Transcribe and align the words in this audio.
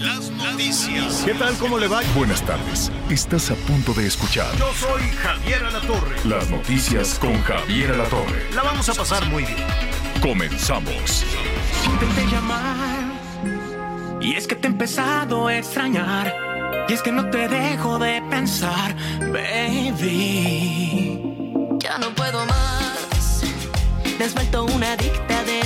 Las 0.00 0.30
noticias. 0.30 1.22
¿Qué 1.24 1.34
tal? 1.34 1.54
¿Cómo 1.58 1.78
le 1.78 1.86
va? 1.86 2.00
Buenas 2.14 2.42
tardes. 2.42 2.90
Estás 3.10 3.50
a 3.50 3.54
punto 3.54 3.92
de 3.92 4.06
escuchar 4.06 4.46
Yo 4.56 4.72
soy 4.74 5.02
Javier 5.22 5.62
Alatorre. 5.64 6.16
las 6.24 6.48
noticias 6.48 7.18
con 7.18 7.40
Javier 7.42 7.92
Alatorre. 7.92 8.50
La 8.54 8.62
vamos 8.62 8.88
a 8.88 8.94
pasar 8.94 9.26
muy 9.28 9.44
bien. 9.44 9.58
Comenzamos. 10.22 11.24
Intenté 11.84 12.26
llamar 12.34 13.10
y 14.20 14.34
es 14.34 14.46
que 14.46 14.54
te 14.54 14.68
he 14.68 14.70
empezado 14.70 15.48
a 15.48 15.56
extrañar 15.56 16.34
y 16.88 16.92
es 16.92 17.02
que 17.02 17.12
no 17.12 17.28
te 17.30 17.48
dejo 17.48 17.98
de 17.98 18.22
pensar, 18.30 18.96
baby. 19.32 21.20
Ya 21.78 21.98
no 21.98 22.08
puedo 22.14 22.44
más. 22.46 23.42
Me 24.18 24.24
has 24.24 24.34
vuelto 24.34 24.64
una 24.64 24.92
adicta 24.92 25.42
de 25.44 25.60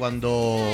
Cuando, 0.00 0.72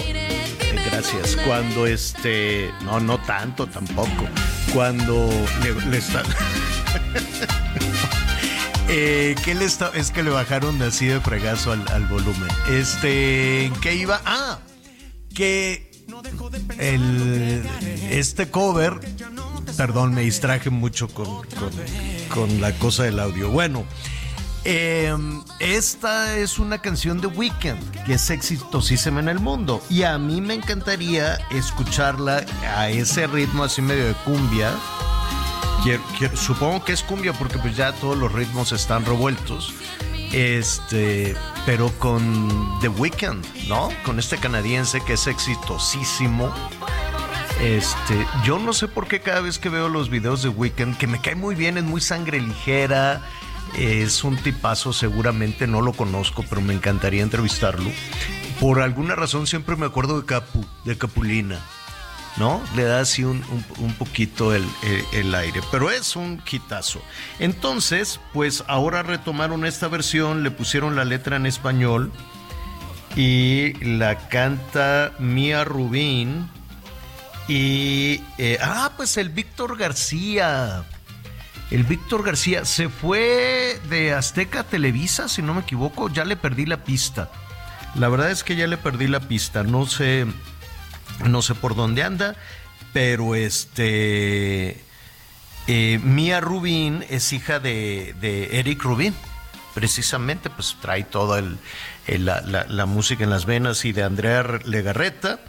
gracias, 0.89 1.37
cuando 1.45 1.85
este, 1.85 2.71
no, 2.85 3.01
no 3.01 3.19
tanto 3.19 3.67
tampoco, 3.67 4.29
cuando 4.73 5.29
le, 5.65 5.75
le 5.91 5.99
está... 5.99 6.23
Eh, 8.89 9.35
¿Qué 9.45 9.57
le 9.57 9.65
está? 9.65 9.91
Es 9.97 10.13
que 10.13 10.23
le 10.23 10.31
bajaron 10.31 10.81
así 10.81 11.07
de 11.07 11.21
fregazo 11.21 11.73
al, 11.73 11.85
al 11.89 12.07
volumen. 12.07 12.49
Este, 12.71 13.73
¿qué 13.83 13.97
iba? 13.97 14.21
Ah, 14.25 14.61
que 15.35 15.91
el, 16.79 17.69
este 18.09 18.49
cover, 18.49 19.01
perdón, 19.77 20.15
me 20.15 20.21
distraje 20.21 20.71
mucho 20.71 21.09
con, 21.09 21.27
con, 21.27 21.73
con 22.33 22.61
la 22.61 22.71
cosa 22.79 23.03
del 23.03 23.19
audio. 23.19 23.51
Bueno, 23.51 23.85
eh, 24.69 25.17
esta 25.61 26.37
es 26.37 26.59
una 26.59 26.79
canción 26.79 27.21
de 27.21 27.29
Weekend 27.29 28.05
que 28.05 28.15
es 28.15 28.31
exitosísima 28.31 29.21
en 29.21 29.29
el 29.29 29.39
mundo 29.39 29.81
y 29.89 30.03
a 30.03 30.19
mí 30.19 30.41
me 30.41 30.55
encantaría 30.55 31.37
escucharla 31.51 32.45
a 32.77 32.91
ese 32.91 33.29
ritmo 33.29 33.63
así 33.63 33.81
medio 33.81 34.07
de 34.07 34.15
cumbia. 34.25 34.73
Supongo 36.35 36.85
que 36.85 36.95
es 36.95 37.05
cumbia 37.05 37.33
porque 37.33 37.59
pues 37.59 37.77
ya 37.77 37.93
todos 37.93 38.19
los 38.19 38.33
ritmos 38.33 38.73
están 38.73 39.05
revueltos. 39.05 39.73
Este, 40.33 41.37
pero 41.65 41.91
con 42.01 42.77
The 42.81 42.89
Weeknd, 42.89 43.47
¿no? 43.69 43.91
Con 44.05 44.19
este 44.19 44.37
canadiense 44.37 45.01
que 45.01 45.13
es 45.13 45.29
exitosísimo. 45.29 46.53
Este, 47.61 48.27
yo 48.45 48.59
no 48.59 48.73
sé 48.73 48.89
por 48.89 49.07
qué 49.07 49.21
cada 49.21 49.41
vez 49.41 49.61
que 49.61 49.69
veo 49.69 49.89
los 49.89 50.11
videos 50.11 50.43
de 50.43 50.49
Weekend, 50.49 50.99
que 50.99 51.07
me 51.07 51.21
cae 51.21 51.37
muy 51.37 51.55
bien, 51.55 51.79
es 51.79 51.85
muy 51.85 52.01
sangre 52.01 52.41
ligera, 52.41 53.23
es 53.75 54.25
un 54.25 54.37
tipazo, 54.37 54.93
seguramente 54.93 55.67
no 55.67 55.81
lo 55.83 55.93
conozco, 55.93 56.45
pero 56.49 56.61
me 56.61 56.75
encantaría 56.75 57.23
entrevistarlo. 57.23 57.91
Por 58.61 58.81
alguna 58.81 59.15
razón 59.15 59.47
siempre 59.47 59.77
me 59.77 59.87
acuerdo 59.87 60.21
de 60.21 60.27
Capu, 60.27 60.65
de 60.85 60.97
Capulina, 60.97 61.61
¿no? 62.39 62.63
Le 62.75 62.85
da 62.85 63.01
así 63.01 63.23
un, 63.25 63.45
un- 63.79 63.93
poquito 63.95 64.55
el, 64.55 64.65
el- 64.83 65.05
el 65.27 65.35
aire, 65.35 65.61
pero 65.71 65.91
es 65.91 66.17
un 66.17 66.39
quitazo. 66.39 67.03
Entonces, 67.39 68.19
pues 68.33 68.65
ahora 68.67 69.03
retomaron 69.03 69.67
esta 69.67 69.89
versión, 69.89 70.43
le 70.43 70.51
pusieron 70.51 70.97
la 70.97 71.05
letra 71.05 71.37
en 71.37 71.45
español 71.47 72.13
y 73.15 73.73
la 73.85 74.29
canta 74.29 75.13
Mía 75.19 75.65
Rubín. 75.65 76.49
Y, 77.49 78.23
eh, 78.39 78.59
ah, 78.61 78.91
pues 78.97 79.17
el 79.19 79.29
Víctor 79.29 79.77
García. 79.79 80.85
El 81.71 81.83
Víctor 81.85 82.25
García 82.25 82.65
se 82.65 82.89
fue 82.89 83.81
de 83.89 84.13
Azteca 84.15 84.63
Televisa, 84.65 85.29
si 85.29 85.43
no 85.43 85.53
me 85.55 85.63
equivoco, 85.63 86.09
ya 86.09 86.25
le 86.25 86.37
perdí 86.37 86.65
la 86.67 86.85
pista. 86.85 87.31
La 87.97 88.09
verdad 88.09 88.31
es 88.31 88.45
que 88.45 88.55
ya 88.57 88.67
le 88.67 88.77
perdí 88.77 89.09
la 89.09 89.21
pista, 89.21 89.63
no 89.65 89.87
sé, 89.87 90.27
no 91.25 91.43
sé 91.43 91.55
por 91.55 91.75
dónde 91.75 92.03
anda, 92.05 92.37
pero 92.93 93.35
este, 93.35 94.81
eh, 95.67 95.99
Mía 96.05 96.41
Rubín 96.41 97.05
es 97.11 97.33
hija 97.33 97.59
de, 97.59 98.15
Eric 98.53 98.83
Rubín, 98.85 99.15
precisamente, 99.75 100.51
pues 100.51 100.77
trae 100.81 101.03
toda 101.05 101.41
el- 101.41 101.59
la- 102.25 102.41
la 102.69 102.87
música 102.87 103.25
en 103.25 103.31
las 103.31 103.45
venas 103.45 103.85
y 103.85 103.93
de 103.93 104.05
Andrea 104.05 104.45
Legarreta. 104.65 105.41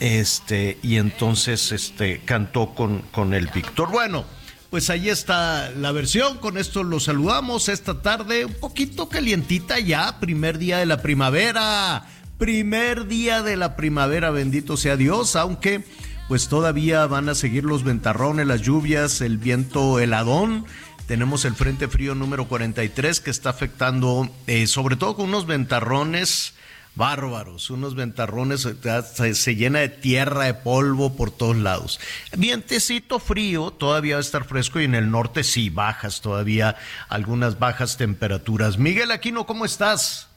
Este, 0.00 0.78
y 0.82 0.96
entonces 0.96 1.72
este, 1.72 2.20
cantó 2.24 2.72
con, 2.74 3.00
con 3.10 3.34
el 3.34 3.48
Víctor. 3.48 3.90
Bueno, 3.90 4.24
pues 4.70 4.90
ahí 4.90 5.08
está 5.08 5.70
la 5.70 5.92
versión. 5.92 6.38
Con 6.38 6.58
esto 6.58 6.82
lo 6.82 7.00
saludamos 7.00 7.68
esta 7.68 8.02
tarde, 8.02 8.44
un 8.44 8.54
poquito 8.54 9.08
calientita 9.08 9.78
ya, 9.78 10.20
primer 10.20 10.58
día 10.58 10.78
de 10.78 10.86
la 10.86 11.02
primavera. 11.02 12.06
Primer 12.38 13.08
día 13.08 13.42
de 13.42 13.56
la 13.56 13.74
primavera, 13.74 14.30
bendito 14.30 14.76
sea 14.76 14.96
Dios, 14.96 15.34
aunque 15.34 15.84
pues 16.28 16.48
todavía 16.48 17.04
van 17.06 17.28
a 17.28 17.34
seguir 17.34 17.64
los 17.64 17.82
ventarrones, 17.82 18.46
las 18.46 18.60
lluvias, 18.60 19.20
el 19.22 19.38
viento 19.38 19.98
heladón. 19.98 20.64
Tenemos 21.08 21.44
el 21.46 21.54
Frente 21.54 21.88
Frío 21.88 22.14
número 22.14 22.46
43 22.46 23.20
que 23.20 23.30
está 23.30 23.50
afectando, 23.50 24.30
eh, 24.46 24.66
sobre 24.66 24.96
todo 24.96 25.16
con 25.16 25.30
unos 25.30 25.46
ventarrones 25.46 26.52
bárbaros, 26.94 27.70
unos 27.70 27.94
ventarrones, 27.94 28.68
se 29.34 29.56
llena 29.56 29.78
de 29.80 29.88
tierra, 29.88 30.44
de 30.44 30.54
polvo 30.54 31.16
por 31.16 31.30
todos 31.30 31.56
lados. 31.56 32.00
Vientecito 32.36 33.18
frío, 33.18 33.70
todavía 33.70 34.16
va 34.16 34.18
a 34.18 34.22
estar 34.22 34.44
fresco 34.44 34.80
y 34.80 34.84
en 34.84 34.94
el 34.94 35.10
norte 35.10 35.44
sí 35.44 35.70
bajas 35.70 36.20
todavía 36.20 36.76
algunas 37.08 37.58
bajas 37.58 37.96
temperaturas. 37.96 38.78
Miguel 38.78 39.10
Aquino, 39.10 39.46
¿cómo 39.46 39.64
estás? 39.64 40.28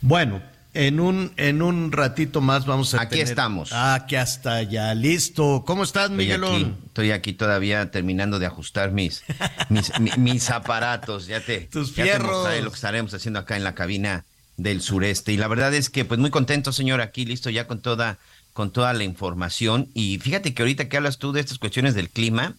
Bueno, 0.00 0.42
en 0.74 1.00
un, 1.00 1.32
en 1.36 1.60
un 1.62 1.92
ratito 1.92 2.40
más 2.40 2.64
vamos 2.66 2.94
a 2.94 3.02
Aquí 3.02 3.16
tener- 3.16 3.28
estamos. 3.28 3.70
Ah, 3.72 4.06
que 4.08 4.16
hasta 4.18 4.62
ya, 4.62 4.94
listo. 4.94 5.64
¿Cómo 5.66 5.82
estás, 5.84 6.04
Estoy 6.04 6.16
Miguelón? 6.16 6.54
aquí, 6.54 6.74
estoy 6.86 7.10
aquí 7.10 7.32
todavía 7.34 7.90
terminando 7.90 8.38
de 8.38 8.46
ajustar 8.46 8.90
mis, 8.92 9.22
mis, 9.68 9.92
mi- 10.00 10.12
mis 10.18 10.50
aparatos. 10.50 11.26
Ya 11.26 11.40
te, 11.40 11.60
Tus 11.60 11.90
ya 11.94 12.04
te 12.04 12.10
fierros. 12.10 12.32
mostraré 12.32 12.62
lo 12.62 12.70
que 12.70 12.76
estaremos 12.76 13.12
haciendo 13.14 13.40
acá 13.40 13.56
en 13.56 13.64
la 13.64 13.74
cabina 13.74 14.24
del 14.56 14.80
sureste. 14.80 15.32
Y 15.32 15.36
la 15.36 15.48
verdad 15.48 15.74
es 15.74 15.90
que, 15.90 16.04
pues 16.04 16.18
muy 16.20 16.30
contento, 16.30 16.72
señor, 16.72 17.00
aquí 17.00 17.24
listo 17.24 17.50
ya 17.50 17.66
con 17.66 17.80
toda, 17.80 18.18
con 18.52 18.70
toda 18.70 18.92
la 18.92 19.04
información. 19.04 19.88
Y 19.94 20.18
fíjate 20.18 20.54
que 20.54 20.62
ahorita 20.62 20.88
que 20.88 20.96
hablas 20.96 21.18
tú 21.18 21.32
de 21.32 21.40
estas 21.40 21.58
cuestiones 21.58 21.94
del 21.94 22.08
clima, 22.10 22.54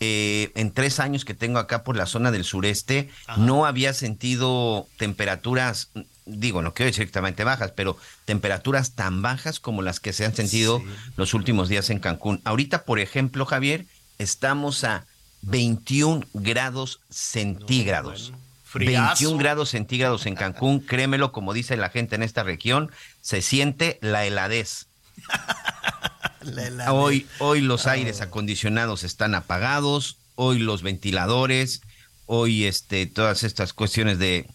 eh, 0.00 0.52
en 0.54 0.70
tres 0.70 1.00
años 1.00 1.24
que 1.24 1.34
tengo 1.34 1.58
acá 1.58 1.82
por 1.82 1.96
la 1.96 2.06
zona 2.06 2.30
del 2.30 2.44
sureste, 2.44 3.10
no 3.36 3.66
había 3.66 3.92
sentido 3.92 4.86
temperaturas, 4.96 5.90
digo, 6.24 6.62
no 6.62 6.72
quiero 6.72 6.88
decir 6.88 7.02
exactamente 7.02 7.42
bajas, 7.42 7.72
pero 7.72 7.96
temperaturas 8.24 8.92
tan 8.92 9.22
bajas 9.22 9.58
como 9.58 9.82
las 9.82 9.98
que 9.98 10.12
se 10.12 10.24
han 10.24 10.36
sentido 10.36 10.82
los 11.16 11.34
últimos 11.34 11.68
días 11.68 11.90
en 11.90 11.98
Cancún. 11.98 12.40
Ahorita, 12.44 12.84
por 12.84 13.00
ejemplo, 13.00 13.44
Javier, 13.44 13.86
estamos 14.18 14.84
a 14.84 15.04
21 15.42 16.26
grados 16.32 17.00
centígrados. 17.10 18.32
Friazo. 18.64 19.24
21 19.24 19.38
grados 19.38 19.70
centígrados 19.70 20.26
en 20.26 20.36
Cancún, 20.36 20.78
créemelo, 20.86 21.32
como 21.32 21.54
dice 21.54 21.76
la 21.76 21.90
gente 21.90 22.14
en 22.14 22.22
esta 22.22 22.44
región, 22.44 22.92
se 23.20 23.42
siente 23.42 23.98
la 24.00 24.26
heladez. 24.26 24.86
La- 26.54 26.70
la- 26.70 26.92
Hoy, 26.92 27.26
hoy 27.38 27.60
los 27.60 27.86
aires 27.86 28.20
acondicionados 28.20 29.04
están 29.04 29.34
apagados, 29.34 30.16
hoy 30.34 30.58
los 30.58 30.82
ventiladores, 30.82 31.82
hoy 32.26 32.64
este, 32.64 33.06
todas 33.06 33.42
estas 33.42 33.72
cuestiones 33.72 34.18
de, 34.18 34.46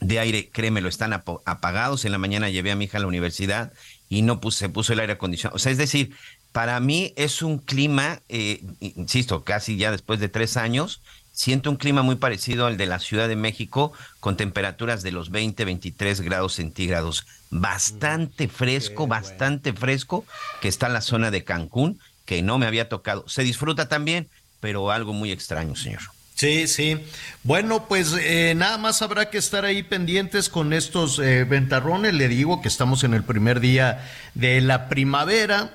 de 0.00 0.18
aire, 0.18 0.48
créemelo, 0.50 0.88
están 0.88 1.12
apagados. 1.12 2.04
En 2.04 2.12
la 2.12 2.18
mañana 2.18 2.50
llevé 2.50 2.72
a 2.72 2.76
mi 2.76 2.84
hija 2.86 2.98
a 2.98 3.00
la 3.00 3.06
universidad 3.06 3.72
y 4.08 4.22
no 4.22 4.40
puse, 4.40 4.58
se 4.60 4.68
puso 4.68 4.92
el 4.92 5.00
aire 5.00 5.14
acondicionado. 5.14 5.56
O 5.56 5.58
sea, 5.58 5.72
es 5.72 5.78
decir, 5.78 6.14
para 6.52 6.78
mí 6.80 7.12
es 7.16 7.42
un 7.42 7.58
clima, 7.58 8.20
eh, 8.28 8.62
insisto, 8.80 9.42
casi 9.44 9.76
ya 9.76 9.90
después 9.90 10.20
de 10.20 10.28
tres 10.28 10.56
años, 10.56 11.00
siento 11.34 11.68
un 11.70 11.76
clima 11.76 12.02
muy 12.02 12.16
parecido 12.16 12.64
al 12.66 12.78
de 12.78 12.86
la 12.86 13.00
Ciudad 13.00 13.28
de 13.28 13.36
México, 13.36 13.92
con 14.20 14.36
temperaturas 14.38 15.02
de 15.02 15.12
los 15.12 15.30
20, 15.30 15.64
23 15.64 16.22
grados 16.22 16.54
centígrados. 16.54 17.26
Bastante 17.50 18.48
fresco, 18.48 19.06
bastante 19.06 19.72
fresco, 19.74 20.24
que 20.62 20.68
está 20.68 20.86
en 20.86 20.94
la 20.94 21.00
zona 21.02 21.30
de 21.30 21.44
Cancún, 21.44 22.00
que 22.24 22.40
no 22.40 22.58
me 22.58 22.66
había 22.66 22.88
tocado. 22.88 23.28
Se 23.28 23.42
disfruta 23.42 23.88
también, 23.88 24.28
pero 24.60 24.90
algo 24.90 25.12
muy 25.12 25.30
extraño, 25.30 25.76
señor. 25.76 26.00
Sí, 26.34 26.66
sí. 26.66 26.98
Bueno, 27.44 27.86
pues 27.86 28.14
eh, 28.18 28.54
nada 28.56 28.76
más 28.76 29.02
habrá 29.02 29.30
que 29.30 29.38
estar 29.38 29.64
ahí 29.64 29.82
pendientes 29.82 30.48
con 30.48 30.72
estos 30.72 31.18
eh, 31.18 31.44
ventarrones. 31.44 32.14
Le 32.14 32.28
digo 32.28 32.60
que 32.60 32.68
estamos 32.68 33.04
en 33.04 33.14
el 33.14 33.22
primer 33.22 33.60
día 33.60 34.04
de 34.34 34.60
la 34.60 34.88
primavera, 34.88 35.74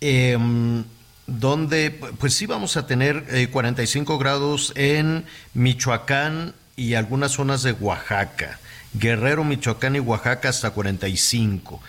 em, 0.00 0.84
donde 1.28 1.90
pues 2.18 2.34
sí 2.34 2.46
vamos 2.46 2.76
a 2.76 2.86
tener 2.86 3.48
45 3.50 4.14
eh, 4.14 4.18
grados 4.18 4.72
en 4.74 5.24
Michoacán 5.54 6.54
y 6.74 6.94
algunas 6.94 7.32
zonas 7.32 7.62
de 7.62 7.72
Oaxaca. 7.72 8.58
Guerrero, 8.94 9.44
Michoacán 9.44 9.94
y 9.94 10.00
Oaxaca 10.00 10.48
hasta 10.48 10.70
45. 10.70 11.80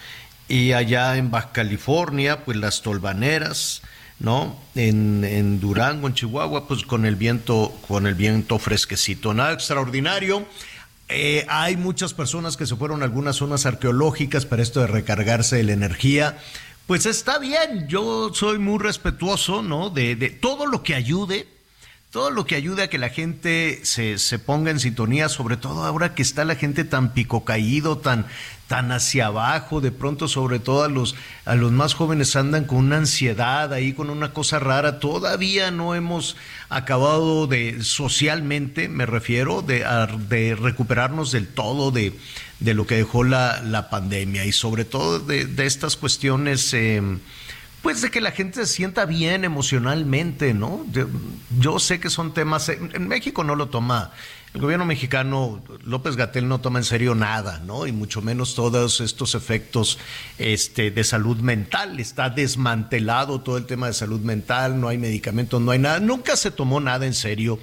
Y 0.50 0.74
allá 0.74 1.16
en 1.16 1.32
Baja 1.32 1.52
California, 1.54 2.44
pues 2.44 2.58
las 2.58 2.82
tolvaneras, 2.82 3.82
¿no? 4.20 4.60
En, 4.76 5.24
en, 5.24 5.60
Durango, 5.60 6.08
en 6.08 6.16
Chihuahua, 6.16 6.68
pues 6.68 6.84
con 6.84 7.06
el 7.06 7.16
viento, 7.16 7.74
con 7.88 8.08
el 8.08 8.16
viento 8.16 8.60
fresquecito. 8.60 9.34
Nada 9.34 9.54
extraordinario. 9.54 10.46
Eh, 11.08 11.46
hay 11.50 11.76
muchas 11.76 12.14
personas 12.14 12.56
que 12.56 12.68
se 12.68 12.76
fueron 12.76 13.02
a 13.02 13.06
algunas 13.06 13.38
zonas 13.38 13.66
arqueológicas 13.66 14.46
para 14.46 14.62
esto 14.62 14.82
de 14.82 14.88
recargarse 14.88 15.56
de 15.56 15.64
la 15.64 15.74
energía. 15.74 16.38
Pues 16.90 17.06
está 17.06 17.38
bien, 17.38 17.88
yo 17.88 18.32
soy 18.34 18.58
muy 18.58 18.80
respetuoso, 18.80 19.62
¿no? 19.62 19.92
De, 19.92 20.16
de 20.16 20.32
todo 20.32 20.66
lo 20.66 20.82
que 20.82 20.96
ayude, 20.96 21.46
todo 22.10 22.32
lo 22.32 22.48
que 22.48 22.56
ayude 22.56 22.82
a 22.82 22.90
que 22.90 22.98
la 22.98 23.10
gente 23.10 23.82
se, 23.84 24.18
se, 24.18 24.40
ponga 24.40 24.72
en 24.72 24.80
sintonía, 24.80 25.30
sobre 25.30 25.56
todo 25.56 25.86
ahora 25.86 26.16
que 26.16 26.24
está 26.24 26.46
la 26.46 26.56
gente 26.56 26.86
tan 26.86 27.14
pico 27.14 27.46
caído, 27.46 28.00
tan, 28.00 28.26
tan 28.68 28.92
hacia 28.92 29.28
abajo, 29.28 29.82
de 29.82 29.92
pronto 29.92 30.28
sobre 30.28 30.58
todo 30.58 30.84
a 30.84 30.90
los, 30.90 31.14
a 31.46 31.54
los 31.54 31.72
más 31.72 31.94
jóvenes 31.94 32.36
andan 32.36 32.66
con 32.66 32.80
una 32.80 32.98
ansiedad 32.98 33.72
ahí, 33.72 33.94
con 33.94 34.10
una 34.10 34.34
cosa 34.34 34.58
rara, 34.58 35.00
todavía 35.00 35.70
no 35.70 35.94
hemos 35.94 36.38
acabado 36.70 37.46
de, 37.46 37.84
socialmente 37.84 38.90
me 38.90 39.06
refiero, 39.06 39.62
de, 39.62 39.86
de 40.28 40.56
recuperarnos 40.56 41.32
del 41.32 41.48
todo 41.50 41.92
de, 41.92 42.18
de, 42.60 42.74
lo 42.74 42.86
que 42.88 42.96
dejó 42.96 43.24
la, 43.24 43.62
la 43.62 43.90
pandemia 43.90 44.46
y 44.46 44.52
sobre 44.52 44.86
todo 44.86 45.20
de, 45.20 45.46
de 45.46 45.66
estas 45.66 45.96
cuestiones... 45.96 46.74
Eh, 46.74 47.02
pues 47.82 48.02
de 48.02 48.12
que 48.12 48.20
la 48.20 48.32
gente 48.32 48.66
se 48.66 48.74
sienta 48.74 49.06
bien 49.06 49.46
emocionalmente, 49.46 50.54
¿no? 50.54 50.86
Yo, 51.60 51.80
sé 51.80 52.00
que 52.00 52.10
son 52.10 52.34
temas, 52.34 52.68
en, 52.70 53.08
México 53.08 53.44
no 53.44 53.56
lo 53.56 53.70
toma, 53.70 54.12
el 54.54 54.62
gobierno 54.62 54.86
mexicano, 54.86 55.62
López 55.86 56.16
Gatel 56.16 56.48
no 56.48 56.60
toma 56.60 56.80
en 56.80 56.86
serio 56.86 57.16
nada, 57.16 57.62
¿no? 57.66 57.88
Y 57.88 57.92
mucho 57.92 58.22
menos 58.22 58.56
todos 58.56 59.00
estos 59.00 59.36
efectos 59.36 59.98
este, 60.38 60.92
de 60.92 61.04
salud 61.04 61.38
mental. 61.38 62.00
Está 62.00 62.30
desmantelado 62.30 63.42
todo 63.42 63.58
el 63.58 63.66
tema 63.66 63.88
de 63.88 63.94
salud 63.94 64.22
mental, 64.22 64.82
no 64.82 64.90
hay 64.90 64.98
medicamentos, 64.98 65.62
no 65.62 65.72
hay 65.72 65.80
nada. 65.80 66.00
Nunca 66.00 66.36
se 66.36 66.52
tomó 66.52 66.82
nada 66.82 67.06
en 67.06 67.14
serio, 67.14 67.60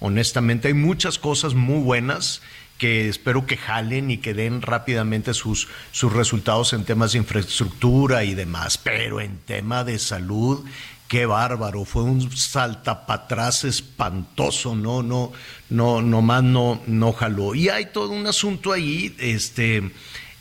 honestamente. 0.00 0.68
Hay 0.68 0.74
muchas 0.74 1.18
cosas 1.18 1.54
muy 1.54 1.82
buenas 1.82 2.40
que 2.80 3.10
espero 3.10 3.44
que 3.44 3.58
jalen 3.58 4.10
y 4.10 4.16
que 4.16 4.32
den 4.32 4.62
rápidamente 4.62 5.34
sus, 5.34 5.68
sus 5.92 6.10
resultados 6.14 6.72
en 6.72 6.84
temas 6.84 7.12
de 7.12 7.18
infraestructura 7.18 8.24
y 8.24 8.34
demás, 8.34 8.78
pero 8.78 9.20
en 9.20 9.36
tema 9.36 9.84
de 9.84 9.98
salud, 9.98 10.64
qué 11.06 11.26
bárbaro, 11.26 11.84
fue 11.84 12.04
un 12.04 12.34
saltapatrás 12.34 13.64
espantoso, 13.64 14.74
no, 14.74 15.02
no, 15.02 15.30
no, 15.68 16.00
nomás 16.00 16.42
no, 16.42 16.80
no 16.86 17.12
jaló. 17.12 17.54
Y 17.54 17.68
hay 17.68 17.86
todo 17.92 18.12
un 18.12 18.26
asunto 18.26 18.72
ahí, 18.72 19.14
este 19.18 19.90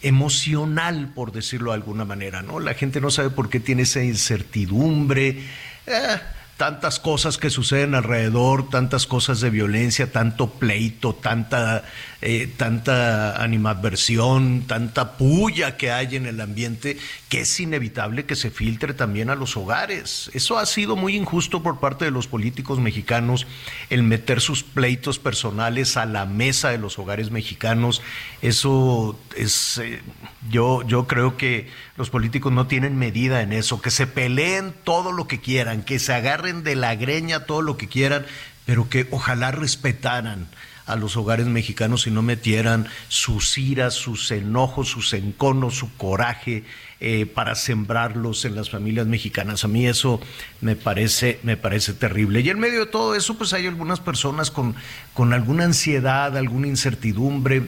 emocional, 0.01 1.11
por 1.13 1.33
decirlo 1.33 1.71
de 1.71 1.75
alguna 1.75 2.05
manera, 2.05 2.41
¿no? 2.41 2.61
La 2.61 2.73
gente 2.73 3.01
no 3.01 3.11
sabe 3.11 3.31
por 3.31 3.49
qué 3.49 3.59
tiene 3.59 3.81
esa 3.81 4.01
incertidumbre. 4.01 5.43
Eh, 5.85 6.17
tantas 6.59 6.99
cosas 6.99 7.37
que 7.37 7.49
suceden 7.49 7.95
alrededor, 7.95 8.69
tantas 8.69 9.07
cosas 9.07 9.39
de 9.39 9.49
violencia, 9.49 10.11
tanto 10.11 10.49
pleito, 10.49 11.15
tanta, 11.15 11.85
eh, 12.21 12.51
tanta 12.57 13.41
animadversión, 13.41 14.65
tanta 14.67 15.17
puya 15.17 15.77
que 15.77 15.91
hay 15.91 16.17
en 16.17 16.25
el 16.25 16.41
ambiente, 16.41 16.97
que 17.29 17.41
es 17.41 17.59
inevitable 17.61 18.25
que 18.25 18.35
se 18.35 18.51
filtre 18.51 18.93
también 18.93 19.29
a 19.29 19.35
los 19.35 19.55
hogares. 19.55 20.29
Eso 20.33 20.57
ha 20.57 20.65
sido 20.65 20.97
muy 20.97 21.15
injusto 21.15 21.63
por 21.63 21.79
parte 21.79 22.03
de 22.03 22.11
los 22.11 22.27
políticos 22.27 22.77
mexicanos, 22.79 23.47
el 23.89 24.03
meter 24.03 24.41
sus 24.41 24.63
pleitos 24.63 25.17
personales 25.17 25.95
a 25.95 26.05
la 26.05 26.25
mesa 26.25 26.71
de 26.71 26.77
los 26.77 26.99
hogares 26.99 27.31
mexicanos. 27.31 28.01
Eso 28.41 29.17
es, 29.37 29.77
eh, 29.77 30.01
yo, 30.49 30.85
yo 30.85 31.07
creo 31.07 31.37
que 31.37 31.69
los 31.95 32.09
políticos 32.09 32.51
no 32.51 32.67
tienen 32.67 32.97
medida 32.97 33.41
en 33.41 33.53
eso, 33.53 33.81
que 33.81 33.91
se 33.91 34.07
peleen 34.07 34.73
todo 34.83 35.13
lo 35.13 35.25
que 35.25 35.39
quieran, 35.39 35.83
que 35.83 35.99
se 35.99 36.13
agarren 36.13 36.63
de 36.63 36.75
la 36.75 36.95
greña 36.95 37.45
todo 37.45 37.61
lo 37.61 37.77
que 37.77 37.87
quieran, 37.87 38.25
pero 38.65 38.89
que 38.89 39.07
ojalá 39.09 39.51
respetaran 39.51 40.49
a 40.89 40.95
los 40.95 41.15
hogares 41.15 41.45
mexicanos 41.45 42.07
y 42.07 42.11
no 42.11 42.21
metieran 42.21 42.87
sus 43.07 43.57
iras, 43.57 43.93
sus 43.93 44.31
enojos, 44.31 44.89
sus 44.89 45.13
enconos, 45.13 45.75
su 45.75 45.95
coraje 45.97 46.63
eh, 46.99 47.27
para 47.27 47.53
sembrarlos 47.53 48.43
en 48.43 48.55
las 48.55 48.71
familias 48.71 49.05
mexicanas. 49.05 49.63
A 49.63 49.67
mí 49.67 49.85
eso 49.85 50.19
me 50.61 50.75
parece, 50.75 51.39
me 51.43 51.57
parece 51.57 51.93
terrible. 51.93 52.41
Y 52.41 52.49
en 52.49 52.59
medio 52.59 52.81
de 52.81 52.91
todo 52.91 53.15
eso, 53.15 53.37
pues 53.37 53.53
hay 53.53 53.67
algunas 53.67 53.99
personas 53.99 54.49
con, 54.49 54.75
con 55.13 55.31
alguna 55.33 55.65
ansiedad, 55.65 56.35
alguna 56.35 56.67
incertidumbre 56.67 57.63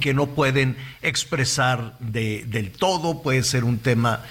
que 0.00 0.12
no 0.12 0.26
pueden 0.26 0.76
expresar 1.02 1.96
de, 2.00 2.44
del 2.48 2.72
todo, 2.72 3.22
puede 3.22 3.44
ser 3.44 3.64
un 3.64 3.78
tema, 3.78 4.22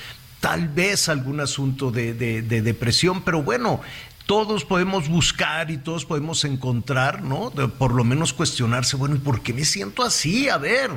tal 0.42 0.68
vez 0.68 1.10
algún 1.10 1.40
asunto 1.40 1.90
de 1.90 2.14
depresión, 2.14 3.24
pero 3.24 3.44
bueno, 3.44 3.82
todos 4.26 4.66
podemos 4.66 5.10
buscar 5.10 5.70
y 5.72 5.78
todos 5.78 6.06
podemos 6.06 6.44
encontrar, 6.46 7.24
¿no? 7.24 7.52
por 7.52 7.94
lo 7.94 8.04
menos 8.04 8.34
cuestionarse, 8.34 8.96
bueno, 8.96 9.16
¿y 9.16 9.20
por 9.20 9.42
qué 9.42 9.54
me 9.54 9.66
siento 9.66 10.04
así? 10.04 10.50
A 10.50 10.58
ver, 10.58 10.92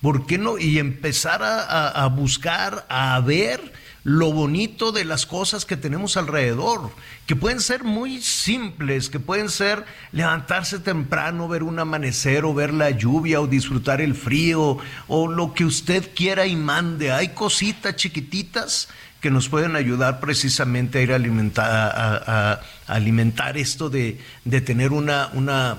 ¿por 0.00 0.26
qué 0.26 0.38
no? 0.38 0.58
Y 0.58 0.78
empezar 0.78 1.42
a, 1.42 1.62
a, 1.62 2.04
a 2.04 2.06
buscar, 2.08 2.86
a 2.88 3.20
ver 3.20 3.72
lo 4.04 4.32
bonito 4.32 4.92
de 4.92 5.06
las 5.06 5.24
cosas 5.24 5.64
que 5.64 5.78
tenemos 5.78 6.18
alrededor, 6.18 6.90
que 7.26 7.36
pueden 7.36 7.60
ser 7.60 7.84
muy 7.84 8.20
simples, 8.20 9.08
que 9.08 9.18
pueden 9.18 9.48
ser 9.48 9.86
levantarse 10.12 10.78
temprano, 10.78 11.48
ver 11.48 11.62
un 11.62 11.78
amanecer 11.78 12.44
o 12.44 12.52
ver 12.52 12.74
la 12.74 12.90
lluvia 12.90 13.40
o 13.40 13.46
disfrutar 13.46 14.02
el 14.02 14.14
frío 14.14 14.76
o 15.08 15.26
lo 15.26 15.54
que 15.54 15.64
usted 15.64 16.10
quiera 16.14 16.46
y 16.46 16.54
mande. 16.54 17.12
Hay 17.12 17.28
cositas 17.28 17.96
chiquititas 17.96 18.88
que 19.24 19.30
nos 19.30 19.48
pueden 19.48 19.74
ayudar 19.74 20.20
precisamente 20.20 20.98
a 20.98 21.00
ir 21.00 21.10
a 21.10 21.14
alimentar, 21.14 21.64
a, 21.66 22.60
alimentar 22.86 23.56
esto 23.56 23.88
de, 23.88 24.20
tener 24.66 24.92
una 24.92 25.78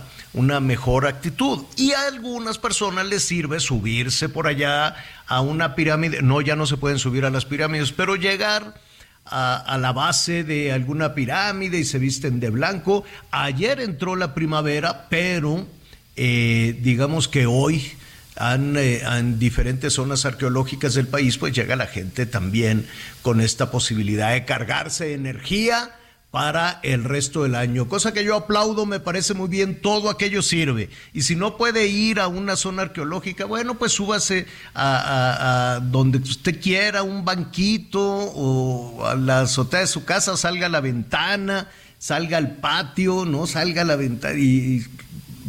mejor 0.61 1.05
actitud. 1.05 1.63
Y 1.77 1.91
a 1.91 2.07
algunas 2.07 2.57
personas 2.57 3.05
les 3.05 3.23
sirve 3.23 3.59
subirse 3.59 4.29
por 4.29 4.47
allá 4.47 4.95
a 5.27 5.41
una 5.41 5.75
pirámide. 5.75 6.23
No, 6.23 6.41
ya 6.41 6.55
no 6.55 6.65
se 6.65 6.77
pueden 6.77 6.97
subir 6.97 7.23
a 7.23 7.29
las 7.29 7.45
pirámides, 7.45 7.91
pero 7.91 8.15
llegar 8.15 8.81
a, 9.25 9.77
la 9.79 9.93
base 9.93 10.43
de 10.43 10.71
alguna 10.71 11.13
pirámide 11.13 11.77
y 11.77 11.85
se 11.85 11.99
visten 11.99 12.39
de 12.39 12.49
blanco. 12.49 13.03
Ayer 13.29 13.79
entró 13.79 14.15
la 14.15 14.33
primavera, 14.33 15.05
pero 15.07 15.67
eh, 16.15 16.79
digamos 16.81 17.27
que 17.27 17.45
hoy 17.45 17.93
han, 18.35 18.77
eh, 18.77 19.01
en 19.01 19.39
diferentes 19.39 19.93
zonas 19.93 20.25
arqueológicas 20.25 20.93
del 20.93 21.07
país, 21.07 21.37
pues 21.37 21.53
llega 21.53 21.75
la 21.75 21.87
gente 21.87 22.25
también 22.25 22.85
con 23.21 23.41
esta 23.41 23.71
posibilidad 23.71 24.33
de 24.33 24.45
cargarse 24.45 25.13
energía 25.13 25.91
para 26.35 26.81
el 26.83 27.05
resto 27.05 27.43
del 27.43 27.55
año, 27.55 27.87
cosa 27.87 28.11
que 28.11 28.25
yo 28.25 28.35
aplaudo, 28.35 28.85
me 28.85 28.99
parece 28.99 29.33
muy 29.33 29.47
bien, 29.47 29.79
todo 29.81 30.09
aquello 30.09 30.41
sirve. 30.41 30.89
Y 31.13 31.21
si 31.21 31.37
no 31.37 31.55
puede 31.55 31.87
ir 31.87 32.19
a 32.19 32.27
una 32.27 32.57
zona 32.57 32.81
arqueológica, 32.81 33.45
bueno, 33.45 33.75
pues 33.75 33.93
súbase 33.93 34.45
a, 34.73 35.79
donde 35.81 36.17
usted 36.17 36.59
quiera, 36.59 37.03
un 37.03 37.23
banquito 37.23 38.01
o 38.01 39.05
a 39.05 39.15
la 39.15 39.41
azotea 39.43 39.79
de 39.79 39.87
su 39.87 40.03
casa, 40.03 40.35
salga 40.35 40.65
a 40.65 40.69
la 40.69 40.81
ventana, 40.81 41.69
salga 41.99 42.37
al 42.37 42.57
patio, 42.57 43.23
¿no? 43.23 43.47
Salga 43.47 43.83
a 43.83 43.85
la 43.85 43.95
ventana 43.95 44.37
y 44.37 44.85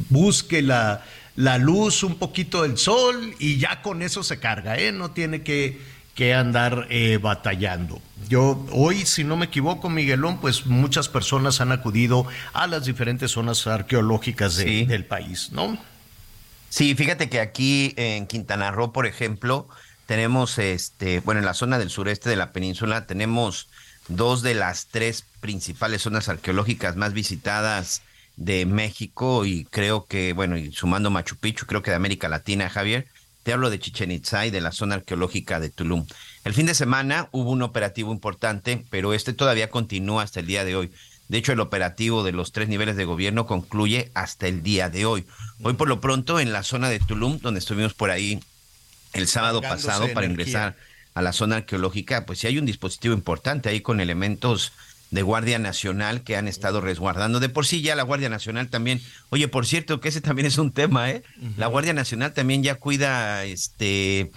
busque 0.08 0.62
la, 0.62 1.04
la 1.36 1.58
luz, 1.58 2.02
un 2.02 2.16
poquito 2.16 2.62
del 2.62 2.78
sol 2.78 3.34
y 3.38 3.58
ya 3.58 3.82
con 3.82 4.02
eso 4.02 4.22
se 4.22 4.40
carga, 4.40 4.76
¿eh? 4.76 4.92
No 4.92 5.10
tiene 5.12 5.42
que 5.42 5.96
que 6.16 6.32
andar 6.32 6.86
eh, 6.88 7.18
batallando. 7.20 8.00
Yo 8.26 8.66
hoy, 8.72 9.04
si 9.04 9.22
no 9.22 9.36
me 9.36 9.44
equivoco, 9.44 9.90
Miguelón, 9.90 10.40
pues 10.40 10.64
muchas 10.64 11.10
personas 11.10 11.60
han 11.60 11.72
acudido 11.72 12.26
a 12.54 12.66
las 12.66 12.86
diferentes 12.86 13.32
zonas 13.32 13.66
arqueológicas 13.66 14.56
del 14.56 15.04
país, 15.04 15.52
¿no? 15.52 15.78
Sí, 16.70 16.94
fíjate 16.94 17.28
que 17.28 17.38
aquí 17.38 17.92
en 17.96 18.26
Quintana 18.26 18.70
Roo, 18.70 18.92
por 18.92 19.06
ejemplo, 19.06 19.68
tenemos, 20.06 20.58
este, 20.58 21.20
bueno, 21.20 21.40
en 21.40 21.44
la 21.44 21.54
zona 21.54 21.78
del 21.78 21.90
sureste 21.90 22.30
de 22.30 22.36
la 22.36 22.52
península 22.52 23.06
tenemos 23.06 23.68
dos 24.08 24.40
de 24.40 24.54
las 24.54 24.86
tres 24.86 25.26
principales 25.40 26.00
zonas 26.02 26.30
arqueológicas 26.30 26.96
más 26.96 27.12
visitadas 27.12 28.00
de 28.36 28.66
México 28.66 29.44
y 29.46 29.64
creo 29.64 30.06
que, 30.06 30.32
bueno, 30.32 30.56
y 30.56 30.72
sumando 30.72 31.10
Machu 31.10 31.36
Picchu, 31.36 31.66
creo 31.66 31.82
que 31.82 31.90
de 31.90 31.96
América 31.96 32.28
Latina, 32.28 32.68
Javier. 32.68 33.06
Te 33.42 33.52
hablo 33.52 33.70
de 33.70 33.78
Chichen 33.78 34.10
Itza 34.10 34.44
y 34.44 34.50
de 34.50 34.60
la 34.60 34.72
zona 34.72 34.96
arqueológica 34.96 35.60
de 35.60 35.70
Tulum. 35.70 36.04
El 36.44 36.52
fin 36.52 36.66
de 36.66 36.74
semana 36.74 37.28
hubo 37.30 37.50
un 37.50 37.62
operativo 37.62 38.12
importante, 38.12 38.84
pero 38.90 39.14
este 39.14 39.32
todavía 39.32 39.70
continúa 39.70 40.24
hasta 40.24 40.40
el 40.40 40.46
día 40.46 40.64
de 40.64 40.74
hoy. 40.74 40.90
De 41.28 41.38
hecho, 41.38 41.52
el 41.52 41.60
operativo 41.60 42.24
de 42.24 42.32
los 42.32 42.52
tres 42.52 42.68
niveles 42.68 42.96
de 42.96 43.04
gobierno 43.04 43.46
concluye 43.46 44.10
hasta 44.14 44.48
el 44.48 44.62
día 44.62 44.90
de 44.90 45.06
hoy. 45.06 45.26
Hoy, 45.62 45.74
por 45.74 45.88
lo 45.88 46.00
pronto, 46.00 46.40
en 46.40 46.52
la 46.52 46.62
zona 46.62 46.88
de 46.88 46.98
Tulum, 46.98 47.38
donde 47.40 47.60
estuvimos 47.60 47.94
por 47.94 48.10
ahí 48.10 48.40
el 49.12 49.28
sábado 49.28 49.62
pasado 49.62 50.12
para 50.12 50.26
ingresar 50.26 50.76
a 51.14 51.22
la 51.22 51.32
zona 51.32 51.56
arqueológica, 51.56 52.26
pues 52.26 52.40
sí 52.40 52.46
hay 52.46 52.58
un 52.58 52.66
dispositivo 52.66 53.14
importante 53.14 53.68
ahí 53.68 53.80
con 53.80 54.00
elementos 54.00 54.72
de 55.10 55.22
Guardia 55.22 55.58
Nacional 55.58 56.22
que 56.22 56.36
han 56.36 56.48
estado 56.48 56.80
resguardando. 56.80 57.40
De 57.40 57.48
por 57.48 57.66
sí 57.66 57.82
ya 57.82 57.94
la 57.94 58.02
Guardia 58.02 58.28
Nacional 58.28 58.68
también, 58.68 59.00
oye, 59.30 59.48
por 59.48 59.66
cierto 59.66 60.00
que 60.00 60.08
ese 60.08 60.20
también 60.20 60.46
es 60.46 60.58
un 60.58 60.72
tema, 60.72 61.10
¿eh? 61.10 61.22
La 61.56 61.66
Guardia 61.66 61.92
Nacional 61.92 62.32
también 62.32 62.62
ya 62.62 62.76
cuida 62.76 63.44
este 63.44 64.30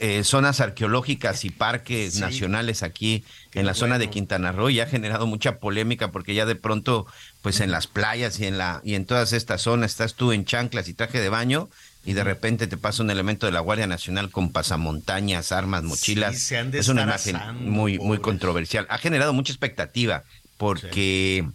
eh, 0.00 0.24
zonas 0.24 0.60
arqueológicas 0.60 1.44
y 1.44 1.50
parques 1.50 2.18
nacionales 2.18 2.82
aquí 2.82 3.24
en 3.52 3.64
la 3.64 3.74
zona 3.74 3.98
de 3.98 4.10
Quintana 4.10 4.50
Roo 4.50 4.68
y 4.68 4.80
ha 4.80 4.86
generado 4.86 5.26
mucha 5.26 5.60
polémica 5.60 6.10
porque 6.10 6.34
ya 6.34 6.46
de 6.46 6.56
pronto, 6.56 7.06
pues 7.42 7.60
en 7.60 7.70
las 7.70 7.86
playas 7.86 8.40
y 8.40 8.46
en 8.46 8.58
la 8.58 8.80
y 8.84 8.94
en 8.96 9.06
todas 9.06 9.32
estas 9.32 9.62
zonas 9.62 9.92
estás 9.92 10.14
tú 10.14 10.32
en 10.32 10.44
chanclas 10.44 10.88
y 10.88 10.94
traje 10.94 11.20
de 11.20 11.28
baño 11.28 11.70
y 12.04 12.12
de 12.12 12.24
repente 12.24 12.66
te 12.66 12.76
pasa 12.76 13.02
un 13.02 13.10
elemento 13.10 13.46
de 13.46 13.52
la 13.52 13.60
Guardia 13.60 13.86
Nacional 13.86 14.30
con 14.30 14.52
pasamontañas, 14.52 15.52
armas, 15.52 15.82
mochilas. 15.84 16.52
es 16.52 16.88
una 16.88 17.02
imagen 17.02 17.38
muy, 17.60 17.98
muy 17.98 18.18
controversial. 18.18 18.86
Ha 18.90 18.98
generado 18.98 19.32
mucha 19.32 19.52
expectativa 19.52 20.24
porque 20.58 21.46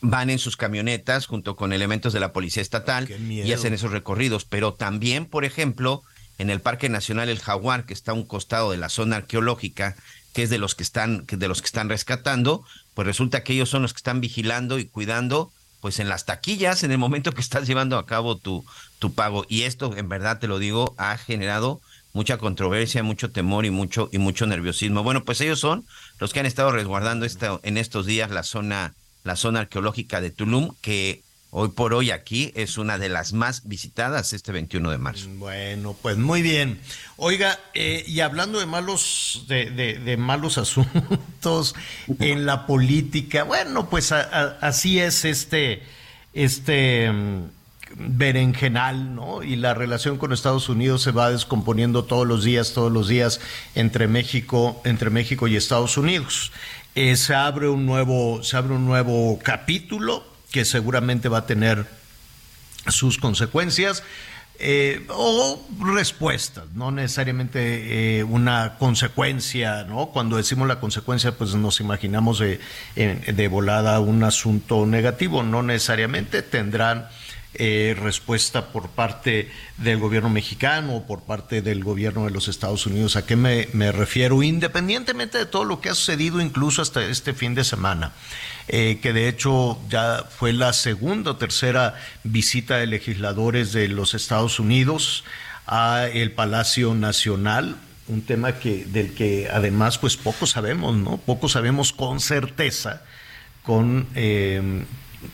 van 0.00 0.30
en 0.30 0.38
sus 0.38 0.56
camionetas 0.56 1.26
junto 1.26 1.56
con 1.56 1.72
elementos 1.72 2.12
de 2.12 2.20
la 2.20 2.32
Policía 2.32 2.62
Estatal 2.62 3.08
y 3.10 3.52
hacen 3.52 3.74
esos 3.74 3.90
recorridos. 3.90 4.44
Pero 4.44 4.74
también, 4.74 5.26
por 5.26 5.44
ejemplo, 5.44 6.02
en 6.38 6.50
el 6.50 6.60
Parque 6.60 6.88
Nacional 6.88 7.28
El 7.28 7.40
Jaguar, 7.40 7.84
que 7.84 7.94
está 7.94 8.12
a 8.12 8.14
un 8.14 8.24
costado 8.24 8.70
de 8.70 8.78
la 8.78 8.88
zona 8.88 9.16
arqueológica, 9.16 9.94
que 10.32 10.42
es 10.42 10.50
de 10.50 10.58
los 10.58 10.74
que 10.74 10.82
están, 10.82 11.26
de 11.26 11.48
los 11.48 11.60
que 11.60 11.66
están 11.66 11.88
rescatando, 11.88 12.64
pues 12.94 13.06
resulta 13.06 13.42
que 13.42 13.52
ellos 13.52 13.68
son 13.68 13.82
los 13.82 13.92
que 13.92 13.98
están 13.98 14.20
vigilando 14.20 14.78
y 14.78 14.86
cuidando 14.86 15.52
pues 15.80 15.98
en 15.98 16.08
las 16.08 16.24
taquillas 16.24 16.82
en 16.82 16.92
el 16.92 16.98
momento 16.98 17.32
que 17.32 17.42
estás 17.42 17.66
llevando 17.66 17.98
a 17.98 18.06
cabo 18.06 18.38
tu, 18.38 18.64
tu 19.04 19.12
pago. 19.12 19.44
Y 19.50 19.64
esto, 19.64 19.94
en 19.98 20.08
verdad 20.08 20.38
te 20.38 20.48
lo 20.48 20.58
digo, 20.58 20.94
ha 20.96 21.18
generado 21.18 21.82
mucha 22.14 22.38
controversia, 22.38 23.02
mucho 23.02 23.30
temor 23.30 23.66
y 23.66 23.70
mucho, 23.70 24.08
y 24.12 24.16
mucho 24.16 24.46
nerviosismo. 24.46 25.02
Bueno, 25.02 25.24
pues 25.24 25.42
ellos 25.42 25.60
son 25.60 25.84
los 26.20 26.32
que 26.32 26.40
han 26.40 26.46
estado 26.46 26.72
resguardando 26.72 27.26
esta, 27.26 27.60
en 27.64 27.76
estos 27.76 28.06
días 28.06 28.30
la 28.30 28.42
zona, 28.44 28.94
la 29.22 29.36
zona 29.36 29.60
arqueológica 29.60 30.22
de 30.22 30.30
Tulum, 30.30 30.70
que 30.80 31.20
hoy 31.50 31.68
por 31.68 31.92
hoy 31.92 32.12
aquí 32.12 32.50
es 32.54 32.78
una 32.78 32.96
de 32.96 33.10
las 33.10 33.34
más 33.34 33.68
visitadas 33.68 34.32
este 34.32 34.52
21 34.52 34.90
de 34.90 34.96
marzo. 34.96 35.28
Bueno, 35.34 35.94
pues 36.00 36.16
muy 36.16 36.40
bien. 36.40 36.80
Oiga, 37.18 37.60
eh, 37.74 38.04
y 38.06 38.20
hablando 38.20 38.58
de 38.58 38.64
malos, 38.64 39.44
de, 39.48 39.70
de, 39.70 40.16
malos 40.16 40.56
asuntos 40.64 41.74
en 42.20 42.46
la 42.46 42.66
política, 42.66 43.44
bueno, 43.44 43.90
pues 43.90 44.12
así 44.12 44.98
es 44.98 45.26
este, 45.26 45.82
este 46.32 47.12
mm, 47.12 47.42
berenjenal, 47.96 49.14
¿no? 49.14 49.42
Y 49.42 49.56
la 49.56 49.74
relación 49.74 50.18
con 50.18 50.32
Estados 50.32 50.68
Unidos 50.68 51.02
se 51.02 51.12
va 51.12 51.30
descomponiendo 51.30 52.04
todos 52.04 52.26
los 52.26 52.44
días, 52.44 52.72
todos 52.72 52.90
los 52.90 53.08
días 53.08 53.40
entre 53.74 54.08
México, 54.08 54.80
entre 54.84 55.10
México 55.10 55.46
y 55.46 55.56
Estados 55.56 55.96
Unidos. 55.96 56.52
Eh, 56.94 57.16
se 57.16 57.34
abre 57.34 57.68
un 57.68 57.86
nuevo, 57.86 58.42
se 58.42 58.56
abre 58.56 58.74
un 58.74 58.86
nuevo 58.86 59.38
capítulo 59.42 60.24
que 60.50 60.64
seguramente 60.64 61.28
va 61.28 61.38
a 61.38 61.46
tener 61.46 61.86
sus 62.88 63.18
consecuencias. 63.18 64.02
Eh, 64.60 65.04
o 65.08 65.60
respuestas, 65.80 66.64
no 66.74 66.92
necesariamente 66.92 68.20
eh, 68.20 68.22
una 68.22 68.76
consecuencia, 68.78 69.82
¿no? 69.82 70.10
Cuando 70.10 70.36
decimos 70.36 70.68
la 70.68 70.78
consecuencia, 70.78 71.32
pues 71.32 71.56
nos 71.56 71.80
imaginamos 71.80 72.38
de, 72.38 72.60
de 72.94 73.48
volada 73.48 73.98
un 73.98 74.22
asunto 74.22 74.86
negativo, 74.86 75.42
no 75.42 75.64
necesariamente 75.64 76.42
tendrán 76.42 77.08
eh, 77.56 77.94
respuesta 77.96 78.72
por 78.72 78.88
parte 78.88 79.48
del 79.78 79.98
gobierno 79.98 80.28
mexicano 80.28 80.96
o 80.96 81.06
por 81.06 81.22
parte 81.22 81.62
del 81.62 81.84
gobierno 81.84 82.24
de 82.24 82.32
los 82.32 82.48
Estados 82.48 82.84
Unidos. 82.84 83.14
¿A 83.14 83.26
qué 83.26 83.36
me, 83.36 83.92
refiero? 83.92 84.42
Independientemente 84.42 85.38
de 85.38 85.46
todo 85.46 85.64
lo 85.64 85.80
que 85.80 85.88
ha 85.88 85.94
sucedido 85.94 86.40
incluso 86.40 86.82
hasta 86.82 87.04
este 87.04 87.32
fin 87.32 87.54
de 87.54 87.62
semana, 87.62 88.10
eh, 88.66 88.98
que 89.00 89.12
de 89.12 89.28
hecho 89.28 89.78
ya 89.88 90.24
fue 90.28 90.52
la 90.52 90.72
segunda 90.72 91.30
o 91.30 91.36
tercera 91.36 91.94
visita 92.24 92.78
de 92.78 92.88
legisladores 92.88 93.72
de 93.72 93.86
los 93.86 94.14
Estados 94.14 94.58
Unidos 94.58 95.22
a 95.66 96.08
el 96.12 96.32
Palacio 96.32 96.94
Nacional, 96.94 97.76
un 98.08 98.22
tema 98.22 98.58
que 98.58 98.84
del 98.84 99.14
que 99.14 99.48
además 99.48 99.98
pues 99.98 100.16
poco 100.16 100.46
sabemos, 100.46 100.96
¿no? 100.96 101.18
Poco 101.18 101.48
sabemos 101.48 101.92
con 101.92 102.18
certeza, 102.18 103.02
con, 103.62 104.08
eh, 104.16 104.84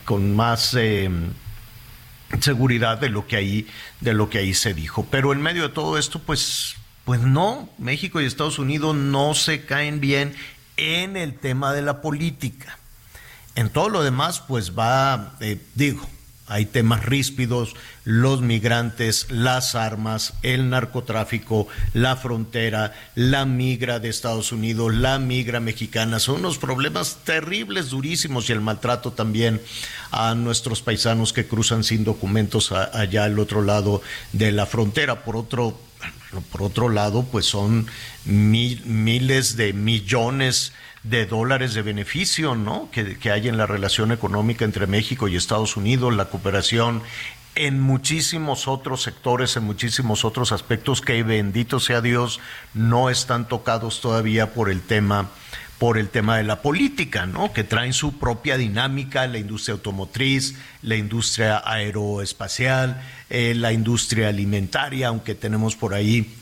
con 0.05 0.37
más 0.37 0.77
seguridad 2.41 2.99
de 2.99 3.09
lo 3.09 3.27
que 3.27 3.37
ahí 3.37 3.67
de 4.01 4.15
lo 4.15 4.31
que 4.31 4.39
ahí 4.39 4.55
se 4.55 4.75
dijo. 4.75 5.07
Pero 5.11 5.33
en 5.33 5.43
medio 5.43 5.63
de 5.63 5.69
todo 5.71 5.99
esto 5.99 6.21
pues 6.21 6.77
pues 7.05 7.21
no 7.21 7.69
México 7.79 8.21
y 8.21 8.27
Estados 8.27 8.59
Unidos 8.59 8.95
no 8.95 9.35
se 9.35 9.65
caen 9.65 10.01
bien 10.01 10.35
en 10.77 11.17
el 11.17 11.35
tema 11.35 11.73
de 11.73 11.83
la 11.83 12.01
política. 12.01 12.79
En 13.55 13.71
todo 13.71 13.89
lo 13.89 14.03
demás 14.03 14.41
pues 14.47 14.79
va 14.79 15.35
eh, 15.41 15.61
digo 15.75 16.09
hay 16.51 16.67
temas 16.67 17.05
ríspidos, 17.05 17.75
los 18.03 18.43
migrantes, 18.43 19.29
las 19.31 19.77
armas, 19.77 20.35
el 20.43 20.69
narcotráfico, 20.69 21.69
la 21.95 22.17
frontera, 22.17 22.93
la 23.15 23.45
migra 23.45 24.01
de 24.01 24.09
Estados 24.09 24.51
Unidos, 24.51 24.93
la 24.93 25.21
migra 25.21 25.61
mexicana. 25.61 26.19
Son 26.19 26.41
unos 26.41 26.59
problemas 26.59 27.19
terribles, 27.25 27.91
durísimos 27.91 28.49
y 28.49 28.53
el 28.53 28.61
maltrato 28.61 29.13
también 29.13 29.63
a 30.11 30.35
nuestros 30.35 30.83
paisanos 30.83 31.33
que 31.33 31.47
cruzan 31.47 31.85
sin 31.85 32.03
documentos 32.03 32.73
allá 32.73 33.25
al 33.25 33.39
otro 33.39 33.63
lado 33.63 34.03
de 34.33 34.51
la 34.51 34.67
frontera. 34.67 35.25
Por 35.25 35.37
otro, 35.37 35.79
por 36.51 36.63
otro 36.63 36.89
lado, 36.89 37.23
pues 37.31 37.47
son 37.47 37.87
miles 38.25 39.57
de 39.57 39.73
millones 39.73 40.73
dólares 41.03 41.75
de 41.75 41.83
beneficio 41.83 42.55
¿no? 42.55 42.89
que, 42.91 43.19
que 43.19 43.31
hay 43.31 43.49
en 43.49 43.57
la 43.57 43.67
relación 43.67 44.13
económica 44.13 44.65
entre 44.65 44.87
México 44.87 45.29
y 45.29 45.37
Estados 45.37 45.77
Unidos, 45.77 46.15
la 46.15 46.27
cooperación 46.27 47.03
en 47.55 47.81
muchísimos 47.81 48.69
otros 48.69 49.03
sectores, 49.03 49.57
en 49.57 49.65
muchísimos 49.65 50.25
otros 50.25 50.53
aspectos 50.53 51.01
que 51.01 51.23
bendito 51.23 51.81
sea 51.81 52.01
Dios 52.01 52.41
no 52.75 53.11
están 53.11 53.49
tocados 53.49 54.01
todavía 54.01 54.55
por 54.55 54.71
el 54.71 54.83
tema 54.83 55.31
por 55.79 55.97
el 55.97 56.11
tema 56.11 56.37
de 56.37 56.43
la 56.43 56.61
política, 56.61 57.25
¿no? 57.25 57.55
Que 57.55 57.65
traen 57.65 57.95
su 57.95 58.19
propia 58.19 58.59
dinámica, 58.59 59.27
la 59.27 59.39
industria 59.39 59.73
automotriz, 59.73 60.59
la 60.83 60.97
industria 60.97 61.63
aeroespacial, 61.65 63.03
eh, 63.31 63.55
la 63.57 63.73
industria 63.73 64.29
alimentaria, 64.29 65.09
aunque 65.09 65.35
tenemos 65.35 65.77
por 65.77 65.95
ahí 65.95 66.37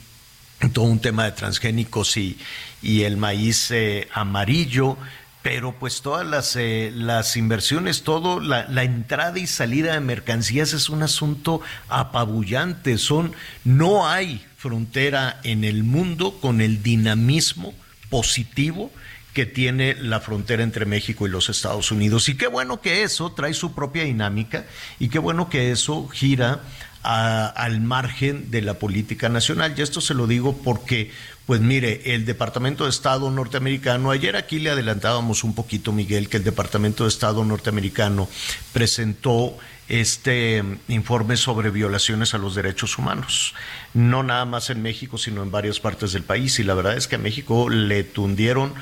todo 0.72 0.86
un 0.86 1.00
tema 1.00 1.24
de 1.24 1.32
transgénicos 1.32 2.16
y, 2.16 2.38
y 2.82 3.02
el 3.02 3.16
maíz 3.16 3.70
eh, 3.70 4.08
amarillo, 4.12 4.96
pero 5.42 5.78
pues 5.78 6.02
todas 6.02 6.26
las, 6.26 6.56
eh, 6.56 6.90
las 6.94 7.36
inversiones, 7.36 8.02
todo, 8.02 8.40
la, 8.40 8.66
la, 8.68 8.82
entrada 8.82 9.38
y 9.38 9.46
salida 9.46 9.94
de 9.94 10.00
mercancías 10.00 10.72
es 10.72 10.88
un 10.88 11.02
asunto 11.02 11.60
apabullante. 11.88 12.98
Son, 12.98 13.32
no 13.64 14.08
hay 14.08 14.44
frontera 14.56 15.40
en 15.44 15.62
el 15.62 15.84
mundo 15.84 16.38
con 16.40 16.60
el 16.60 16.82
dinamismo 16.82 17.72
positivo 18.10 18.90
que 19.38 19.46
tiene 19.46 19.94
la 19.94 20.18
frontera 20.18 20.64
entre 20.64 20.84
México 20.84 21.24
y 21.24 21.30
los 21.30 21.48
Estados 21.48 21.92
Unidos. 21.92 22.28
Y 22.28 22.36
qué 22.36 22.48
bueno 22.48 22.80
que 22.80 23.04
eso 23.04 23.30
trae 23.32 23.54
su 23.54 23.72
propia 23.72 24.02
dinámica 24.02 24.66
y 24.98 25.10
qué 25.10 25.20
bueno 25.20 25.48
que 25.48 25.70
eso 25.70 26.08
gira 26.08 26.60
al 27.02 27.80
margen 27.80 28.50
de 28.50 28.62
la 28.62 28.74
política 28.74 29.28
nacional. 29.28 29.74
Y 29.76 29.82
esto 29.82 30.00
se 30.00 30.14
lo 30.14 30.26
digo 30.26 30.56
porque, 30.62 31.10
pues 31.46 31.60
mire, 31.60 32.14
el 32.14 32.24
Departamento 32.24 32.84
de 32.84 32.90
Estado 32.90 33.30
norteamericano, 33.30 34.10
ayer 34.10 34.36
aquí 34.36 34.58
le 34.58 34.70
adelantábamos 34.70 35.44
un 35.44 35.54
poquito, 35.54 35.92
Miguel, 35.92 36.28
que 36.28 36.38
el 36.38 36.44
Departamento 36.44 37.04
de 37.04 37.08
Estado 37.08 37.44
norteamericano 37.44 38.28
presentó 38.72 39.56
este 39.88 40.62
informe 40.88 41.38
sobre 41.38 41.70
violaciones 41.70 42.34
a 42.34 42.38
los 42.38 42.54
derechos 42.54 42.98
humanos, 42.98 43.54
no 43.94 44.22
nada 44.22 44.44
más 44.44 44.68
en 44.68 44.82
México, 44.82 45.16
sino 45.16 45.42
en 45.42 45.50
varias 45.50 45.80
partes 45.80 46.12
del 46.12 46.24
país. 46.24 46.58
Y 46.58 46.64
la 46.64 46.74
verdad 46.74 46.96
es 46.96 47.08
que 47.08 47.16
a 47.16 47.18
México 47.18 47.70
le 47.70 48.04
tundieron 48.04 48.74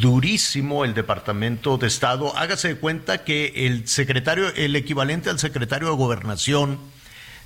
durísimo 0.00 0.84
el 0.84 0.92
Departamento 0.92 1.78
de 1.78 1.86
Estado. 1.86 2.36
Hágase 2.36 2.68
de 2.68 2.76
cuenta 2.76 3.24
que 3.24 3.66
el 3.66 3.88
secretario, 3.88 4.54
el 4.54 4.76
equivalente 4.76 5.30
al 5.30 5.38
secretario 5.38 5.88
de 5.88 5.96
Gobernación, 5.96 6.78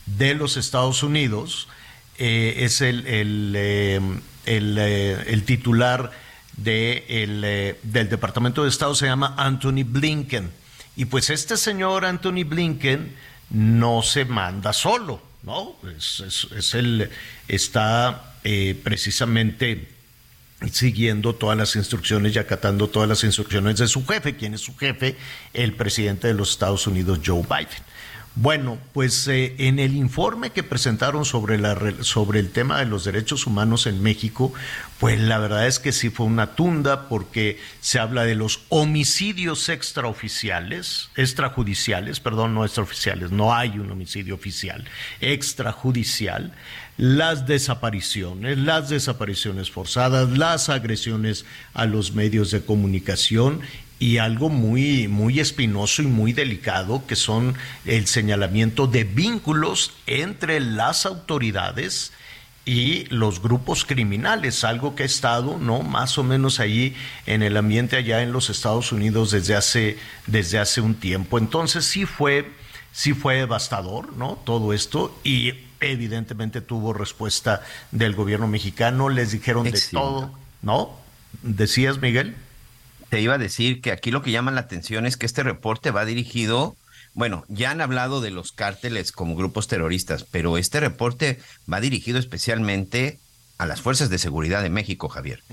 de 0.07 0.35
los 0.35 0.57
Estados 0.57 1.03
Unidos, 1.03 1.69
eh, 2.19 2.55
es 2.59 2.81
el, 2.81 3.07
el, 3.07 3.55
eh, 3.57 4.01
eh, 4.47 5.25
el, 5.27 5.43
titular 5.45 6.13
de 6.57 7.05
el, 7.09 7.77
del 7.83 8.09
Departamento 8.09 8.63
de 8.63 8.69
Estado, 8.69 8.95
se 8.95 9.07
llama 9.07 9.35
Anthony 9.37 9.85
Blinken. 9.85 10.51
Y 10.97 11.07
pues 11.07 11.31
este 11.31 11.57
señor 11.57 12.05
Anthony 12.05 12.45
Blinken 12.45 13.17
no 13.51 14.03
se 14.03 14.25
manda 14.25 14.73
solo, 14.73 15.21
¿no? 15.43 15.75
Es, 15.97 16.49
es, 16.57 16.75
el, 16.75 17.11
está 17.49 18.35
precisamente 18.85 19.89
siguiendo 20.71 21.35
todas 21.35 21.59
las 21.59 21.75
instrucciones 21.75 22.37
y 22.37 22.39
acatando 22.39 22.89
todas 22.89 23.09
las 23.09 23.25
instrucciones 23.25 23.79
de 23.79 23.89
su 23.89 24.07
jefe. 24.07 24.37
¿Quién 24.37 24.55
es 24.55 24.61
su 24.61 24.77
jefe? 24.77 25.17
El 25.53 25.75
presidente 25.75 26.29
de 26.29 26.35
los 26.35 26.51
Estados 26.51 26.87
Unidos, 26.87 27.19
Joe 27.25 27.43
Biden. 27.43 27.94
Bueno, 28.37 28.79
pues 28.93 29.29
eh, 29.29 29.55
en 29.59 29.79
el 29.79 29.95
informe 29.95 30.51
que 30.51 30.65
presentaron 30.65 31.25
sobre, 31.25 31.57
la, 31.57 31.79
sobre 32.01 32.41
el 32.41 32.51
tema 32.51 32.81
de 32.81 32.85
los 32.85 33.05
derechos 33.05 33.47
humanos 33.47 33.87
en 33.87 34.03
México, 34.03 34.53
pues 34.99 35.21
la 35.21 35.39
verdad 35.39 35.69
es 35.69 35.79
que 35.79 35.93
sí 35.93 36.11
fue 36.11 36.27
una 36.27 36.57
tunda 36.57 37.09
porque 37.09 37.61
se 37.81 38.01
habla 38.01 38.25
de 38.25 38.35
los 38.35 38.63
homicidios 38.71 39.69
extraoficiales, 39.69 41.11
extrajudiciales, 41.15 42.19
perdón, 42.19 42.55
no 42.55 42.65
extraoficiales, 42.65 43.31
no 43.31 43.55
hay 43.55 43.79
un 43.79 43.93
homicidio 43.93 44.35
oficial, 44.35 44.85
extrajudicial, 45.21 46.53
las 46.97 47.47
desapariciones, 47.47 48.59
las 48.59 48.89
desapariciones 48.89 49.71
forzadas, 49.71 50.37
las 50.37 50.71
agresiones 50.71 51.45
a 51.73 51.87
los 51.87 52.15
medios 52.15 52.51
de 52.51 52.65
comunicación 52.65 53.61
y 53.99 54.19
algo 54.19 54.49
muy, 54.49 55.09
muy 55.09 55.41
espinoso 55.41 56.03
y 56.03 56.07
muy 56.07 56.33
delicado, 56.33 57.07
que 57.07 57.17
son 57.17 57.55
el 57.85 58.07
señalamiento 58.07 58.87
de 58.87 59.05
vínculos 59.05 59.93
entre 60.07 60.61
las 60.61 61.07
autoridades 61.07 62.13
y 62.67 63.05
los 63.07 63.43
grupos 63.43 63.85
criminales, 63.85 64.65
algo 64.65 64.95
que 64.95 65.03
ha 65.03 65.07
estado, 65.07 65.59
¿no? 65.59 65.83
Más 65.83 66.17
o 66.19 66.25
menos 66.25 66.61
ahí 66.61 66.97
en 67.27 67.43
el 67.43 67.57
ambiente 67.57 67.97
allá 67.97 68.23
en 68.23 68.33
los 68.33 68.49
Estados 68.51 68.91
Unidos 68.91 69.31
desde 69.31 69.55
hace, 69.55 69.99
desde 70.27 70.59
hace 70.59 70.81
un 70.81 70.95
tiempo. 70.95 71.39
Entonces 71.39 71.85
sí 71.85 72.07
fue, 72.07 72.51
sí 72.93 73.13
fue 73.13 73.37
devastador, 73.37 74.15
¿no? 74.17 74.39
Todo 74.45 74.73
esto 74.73 75.19
y 75.25 75.53
evidentemente 75.81 76.63
tuvo 76.63 76.95
respuesta 76.95 77.63
del 77.91 78.15
gobierno 78.15 78.49
mexicano, 78.49 79.11
les 79.11 79.33
dijeron 79.33 79.65
de 79.65 79.81
todo, 79.93 80.33
¿no? 80.63 80.91
¿Decías, 81.43 82.01
Miguel? 82.01 82.35
Te 83.15 83.21
iba 83.21 83.35
a 83.35 83.39
decir 83.39 83.81
que 83.81 83.93
aquí 83.93 84.11
lo 84.11 84.23
que 84.23 84.33
llama 84.33 84.51
la 84.51 84.63
atención 84.63 85.07
es 85.07 85.17
que 85.17 85.25
este 85.25 85.45
reporte 85.45 85.93
va 85.93 86.05
dirigido, 86.05 86.77
bueno, 87.13 87.45
ya 87.47 87.71
han 87.71 87.81
hablado 87.81 88.21
de 88.21 88.33
los 88.33 88.51
cárteles 88.51 89.13
como 89.13 89.37
grupos 89.37 89.69
terroristas, 89.69 90.25
pero 90.29 90.59
este 90.59 90.81
reporte 90.81 91.39
va 91.73 91.81
dirigido 91.81 92.19
especialmente 92.19 93.21
a 93.57 93.67
las 93.67 93.81
fuerzas 93.81 94.11
de 94.11 94.19
seguridad 94.19 94.65
de 94.65 94.69
México, 94.69 95.09
Javier, 95.09 95.45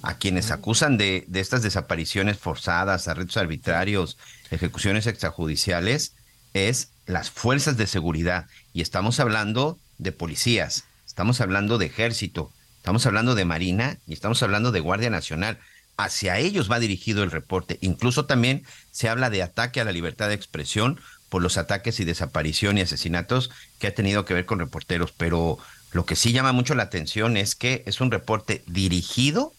a 0.00 0.14
quienes 0.14 0.50
acusan 0.50 0.96
de, 0.96 1.26
de, 1.28 1.40
estas 1.40 1.60
desapariciones 1.60 2.38
forzadas, 2.38 3.06
arrestos 3.06 3.36
arbitrarios, 3.36 4.16
ejecuciones 4.50 5.06
extrajudiciales, 5.06 6.14
es 6.54 6.88
las 7.04 7.30
fuerzas 7.30 7.76
de 7.76 7.86
seguridad. 7.86 8.46
Y 8.72 8.80
estamos 8.80 9.20
hablando 9.20 9.78
de 9.98 10.12
policías, 10.12 10.84
estamos 11.06 11.42
hablando 11.42 11.76
de 11.76 11.84
ejército, 11.84 12.50
estamos 12.78 13.04
hablando 13.04 13.34
de 13.34 13.44
marina 13.44 13.98
y 14.06 14.14
estamos 14.14 14.42
hablando 14.42 14.72
de 14.72 14.80
Guardia 14.80 15.10
Nacional 15.10 15.58
hacia 16.04 16.38
ellos 16.38 16.70
va 16.70 16.78
dirigido 16.78 17.22
el 17.22 17.30
reporte. 17.30 17.78
Incluso 17.80 18.26
también 18.26 18.64
se 18.90 19.08
habla 19.08 19.30
de 19.30 19.42
ataque 19.42 19.80
a 19.80 19.84
la 19.84 19.92
libertad 19.92 20.28
de 20.28 20.34
expresión 20.34 21.00
por 21.28 21.42
los 21.42 21.56
ataques 21.56 22.00
y 22.00 22.04
desaparición 22.04 22.78
y 22.78 22.82
asesinatos 22.82 23.50
que 23.78 23.86
ha 23.86 23.94
tenido 23.94 24.24
que 24.24 24.34
ver 24.34 24.46
con 24.46 24.58
reporteros. 24.58 25.12
Pero 25.12 25.58
lo 25.92 26.06
que 26.06 26.16
sí 26.16 26.32
llama 26.32 26.52
mucho 26.52 26.74
la 26.74 26.84
atención 26.84 27.36
es 27.36 27.54
que 27.54 27.82
es 27.86 28.00
un 28.00 28.10
reporte 28.10 28.62
dirigido 28.66 29.52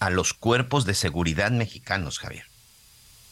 a 0.00 0.10
los 0.10 0.34
cuerpos 0.34 0.84
de 0.84 0.94
seguridad 0.94 1.50
mexicanos, 1.50 2.18
Javier. 2.18 2.44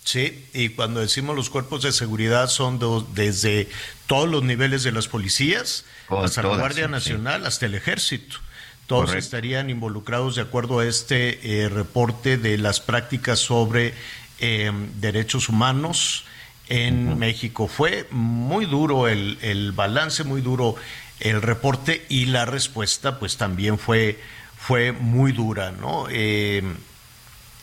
Sí, 0.04 0.46
y 0.54 0.68
cuando 0.68 1.00
decimos 1.00 1.34
los 1.34 1.50
cuerpos 1.50 1.82
de 1.82 1.90
seguridad 1.90 2.48
son 2.48 2.78
desde 3.12 3.68
todos 4.06 4.28
los 4.28 4.44
niveles 4.44 4.84
de 4.84 4.92
las 4.92 5.08
policías, 5.08 5.84
hasta 6.08 6.42
la 6.42 6.56
Guardia 6.56 6.86
Nacional, 6.86 7.44
hasta 7.44 7.66
el 7.66 7.74
ejército. 7.74 8.36
Todos 8.86 9.14
estarían 9.14 9.68
involucrados 9.68 10.36
de 10.36 10.42
acuerdo 10.42 10.78
a 10.78 10.86
este 10.86 11.64
eh, 11.64 11.68
reporte 11.68 12.38
de 12.38 12.56
las 12.56 12.80
prácticas 12.80 13.40
sobre 13.40 13.94
eh, 14.38 14.70
derechos 15.00 15.48
humanos 15.48 16.24
en 16.68 17.18
México. 17.18 17.68
Fue 17.68 18.06
muy 18.10 18.64
duro 18.66 19.08
el, 19.08 19.72
balance, 19.72 20.24
muy 20.24 20.40
duro 20.40 20.76
el 21.20 21.42
reporte 21.42 22.04
y 22.08 22.26
la 22.26 22.44
respuesta 22.44 23.18
pues 23.18 23.36
también 23.36 23.78
fue, 23.78 24.20
fue 24.56 24.92
muy 24.92 25.32
dura, 25.32 25.72
¿no? 25.72 26.06
Eh, 26.10 26.62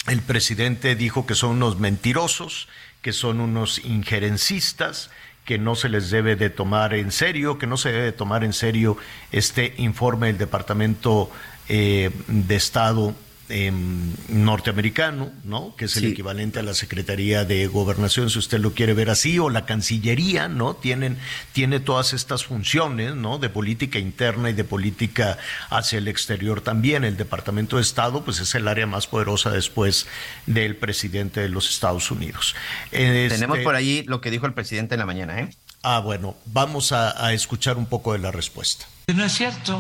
el 0.08 0.22
presidente 0.22 0.96
dijo 0.96 1.26
que 1.26 1.36
son 1.36 1.52
unos 1.52 1.80
mentirosos, 1.80 2.68
que 3.02 3.14
son 3.14 3.40
unos 3.40 3.80
injerencistas, 3.80 5.10
que 5.46 5.58
no 5.58 5.76
se 5.76 5.90
les 5.90 6.10
debe 6.10 6.36
de 6.36 6.50
tomar 6.50 6.94
en 6.94 7.12
serio, 7.12 7.58
que 7.58 7.68
no 7.68 7.78
se 7.78 7.92
debe 7.92 8.06
de 8.06 8.12
tomar 8.12 8.44
en 8.44 8.54
serio 8.54 8.98
este 9.32 9.74
informe 9.78 10.28
del 10.28 10.38
Departamento 10.38 11.30
eh, 11.68 12.12
de 12.28 12.56
Estado 12.56 13.14
Em, 13.56 14.16
norteamericano, 14.30 15.32
¿no? 15.44 15.76
Que 15.76 15.86
es 15.86 15.96
el 15.98 16.06
equivalente 16.06 16.58
a 16.58 16.64
la 16.64 16.74
Secretaría 16.74 17.46
de 17.46 17.68
Gobernación, 17.68 18.32
si 18.32 18.40
usted 18.40 18.60
lo 18.60 18.74
quiere 18.74 18.96
ver 18.96 19.12
así, 19.12 19.38
o 19.38 19.52
la 19.52 19.68
Cancillería, 19.68 20.48
¿no? 20.48 20.74
Tienen, 20.76 21.20
tiene 21.52 21.80
todas 21.80 22.14
estas 22.14 22.46
funciones, 22.46 23.14
¿no? 23.14 23.38
De 23.38 23.50
política 23.50 24.00
interna 24.00 24.50
y 24.50 24.54
de 24.54 24.64
política 24.64 25.38
hacia 25.70 26.00
el 26.00 26.08
exterior 26.08 26.62
también. 26.62 27.04
El 27.04 27.16
Departamento 27.16 27.76
de 27.76 27.84
Estado, 27.84 28.26
pues 28.26 28.40
es 28.40 28.56
el 28.56 28.68
área 28.68 28.88
más 28.88 29.06
poderosa 29.06 29.52
después 29.52 30.08
del 30.48 30.76
presidente 30.76 31.40
de 31.40 31.50
los 31.50 31.70
Estados 31.70 32.10
Unidos. 32.10 32.56
Tenemos 32.90 33.40
este 33.58 33.64
por 33.64 33.76
ahí 33.76 34.04
lo 34.08 34.20
que 34.20 34.32
dijo 34.32 34.48
el 34.48 34.56
presidente 34.56 34.96
en 34.96 35.00
la 35.00 35.06
mañana, 35.06 35.40
¿eh? 35.40 35.50
Ah, 35.84 36.00
bueno, 36.00 36.36
vamos 36.46 36.92
a, 36.92 37.24
a 37.24 37.34
escuchar 37.34 37.78
un 37.78 37.86
poco 37.86 38.14
de 38.14 38.18
la 38.18 38.32
respuesta. 38.32 38.88
No 39.14 39.24
es 39.24 39.34
cierto, 39.34 39.80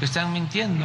que 0.00 0.04
están 0.04 0.34
mintiendo, 0.34 0.84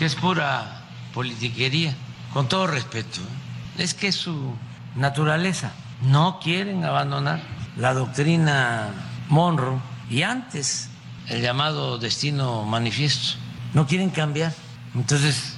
que 0.00 0.06
es 0.06 0.16
pura 0.16 0.77
politiquería, 1.18 1.96
con 2.32 2.46
todo 2.46 2.68
respeto. 2.68 3.20
¿eh? 3.20 3.82
Es 3.82 3.92
que 3.92 4.12
su 4.12 4.54
naturaleza. 4.94 5.72
No 6.00 6.38
quieren 6.38 6.84
abandonar 6.84 7.40
la 7.76 7.92
doctrina 7.92 8.90
Monroe 9.28 9.80
y 10.08 10.22
antes 10.22 10.90
el 11.26 11.42
llamado 11.42 11.98
destino 11.98 12.62
manifiesto. 12.62 13.36
No 13.74 13.88
quieren 13.88 14.10
cambiar. 14.10 14.54
Entonces 14.94 15.54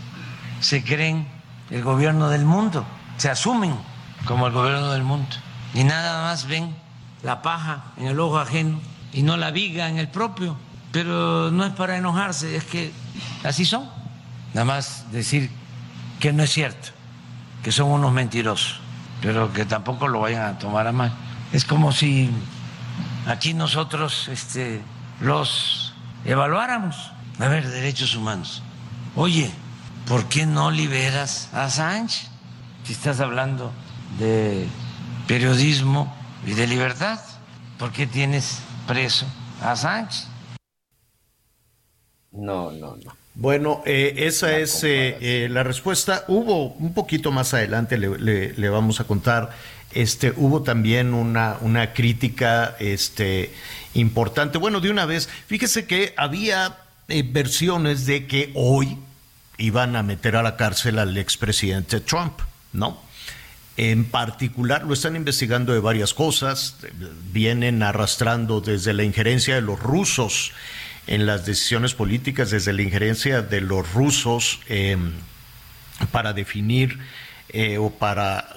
se 0.61 0.83
creen 0.83 1.29
el 1.68 1.83
gobierno 1.83 2.31
del 2.31 2.46
mundo, 2.46 2.87
se 3.18 3.29
asumen 3.29 3.75
como 4.25 4.46
el 4.46 4.55
gobierno 4.55 4.90
del 4.92 5.03
mundo 5.03 5.29
y 5.75 5.85
nada 5.85 6.23
más 6.23 6.46
ven 6.46 6.75
la 7.23 7.42
paja 7.42 7.85
en 7.99 8.07
el 8.07 8.18
ojo 8.18 8.38
ajeno 8.38 8.81
y 9.12 9.23
no 9.25 9.37
la 9.37 9.51
viga 9.51 9.90
en 9.90 9.99
el 9.99 10.09
propio. 10.09 10.57
Pero 10.90 11.51
no 11.51 11.66
es 11.66 11.75
para 11.75 11.99
enojarse, 11.99 12.57
es 12.57 12.64
que 12.64 12.94
así 13.44 13.66
son 13.66 14.00
nada 14.55 14.65
más 14.65 15.11
decir 15.13 15.51
que 16.19 16.33
no 16.33 16.43
es 16.43 16.51
cierto, 16.51 16.91
que 17.63 17.73
son 17.73 17.91
unos 17.91 18.13
mentirosos, 18.13 18.81
pero 19.21 19.53
que 19.53 19.65
tampoco 19.65 20.09
lo 20.09 20.21
vayan 20.21 20.43
a 20.43 20.59
tomar 20.59 20.87
a 20.87 20.93
mal. 20.93 21.13
Es 21.53 21.65
como 21.65 21.93
si 21.93 22.31
aquí 23.27 23.55
nosotros 23.55 24.29
este, 24.29 24.81
los 25.21 25.95
evaluáramos. 26.25 27.13
A 27.39 27.49
ver, 27.49 27.69
derechos 27.69 28.15
humanos. 28.15 28.63
Oye, 29.17 29.51
¿por 30.07 30.27
qué 30.29 30.47
no 30.47 30.71
liberas 30.71 31.49
a 31.55 31.71
Sánchez? 31.71 32.29
Si 32.85 32.93
estás 32.93 33.21
hablando 33.21 33.73
de 34.19 34.69
periodismo 35.27 36.15
y 36.47 36.53
de 36.53 36.67
libertad, 36.67 37.21
¿por 37.79 37.93
qué 37.93 38.07
tienes 38.07 38.61
preso 38.87 39.27
a 39.63 39.75
Sánchez? 39.77 40.27
No, 42.33 42.71
no, 42.71 42.97
no. 42.97 43.13
Bueno, 43.40 43.83
eh, 43.87 44.16
esa 44.18 44.59
es 44.59 44.85
eh, 44.85 45.16
eh, 45.18 45.48
la 45.50 45.62
respuesta. 45.62 46.26
Hubo 46.29 46.74
un 46.74 46.92
poquito 46.92 47.33
más 47.33 47.55
adelante, 47.55 47.96
le, 47.96 48.68
vamos 48.68 49.00
a 49.00 49.05
contar, 49.05 49.57
este, 49.92 50.35
hubo 50.37 50.62
también 50.62 51.14
una, 51.14 51.57
una 51.62 51.94
crítica 51.94 52.76
este, 52.79 53.50
importante. 53.94 54.59
Bueno, 54.59 54.81
de 54.81 54.90
una 54.90 55.07
vez, 55.07 55.31
fíjese 55.46 55.87
que 55.87 56.12
había 56.18 56.81
versiones 57.09 58.05
de 58.05 58.26
que 58.26 58.50
hoy 58.55 58.98
iban 59.57 59.96
a 59.96 60.03
meter 60.03 60.37
a 60.37 60.42
la 60.42 60.59
cárcel 60.59 60.98
al 60.98 61.16
expresidente 61.16 62.00
Trump, 62.00 62.40
¿no? 62.74 63.00
En 63.79 64.05
particular, 64.05 64.85
lo 64.85 64.92
están 64.92 65.16
investigando 65.16 65.72
de 65.72 65.81
varias 65.81 66.12
cosas, 66.12 66.76
vienen 67.33 67.83
arrastrando 67.83 68.61
desde 68.61 68.92
la 68.92 69.03
injerencia 69.03 69.55
de 69.55 69.62
los 69.62 69.81
rusos 69.81 70.53
en 71.11 71.27
las 71.27 71.44
decisiones 71.44 71.92
políticas 71.92 72.51
desde 72.51 72.73
la 72.73 72.83
injerencia 72.83 73.42
de 73.42 73.61
los 73.61 73.92
rusos 73.92 74.61
em, 74.68 75.12
para 76.12 76.33
definir 76.33 76.99
eh, 77.49 77.79
o 77.79 77.90
para 77.90 78.49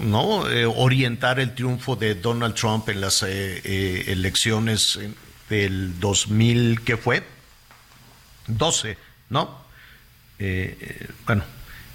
no 0.00 0.48
eh, 0.48 0.64
orientar 0.64 1.38
el 1.38 1.54
triunfo 1.54 1.94
de 1.94 2.14
Donald 2.14 2.54
Trump 2.54 2.88
en 2.88 3.02
las 3.02 3.22
eh, 3.22 4.04
elecciones 4.10 4.98
del 5.50 6.00
2000, 6.00 6.80
¿qué 6.80 6.96
fue? 6.96 7.22
12, 8.46 8.96
¿no? 9.28 9.62
Bueno, 11.26 11.44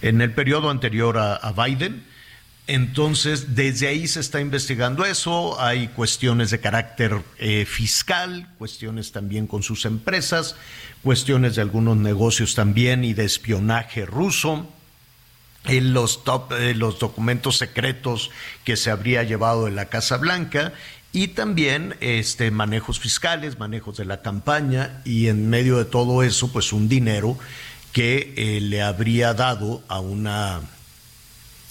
en 0.02 0.21
el 0.21 0.32
periodo 0.32 0.69
anterior 0.69 1.17
a 1.17 1.52
Biden. 1.52 2.06
Entonces, 2.71 3.55
desde 3.55 3.88
ahí 3.88 4.08
se 4.08 4.19
está 4.19 4.39
investigando 4.39 5.03
eso. 5.03 5.60
Hay 5.60 5.88
cuestiones 5.88 6.51
de 6.51 6.60
carácter 6.60 7.19
eh, 7.39 7.65
fiscal, 7.65 8.47
cuestiones 8.60 9.12
también 9.12 9.47
con 9.47 9.63
sus 9.63 9.86
empresas, 9.86 10.55
cuestiones 11.01 11.55
de 11.55 11.63
algunos 11.63 11.97
negocios 11.97 12.53
también 12.53 13.03
y 13.03 13.15
de 13.15 13.25
espionaje 13.25 14.05
ruso. 14.05 14.67
En 15.65 15.93
los, 15.95 16.23
top, 16.23 16.51
eh, 16.51 16.75
los 16.75 16.99
documentos 16.99 17.58
secretos 17.58 18.29
que 18.63 18.77
se 18.77 18.91
habría 18.91 19.23
llevado 19.23 19.65
de 19.65 19.71
la 19.71 19.86
Casa 19.86 20.17
Blanca 20.17 20.71
y 21.12 21.29
también 21.29 21.95
este, 22.01 22.51
manejos 22.51 22.99
fiscales, 22.99 23.58
manejos 23.58 23.97
de 23.97 24.05
la 24.05 24.21
campaña 24.21 25.01
y 25.05 25.27
en 25.27 25.49
medio 25.49 25.79
de 25.79 25.86
todo 25.86 26.21
eso, 26.21 26.53
pues 26.53 26.71
un 26.71 26.88
dinero 26.88 27.36
que 27.93 28.36
eh, 28.38 28.62
le 28.62 28.84
habría 28.84 29.34
dado 29.34 29.82
a 29.88 29.99
una 29.99 30.62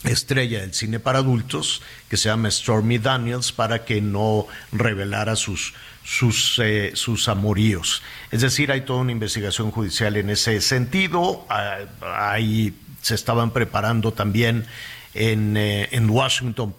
estrella 0.04 0.60
del 0.60 0.74
cine 0.74 1.00
para 1.00 1.18
adultos 1.18 1.82
que 2.08 2.16
se 2.16 2.28
llama 2.28 2.50
Stormy 2.50 2.98
Daniels 2.98 3.52
para 3.52 3.84
que 3.84 4.00
no 4.00 4.46
revelara 4.72 5.36
sus 5.36 5.74
sus 6.04 6.58
eh, 6.58 6.92
sus 6.94 7.28
amoríos. 7.28 8.02
Es 8.30 8.40
decir, 8.40 8.72
hay 8.72 8.82
toda 8.82 9.00
una 9.00 9.12
investigación 9.12 9.70
judicial 9.70 10.16
en 10.16 10.30
ese 10.30 10.60
sentido. 10.60 11.44
Ah, 11.50 11.80
Ahí 12.00 12.74
se 13.02 13.14
estaban 13.14 13.52
preparando 13.52 14.12
también 14.12 14.66
en, 15.14 15.56
eh, 15.56 15.88
en 15.92 16.08
Washington 16.08 16.74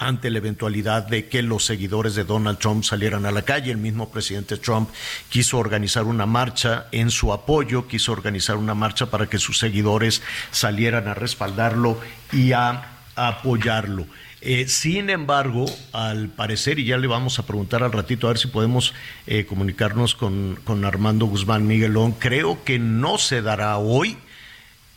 ante 0.00 0.30
la 0.30 0.38
eventualidad 0.38 1.06
de 1.06 1.28
que 1.28 1.42
los 1.42 1.66
seguidores 1.66 2.14
de 2.14 2.24
Donald 2.24 2.58
Trump 2.58 2.82
salieran 2.82 3.26
a 3.26 3.30
la 3.30 3.42
calle. 3.42 3.70
El 3.70 3.76
mismo 3.76 4.10
presidente 4.10 4.56
Trump 4.56 4.88
quiso 5.28 5.58
organizar 5.58 6.04
una 6.04 6.26
marcha 6.26 6.86
en 6.90 7.10
su 7.10 7.32
apoyo, 7.32 7.86
quiso 7.86 8.10
organizar 8.10 8.56
una 8.56 8.74
marcha 8.74 9.10
para 9.10 9.26
que 9.28 9.38
sus 9.38 9.58
seguidores 9.58 10.22
salieran 10.50 11.06
a 11.06 11.14
respaldarlo 11.14 12.00
y 12.32 12.52
a, 12.52 12.96
apoyarlo. 13.14 14.06
Eh, 14.40 14.66
sin 14.68 15.10
embargo, 15.10 15.66
al 15.92 16.28
parecer, 16.28 16.78
y 16.78 16.86
ya 16.86 16.96
le 16.96 17.06
vamos 17.06 17.38
a 17.38 17.44
preguntar 17.44 17.82
al 17.82 17.92
ratito 17.92 18.26
a 18.26 18.30
ver 18.30 18.38
si 18.38 18.48
podemos 18.48 18.94
eh, 19.26 19.44
comunicarnos 19.44 20.14
con, 20.14 20.58
con 20.64 20.86
Armando 20.86 21.26
Guzmán 21.26 21.66
Miguelón, 21.66 22.12
creo 22.12 22.64
que 22.64 22.78
no 22.78 23.18
se 23.18 23.42
dará 23.42 23.76
hoy. 23.76 24.16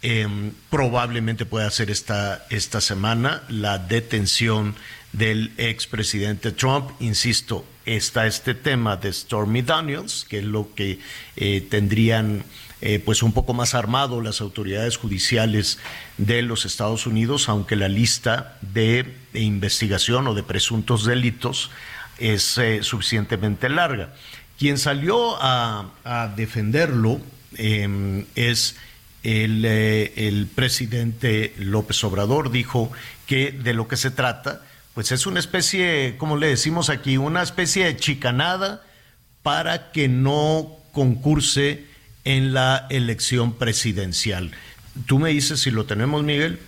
Eh, 0.04 0.28
probablemente 0.70 1.46
pueda 1.46 1.70
ser 1.72 1.89
esta, 1.89 2.46
esta 2.50 2.82
semana 2.82 3.44
la 3.50 3.80
detención 3.80 4.76
del 5.13 5.54
expresidente 5.58 6.52
Trump. 6.52 6.92
Insisto, 7.00 7.66
está 7.86 8.28
este 8.28 8.54
tema 8.54 8.98
de 8.98 9.12
Stormy 9.12 9.62
Daniels, 9.62 10.26
que 10.30 10.39
es 10.39 10.44
lo 10.46 10.74
que 10.76 11.00
eh, 11.36 11.66
tendrían 11.70 12.44
eh, 12.86 13.00
pues 13.00 13.24
un 13.24 13.32
poco 13.32 13.54
más 13.54 13.76
armado 13.76 14.20
las 14.20 14.42
autoridades 14.42 14.98
judiciales 14.98 15.80
de 16.18 16.42
los 16.42 16.66
Estados 16.66 17.08
Unidos, 17.08 17.48
aunque 17.48 17.78
la 17.78 17.88
lista 17.88 18.58
de, 18.60 19.06
investigación 19.34 20.28
o 20.28 20.34
de 20.34 20.44
presuntos 20.44 21.06
delitos 21.06 21.72
es 22.20 22.58
eh, 22.58 22.84
suficientemente 22.84 23.70
larga. 23.70 24.13
Quien 24.60 24.78
salió 24.78 25.38
a, 25.39 26.34
defenderlo 26.36 27.22
eh, 27.56 28.26
es 28.36 28.76
el, 29.23 29.63
eh, 29.65 30.13
el, 30.27 30.47
presidente 30.47 31.53
López 31.57 32.03
Obrador 32.03 32.51
dijo 32.51 32.91
que 33.25 33.51
de 33.51 33.73
lo 33.73 33.88
que 33.88 33.97
se 33.97 34.12
trata, 34.12 34.62
pues 34.93 35.12
es 35.12 35.25
una 35.25 35.39
especie, 35.39 36.15
como 36.17 36.38
le 36.38 36.47
decimos 36.47 36.89
aquí, 36.89 37.17
una 37.17 37.41
especie 37.41 37.86
de 37.86 37.97
chicanada 37.97 38.83
para 39.41 39.91
que 39.91 40.07
no 40.07 40.77
concurse 40.91 41.86
en 42.25 42.53
la 42.53 42.88
elección 42.89 43.53
presidencial. 43.53 44.51
Tú 45.05 45.19
me 45.19 45.29
dices 45.29 45.62
si 45.62 45.71
lo 45.71 45.86
tenemos, 45.86 46.23
Miguel. 46.23 46.59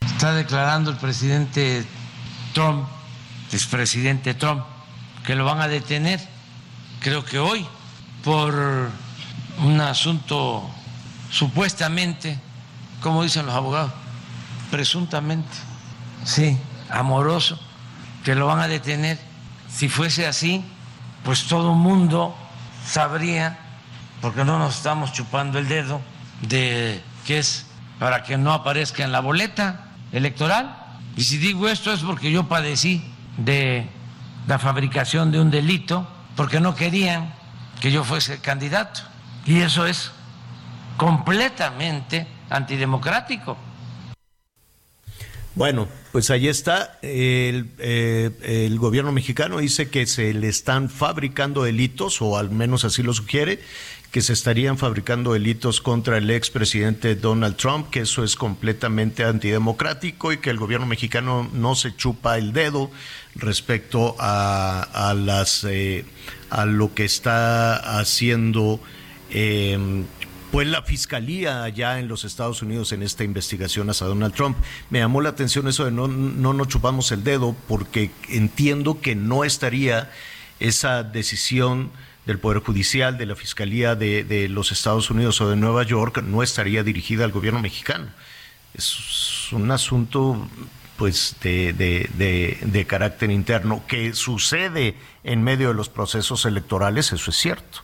Está 0.00 0.34
declarando 0.34 0.90
el 0.90 0.96
presidente 0.96 1.84
Trump, 2.54 2.88
expresidente 3.52 4.34
Trump, 4.34 4.64
que 5.26 5.34
lo 5.34 5.44
van 5.44 5.60
a 5.60 5.68
detener, 5.68 6.20
creo 7.00 7.24
que 7.24 7.38
hoy, 7.38 7.66
por 8.22 8.90
un 9.62 9.80
asunto 9.80 10.68
supuestamente, 11.30 12.38
como 13.00 13.22
dicen 13.22 13.46
los 13.46 13.54
abogados, 13.54 13.92
presuntamente, 14.70 15.52
sí, 16.24 16.58
amoroso, 16.90 17.58
que 18.24 18.34
lo 18.34 18.46
van 18.46 18.60
a 18.60 18.68
detener. 18.68 19.18
Si 19.68 19.88
fuese 19.88 20.26
así, 20.26 20.64
pues 21.24 21.44
todo 21.44 21.72
el 21.72 21.78
mundo 21.78 22.34
sabría, 22.86 23.58
porque 24.20 24.44
no 24.44 24.58
nos 24.58 24.76
estamos 24.76 25.12
chupando 25.12 25.58
el 25.58 25.68
dedo, 25.68 26.00
de 26.42 27.02
que 27.26 27.38
es 27.38 27.66
para 27.98 28.22
que 28.22 28.36
no 28.36 28.52
aparezca 28.52 29.04
en 29.04 29.12
la 29.12 29.20
boleta 29.20 29.86
electoral. 30.12 30.76
Y 31.16 31.24
si 31.24 31.38
digo 31.38 31.68
esto 31.68 31.92
es 31.92 32.00
porque 32.00 32.30
yo 32.30 32.48
padecí 32.48 33.04
de 33.36 33.88
la 34.46 34.58
fabricación 34.58 35.30
de 35.30 35.40
un 35.40 35.50
delito, 35.50 36.08
porque 36.36 36.60
no 36.60 36.74
querían 36.74 37.32
que 37.80 37.90
yo 37.90 38.04
fuese 38.04 38.40
candidato. 38.40 39.13
Y 39.46 39.60
eso 39.60 39.86
es 39.86 40.10
completamente 40.96 42.26
antidemocrático. 42.50 43.56
Bueno, 45.54 45.86
pues 46.10 46.30
ahí 46.30 46.48
está. 46.48 46.98
El, 47.00 47.70
eh, 47.78 48.30
el, 48.42 48.76
gobierno 48.78 49.12
mexicano 49.12 49.58
dice 49.58 49.88
que 49.88 50.06
se 50.06 50.34
le 50.34 50.48
están 50.48 50.90
fabricando 50.90 51.62
delitos, 51.62 52.20
o 52.22 52.36
al 52.38 52.50
menos 52.50 52.84
así 52.84 53.04
lo 53.04 53.14
sugiere, 53.14 53.60
que 54.10 54.20
se 54.20 54.32
estarían 54.32 54.78
fabricando 54.78 55.32
delitos 55.32 55.80
contra 55.80 56.18
el 56.18 56.28
expresidente 56.30 57.14
Donald 57.14 57.56
Trump, 57.56 57.90
que 57.90 58.00
eso 58.00 58.24
es 58.24 58.34
completamente 58.34 59.24
antidemocrático 59.24 60.32
y 60.32 60.38
que 60.38 60.50
el 60.50 60.58
gobierno 60.58 60.86
mexicano 60.86 61.48
no 61.52 61.76
se 61.76 61.94
chupa 61.94 62.36
el 62.36 62.52
dedo 62.52 62.90
respecto 63.36 64.16
a, 64.18 64.82
a 65.10 65.14
las 65.14 65.64
eh, 65.64 66.04
a 66.50 66.64
lo 66.64 66.94
que 66.94 67.04
está 67.04 67.98
haciendo 67.98 68.80
eh, 69.34 70.04
pues 70.54 70.68
la 70.68 70.82
fiscalía 70.82 71.64
allá 71.64 71.98
en 71.98 72.06
los 72.06 72.24
Estados 72.24 72.62
Unidos 72.62 72.92
en 72.92 73.02
esta 73.02 73.24
investigación 73.24 73.90
hacia 73.90 74.06
Donald 74.06 74.34
Trump. 74.34 74.56
Me 74.88 75.00
llamó 75.00 75.20
la 75.20 75.30
atención 75.30 75.66
eso 75.66 75.84
de 75.84 75.90
no, 75.90 76.06
no 76.06 76.52
nos 76.52 76.68
chupamos 76.68 77.10
el 77.10 77.24
dedo 77.24 77.56
porque 77.66 78.12
entiendo 78.28 79.00
que 79.00 79.16
no 79.16 79.42
estaría 79.42 80.12
esa 80.60 81.02
decisión 81.02 81.90
del 82.24 82.38
Poder 82.38 82.60
Judicial, 82.60 83.18
de 83.18 83.26
la 83.26 83.34
Fiscalía 83.34 83.96
de, 83.96 84.22
de, 84.22 84.48
los 84.48 84.70
Estados 84.70 85.10
Unidos 85.10 85.40
o 85.40 85.50
de 85.50 85.56
Nueva 85.56 85.82
York, 85.82 86.22
no 86.22 86.42
estaría 86.44 86.84
dirigida 86.84 87.24
al 87.24 87.32
gobierno 87.32 87.58
mexicano. 87.58 88.06
Es 88.74 89.52
un 89.52 89.72
asunto 89.72 90.48
pues 90.96 91.34
de, 91.42 91.72
de, 91.72 92.08
de, 92.16 92.58
de 92.62 92.86
carácter 92.86 93.32
interno 93.32 93.82
que 93.88 94.14
sucede 94.14 94.94
en 95.24 95.42
medio 95.42 95.66
de 95.66 95.74
los 95.74 95.88
procesos 95.88 96.44
electorales, 96.44 97.12
eso 97.12 97.32
es 97.32 97.36
cierto. 97.36 97.80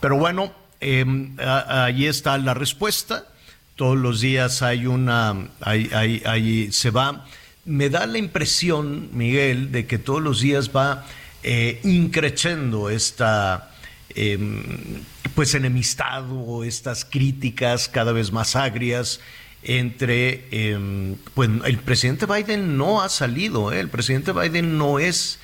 Pero 0.00 0.16
bueno, 0.16 0.52
eh, 0.82 1.04
ahí 1.38 2.06
está 2.06 2.36
la 2.38 2.54
respuesta. 2.54 3.26
Todos 3.76 3.96
los 3.96 4.20
días 4.20 4.62
hay 4.62 4.86
una, 4.86 5.48
hay, 5.60 6.22
hay, 6.24 6.70
se 6.72 6.90
va. 6.90 7.26
Me 7.64 7.88
da 7.88 8.06
la 8.06 8.18
impresión, 8.18 9.08
Miguel, 9.12 9.72
de 9.72 9.86
que 9.86 9.98
todos 9.98 10.20
los 10.20 10.40
días 10.40 10.70
va 10.74 11.06
eh, 11.42 11.80
increciendo 11.84 12.90
esta 12.90 13.70
eh, 14.14 14.38
pues 15.34 15.54
enemistad 15.54 16.24
o 16.30 16.64
estas 16.64 17.04
críticas 17.04 17.88
cada 17.88 18.12
vez 18.12 18.32
más 18.32 18.56
agrias 18.56 19.20
entre 19.62 20.44
eh, 20.50 21.14
pues 21.34 21.48
el 21.64 21.78
presidente 21.78 22.26
Biden 22.26 22.76
no 22.76 23.02
ha 23.02 23.08
salido, 23.08 23.72
¿eh? 23.72 23.80
el 23.80 23.88
presidente 23.88 24.32
Biden 24.32 24.76
no 24.76 24.98
es 24.98 25.38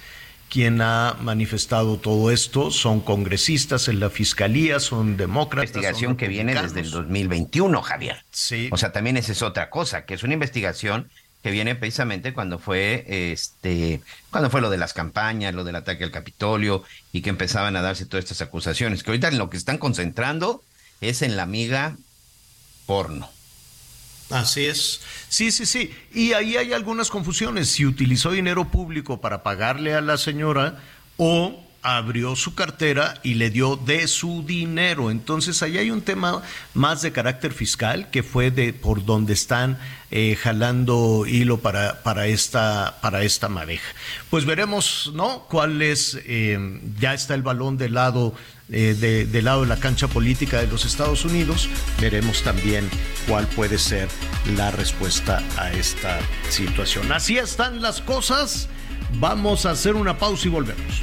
quien 0.50 0.80
ha 0.80 1.16
manifestado 1.20 1.98
todo 1.98 2.30
esto, 2.30 2.70
son 2.70 3.00
congresistas 3.00 3.88
en 3.88 4.00
la 4.00 4.10
fiscalía, 4.10 4.80
son 4.80 5.16
demócratas. 5.16 5.70
Investigación 5.70 6.10
son 6.10 6.16
que 6.16 6.28
viene 6.28 6.54
desde 6.54 6.80
el 6.80 6.90
2021, 6.90 7.82
Javier. 7.82 8.24
Sí. 8.30 8.68
O 8.72 8.76
sea, 8.76 8.92
también 8.92 9.16
esa 9.16 9.32
es 9.32 9.42
otra 9.42 9.70
cosa, 9.70 10.04
que 10.04 10.14
es 10.14 10.22
una 10.22 10.34
investigación 10.34 11.08
que 11.42 11.50
viene 11.50 11.76
precisamente 11.76 12.32
cuando 12.32 12.58
fue 12.58 13.04
este 13.32 14.00
cuando 14.30 14.50
fue 14.50 14.60
lo 14.60 14.70
de 14.70 14.76
las 14.76 14.92
campañas, 14.92 15.54
lo 15.54 15.64
del 15.64 15.76
ataque 15.76 16.02
al 16.02 16.10
Capitolio 16.10 16.82
y 17.12 17.20
que 17.20 17.30
empezaban 17.30 17.76
a 17.76 17.82
darse 17.82 18.06
todas 18.06 18.24
estas 18.24 18.42
acusaciones, 18.42 19.02
que 19.02 19.10
ahorita 19.10 19.28
en 19.28 19.38
lo 19.38 19.48
que 19.50 19.56
están 19.56 19.78
concentrando 19.78 20.62
es 21.00 21.22
en 21.22 21.36
la 21.36 21.44
amiga 21.44 21.96
porno. 22.86 23.30
Así 24.30 24.66
es. 24.66 25.00
Sí, 25.28 25.50
sí, 25.50 25.66
sí. 25.66 25.94
Y 26.12 26.32
ahí 26.32 26.56
hay 26.56 26.72
algunas 26.72 27.10
confusiones. 27.10 27.68
Si 27.68 27.86
utilizó 27.86 28.30
dinero 28.30 28.70
público 28.70 29.20
para 29.20 29.42
pagarle 29.42 29.94
a 29.94 30.00
la 30.00 30.18
señora 30.18 30.82
o 31.16 31.64
abrió 31.82 32.34
su 32.36 32.54
cartera 32.54 33.20
y 33.22 33.34
le 33.34 33.50
dio 33.50 33.76
de 33.76 34.08
su 34.08 34.44
dinero. 34.44 35.10
Entonces 35.10 35.62
ahí 35.62 35.78
hay 35.78 35.90
un 35.90 36.02
tema 36.02 36.42
más 36.74 37.02
de 37.02 37.12
carácter 37.12 37.52
fiscal 37.52 38.10
que 38.10 38.22
fue 38.22 38.50
de 38.50 38.72
por 38.72 39.04
donde 39.04 39.32
están 39.32 39.78
eh, 40.10 40.36
jalando 40.36 41.24
hilo 41.26 41.58
para, 41.58 42.02
para, 42.02 42.26
esta, 42.26 42.98
para 43.00 43.22
esta 43.22 43.48
madeja. 43.48 43.88
Pues 44.28 44.44
veremos, 44.44 45.12
¿no? 45.14 45.46
¿Cuál 45.48 45.80
es? 45.80 46.18
Eh, 46.24 46.80
ya 46.98 47.14
está 47.14 47.34
el 47.34 47.42
balón 47.42 47.78
del 47.78 47.94
lado 47.94 48.34
eh, 48.70 48.94
de, 48.98 49.26
del 49.26 49.46
lado 49.46 49.62
de 49.62 49.68
la 49.68 49.78
cancha 49.78 50.08
política 50.08 50.60
de 50.60 50.66
los 50.66 50.84
Estados 50.84 51.24
Unidos, 51.24 51.68
veremos 52.00 52.42
también 52.42 52.88
cuál 53.26 53.46
puede 53.46 53.78
ser 53.78 54.08
la 54.56 54.70
respuesta 54.70 55.42
a 55.56 55.72
esta 55.72 56.18
situación. 56.50 57.10
Así 57.12 57.38
están 57.38 57.80
las 57.80 58.00
cosas. 58.00 58.68
Vamos 59.14 59.64
a 59.64 59.70
hacer 59.70 59.94
una 59.94 60.18
pausa 60.18 60.46
y 60.46 60.50
volvemos. 60.50 61.02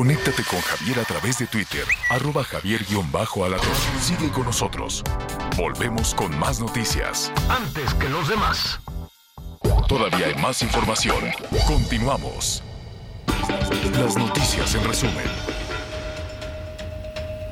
Conéctate 0.00 0.42
con 0.44 0.58
Javier 0.62 0.98
a 0.98 1.04
través 1.04 1.36
de 1.36 1.46
Twitter, 1.46 1.84
arroba 2.08 2.42
javier-alatón. 2.42 3.74
Sigue 4.00 4.30
con 4.30 4.46
nosotros. 4.46 5.04
Volvemos 5.58 6.14
con 6.14 6.38
más 6.38 6.58
noticias. 6.58 7.30
Antes 7.50 7.92
que 7.92 8.08
los 8.08 8.26
demás. 8.26 8.80
Todavía 9.88 10.28
hay 10.28 10.34
más 10.36 10.62
información. 10.62 11.22
Continuamos. 11.66 12.62
Las 13.92 14.16
noticias 14.16 14.74
en 14.74 14.84
resumen. 14.84 15.26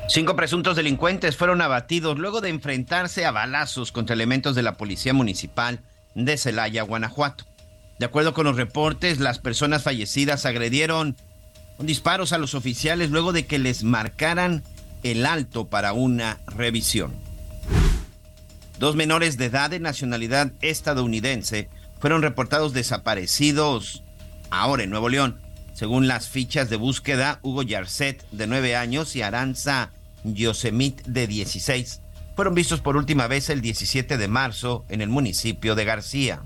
Cinco 0.07 0.35
presuntos 0.35 0.75
delincuentes 0.75 1.37
fueron 1.37 1.61
abatidos 1.61 2.17
luego 2.17 2.41
de 2.41 2.49
enfrentarse 2.49 3.27
a 3.27 3.31
balazos 3.31 3.91
contra 3.91 4.15
elementos 4.15 4.55
de 4.55 4.63
la 4.63 4.75
Policía 4.75 5.13
Municipal 5.13 5.81
de 6.15 6.35
Celaya, 6.35 6.81
Guanajuato. 6.81 7.45
De 7.99 8.07
acuerdo 8.07 8.33
con 8.33 8.45
los 8.45 8.55
reportes, 8.55 9.19
las 9.19 9.37
personas 9.37 9.83
fallecidas 9.83 10.47
agredieron 10.47 11.15
con 11.79 11.87
disparos 11.87 12.33
a 12.33 12.37
los 12.37 12.55
oficiales 12.55 13.09
luego 13.09 13.31
de 13.31 13.45
que 13.45 13.57
les 13.57 13.85
marcaran 13.85 14.63
el 15.03 15.25
alto 15.25 15.69
para 15.69 15.93
una 15.93 16.37
revisión. 16.45 17.13
Dos 18.79 18.97
menores 18.97 19.37
de 19.37 19.45
edad 19.45 19.69
de 19.69 19.79
nacionalidad 19.79 20.51
estadounidense 20.59 21.69
fueron 22.01 22.21
reportados 22.21 22.73
desaparecidos 22.73 24.03
ahora 24.49 24.83
en 24.83 24.89
Nuevo 24.89 25.07
León. 25.07 25.39
Según 25.73 26.09
las 26.09 26.27
fichas 26.27 26.69
de 26.69 26.75
búsqueda, 26.75 27.39
Hugo 27.43 27.63
Yarcet, 27.63 28.29
de 28.31 28.45
9 28.45 28.75
años, 28.75 29.15
y 29.15 29.21
Aranza 29.21 29.91
Yosemit, 30.25 31.03
de 31.03 31.27
16, 31.27 32.01
fueron 32.35 32.55
vistos 32.55 32.81
por 32.81 32.97
última 32.97 33.27
vez 33.27 33.49
el 33.49 33.61
17 33.61 34.17
de 34.17 34.27
marzo 34.27 34.83
en 34.89 34.99
el 34.99 35.07
municipio 35.07 35.75
de 35.75 35.85
García. 35.85 36.41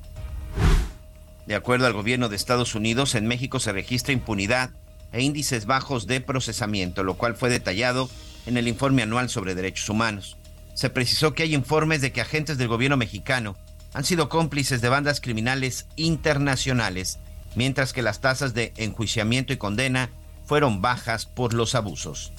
De 1.48 1.56
acuerdo 1.56 1.88
al 1.88 1.93
gobierno 1.93 2.30
de 2.30 2.36
Estados 2.36 2.76
Unidos, 2.76 3.15
en 3.15 3.26
México 3.26 3.60
se 3.60 3.72
registra 3.72 4.13
impunidad 4.13 4.69
e 5.13 5.21
índices 5.21 5.65
bajos 5.65 6.08
de 6.08 6.19
procesamiento, 6.19 7.04
lo 7.04 7.13
cual 7.13 7.36
fue 7.36 7.49
detallado 7.49 8.10
en 8.45 8.58
el 8.58 8.67
informe 8.67 9.04
anual 9.04 9.30
sobre 9.30 9.56
derechos 9.56 9.88
humanos. 9.88 10.38
Se 10.73 10.89
precisó 10.89 11.34
que 11.34 11.43
hay 11.43 11.54
informes 11.56 12.02
de 12.02 12.12
que 12.12 12.21
agentes 12.21 12.58
del 12.58 12.67
gobierno 12.67 12.97
mexicano 12.97 13.56
han 13.93 14.04
sido 14.04 14.28
cómplices 14.28 14.82
de 14.82 14.89
bandas 14.89 15.21
criminales 15.21 15.86
internacionales, 15.95 17.19
mientras 17.56 17.93
que 17.93 18.02
las 18.02 18.19
tasas 18.19 18.54
de 18.54 18.73
enjuiciamiento 18.76 19.54
y 19.54 19.58
condena 19.58 20.10
fueron 20.45 20.82
bajas 20.82 21.26
por 21.26 21.54
los 21.54 21.76
abusos. 21.76 22.32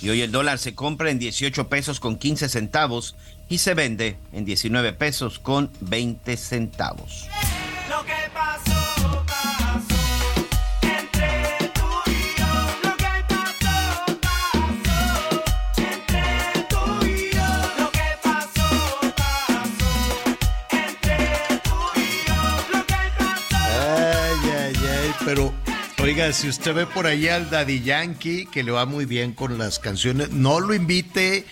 Y 0.00 0.10
hoy 0.10 0.22
el 0.22 0.30
dólar 0.30 0.58
se 0.58 0.76
compra 0.76 1.10
en 1.10 1.18
18 1.18 1.68
pesos 1.68 1.98
con 1.98 2.16
15 2.16 2.48
centavos 2.48 3.16
y 3.48 3.58
se 3.58 3.74
vende 3.74 4.16
en 4.32 4.44
19 4.44 4.92
pesos 4.92 5.40
con 5.40 5.70
20 5.80 6.36
centavos. 6.36 7.26
Lo 7.88 8.04
que 8.04 8.12
oiga, 26.08 26.32
si 26.32 26.48
usted 26.48 26.72
ve 26.72 26.86
por 26.86 27.06
ahí 27.06 27.28
al 27.28 27.50
Daddy 27.50 27.82
Yankee, 27.82 28.46
que 28.46 28.62
le 28.62 28.70
va 28.70 28.86
muy 28.86 29.04
bien 29.04 29.34
con 29.34 29.58
las 29.58 29.78
canciones, 29.78 30.30
no 30.30 30.58
lo 30.58 30.72
invite, 30.72 31.44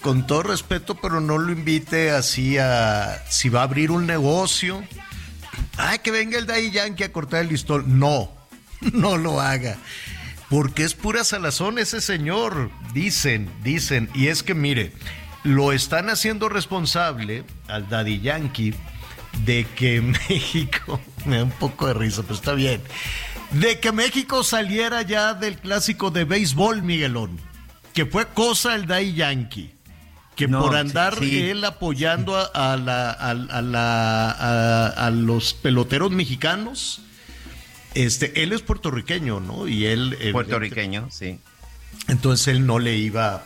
con 0.00 0.26
todo 0.26 0.44
respeto, 0.44 0.94
pero 0.94 1.20
no 1.20 1.36
lo 1.36 1.52
invite 1.52 2.10
así 2.10 2.56
a, 2.56 3.22
si 3.28 3.50
va 3.50 3.60
a 3.60 3.64
abrir 3.64 3.90
un 3.90 4.06
negocio, 4.06 4.82
ay, 5.76 5.98
que 5.98 6.10
venga 6.10 6.38
el 6.38 6.46
Daddy 6.46 6.70
Yankee 6.70 7.04
a 7.04 7.12
cortar 7.12 7.42
el 7.42 7.48
listón, 7.48 7.98
no, 7.98 8.32
no 8.94 9.18
lo 9.18 9.42
haga. 9.42 9.76
Porque 10.48 10.84
es 10.84 10.94
pura 10.94 11.22
salazón 11.22 11.78
ese 11.78 12.00
señor, 12.00 12.70
dicen, 12.94 13.50
dicen. 13.62 14.08
Y 14.14 14.28
es 14.28 14.42
que 14.42 14.54
mire, 14.54 14.92
lo 15.42 15.72
están 15.72 16.08
haciendo 16.08 16.48
responsable 16.48 17.44
al 17.66 17.90
Daddy 17.90 18.20
Yankee 18.20 18.74
de 19.44 19.66
que 19.76 20.00
México, 20.30 20.98
me 21.26 21.36
da 21.36 21.44
un 21.44 21.50
poco 21.50 21.88
de 21.88 21.94
risa, 21.94 22.22
pero 22.22 22.34
está 22.36 22.54
bien, 22.54 22.80
de 23.52 23.80
que 23.80 23.92
México 23.92 24.44
saliera 24.44 25.02
ya 25.02 25.34
del 25.34 25.56
clásico 25.58 26.10
de 26.10 26.24
béisbol, 26.24 26.82
Miguelón, 26.82 27.38
que 27.94 28.06
fue 28.06 28.26
cosa 28.28 28.74
el 28.74 28.86
Daddy 28.86 29.14
Yankee. 29.14 29.74
Que 30.36 30.46
No, 30.46 30.62
por 30.62 30.76
andar 30.76 31.18
sí. 31.18 31.40
él 31.40 31.64
apoyando 31.64 32.36
a, 32.36 32.44
a 32.72 32.76
la- 32.76 33.10
a- 33.10 33.30
a 33.30 33.62
la- 33.62 34.30
a- 34.30 35.06
a 35.06 35.10
los 35.10 35.52
peloteros 35.54 36.12
mexicanos, 36.12 37.00
este, 37.94 38.42
él 38.44 38.52
es 38.52 38.62
puertorriqueño, 38.62 39.40
¿no? 39.40 39.66
Y 39.66 39.86
él 39.86 40.16
Puertorriqueño, 40.30 41.08
sí. 41.10 41.40
entonces 42.06 42.48
él 42.48 42.66
no 42.66 42.78
le 42.78 42.96
iba, 42.96 43.42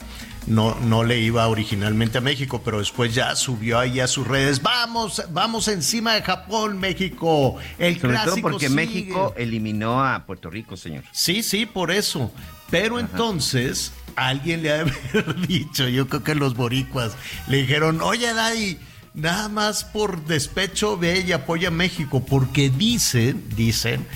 no, 0.46 0.74
no 0.80 1.04
le 1.04 1.20
iba 1.20 1.46
originalmente 1.46 2.18
a 2.18 2.20
México, 2.20 2.62
pero 2.64 2.78
después 2.78 3.14
ya 3.14 3.34
subió 3.36 3.78
ahí 3.78 4.00
a 4.00 4.06
sus 4.06 4.26
redes. 4.26 4.62
Vamos, 4.62 5.22
vamos 5.30 5.68
encima 5.68 6.14
de 6.14 6.22
Japón, 6.22 6.78
México. 6.78 7.56
El 7.78 8.00
Sobre 8.00 8.14
clásico 8.14 8.34
todo 8.34 8.42
porque 8.42 8.68
sigue". 8.68 8.74
México 8.74 9.34
eliminó 9.36 10.04
a 10.04 10.24
Puerto 10.26 10.50
Rico, 10.50 10.76
señor. 10.76 11.04
Sí, 11.12 11.42
sí, 11.42 11.66
por 11.66 11.90
eso. 11.90 12.32
Pero 12.70 12.98
entonces 12.98 13.92
alguien 14.16 14.62
le 14.62 14.72
ha 14.72 14.84
de 14.84 14.92
haber 15.10 15.46
dicho, 15.46 15.88
yo 15.88 16.08
creo 16.08 16.24
que 16.24 16.34
los 16.34 16.54
boricuas 16.54 17.12
le 17.48 17.58
dijeron, 17.58 18.00
oye 18.00 18.32
Daddy, 18.32 18.78
nada 19.14 19.48
más 19.48 19.84
por 19.84 20.24
despecho 20.24 20.96
ve 20.96 21.24
y 21.26 21.32
apoya 21.32 21.68
a 21.68 21.70
México, 21.70 22.24
porque 22.24 22.70
dicen, 22.70 23.44
dicen 23.54 24.06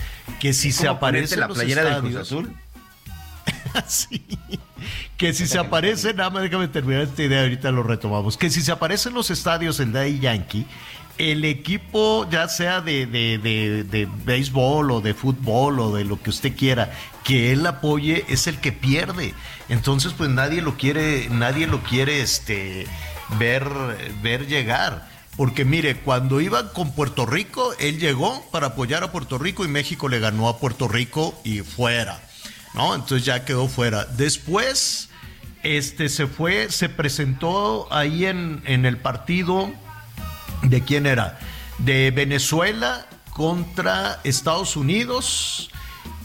que 0.40 0.52
si 0.52 0.72
se 0.72 0.86
¿Cómo 0.86 0.96
aparece 0.96 1.34
en 1.34 1.40
la 1.40 1.48
los 1.48 1.56
playera 1.58 1.84
del 1.84 2.00
Cruz 2.00 2.16
Azul? 2.16 2.52
Sí. 3.86 4.22
Que 5.16 5.32
si 5.32 5.46
se 5.46 5.58
aparece, 5.58 6.12
nada 6.12 6.30
más 6.30 6.42
déjame 6.42 6.68
terminar 6.68 7.02
esta 7.02 7.22
idea, 7.22 7.42
ahorita 7.42 7.70
lo 7.70 7.82
retomamos. 7.82 8.36
Que 8.36 8.50
si 8.50 8.60
se 8.60 8.72
aparece 8.72 9.08
en 9.08 9.14
los 9.14 9.30
estadios 9.30 9.80
el 9.80 9.92
Daddy 9.92 10.20
Yankee, 10.20 10.66
el 11.18 11.44
equipo, 11.44 12.28
ya 12.30 12.48
sea 12.48 12.80
de, 12.82 13.06
de, 13.06 13.38
de, 13.38 13.84
de 13.84 14.08
béisbol 14.24 14.90
o 14.90 15.00
de 15.00 15.14
fútbol 15.14 15.80
o 15.80 15.94
de 15.94 16.04
lo 16.04 16.20
que 16.20 16.30
usted 16.30 16.54
quiera, 16.54 16.92
que 17.24 17.52
él 17.52 17.66
apoye, 17.66 18.24
es 18.28 18.46
el 18.46 18.60
que 18.60 18.72
pierde. 18.72 19.34
Entonces, 19.68 20.12
pues 20.12 20.28
nadie 20.30 20.60
lo 20.60 20.76
quiere, 20.76 21.28
nadie 21.30 21.66
lo 21.66 21.82
quiere 21.82 22.20
este, 22.20 22.86
ver, 23.38 23.66
ver 24.22 24.46
llegar. 24.46 25.08
Porque 25.36 25.64
mire, 25.64 25.96
cuando 25.96 26.40
iban 26.40 26.68
con 26.68 26.92
Puerto 26.92 27.26
Rico, 27.26 27.74
él 27.78 27.98
llegó 27.98 28.42
para 28.50 28.68
apoyar 28.68 29.02
a 29.04 29.12
Puerto 29.12 29.38
Rico 29.38 29.64
y 29.64 29.68
México 29.68 30.08
le 30.08 30.18
ganó 30.18 30.48
a 30.48 30.58
Puerto 30.58 30.88
Rico 30.88 31.38
y 31.44 31.60
fuera. 31.60 32.25
¿No? 32.76 32.94
Entonces 32.94 33.24
ya 33.24 33.44
quedó 33.44 33.68
fuera. 33.68 34.04
Después, 34.04 35.08
este 35.62 36.08
se 36.08 36.26
fue, 36.26 36.70
se 36.70 36.88
presentó 36.88 37.92
ahí 37.92 38.26
en, 38.26 38.62
en 38.66 38.86
el 38.86 38.98
partido 38.98 39.70
de 40.62 40.82
quién 40.82 41.06
era, 41.06 41.38
de 41.78 42.10
Venezuela 42.10 43.06
contra 43.30 44.20
Estados 44.24 44.76
Unidos 44.76 45.70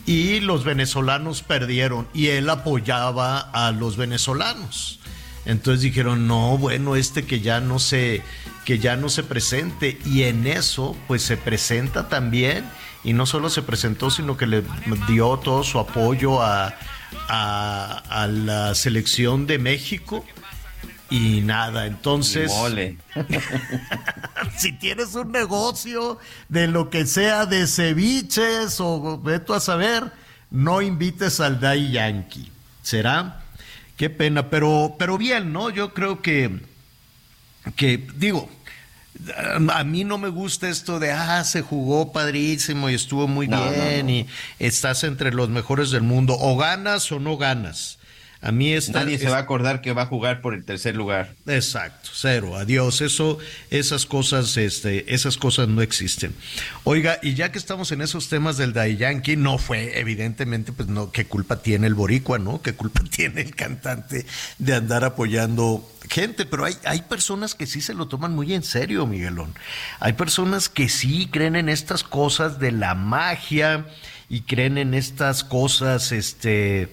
y 0.05 0.39
los 0.39 0.63
venezolanos 0.63 1.41
perdieron 1.41 2.07
y 2.13 2.27
él 2.27 2.49
apoyaba 2.49 3.39
a 3.39 3.71
los 3.71 3.97
venezolanos. 3.97 4.99
Entonces 5.45 5.81
dijeron, 5.81 6.27
no, 6.27 6.57
bueno, 6.57 6.95
este 6.95 7.25
que 7.25 7.41
ya 7.41 7.61
no 7.61 7.79
se, 7.79 8.21
que 8.65 8.79
ya 8.79 8.95
no 8.95 9.09
se 9.09 9.23
presente. 9.23 9.97
Y 10.05 10.23
en 10.23 10.47
eso, 10.47 10.95
pues 11.07 11.23
se 11.23 11.37
presenta 11.37 12.09
también. 12.09 12.65
Y 13.03 13.13
no 13.13 13.25
solo 13.25 13.49
se 13.49 13.61
presentó, 13.61 14.11
sino 14.11 14.37
que 14.37 14.45
le 14.45 14.63
dio 15.07 15.37
todo 15.37 15.63
su 15.63 15.79
apoyo 15.79 16.41
a, 16.41 16.75
a, 17.27 18.03
a 18.09 18.27
la 18.27 18.75
selección 18.75 19.47
de 19.47 19.57
México. 19.57 20.23
Y 21.09 21.41
nada, 21.41 21.87
entonces 21.87 22.49
si 24.57 24.71
tienes 24.71 25.13
un 25.13 25.33
negocio 25.33 26.17
de 26.47 26.67
lo 26.69 26.89
que 26.89 27.05
sea 27.05 27.45
de 27.45 27.67
ceviches 27.67 28.79
o 28.79 29.19
ve 29.19 29.39
tú 29.39 29.53
a 29.53 29.59
saber, 29.59 30.09
no 30.51 30.81
invites 30.81 31.41
al 31.41 31.59
Dai 31.59 31.91
Yankee. 31.91 32.49
¿Será? 32.81 33.43
Qué 33.97 34.09
pena, 34.09 34.49
pero, 34.49 34.95
pero 34.97 35.17
bien, 35.17 35.51
¿no? 35.51 35.69
Yo 35.69 35.93
creo 35.93 36.21
que, 36.21 36.61
que 37.75 37.97
digo, 38.15 38.49
a 39.73 39.83
mí 39.83 40.03
no 40.03 40.17
me 40.17 40.29
gusta 40.29 40.69
esto 40.69 40.99
de, 40.99 41.11
ah, 41.11 41.43
se 41.43 41.61
jugó 41.61 42.11
padrísimo 42.11 42.89
y 42.89 42.95
estuvo 42.95 43.27
muy 43.27 43.47
No, 43.47 43.63
no, 43.63 43.71
bien 43.71 44.05
no. 44.07 44.11
y 44.11 44.27
estás 44.59 45.03
entre 45.03 45.31
los 45.31 45.49
mejores 45.49 45.91
del 45.91 46.01
mundo. 46.03 46.35
O 46.39 46.57
ganas 46.57 47.11
o 47.11 47.19
no 47.19 47.37
ganas. 47.37 47.97
A 48.43 48.51
mí 48.51 48.73
esta, 48.73 49.01
Nadie 49.01 49.19
se 49.19 49.29
va 49.29 49.37
a 49.37 49.41
acordar 49.41 49.81
que 49.81 49.93
va 49.93 50.03
a 50.03 50.05
jugar 50.07 50.41
por 50.41 50.55
el 50.55 50.65
tercer 50.65 50.95
lugar. 50.95 51.35
Exacto, 51.45 52.09
cero, 52.11 52.55
adiós. 52.55 53.01
Eso, 53.01 53.37
esas 53.69 54.07
cosas, 54.07 54.57
este, 54.57 55.13
esas 55.13 55.37
cosas 55.37 55.67
no 55.67 55.83
existen. 55.83 56.33
Oiga, 56.83 57.19
y 57.21 57.35
ya 57.35 57.51
que 57.51 57.59
estamos 57.59 57.91
en 57.91 58.01
esos 58.01 58.29
temas 58.29 58.57
del 58.57 58.73
Day 58.73 58.97
Yankee, 58.97 59.35
no 59.35 59.59
fue, 59.59 59.99
evidentemente, 59.99 60.71
pues 60.71 60.89
no, 60.89 61.11
qué 61.11 61.25
culpa 61.25 61.61
tiene 61.61 61.85
el 61.85 61.93
boricua, 61.93 62.39
¿no? 62.39 62.63
Qué 62.63 62.73
culpa 62.73 63.01
tiene 63.09 63.41
el 63.41 63.55
cantante 63.55 64.25
de 64.57 64.73
andar 64.73 65.03
apoyando 65.03 65.87
gente, 66.09 66.47
pero 66.47 66.65
hay, 66.65 66.75
hay 66.83 67.03
personas 67.03 67.53
que 67.53 67.67
sí 67.67 67.79
se 67.79 67.93
lo 67.93 68.07
toman 68.07 68.33
muy 68.33 68.55
en 68.55 68.63
serio, 68.63 69.05
Miguelón. 69.05 69.53
Hay 69.99 70.13
personas 70.13 70.67
que 70.67 70.89
sí 70.89 71.29
creen 71.31 71.55
en 71.55 71.69
estas 71.69 72.03
cosas 72.03 72.59
de 72.59 72.71
la 72.71 72.95
magia 72.95 73.85
y 74.29 74.41
creen 74.41 74.77
en 74.77 74.93
estas 74.93 75.43
cosas, 75.43 76.11
este, 76.11 76.89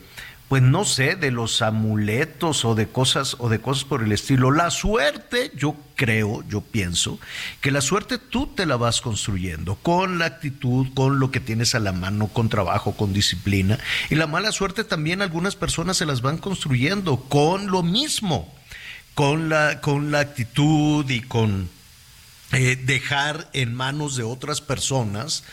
pues 0.49 0.63
no 0.63 0.87
sé, 0.87 1.15
de 1.15 1.31
los 1.31 1.61
amuletos 1.61 2.65
o 2.65 2.75
de 2.75 2.89
cosas 2.89 3.37
o 3.39 3.51
de 3.51 3.61
cosas 3.61 3.85
por 3.85 4.03
el 4.03 4.13
estilo. 4.13 4.51
La 4.51 4.71
suerte, 4.71 5.53
yo 5.55 5.77
creo, 5.95 6.43
yo 6.49 6.63
pienso 6.63 7.21
que 7.61 7.71
la 7.71 7.83
suerte 7.83 8.17
tú 8.17 8.47
te 8.47 8.65
la 8.65 8.77
vas 8.77 9.03
construyendo 9.03 9.77
con 9.77 10.19
la 10.19 10.25
actitud, 10.25 10.87
con 10.95 11.21
lo 11.21 11.31
que 11.31 11.41
tienes 11.41 11.75
a 11.75 11.81
la 11.81 11.93
mano, 11.93 12.29
con 12.29 12.49
trabajo, 12.49 12.97
con 12.97 13.13
disciplina. 13.13 13.79
Y 14.09 14.15
la 14.15 14.27
mala 14.27 14.51
suerte 14.51 14.85
también 14.85 15.21
algunas 15.21 15.55
personas 15.55 15.99
se 15.99 16.07
las 16.07 16.23
van 16.23 16.39
construyendo 16.39 17.19
con 17.29 17.67
lo 17.67 17.83
mismo, 17.83 18.55
con 19.15 19.51
la 19.51 19.83
con 19.83 20.11
la 20.11 20.21
actitud 20.21 21.09
y 21.11 21.21
con 21.21 21.69
eh, 22.53 22.77
dejar 22.77 23.51
en 23.53 23.75
manos 23.75 24.17
de 24.17 24.23
otras 24.23 24.63
personas 24.63 25.45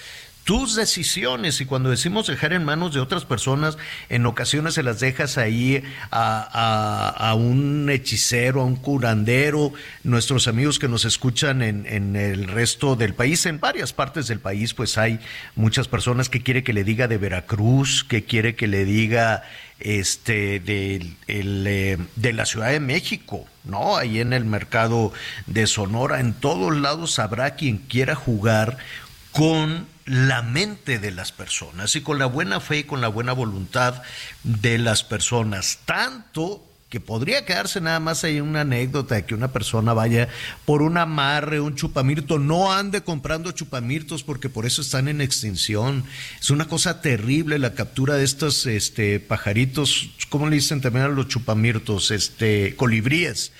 tus 0.45 0.75
decisiones. 0.75 1.59
Y 1.59 1.65
cuando 1.65 1.89
decimos 1.89 2.27
dejar 2.27 2.53
en 2.53 2.63
manos 2.63 2.93
de 2.93 3.01
otras 3.01 3.25
personas, 3.25 3.77
en 4.09 4.25
ocasiones 4.27 4.75
se 4.75 4.83
las 4.83 4.99
dejas 5.01 5.37
ahí 5.37 5.83
a, 6.11 7.17
a- 7.17 7.33
un 7.33 7.89
hechicero, 7.89 8.61
a 8.61 8.63
un 8.65 8.75
curandero, 8.77 9.73
nuestros 10.03 10.47
amigos 10.47 10.79
que 10.79 10.87
nos 10.87 11.03
escuchan 11.03 11.61
en, 11.61 11.85
en 11.87 12.15
el 12.15 12.47
resto 12.47 12.95
del 12.95 13.13
país, 13.15 13.45
en 13.47 13.59
varias 13.59 13.91
partes 13.91 14.27
del 14.27 14.39
país, 14.39 14.73
pues 14.73 14.97
hay 14.97 15.19
muchas 15.55 15.87
personas 15.89 16.29
que 16.29 16.41
quiere 16.41 16.63
que 16.63 16.71
le 16.73 16.83
diga 16.85 17.07
de 17.09 17.17
Veracruz, 17.17 18.03
que 18.07 18.23
quiere 18.23 18.55
que 18.55 18.67
le 18.67 18.85
diga 18.85 19.43
este 19.79 20.59
del- 20.59 21.17
el, 21.27 21.65
eh, 21.67 21.97
de 22.15 22.33
la 22.33 22.45
Ciudad 22.45 22.69
de 22.69 22.79
México, 22.79 23.45
¿no? 23.65 23.97
Ahí 23.97 24.19
en 24.19 24.31
el 24.31 24.45
mercado 24.45 25.11
de 25.47 25.65
Sonora, 25.67 26.19
en 26.19 26.33
todos 26.33 26.73
lados 26.77 27.17
habrá 27.19 27.55
quien 27.55 27.79
quiera 27.79 28.13
jugar 28.15 28.77
con 29.31 29.87
la 30.05 30.41
mente 30.43 30.99
de 30.99 31.11
las 31.11 31.31
personas 31.31 31.95
y 31.95 32.01
con 32.01 32.19
la 32.19 32.27
buena 32.27 32.59
fe 32.59 32.79
y 32.79 32.83
con 32.83 33.01
la 33.01 33.07
buena 33.07 33.33
voluntad 33.33 34.03
de 34.43 34.77
las 34.77 35.03
personas, 35.03 35.79
tanto 35.85 36.63
que 36.89 36.99
podría 36.99 37.43
quedarse 37.45 37.81
nada 37.81 37.99
más 37.99 38.23
ahí 38.23 38.39
una 38.39 38.61
anécdota 38.61 39.15
de 39.15 39.25
que 39.25 39.33
una 39.33 39.51
persona 39.51 39.93
vaya 39.93 40.29
por 40.63 40.83
un 40.83 40.97
amarre, 40.97 41.59
un 41.59 41.75
chupamirto, 41.75 42.37
no 42.37 42.71
ande 42.71 43.01
comprando 43.01 43.51
chupamirtos 43.51 44.23
porque 44.23 44.49
por 44.49 44.67
eso 44.67 44.81
están 44.81 45.07
en 45.07 45.19
extinción. 45.19 46.05
Es 46.39 46.51
una 46.51 46.67
cosa 46.67 47.01
terrible 47.01 47.57
la 47.57 47.73
captura 47.73 48.15
de 48.15 48.23
estos 48.23 48.67
este, 48.67 49.19
pajaritos, 49.19 50.11
¿cómo 50.29 50.47
le 50.47 50.55
dicen 50.55 50.79
también 50.79 51.05
a 51.05 51.09
los 51.09 51.27
chupamirtos? 51.27 52.11
Este, 52.11 52.75
colibríes 52.75 53.51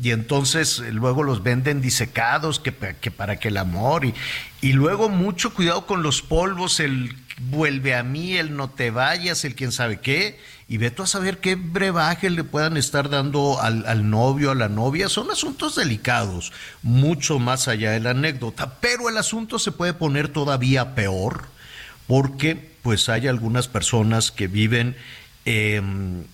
y 0.00 0.10
entonces 0.10 0.78
eh, 0.78 0.92
luego 0.92 1.22
los 1.22 1.42
venden 1.42 1.80
disecados 1.80 2.60
que, 2.60 2.74
que 3.00 3.10
para 3.10 3.38
que 3.38 3.48
el 3.48 3.56
amor 3.56 4.04
y, 4.04 4.14
y 4.60 4.72
luego 4.72 5.08
mucho 5.08 5.52
cuidado 5.52 5.86
con 5.86 6.02
los 6.02 6.22
polvos, 6.22 6.80
el 6.80 7.16
vuelve 7.38 7.94
a 7.94 8.02
mí, 8.02 8.36
el 8.36 8.56
no 8.56 8.70
te 8.70 8.90
vayas, 8.90 9.44
el 9.44 9.54
quién 9.54 9.72
sabe 9.72 10.00
qué, 10.00 10.38
y 10.68 10.78
ve 10.78 10.90
tú 10.90 11.02
a 11.02 11.06
saber 11.06 11.38
qué 11.38 11.54
brebaje 11.54 12.30
le 12.30 12.44
puedan 12.44 12.76
estar 12.76 13.08
dando 13.08 13.60
al, 13.60 13.84
al 13.86 14.08
novio, 14.08 14.50
a 14.50 14.54
la 14.54 14.68
novia, 14.68 15.08
son 15.08 15.30
asuntos 15.30 15.74
delicados, 15.74 16.52
mucho 16.82 17.38
más 17.38 17.68
allá 17.68 17.90
de 17.90 18.00
la 18.00 18.10
anécdota, 18.10 18.78
pero 18.80 19.08
el 19.08 19.16
asunto 19.16 19.58
se 19.58 19.72
puede 19.72 19.94
poner 19.94 20.28
todavía 20.28 20.94
peor, 20.94 21.46
porque 22.06 22.72
pues 22.82 23.08
hay 23.08 23.28
algunas 23.28 23.68
personas 23.68 24.30
que 24.30 24.46
viven 24.46 24.96
em, 25.44 26.24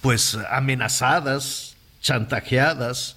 pues 0.00 0.38
amenazadas, 0.50 1.73
chantajeadas 2.04 3.16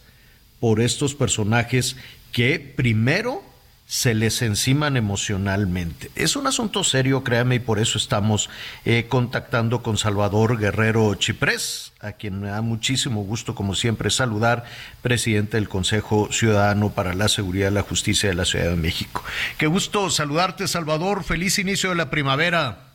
por 0.60 0.80
estos 0.82 1.14
personajes 1.14 1.98
que 2.32 2.60
primero 2.60 3.44
se 3.86 4.14
les 4.14 4.42
enciman 4.42 4.98
emocionalmente. 4.98 6.12
Es 6.16 6.36
un 6.36 6.48
asunto 6.48 6.84
serio, 6.84 7.24
créame, 7.24 7.56
y 7.56 7.60
por 7.60 7.80
eso 7.80 7.98
estamos 7.98 8.50
eh, 8.84 9.06
contactando 9.08 9.82
con 9.82 9.98
Salvador 9.98 10.58
Guerrero 10.58 11.14
Chiprés, 11.16 11.94
a 12.02 12.14
quien 12.14 12.42
me 12.42 12.50
da 12.50 12.62
muchísimo 12.62 13.24
gusto, 13.24 13.56
como 13.56 13.76
siempre, 13.76 14.10
saludar, 14.10 14.66
presidente 15.02 15.56
del 15.58 15.70
Consejo 15.70 16.30
Ciudadano 16.32 16.90
para 16.90 17.14
la 17.14 17.30
Seguridad 17.30 17.72
y 17.72 17.76
la 17.76 17.82
Justicia 17.84 18.30
de 18.30 18.36
la 18.36 18.46
Ciudad 18.46 18.70
de 18.70 18.76
México. 18.76 19.24
Qué 19.58 19.68
gusto 19.68 20.10
saludarte, 20.10 20.68
Salvador. 20.68 21.24
Feliz 21.24 21.58
inicio 21.60 21.90
de 21.90 21.96
la 21.96 22.10
primavera. 22.10 22.87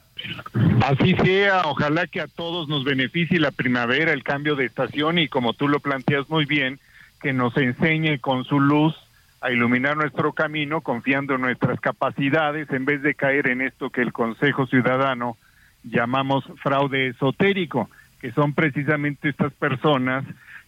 Así 0.85 1.15
sea, 1.15 1.63
ojalá 1.65 2.07
que 2.07 2.21
a 2.21 2.27
todos 2.27 2.69
nos 2.69 2.85
beneficie 2.85 3.39
la 3.39 3.51
primavera, 3.51 4.13
el 4.13 4.23
cambio 4.23 4.57
de 4.57 4.67
estación 4.67 5.19
y 5.19 5.29
como 5.29 5.53
tú 5.53 5.69
lo 5.69 5.81
planteas 5.81 6.29
muy 6.29 6.45
bien, 6.45 6.79
que 7.21 7.33
nos 7.33 7.57
enseñe 7.57 8.19
con 8.21 8.45
su 8.45 8.61
luz 8.61 8.95
a 9.41 9.51
iluminar 9.51 9.97
nuestro 9.97 10.33
camino 10.33 10.81
confiando 10.81 11.35
en 11.35 11.41
nuestras 11.41 11.81
capacidades 11.81 12.71
en 12.71 12.85
vez 12.85 13.03
de 13.03 13.15
caer 13.15 13.49
en 13.49 13.61
esto 13.61 13.91
que 13.91 14.03
el 14.03 14.13
Consejo 14.13 14.67
Ciudadano 14.67 15.37
llamamos 15.83 16.45
fraude 16.63 17.09
esotérico, 17.09 17.91
que 18.21 18.33
son 18.33 18.53
precisamente 18.53 19.29
estas 19.29 19.53
personas 19.53 20.25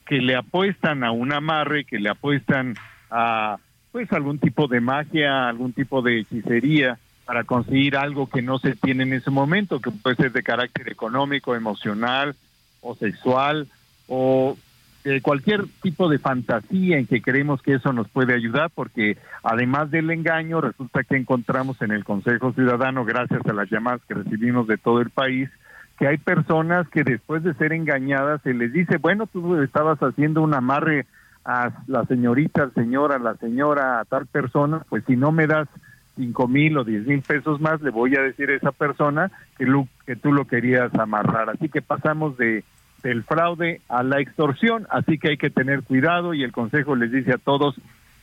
que 0.07 0.17
le 0.17 0.35
apuestan 0.35 1.05
a 1.05 1.13
un 1.13 1.33
amarre, 1.33 1.85
que 1.85 1.99
le 1.99 2.09
apuestan 2.09 2.75
a 3.11 3.59
pues 3.93 4.13
algún 4.13 4.39
tipo 4.39 4.67
de 4.67 4.81
magia, 4.81 5.49
algún 5.49 5.73
tipo 5.73 6.03
de 6.03 6.21
hechicería 6.21 6.99
para 7.25 7.45
conseguir 7.45 7.97
algo 7.97 8.29
que 8.29 8.43
no 8.43 8.59
se 8.59 8.77
tiene 8.77 9.05
en 9.05 9.15
ese 9.15 9.31
momento, 9.31 9.81
que 9.81 9.91
puede 9.91 10.17
ser 10.17 10.33
de 10.33 10.43
carácter 10.43 10.91
económico, 10.91 11.55
emocional 11.55 12.35
o 12.81 12.95
sexual 12.95 13.69
o 14.09 14.57
de 15.05 15.21
cualquier 15.21 15.67
tipo 15.83 16.09
de 16.09 16.19
fantasía 16.19 16.99
en 16.99 17.07
que 17.07 17.21
creemos 17.21 17.61
que 17.61 17.75
eso 17.75 17.93
nos 17.93 18.09
puede 18.09 18.35
ayudar, 18.35 18.71
porque 18.75 19.19
además 19.43 19.91
del 19.91 20.11
engaño, 20.11 20.63
resulta 20.63 21.05
que 21.05 21.17
encontramos 21.17 21.81
en 21.83 21.93
el 21.93 22.05
Consejo 22.05 22.53
Ciudadano, 22.53 23.05
gracias 23.05 23.45
a 23.47 23.53
las 23.53 23.71
llamadas 23.71 24.01
que 24.09 24.15
recibimos 24.15 24.67
de 24.67 24.79
todo 24.79 25.03
el 25.03 25.11
país, 25.11 25.51
que 25.99 26.09
hay 26.09 26.17
personas 26.17 26.89
que 26.89 27.05
después 27.05 27.43
de 27.43 27.55
ser 27.55 27.73
engañadas 27.73 28.41
se 28.43 28.55
les 28.55 28.73
dice, 28.73 28.97
bueno, 28.97 29.27
tú 29.27 29.61
estabas 29.61 29.99
haciendo 30.03 30.43
un 30.43 30.55
amarre 30.55 31.07
a 31.45 31.71
la 31.87 32.07
señorita, 32.07 32.63
al 32.63 32.73
señor, 32.73 33.21
la 33.21 33.37
señora, 33.37 34.01
a 34.01 34.05
tal 34.07 34.27
persona, 34.27 34.83
pues 34.89 35.05
si 35.07 35.17
no 35.17 35.33
me 35.33 35.47
das 35.47 35.69
cinco 36.17 36.49
mil 36.49 36.79
o 36.79 36.85
diez 36.85 37.07
mil 37.07 37.23
pesos 37.23 37.61
más, 37.61 37.81
le 37.83 37.91
voy 37.91 38.15
a 38.17 38.23
decir 38.23 38.51
a 38.51 38.55
esa 38.55 38.73
persona 38.73 39.31
que, 39.59 39.67
que 40.07 40.17
tú 40.17 40.33
lo 40.33 40.47
querías 40.47 40.95
amarrar. 40.95 41.51
Así 41.51 41.69
que 41.69 41.83
pasamos 41.83 42.37
de 42.37 42.65
del 43.05 43.23
fraude 43.23 43.83
a 43.89 44.03
la 44.03 44.19
extorsión, 44.19 44.87
así 44.91 45.19
que 45.19 45.29
hay 45.29 45.37
que 45.37 45.51
tener 45.51 45.83
cuidado 45.83 46.33
y 46.33 46.43
el 46.43 46.53
consejo 46.53 46.97
les 46.97 47.13
dice 47.13 47.35
a 47.35 47.39
todos, 47.39 47.77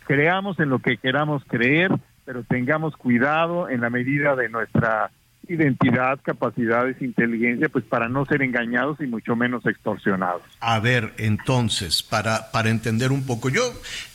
creamos 0.08 0.60
en 0.60 0.70
lo 0.70 0.80
que 0.80 0.98
queramos 0.98 1.44
creer, 1.46 1.92
pero 2.26 2.44
tengamos 2.44 2.98
cuidado 2.98 3.70
en 3.70 3.82
la 3.82 3.92
medida 3.92 4.36
de 4.36 4.50
nuestra 4.50 5.12
identidad, 5.54 6.20
capacidades, 6.24 7.02
inteligencia, 7.02 7.70
pues 7.70 7.84
para 7.86 8.08
no 8.10 8.26
ser 8.26 8.42
engañados 8.42 9.00
y 9.00 9.06
mucho 9.06 9.36
menos 9.36 9.66
extorsionados. 9.66 10.42
A 10.60 10.80
ver, 10.80 11.14
entonces, 11.18 12.04
para, 12.04 12.52
para 12.52 12.70
entender 12.70 13.12
un 13.12 13.26
poco, 13.26 13.50
yo, 13.50 13.62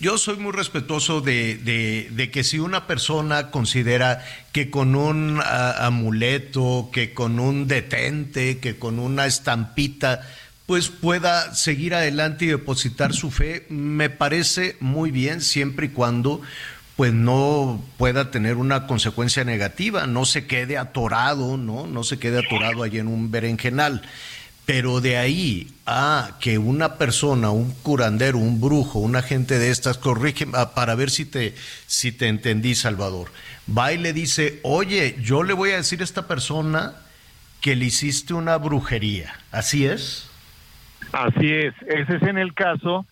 yo 0.01 0.19
soy 0.19 0.37
muy 0.37 0.53
respetuoso 0.53 1.21
de, 1.21 1.57
de- 1.57 2.09
de 2.13 2.31
que 2.31 2.45
si 2.45 2.59
una 2.59 2.87
persona 2.87 3.51
considera 3.51 4.25
que 4.53 4.71
con 4.71 4.95
un 4.97 5.41
amuleto, 5.97 6.91
que 6.93 7.13
con 7.15 7.39
un 7.41 7.67
detente, 7.69 8.59
que 8.59 8.77
con 8.77 8.99
una 8.99 9.27
estampita, 9.27 10.23
pues 10.67 10.89
pueda 10.89 11.55
seguir 11.55 11.95
adelante 11.95 12.45
y 12.45 12.49
depositar 12.49 13.13
su 13.13 13.31
fe, 13.31 13.67
me 13.69 14.11
parece 14.11 14.77
muy 14.81 15.11
bien 15.13 15.41
siempre 15.41 15.87
y 15.87 15.89
cuando 15.91 16.41
pues 16.97 17.13
no 17.13 17.83
pueda 17.99 18.31
tener 18.31 18.57
una 18.57 18.87
consecuencia 18.87 19.45
negativa, 19.45 20.07
no 20.07 20.25
se 20.25 20.47
quede 20.47 20.79
atorado, 20.79 21.59
¿no? 21.59 21.87
No 21.87 22.05
se 22.05 22.19
quede 22.19 22.39
atorado 22.39 22.83
allí 22.83 22.99
en 22.99 23.09
un 23.09 23.31
berenjenal. 23.31 24.03
Pero 24.65 25.01
de 25.01 25.17
ahí 25.17 25.69
a 25.85 26.33
que 26.41 26.59
una 26.59 26.95
persona, 26.95 27.51
un 27.51 27.73
curandero, 27.73 28.39
un 28.39 28.61
brujo, 28.61 28.99
un 28.99 29.15
agente 29.15 29.59
de 29.59 29.71
estas, 29.71 29.99
corrige 29.99 30.49
ah, 30.55 30.75
para 30.75 30.95
ver 30.97 31.11
si 31.11 31.27
te, 31.27 31.55
si 31.87 32.11
te 32.11 32.29
entendí, 32.29 32.75
Salvador, 32.75 33.31
va 33.77 33.93
y 33.93 33.99
le 33.99 34.13
dice, 34.13 34.59
oye, 34.65 35.17
yo 35.23 35.43
le 35.43 35.53
voy 35.53 35.71
a 35.71 35.77
decir 35.77 36.01
a 36.01 36.05
esta 36.05 36.27
persona 36.27 36.95
que 37.61 37.77
le 37.77 37.85
hiciste 37.85 38.35
una 38.35 38.57
brujería. 38.57 39.35
¿Así 39.53 39.87
es? 39.87 40.29
Así 41.13 41.53
es, 41.53 41.75
ese 41.87 42.17
es 42.17 42.23
en 42.23 42.39
el 42.39 42.55
caso 42.55 43.07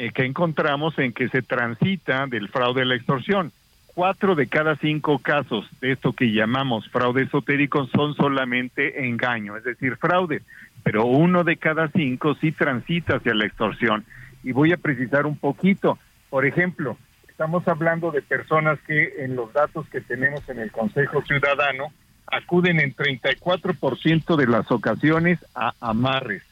eh, 0.00 0.12
que 0.12 0.24
encontramos 0.24 0.96
en 1.00 1.12
que 1.12 1.28
se 1.28 1.42
transita 1.42 2.28
del 2.28 2.48
fraude 2.50 2.82
a 2.82 2.84
la 2.84 2.94
extorsión. 2.94 3.50
Cuatro 3.96 4.36
de 4.36 4.46
cada 4.46 4.76
cinco 4.76 5.18
casos 5.18 5.68
de 5.80 5.90
esto 5.90 6.12
que 6.12 6.30
llamamos 6.30 6.88
fraude 6.88 7.24
esotérico 7.24 7.84
son 7.88 8.14
solamente 8.14 9.08
engaño, 9.08 9.56
es 9.56 9.64
decir, 9.64 9.96
fraude, 9.96 10.42
pero 10.84 11.04
uno 11.04 11.42
de 11.42 11.56
cada 11.56 11.88
cinco 11.88 12.36
sí 12.36 12.52
transita 12.52 13.16
hacia 13.16 13.34
la 13.34 13.46
extorsión. 13.46 14.04
Y 14.44 14.52
voy 14.52 14.72
a 14.72 14.76
precisar 14.76 15.26
un 15.26 15.36
poquito. 15.36 15.98
Por 16.30 16.46
ejemplo, 16.46 16.96
estamos 17.28 17.66
hablando 17.66 18.12
de 18.12 18.22
personas 18.22 18.78
que 18.86 19.24
en 19.24 19.34
los 19.34 19.52
datos 19.52 19.88
que 19.88 20.00
tenemos 20.00 20.48
en 20.48 20.60
el 20.60 20.70
Consejo 20.70 21.22
Ciudadano 21.22 21.86
acuden 22.28 22.78
en 22.78 22.94
34% 22.94 24.36
de 24.36 24.46
las 24.46 24.70
ocasiones 24.70 25.44
a 25.56 25.72
amarres, 25.80 26.44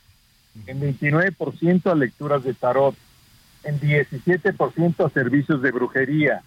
en 0.67 0.81
29% 0.81 1.93
a 1.93 1.95
lecturas 1.95 2.43
de 2.43 2.53
tarot, 2.53 2.97
en 3.67 3.81
17% 3.81 5.05
a 5.05 5.11
servicios 5.11 5.61
de 5.61 5.73
brujería, 5.73 6.43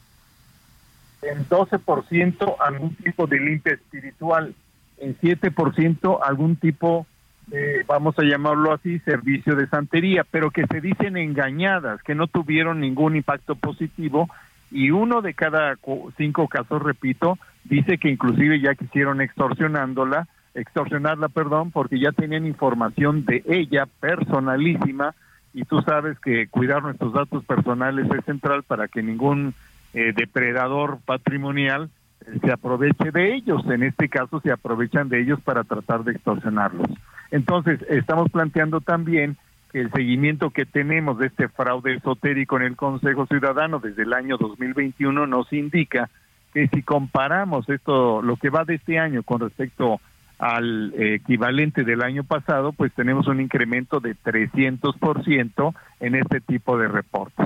en 1.22 1.46
12% 1.48 2.56
algún 2.60 2.96
tipo 2.96 3.28
de 3.28 3.40
limpia 3.40 3.74
espiritual, 3.74 4.56
en 4.98 5.18
7% 5.20 6.20
algún 6.24 6.56
tipo 6.56 7.06
de, 7.48 7.84
vamos 7.88 8.18
a 8.18 8.24
llamarlo 8.24 8.74
así, 8.74 9.00
servicio 9.00 9.56
de 9.56 9.68
santería, 9.68 10.24
pero 10.30 10.50
que 10.52 10.66
se 10.68 10.80
dicen 10.80 11.18
engañadas, 11.18 12.02
que 12.04 12.16
no 12.16 12.28
tuvieron 12.28 12.80
ningún 12.80 13.18
impacto 13.18 13.56
positivo 13.56 14.30
y 14.72 14.92
uno 14.92 15.22
de 15.22 15.34
cada 15.34 15.78
cinco 16.18 16.48
casos, 16.48 16.82
repito, 16.82 17.38
dice 17.64 17.98
que 17.98 18.10
inclusive 18.10 18.62
ya 18.62 18.76
quisieron 18.76 19.20
extorsionándola, 19.20 20.28
extorsionarla, 20.54 21.28
perdón, 21.30 21.72
porque 21.72 22.00
ya 22.00 22.12
tenían 22.12 22.46
información 22.46 23.26
de 23.26 23.44
ella 23.48 23.88
personalísima 24.00 25.16
y 25.54 25.66
tú 25.66 25.82
sabes 25.82 26.20
que 26.20 26.48
cuidar 26.48 26.84
nuestros 26.84 27.14
datos 27.14 27.44
personales 27.44 28.10
es 28.10 28.26
central 28.26 28.64
para 28.64 28.88
que 28.88 29.02
ningún 29.02 29.54
eh, 29.94 30.14
depredador 30.16 31.00
patrimonial 31.06 31.90
eh, 32.22 32.40
se 32.42 32.52
aproveche 32.52 33.12
de 33.12 33.34
ellos. 33.34 33.64
En 33.66 33.84
este 33.84 34.10
caso 34.10 34.40
se 34.42 34.52
aprovechan 34.52 35.10
de 35.10 35.22
ellos 35.22 35.40
para 35.42 35.64
tratar 35.64 36.04
de 36.04 36.12
extorsionarlos. 36.12 36.88
Entonces, 37.32 37.80
estamos 37.90 38.30
planteando 38.32 38.82
también 38.82 39.38
que 39.72 39.82
el 39.82 39.92
seguimiento 39.92 40.50
que 40.50 40.66
tenemos 40.66 41.20
de 41.20 41.28
este 41.28 41.48
fraude 41.48 41.96
esotérico 41.96 42.58
en 42.58 42.64
el 42.64 42.76
Consejo 42.76 43.28
Ciudadano 43.28 43.80
desde 43.80 44.04
el 44.04 44.14
año 44.14 44.38
2021 44.38 45.28
nos 45.28 45.52
indica 45.54 46.10
que 46.54 46.68
si 46.68 46.82
comparamos 46.82 47.70
esto, 47.70 48.22
lo 48.24 48.36
que 48.38 48.50
va 48.50 48.66
de 48.66 48.76
este 48.76 48.98
año 48.98 49.22
con 49.22 49.42
respecto 49.42 50.02
al 50.40 50.94
equivalente 50.98 51.84
del 51.84 52.02
año 52.02 52.24
pasado, 52.24 52.72
pues 52.72 52.92
tenemos 52.94 53.28
un 53.28 53.42
incremento 53.42 54.00
de 54.00 54.16
300% 54.16 55.74
en 56.00 56.16
este 56.16 56.42
tipo 56.42 56.78
de 56.78 56.88
reportes. 56.88 57.46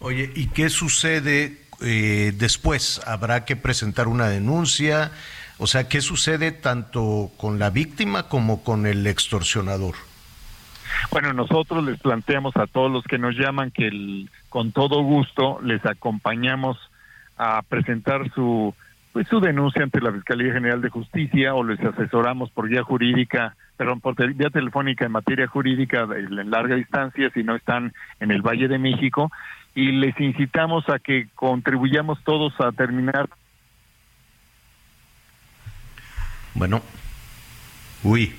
Oye, 0.00 0.30
¿y 0.34 0.46
qué 0.48 0.70
sucede 0.70 1.58
eh, 1.82 2.32
después? 2.36 3.00
¿Habrá 3.06 3.44
que 3.44 3.54
presentar 3.56 4.08
una 4.08 4.28
denuncia? 4.28 5.12
O 5.58 5.66
sea, 5.66 5.88
¿qué 5.88 6.00
sucede 6.00 6.52
tanto 6.52 7.30
con 7.36 7.58
la 7.58 7.68
víctima 7.68 8.28
como 8.28 8.64
con 8.64 8.86
el 8.86 9.06
extorsionador? 9.06 9.94
Bueno, 11.10 11.32
nosotros 11.34 11.84
les 11.84 12.00
planteamos 12.00 12.56
a 12.56 12.66
todos 12.66 12.90
los 12.90 13.04
que 13.04 13.18
nos 13.18 13.36
llaman 13.36 13.70
que 13.70 13.88
el- 13.88 14.30
con 14.48 14.72
todo 14.72 15.02
gusto 15.02 15.60
les 15.62 15.84
acompañamos 15.84 16.78
a 17.36 17.62
presentar 17.62 18.30
su 18.34 18.74
pues 19.12 19.26
su 19.28 19.40
denuncia 19.40 19.82
ante 19.82 20.00
la 20.00 20.12
Fiscalía 20.12 20.52
General 20.52 20.80
de 20.80 20.88
Justicia 20.88 21.54
o 21.54 21.64
les 21.64 21.80
asesoramos 21.80 22.50
por 22.50 22.68
vía 22.68 22.82
jurídica, 22.82 23.56
perdón, 23.76 24.00
por 24.00 24.14
vía 24.34 24.50
telefónica 24.50 25.04
en 25.04 25.12
materia 25.12 25.48
jurídica 25.48 26.06
en 26.16 26.50
larga 26.50 26.76
distancia 26.76 27.30
si 27.34 27.42
no 27.42 27.56
están 27.56 27.92
en 28.20 28.30
el 28.30 28.42
Valle 28.42 28.68
de 28.68 28.78
México 28.78 29.30
y 29.74 29.92
les 29.92 30.18
incitamos 30.20 30.88
a 30.88 30.98
que 30.98 31.28
contribuyamos 31.34 32.22
todos 32.24 32.52
a 32.60 32.72
terminar 32.72 33.28
Bueno, 36.54 36.82
uy. 38.02 38.34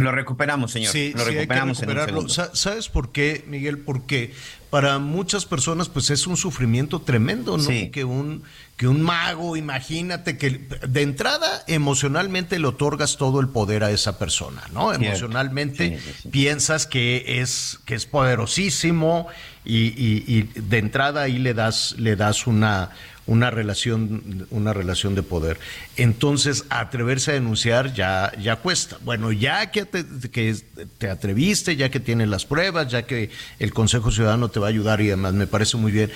Lo 0.00 0.12
recuperamos, 0.12 0.72
señor. 0.72 0.92
Sí, 0.92 1.12
lo 1.14 1.20
sí, 1.20 1.24
hay 1.24 1.32
que 1.34 1.40
recuperamos 1.40 1.82
en 1.82 1.90
un 1.90 1.96
recuperarlo. 1.96 2.54
¿Sabes 2.54 2.88
por 2.88 3.12
qué, 3.12 3.44
Miguel? 3.48 3.78
Porque 3.78 4.34
para 4.70 4.98
muchas 5.00 5.46
personas 5.46 5.88
pues 5.88 6.10
es 6.10 6.26
un 6.28 6.36
sufrimiento 6.36 7.00
tremendo, 7.00 7.56
¿no? 7.58 7.64
Sí. 7.64 7.90
Que 7.90 8.04
un 8.04 8.42
que 8.76 8.86
un 8.88 9.02
mago, 9.02 9.56
imagínate 9.56 10.38
que 10.38 10.50
de 10.88 11.02
entrada 11.02 11.64
emocionalmente 11.66 12.58
le 12.58 12.66
otorgas 12.68 13.16
todo 13.18 13.40
el 13.40 13.48
poder 13.48 13.84
a 13.84 13.90
esa 13.90 14.18
persona, 14.18 14.62
¿no? 14.72 14.88
Cierto. 14.90 15.04
Emocionalmente 15.06 15.98
sí. 16.22 16.28
piensas 16.30 16.86
que 16.86 17.40
es 17.42 17.80
que 17.84 17.94
es 17.94 18.06
poderosísimo 18.06 19.26
y, 19.64 19.88
y- 19.88 20.24
y 20.26 20.42
de 20.60 20.78
entrada 20.78 21.22
ahí 21.22 21.38
le 21.38 21.52
das 21.54 21.94
le 21.98 22.16
das 22.16 22.46
una 22.46 22.90
una 23.26 23.50
relación 23.50 24.46
una 24.50 24.72
relación 24.72 25.14
de 25.14 25.22
poder. 25.22 25.58
Entonces, 25.96 26.64
atreverse 26.68 27.32
a 27.32 27.34
denunciar 27.34 27.94
ya 27.94 28.32
ya 28.40 28.56
cuesta. 28.56 28.98
Bueno, 29.04 29.32
ya 29.32 29.70
que 29.70 29.84
te, 29.84 30.04
que 30.30 30.56
te 30.98 31.10
atreviste, 31.10 31.76
ya 31.76 31.90
que 31.90 32.00
tienes 32.00 32.28
las 32.28 32.44
pruebas, 32.44 32.90
ya 32.90 33.02
que 33.02 33.30
el 33.58 33.72
Consejo 33.72 34.10
Ciudadano 34.10 34.48
te 34.48 34.60
va 34.60 34.66
a 34.66 34.70
ayudar 34.70 35.00
y 35.00 35.06
demás, 35.06 35.34
me 35.34 35.46
parece 35.46 35.76
muy 35.76 35.92
bien. 35.92 36.10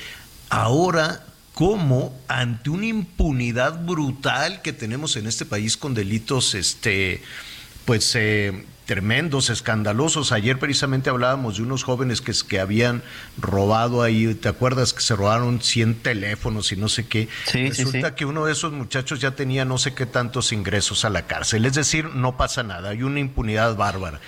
Ahora 0.48 1.24
cómo 1.54 2.12
ante 2.26 2.70
una 2.70 2.86
impunidad 2.86 3.84
brutal 3.84 4.60
que 4.60 4.72
tenemos 4.72 5.16
en 5.16 5.26
este 5.26 5.46
país 5.46 5.76
con 5.76 5.94
delitos 5.94 6.54
este 6.54 7.22
pues 7.84 8.14
eh, 8.16 8.64
tremendos, 8.86 9.50
escandalosos. 9.50 10.32
Ayer 10.32 10.58
precisamente 10.58 11.10
hablábamos 11.10 11.56
de 11.56 11.62
unos 11.62 11.84
jóvenes 11.84 12.20
que, 12.20 12.32
que 12.48 12.60
habían 12.60 13.02
robado 13.38 14.02
ahí, 14.02 14.34
¿te 14.34 14.48
acuerdas 14.48 14.92
que 14.92 15.02
se 15.02 15.16
robaron 15.16 15.60
100 15.62 15.96
teléfonos 16.02 16.70
y 16.72 16.76
no 16.76 16.88
sé 16.88 17.06
qué? 17.06 17.28
Sí, 17.46 17.68
Resulta 17.68 18.10
sí. 18.10 18.14
que 18.16 18.24
uno 18.26 18.44
de 18.46 18.52
esos 18.52 18.72
muchachos 18.72 19.20
ya 19.20 19.32
tenía 19.32 19.64
no 19.64 19.78
sé 19.78 19.94
qué 19.94 20.06
tantos 20.06 20.52
ingresos 20.52 21.04
a 21.04 21.10
la 21.10 21.26
cárcel. 21.26 21.64
Es 21.66 21.74
decir, 21.74 22.06
no 22.14 22.36
pasa 22.36 22.62
nada, 22.62 22.90
hay 22.90 23.02
una 23.02 23.20
impunidad 23.20 23.74
bárbara. 23.76 24.20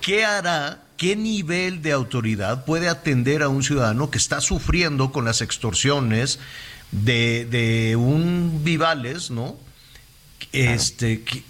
¿Qué 0.00 0.24
hará, 0.24 0.82
qué 0.96 1.14
nivel 1.14 1.80
de 1.80 1.92
autoridad 1.92 2.64
puede 2.64 2.88
atender 2.88 3.42
a 3.42 3.48
un 3.48 3.62
ciudadano 3.62 4.10
que 4.10 4.18
está 4.18 4.40
sufriendo 4.40 5.12
con 5.12 5.24
las 5.24 5.40
extorsiones 5.42 6.40
de, 6.90 7.44
de 7.48 7.94
un 7.94 8.62
Vivales, 8.64 9.30
¿no? 9.30 9.56
Este, 10.52 11.22
que- 11.22 11.44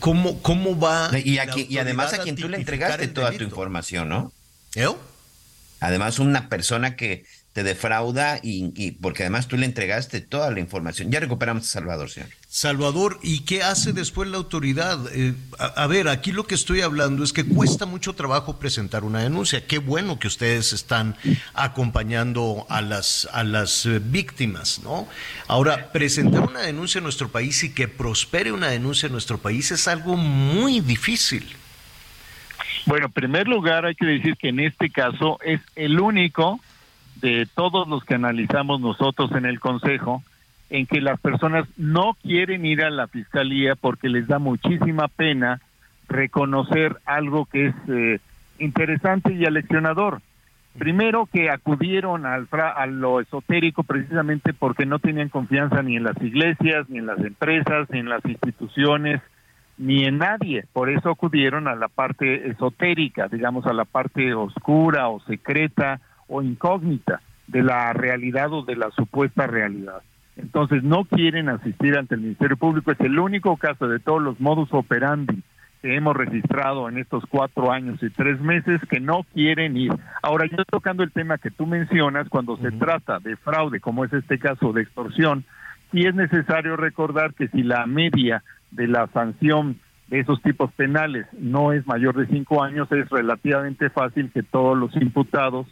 ¿cómo, 0.00 0.40
¿Cómo 0.42 0.78
va? 0.78 1.10
Y, 1.18 1.38
aquí, 1.38 1.66
y 1.68 1.78
además 1.78 2.12
a 2.14 2.18
quien 2.18 2.36
tú 2.36 2.48
le 2.48 2.56
entregaste 2.56 3.08
toda 3.08 3.32
tu 3.32 3.44
información, 3.44 4.08
¿no? 4.08 4.32
¿Eh? 4.74 4.88
Además, 5.80 6.18
una 6.18 6.48
persona 6.48 6.96
que 6.96 7.24
te 7.54 7.62
defrauda 7.62 8.40
y, 8.42 8.72
y- 8.76 8.90
porque 8.90 9.22
además 9.22 9.46
tú 9.46 9.56
le 9.56 9.64
entregaste 9.64 10.20
toda 10.20 10.50
la 10.50 10.58
información. 10.58 11.10
Ya 11.12 11.20
recuperamos 11.20 11.62
a 11.62 11.66
Salvador, 11.68 12.10
señor. 12.10 12.28
Salvador, 12.48 13.20
¿y 13.22 13.40
qué 13.44 13.62
hace 13.62 13.92
después 13.92 14.28
la 14.28 14.38
autoridad? 14.38 14.98
Eh, 15.12 15.34
a, 15.60 15.66
a 15.66 15.86
ver, 15.86 16.08
aquí 16.08 16.32
lo 16.32 16.48
que 16.48 16.56
estoy 16.56 16.80
hablando 16.80 17.22
es 17.22 17.32
que 17.32 17.44
cuesta 17.44 17.86
mucho 17.86 18.12
trabajo 18.14 18.58
presentar 18.58 19.04
una 19.04 19.20
denuncia. 19.22 19.66
Qué 19.68 19.78
bueno 19.78 20.18
que 20.18 20.26
ustedes 20.26 20.72
están 20.72 21.16
acompañando 21.54 22.66
a 22.68 22.80
las, 22.82 23.28
a 23.32 23.44
las 23.44 23.86
eh, 23.86 24.00
víctimas, 24.04 24.80
¿no? 24.82 25.06
Ahora, 25.46 25.92
presentar 25.92 26.40
una 26.42 26.60
denuncia 26.60 26.98
en 26.98 27.04
nuestro 27.04 27.28
país 27.28 27.62
y 27.62 27.72
que 27.72 27.86
prospere 27.86 28.50
una 28.50 28.66
denuncia 28.68 29.06
en 29.06 29.12
nuestro 29.12 29.38
país 29.38 29.70
es 29.70 29.86
algo 29.86 30.16
muy 30.16 30.80
difícil. 30.80 31.46
Bueno, 32.86 33.06
en 33.06 33.12
primer 33.12 33.46
lugar 33.46 33.86
hay 33.86 33.94
que 33.94 34.06
decir 34.06 34.36
que 34.36 34.48
en 34.48 34.58
este 34.60 34.90
caso 34.90 35.38
es 35.44 35.60
el 35.76 36.00
único 36.00 36.60
de 37.24 37.48
todos 37.54 37.88
los 37.88 38.04
que 38.04 38.14
analizamos 38.16 38.82
nosotros 38.82 39.32
en 39.32 39.46
el 39.46 39.58
Consejo 39.58 40.22
en 40.68 40.84
que 40.86 41.00
las 41.00 41.18
personas 41.18 41.66
no 41.78 42.14
quieren 42.22 42.66
ir 42.66 42.82
a 42.82 42.90
la 42.90 43.06
fiscalía 43.06 43.76
porque 43.76 44.10
les 44.10 44.26
da 44.26 44.38
muchísima 44.38 45.08
pena 45.08 45.60
reconocer 46.06 46.98
algo 47.06 47.46
que 47.46 47.68
es 47.68 47.74
eh, 47.88 48.18
interesante 48.58 49.32
y 49.32 49.46
aleccionador. 49.46 50.20
Primero 50.76 51.26
que 51.32 51.48
acudieron 51.50 52.26
al 52.26 52.46
fra- 52.46 52.72
a 52.72 52.84
lo 52.86 53.20
esotérico 53.20 53.84
precisamente 53.84 54.52
porque 54.52 54.84
no 54.84 54.98
tenían 54.98 55.30
confianza 55.30 55.82
ni 55.82 55.96
en 55.96 56.04
las 56.04 56.20
iglesias, 56.20 56.90
ni 56.90 56.98
en 56.98 57.06
las 57.06 57.20
empresas, 57.20 57.88
ni 57.90 58.00
en 58.00 58.08
las 58.10 58.24
instituciones, 58.26 59.22
ni 59.78 60.04
en 60.04 60.18
nadie. 60.18 60.64
Por 60.74 60.90
eso 60.90 61.08
acudieron 61.10 61.68
a 61.68 61.74
la 61.74 61.88
parte 61.88 62.48
esotérica, 62.50 63.28
digamos 63.28 63.64
a 63.66 63.72
la 63.72 63.86
parte 63.86 64.34
oscura 64.34 65.08
o 65.08 65.20
secreta 65.20 66.00
o 66.28 66.42
incógnita 66.42 67.20
de 67.46 67.62
la 67.62 67.92
realidad 67.92 68.52
o 68.52 68.62
de 68.62 68.76
la 68.76 68.90
supuesta 68.90 69.46
realidad. 69.46 70.02
Entonces 70.36 70.82
no 70.82 71.04
quieren 71.04 71.48
asistir 71.48 71.96
ante 71.96 72.16
el 72.16 72.22
Ministerio 72.22 72.56
Público. 72.56 72.90
Es 72.90 73.00
el 73.00 73.18
único 73.18 73.56
caso 73.56 73.86
de 73.86 74.00
todos 74.00 74.22
los 74.22 74.40
modus 74.40 74.72
operandi 74.72 75.42
que 75.80 75.96
hemos 75.96 76.16
registrado 76.16 76.88
en 76.88 76.96
estos 76.96 77.24
cuatro 77.28 77.70
años 77.70 78.02
y 78.02 78.08
tres 78.08 78.40
meses 78.40 78.80
que 78.88 79.00
no 79.00 79.24
quieren 79.34 79.76
ir. 79.76 79.92
Ahora, 80.22 80.46
yo 80.46 80.64
tocando 80.64 81.02
el 81.02 81.12
tema 81.12 81.36
que 81.36 81.50
tú 81.50 81.66
mencionas, 81.66 82.28
cuando 82.30 82.56
se 82.56 82.72
trata 82.72 83.18
de 83.18 83.36
fraude, 83.36 83.80
como 83.80 84.04
es 84.04 84.12
este 84.12 84.38
caso 84.38 84.72
de 84.72 84.80
extorsión, 84.80 85.44
sí 85.92 86.06
es 86.06 86.14
necesario 86.14 86.76
recordar 86.76 87.34
que 87.34 87.48
si 87.48 87.62
la 87.62 87.86
media 87.86 88.42
de 88.70 88.88
la 88.88 89.08
sanción 89.08 89.78
de 90.08 90.20
esos 90.20 90.40
tipos 90.42 90.72
penales 90.72 91.26
no 91.38 91.72
es 91.72 91.86
mayor 91.86 92.16
de 92.16 92.26
cinco 92.28 92.62
años, 92.62 92.90
es 92.90 93.08
relativamente 93.10 93.90
fácil 93.90 94.30
que 94.32 94.42
todos 94.42 94.76
los 94.78 94.96
imputados 94.96 95.66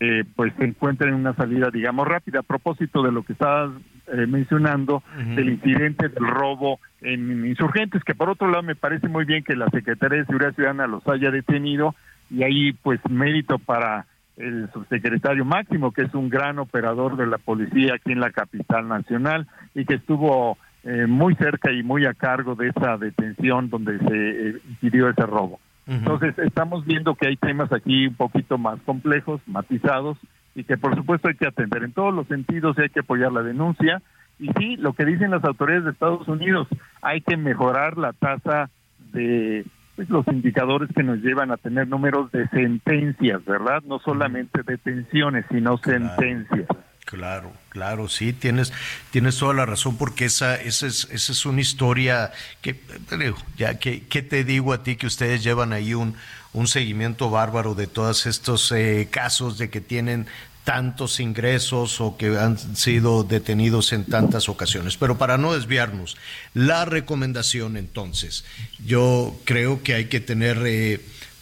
eh, 0.00 0.24
pues 0.34 0.52
se 0.58 0.64
encuentren 0.64 1.14
una 1.14 1.34
salida, 1.34 1.70
digamos, 1.70 2.08
rápida. 2.08 2.40
A 2.40 2.42
propósito 2.42 3.02
de 3.02 3.12
lo 3.12 3.22
que 3.22 3.34
estabas 3.34 3.70
eh, 4.12 4.26
mencionando, 4.26 5.02
del 5.36 5.50
incidente 5.50 6.08
del 6.08 6.26
robo 6.26 6.80
en 7.02 7.46
insurgentes, 7.46 8.02
que 8.02 8.14
por 8.14 8.30
otro 8.30 8.48
lado 8.48 8.62
me 8.62 8.74
parece 8.74 9.08
muy 9.08 9.24
bien 9.24 9.44
que 9.44 9.54
la 9.54 9.68
Secretaría 9.68 10.18
de 10.18 10.26
Seguridad 10.26 10.54
Ciudadana 10.54 10.86
los 10.86 11.06
haya 11.06 11.30
detenido 11.30 11.94
y 12.30 12.42
ahí 12.42 12.72
pues 12.72 12.98
mérito 13.08 13.58
para 13.58 14.06
el 14.36 14.70
subsecretario 14.72 15.44
Máximo, 15.44 15.92
que 15.92 16.02
es 16.02 16.14
un 16.14 16.30
gran 16.30 16.58
operador 16.58 17.16
de 17.16 17.26
la 17.26 17.38
policía 17.38 17.94
aquí 17.94 18.12
en 18.12 18.20
la 18.20 18.30
capital 18.30 18.88
nacional 18.88 19.46
y 19.74 19.84
que 19.84 19.94
estuvo 19.94 20.56
eh, 20.82 21.06
muy 21.06 21.34
cerca 21.34 21.70
y 21.72 21.82
muy 21.82 22.06
a 22.06 22.14
cargo 22.14 22.54
de 22.54 22.68
esa 22.68 22.96
detención 22.96 23.68
donde 23.68 23.98
se 23.98 24.48
eh, 24.48 24.54
incidió 24.68 25.10
ese 25.10 25.26
robo. 25.26 25.60
Entonces, 25.86 26.38
estamos 26.38 26.84
viendo 26.84 27.14
que 27.16 27.28
hay 27.28 27.36
temas 27.36 27.72
aquí 27.72 28.06
un 28.06 28.14
poquito 28.14 28.58
más 28.58 28.80
complejos, 28.82 29.40
matizados, 29.46 30.18
y 30.54 30.64
que 30.64 30.76
por 30.76 30.94
supuesto 30.94 31.28
hay 31.28 31.34
que 31.34 31.46
atender 31.46 31.84
en 31.84 31.92
todos 31.92 32.14
los 32.14 32.26
sentidos 32.26 32.76
y 32.78 32.82
hay 32.82 32.88
que 32.90 33.00
apoyar 33.00 33.32
la 33.32 33.42
denuncia. 33.42 34.02
Y 34.38 34.50
sí, 34.58 34.76
lo 34.76 34.92
que 34.92 35.04
dicen 35.04 35.30
las 35.30 35.44
autoridades 35.44 35.84
de 35.84 35.90
Estados 35.90 36.28
Unidos, 36.28 36.68
hay 37.02 37.20
que 37.20 37.36
mejorar 37.36 37.98
la 37.98 38.12
tasa 38.12 38.70
de 39.12 39.64
pues, 39.96 40.08
los 40.08 40.26
indicadores 40.28 40.88
que 40.94 41.02
nos 41.02 41.18
llevan 41.18 41.50
a 41.50 41.56
tener 41.56 41.88
números 41.88 42.30
de 42.32 42.48
sentencias, 42.48 43.44
¿verdad? 43.44 43.82
No 43.86 43.98
solamente 43.98 44.62
detenciones, 44.62 45.44
sino 45.50 45.76
sentencias. 45.78 46.68
Claro, 47.10 47.52
claro, 47.70 48.08
sí, 48.08 48.32
tienes, 48.32 48.72
tienes 49.10 49.36
toda 49.36 49.52
la 49.52 49.66
razón, 49.66 49.96
porque 49.96 50.26
esa, 50.26 50.54
esa, 50.54 50.86
es, 50.86 51.08
esa 51.10 51.32
es 51.32 51.44
una 51.44 51.60
historia 51.60 52.30
que, 52.62 52.80
ya 53.56 53.80
que, 53.80 54.06
¿qué 54.06 54.22
te 54.22 54.44
digo 54.44 54.72
a 54.72 54.84
ti 54.84 54.94
que 54.94 55.08
ustedes 55.08 55.42
llevan 55.42 55.72
ahí 55.72 55.92
un, 55.92 56.14
un 56.52 56.68
seguimiento 56.68 57.28
bárbaro 57.28 57.74
de 57.74 57.88
todos 57.88 58.26
estos 58.26 58.70
eh, 58.70 59.08
casos 59.10 59.58
de 59.58 59.70
que 59.70 59.80
tienen 59.80 60.28
tantos 60.62 61.18
ingresos 61.18 62.00
o 62.00 62.16
que 62.16 62.38
han 62.38 62.76
sido 62.76 63.24
detenidos 63.24 63.92
en 63.92 64.04
tantas 64.04 64.48
ocasiones. 64.48 64.96
Pero 64.96 65.18
para 65.18 65.36
no 65.36 65.52
desviarnos, 65.52 66.16
la 66.54 66.84
recomendación 66.84 67.76
entonces, 67.76 68.44
yo 68.86 69.36
creo 69.44 69.82
que 69.82 69.94
hay 69.94 70.04
que 70.04 70.20
tener... 70.20 70.62
Eh, 70.64 71.00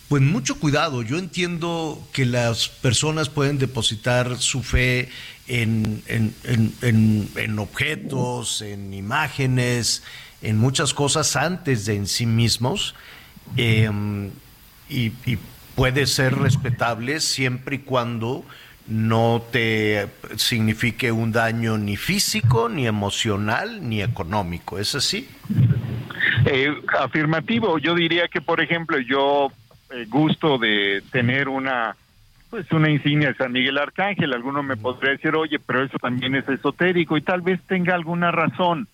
pues 0.08 0.22
mucho 0.22 0.58
cuidado. 0.58 1.02
Yo 1.02 1.18
entiendo 1.18 2.02
que 2.12 2.24
las 2.24 2.68
personas 2.68 3.28
pueden 3.28 3.58
depositar 3.58 4.38
su 4.38 4.62
fe 4.62 5.10
en, 5.49 6.03
en, 6.07 6.34
en, 6.82 7.28
en, 7.34 7.59
objetos, 7.59 8.62
en 8.62 8.94
imágenes, 8.94 10.05
en 10.42 10.59
muchas 10.59 10.94
cosas 10.94 11.34
antes 11.36 11.86
de 11.86 11.96
en 11.96 12.07
sí 12.07 12.26
mismos. 12.26 12.94
Eh, 13.57 13.90
y, 14.88 15.12
y, 15.26 15.38
puede 15.74 16.07
ser 16.07 16.34
respetable 16.34 17.20
siempre 17.20 17.76
y 17.76 17.78
cuando 17.78 18.44
no 18.88 19.42
te 19.53 20.09
signifique 20.36 21.12
un 21.12 21.30
daño 21.30 21.78
ni 21.78 21.96
físico, 21.96 22.68
ni 22.68 22.86
emocional, 22.86 23.88
ni 23.88 24.03
económico. 24.03 24.78
¿Es 24.78 24.94
así? 24.94 25.28
Eh, 26.46 26.74
afirmativo. 26.99 27.78
Yo 27.78 27.94
diría 27.94 28.28
que, 28.28 28.40
por 28.40 28.61
ejemplo, 28.61 28.99
yo 28.99 29.53
eh, 29.90 30.07
gusto 30.09 30.59
de 30.59 31.03
tener 31.12 31.49
una 31.49 31.96
pues 32.51 32.70
una 32.72 32.90
insignia 32.90 33.28
de 33.28 33.34
San 33.34 33.53
Miguel 33.53 33.78
Arcángel. 33.78 34.32
Alguno 34.32 34.62
me 34.62 34.76
podría 34.76 35.12
decir, 35.12 35.34
oye, 35.34 35.59
pero 35.59 35.84
eso 35.84 35.99
también 35.99 36.34
es 36.34 36.49
esotérico 36.49 37.16
y 37.16 37.22
tal 37.22 37.42
vez 37.42 37.61
tenga 37.62 37.94
alguna 37.94 38.30
razón. 38.30 38.88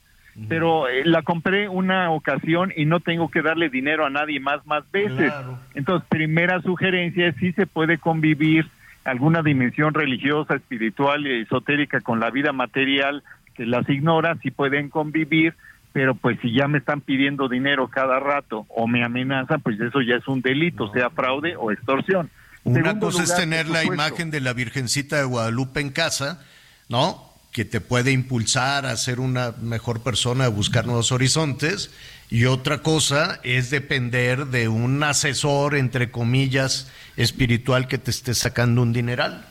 Pero 0.48 0.88
eh, 0.88 1.05
la 1.05 1.22
compré 1.22 1.68
una 1.68 2.11
ocasión 2.11 2.72
y 2.76 2.86
no 2.86 2.98
tengo 2.98 3.30
que 3.30 3.40
darle 3.40 3.68
dinero 3.68 4.05
a 4.05 4.11
nadie 4.11 4.40
más 4.40 4.66
más 4.66 4.90
veces. 4.90 5.30
Claro. 5.30 5.61
Entonces, 5.74 6.09
primera 6.09 6.61
sugerencia 6.61 7.28
es 7.28 7.36
si 7.36 7.52
se 7.52 7.68
puede 7.68 7.98
convivir 7.98 8.66
alguna 9.05 9.42
dimensión 9.42 9.94
religiosa, 9.94 10.57
espiritual 10.57 11.24
y 11.26 11.42
esotérica 11.42 12.00
con 12.00 12.18
la 12.18 12.30
vida 12.30 12.52
material 12.52 13.22
que 13.55 13.64
las 13.64 13.88
ignora, 13.88 14.36
si 14.42 14.50
pueden 14.50 14.88
convivir, 14.88 15.55
pero 15.92 16.16
pues 16.16 16.38
si 16.40 16.52
ya 16.52 16.66
me 16.66 16.78
están 16.78 17.00
pidiendo 17.00 17.48
dinero 17.48 17.86
cada 17.86 18.18
rato 18.18 18.66
o 18.68 18.88
me 18.88 19.05
amenazan, 19.05 19.61
pues 19.61 19.80
eso 19.80 20.00
ya 20.00 20.16
es 20.16 20.26
un 20.26 20.42
delito, 20.42 20.90
sea 20.92 21.11
fraude 21.11 21.55
o 21.57 21.70
extorsión. 21.70 22.28
Una 22.64 22.82
Segundo 22.82 23.06
cosa 23.06 23.22
es 23.22 23.36
tener 23.36 23.68
la 23.68 23.84
imagen 23.84 24.30
de 24.30 24.40
la 24.40 24.54
Virgencita 24.54 25.16
de 25.16 25.24
Guadalupe 25.24 25.80
en 25.80 25.90
casa, 25.90 26.42
¿no? 26.88 27.30
Que 27.52 27.64
te 27.64 27.80
puede 27.80 28.10
impulsar 28.10 28.86
a 28.86 28.96
ser 28.96 29.20
una 29.20 29.52
mejor 29.60 30.02
persona, 30.02 30.46
a 30.46 30.48
buscar 30.48 30.86
nuevos 30.86 31.12
horizontes. 31.12 31.90
Y 32.30 32.46
otra 32.46 32.78
cosa 32.78 33.38
es 33.44 33.70
depender 33.70 34.46
de 34.46 34.68
un 34.68 35.02
asesor, 35.02 35.76
entre 35.76 36.10
comillas, 36.10 36.90
espiritual 37.16 37.86
que 37.86 37.98
te 37.98 38.10
esté 38.10 38.34
sacando 38.34 38.82
un 38.82 38.92
dineral. 38.92 39.44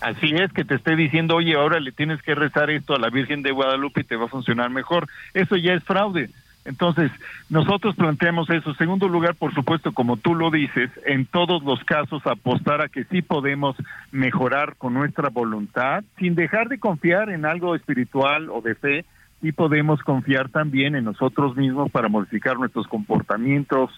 Así 0.00 0.34
es, 0.34 0.52
que 0.52 0.64
te 0.64 0.74
esté 0.74 0.96
diciendo, 0.96 1.36
oye, 1.36 1.54
ahora 1.54 1.78
le 1.78 1.92
tienes 1.92 2.20
que 2.22 2.34
rezar 2.34 2.70
esto 2.70 2.94
a 2.94 2.98
la 2.98 3.08
Virgen 3.08 3.42
de 3.42 3.52
Guadalupe 3.52 4.00
y 4.00 4.04
te 4.04 4.16
va 4.16 4.24
a 4.24 4.28
funcionar 4.28 4.70
mejor. 4.70 5.06
Eso 5.32 5.56
ya 5.56 5.74
es 5.74 5.84
fraude. 5.84 6.30
Entonces, 6.64 7.10
nosotros 7.50 7.96
planteamos 7.96 8.48
eso. 8.50 8.72
Segundo 8.74 9.08
lugar, 9.08 9.34
por 9.34 9.52
supuesto, 9.52 9.92
como 9.92 10.16
tú 10.16 10.34
lo 10.34 10.50
dices, 10.50 10.90
en 11.06 11.26
todos 11.26 11.62
los 11.64 11.82
casos 11.84 12.24
apostar 12.26 12.80
a 12.80 12.88
que 12.88 13.04
sí 13.04 13.20
podemos 13.20 13.76
mejorar 14.12 14.76
con 14.76 14.94
nuestra 14.94 15.28
voluntad, 15.28 16.04
sin 16.18 16.34
dejar 16.34 16.68
de 16.68 16.78
confiar 16.78 17.30
en 17.30 17.44
algo 17.46 17.74
espiritual 17.74 18.48
o 18.50 18.60
de 18.60 18.76
fe, 18.76 19.04
sí 19.40 19.50
podemos 19.50 20.00
confiar 20.02 20.50
también 20.50 20.94
en 20.94 21.04
nosotros 21.04 21.56
mismos 21.56 21.90
para 21.90 22.08
modificar 22.08 22.58
nuestros 22.58 22.86
comportamientos, 22.86 23.90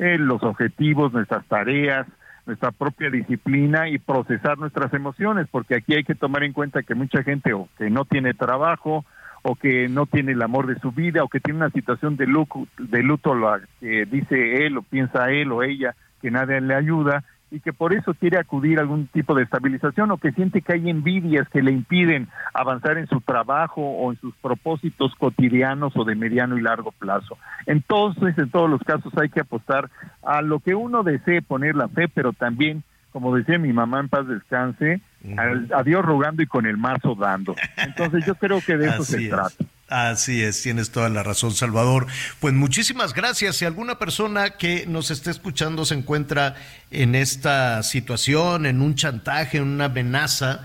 eh, 0.00 0.18
los 0.18 0.42
objetivos, 0.42 1.12
nuestras 1.12 1.44
tareas, 1.46 2.06
nuestra 2.46 2.72
propia 2.72 3.10
disciplina 3.10 3.88
y 3.88 3.98
procesar 3.98 4.58
nuestras 4.58 4.92
emociones, 4.94 5.46
porque 5.50 5.76
aquí 5.76 5.94
hay 5.94 6.02
que 6.02 6.14
tomar 6.14 6.42
en 6.42 6.52
cuenta 6.52 6.82
que 6.82 6.94
mucha 6.94 7.22
gente 7.22 7.52
o 7.52 7.68
que 7.78 7.90
no 7.90 8.06
tiene 8.06 8.34
trabajo, 8.34 9.04
o 9.42 9.54
que 9.54 9.88
no 9.88 10.06
tiene 10.06 10.32
el 10.32 10.42
amor 10.42 10.66
de 10.66 10.78
su 10.80 10.92
vida, 10.92 11.24
o 11.24 11.28
que 11.28 11.40
tiene 11.40 11.58
una 11.58 11.70
situación 11.70 12.16
de 12.16 12.26
luto, 12.26 12.66
de 12.78 13.02
luto 13.02 13.34
que 13.80 14.06
dice 14.06 14.66
él 14.66 14.78
o 14.78 14.82
piensa 14.82 15.30
él 15.30 15.52
o 15.52 15.62
ella 15.62 15.94
que 16.20 16.30
nadie 16.30 16.60
le 16.60 16.74
ayuda 16.74 17.24
y 17.50 17.60
que 17.60 17.72
por 17.72 17.94
eso 17.94 18.14
quiere 18.14 18.38
acudir 18.38 18.78
a 18.78 18.82
algún 18.82 19.06
tipo 19.06 19.34
de 19.34 19.42
estabilización 19.42 20.10
o 20.10 20.18
que 20.18 20.32
siente 20.32 20.60
que 20.60 20.74
hay 20.74 20.90
envidias 20.90 21.48
que 21.48 21.62
le 21.62 21.72
impiden 21.72 22.28
avanzar 22.52 22.98
en 22.98 23.06
su 23.06 23.20
trabajo 23.20 23.80
o 23.80 24.10
en 24.10 24.18
sus 24.18 24.34
propósitos 24.36 25.14
cotidianos 25.14 25.96
o 25.96 26.04
de 26.04 26.14
mediano 26.14 26.58
y 26.58 26.60
largo 26.60 26.92
plazo. 26.92 27.38
Entonces, 27.66 28.36
en 28.36 28.50
todos 28.50 28.68
los 28.68 28.82
casos 28.82 29.12
hay 29.16 29.30
que 29.30 29.40
apostar 29.40 29.90
a 30.22 30.42
lo 30.42 30.60
que 30.60 30.74
uno 30.74 31.02
desee 31.02 31.40
poner 31.40 31.74
la 31.74 31.88
fe, 31.88 32.08
pero 32.08 32.32
también, 32.32 32.82
como 33.12 33.34
decía 33.36 33.58
mi 33.58 33.72
mamá 33.72 34.00
en 34.00 34.08
paz 34.08 34.26
descanse, 34.28 35.00
al- 35.36 35.68
a 35.74 35.82
Dios 35.82 36.04
rogando 36.04 36.42
y 36.42 36.46
con 36.46 36.66
el 36.66 36.76
mazo 36.76 37.14
dando. 37.14 37.54
Entonces, 37.76 38.24
yo 38.26 38.34
creo 38.34 38.60
que 38.60 38.76
de 38.76 38.88
eso 38.88 39.04
se 39.04 39.24
es. 39.24 39.30
trata. 39.30 39.54
Así 39.90 40.42
es, 40.42 40.62
tienes 40.62 40.90
toda 40.90 41.08
la 41.08 41.22
razón, 41.22 41.52
Salvador. 41.52 42.06
Pues 42.40 42.52
muchísimas 42.52 43.14
gracias. 43.14 43.56
Si 43.56 43.64
alguna 43.64 43.98
persona 43.98 44.50
que 44.50 44.84
nos 44.86 45.10
esté 45.10 45.30
escuchando 45.30 45.86
se 45.86 45.94
encuentra 45.94 46.56
en 46.90 47.14
esta 47.14 47.82
situación, 47.82 48.66
en 48.66 48.82
un 48.82 48.94
chantaje, 48.96 49.56
en 49.56 49.64
una 49.64 49.86
amenaza, 49.86 50.60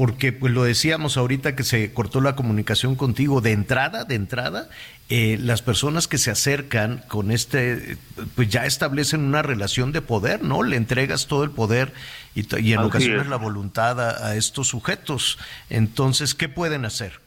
porque 0.00 0.32
pues 0.32 0.54
lo 0.54 0.62
decíamos 0.62 1.18
ahorita 1.18 1.54
que 1.54 1.62
se 1.62 1.92
cortó 1.92 2.22
la 2.22 2.34
comunicación 2.34 2.96
contigo 2.96 3.42
de 3.42 3.52
entrada, 3.52 4.04
de 4.04 4.14
entrada, 4.14 4.70
eh, 5.10 5.36
las 5.38 5.60
personas 5.60 6.08
que 6.08 6.16
se 6.16 6.30
acercan 6.30 7.04
con 7.06 7.30
este, 7.30 7.98
pues 8.34 8.48
ya 8.48 8.64
establecen 8.64 9.20
una 9.20 9.42
relación 9.42 9.92
de 9.92 10.00
poder, 10.00 10.42
¿no? 10.42 10.62
Le 10.62 10.76
entregas 10.76 11.26
todo 11.26 11.44
el 11.44 11.50
poder 11.50 11.92
y, 12.34 12.40
en 12.40 12.78
Así 12.78 12.88
ocasiones 12.88 13.24
es. 13.24 13.28
la 13.28 13.36
voluntad 13.36 14.00
a, 14.00 14.28
a 14.28 14.36
estos 14.36 14.68
sujetos. 14.68 15.36
Entonces, 15.68 16.34
¿qué 16.34 16.48
pueden 16.48 16.86
hacer? 16.86 17.20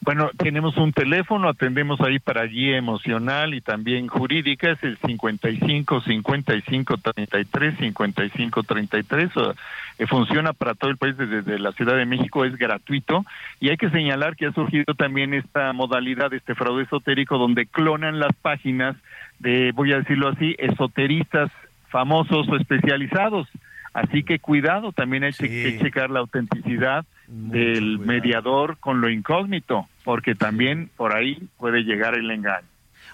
Bueno, 0.00 0.30
tenemos 0.36 0.76
un 0.76 0.92
teléfono, 0.92 1.48
atendemos 1.48 2.00
ahí 2.00 2.18
para 2.18 2.44
guía 2.44 2.76
emocional 2.76 3.52
y 3.54 3.60
también 3.60 4.06
jurídica, 4.06 4.70
es 4.70 4.82
el 4.84 4.96
55 4.98 6.00
55 6.00 6.96
33 6.98 7.78
55 7.78 8.62
33. 8.62 9.36
o, 9.36 9.54
eh, 9.98 10.06
funciona 10.06 10.52
para 10.52 10.74
todo 10.74 10.90
el 10.90 10.96
país 10.96 11.16
desde, 11.16 11.58
la 11.58 11.72
Ciudad 11.72 11.96
de 11.96 12.06
México, 12.06 12.44
es 12.44 12.56
gratuito 12.56 13.24
y 13.60 13.70
hay 13.70 13.76
que 13.76 13.90
señalar 13.90 14.36
que 14.36 14.46
ha 14.46 14.52
surgido 14.52 14.94
también 14.94 15.34
esta 15.34 15.72
modalidad, 15.72 16.32
este 16.32 16.54
fraude 16.54 16.84
esotérico, 16.84 17.36
donde 17.36 17.66
clonan 17.66 18.20
las 18.20 18.34
páginas 18.40 18.96
de, 19.40 19.72
voy 19.72 19.92
a 19.92 19.98
decirlo 19.98 20.28
así, 20.28 20.54
esoteristas 20.58 21.50
famosos 21.88 22.48
o 22.48 22.56
especializados. 22.56 23.48
Así 23.92 24.22
que 24.22 24.38
cuidado, 24.38 24.92
también 24.92 25.24
hay 25.24 25.32
que 25.32 25.78
checar 25.82 26.10
la 26.10 26.20
autenticidad 26.20 27.04
del 27.28 27.98
mediador 27.98 28.78
con 28.78 29.00
lo 29.00 29.10
incógnito, 29.10 29.86
porque 30.04 30.34
también 30.34 30.90
por 30.96 31.14
ahí 31.14 31.48
puede 31.58 31.82
llegar 31.82 32.14
el 32.14 32.30
engaño. 32.30 32.66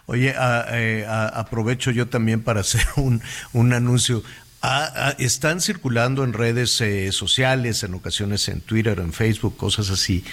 Oye, 0.07 0.35
a- 0.37 0.67
eh, 0.73 1.05
a- 1.07 1.29
aprovecho 1.29 1.91
yo 1.91 2.07
también 2.09 2.43
para 2.43 2.61
hacer 2.67 2.83
un, 2.97 3.21
un 3.53 3.73
anuncio. 3.73 4.23
Ah, 4.63 4.89
ah, 4.97 5.15
están 5.19 5.61
circulando 5.61 6.25
en 6.25 6.33
redes 6.33 6.81
eh, 6.81 7.13
sociales, 7.13 7.83
en 7.83 7.93
ocasiones 7.95 8.49
en 8.49 8.61
Twitter, 8.63 8.99
en 8.99 9.13
Facebook, 9.13 9.57
cosas 9.59 9.91
así, 9.91 10.25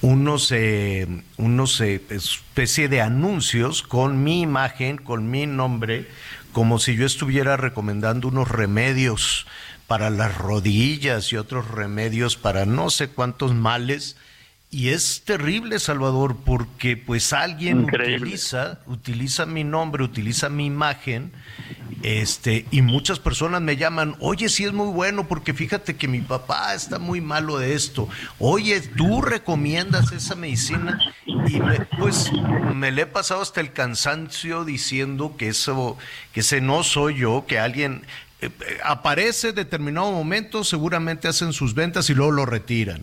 unos, 0.00 0.52
eh, 0.52 1.06
unos 1.38 1.80
eh, 1.80 2.00
especie 2.10 2.88
de 2.88 3.00
anuncios 3.00 3.82
con 3.82 4.22
mi 4.22 4.42
imagen, 4.42 4.96
con 4.96 5.28
mi 5.30 5.46
nombre, 5.46 6.06
como 6.52 6.78
si 6.78 6.94
yo 6.96 7.04
estuviera 7.04 7.56
recomendando 7.56 8.28
unos 8.28 8.48
remedios 8.48 9.46
para 9.90 10.08
las 10.08 10.38
rodillas 10.38 11.32
y 11.32 11.36
otros 11.36 11.66
remedios 11.68 12.36
para 12.36 12.64
no 12.64 12.90
sé 12.90 13.08
cuántos 13.08 13.56
males. 13.56 14.16
Y 14.70 14.90
es 14.90 15.22
terrible, 15.24 15.80
Salvador, 15.80 16.36
porque 16.44 16.96
pues 16.96 17.32
alguien 17.32 17.80
Increíble. 17.80 18.18
utiliza, 18.18 18.78
utiliza 18.86 19.46
mi 19.46 19.64
nombre, 19.64 20.04
utiliza 20.04 20.48
mi 20.48 20.66
imagen, 20.66 21.32
este, 22.04 22.66
y 22.70 22.82
muchas 22.82 23.18
personas 23.18 23.62
me 23.62 23.76
llaman, 23.76 24.14
oye, 24.20 24.48
sí 24.48 24.62
es 24.62 24.72
muy 24.72 24.92
bueno, 24.92 25.26
porque 25.26 25.54
fíjate 25.54 25.96
que 25.96 26.06
mi 26.06 26.20
papá 26.20 26.72
está 26.72 27.00
muy 27.00 27.20
malo 27.20 27.58
de 27.58 27.74
esto. 27.74 28.08
Oye, 28.38 28.80
tú 28.80 29.22
recomiendas 29.22 30.12
esa 30.12 30.36
medicina, 30.36 31.00
y 31.26 31.58
me- 31.58 31.80
pues 31.98 32.30
me 32.76 32.92
le 32.92 33.02
he 33.02 33.06
pasado 33.06 33.42
hasta 33.42 33.60
el 33.60 33.72
cansancio 33.72 34.64
diciendo 34.64 35.34
que 35.36 35.48
eso, 35.48 35.98
que 36.32 36.40
ese 36.40 36.60
no 36.60 36.84
soy 36.84 37.16
yo, 37.16 37.44
que 37.48 37.58
alguien 37.58 38.02
aparece 38.84 39.50
en 39.50 39.54
determinado 39.54 40.10
momento, 40.12 40.64
seguramente 40.64 41.28
hacen 41.28 41.52
sus 41.52 41.74
ventas 41.74 42.08
y 42.10 42.14
luego 42.14 42.32
lo 42.32 42.46
retiran. 42.46 43.02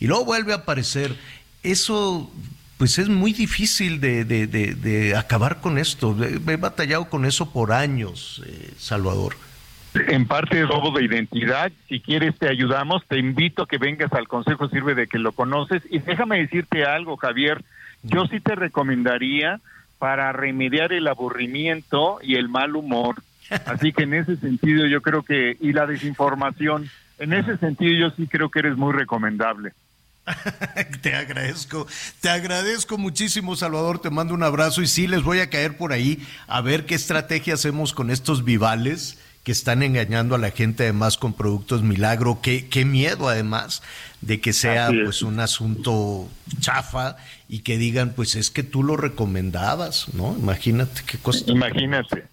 Y 0.00 0.06
luego 0.06 0.24
vuelve 0.24 0.52
a 0.52 0.56
aparecer. 0.56 1.14
Eso, 1.62 2.30
pues 2.76 2.98
es 2.98 3.08
muy 3.08 3.32
difícil 3.32 4.00
de, 4.00 4.24
de- 4.24 4.46
de- 4.46 4.74
de 4.74 5.16
acabar 5.16 5.60
con 5.60 5.78
esto. 5.78 6.16
He 6.22 6.56
batallado 6.56 7.08
con 7.10 7.24
eso 7.24 7.52
por 7.52 7.72
años, 7.72 8.42
eh, 8.46 8.70
Salvador. 8.78 9.36
En 9.94 10.26
parte 10.26 10.64
robo 10.64 10.96
de 10.96 11.04
identidad. 11.04 11.72
Si 11.88 11.98
quieres 12.00 12.38
te 12.38 12.48
ayudamos. 12.48 13.02
Te 13.08 13.18
invito 13.18 13.62
a 13.62 13.66
que 13.66 13.78
vengas 13.78 14.12
al 14.12 14.28
Consejo 14.28 14.68
Sirve 14.68 14.94
de 14.94 15.08
que 15.08 15.18
lo 15.18 15.32
conoces. 15.32 15.82
Y 15.90 15.98
déjame 15.98 16.38
decirte 16.38 16.84
algo, 16.84 17.16
Javier. 17.16 17.64
Yo 18.04 18.26
sí 18.26 18.38
te 18.38 18.54
recomendaría 18.54 19.60
para 19.98 20.30
remediar 20.32 20.92
el 20.92 21.08
aburrimiento 21.08 22.20
y 22.22 22.36
el 22.36 22.48
mal 22.48 22.76
humor. 22.76 23.16
Así 23.66 23.92
que 23.92 24.04
en 24.04 24.14
ese 24.14 24.36
sentido 24.36 24.86
yo 24.86 25.00
creo 25.02 25.22
que, 25.22 25.56
y 25.60 25.72
la 25.72 25.86
desinformación, 25.86 26.88
en 27.18 27.32
ese 27.32 27.56
sentido 27.58 28.08
yo 28.08 28.14
sí 28.16 28.26
creo 28.26 28.50
que 28.50 28.60
eres 28.60 28.76
muy 28.76 28.92
recomendable. 28.92 29.72
Te 31.02 31.14
agradezco, 31.14 31.86
te 32.20 32.28
agradezco 32.28 32.98
muchísimo, 32.98 33.56
Salvador. 33.56 33.98
Te 33.98 34.10
mando 34.10 34.34
un 34.34 34.42
abrazo 34.42 34.82
y 34.82 34.86
sí, 34.86 35.06
les 35.06 35.22
voy 35.22 35.40
a 35.40 35.48
caer 35.48 35.78
por 35.78 35.92
ahí 35.92 36.22
a 36.46 36.60
ver 36.60 36.84
qué 36.84 36.94
estrategia 36.94 37.54
hacemos 37.54 37.94
con 37.94 38.10
estos 38.10 38.44
vivales 38.44 39.18
que 39.42 39.52
están 39.52 39.82
engañando 39.82 40.34
a 40.34 40.38
la 40.38 40.50
gente 40.50 40.82
además 40.82 41.16
con 41.16 41.32
productos 41.32 41.82
milagro. 41.82 42.40
Qué, 42.42 42.68
qué 42.68 42.84
miedo 42.84 43.28
además 43.28 43.82
de 44.20 44.40
que 44.40 44.52
sea 44.52 44.90
pues 45.04 45.22
un 45.22 45.38
asunto 45.40 46.28
chafa 46.60 47.16
y 47.48 47.60
que 47.60 47.78
digan 47.78 48.12
pues 48.14 48.34
es 48.34 48.50
que 48.50 48.62
tú 48.62 48.82
lo 48.82 48.96
recomendabas, 48.96 50.12
¿no? 50.14 50.36
Imagínate 50.38 51.02
qué 51.06 51.18
cosa. 51.18 51.44
Imagínate. 51.46 52.24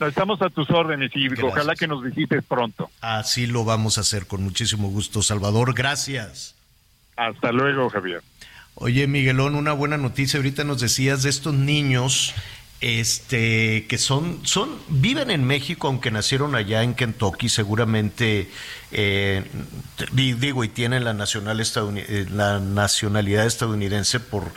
Estamos 0.00 0.42
a 0.42 0.50
tus 0.50 0.70
órdenes 0.70 1.10
y 1.14 1.28
Gracias. 1.28 1.48
ojalá 1.48 1.74
que 1.74 1.88
nos 1.88 2.02
visites 2.02 2.44
pronto. 2.44 2.90
Así 3.00 3.46
lo 3.46 3.64
vamos 3.64 3.98
a 3.98 4.02
hacer 4.02 4.26
con 4.26 4.42
muchísimo 4.42 4.88
gusto, 4.90 5.22
Salvador. 5.22 5.74
Gracias. 5.74 6.54
Hasta 7.16 7.52
luego, 7.52 7.88
Javier. 7.90 8.22
Oye, 8.74 9.06
Miguelón, 9.06 9.54
una 9.54 9.72
buena 9.72 9.96
noticia. 9.98 10.38
Ahorita 10.38 10.64
nos 10.64 10.80
decías 10.80 11.22
de 11.22 11.30
estos 11.30 11.54
niños 11.54 12.34
este, 12.82 13.86
que 13.88 13.96
son, 13.96 14.40
son, 14.44 14.68
viven 14.88 15.30
en 15.30 15.44
México, 15.44 15.86
aunque 15.86 16.10
nacieron 16.10 16.54
allá 16.54 16.82
en 16.82 16.94
Kentucky, 16.94 17.48
seguramente, 17.48 18.50
eh, 18.90 19.44
di- 20.12 20.34
digo, 20.34 20.64
y 20.64 20.68
tienen 20.68 21.04
la, 21.04 21.14
nacional 21.14 21.60
eh, 21.60 22.26
la 22.30 22.58
nacionalidad 22.58 23.46
estadounidense 23.46 24.18
por, 24.20 24.52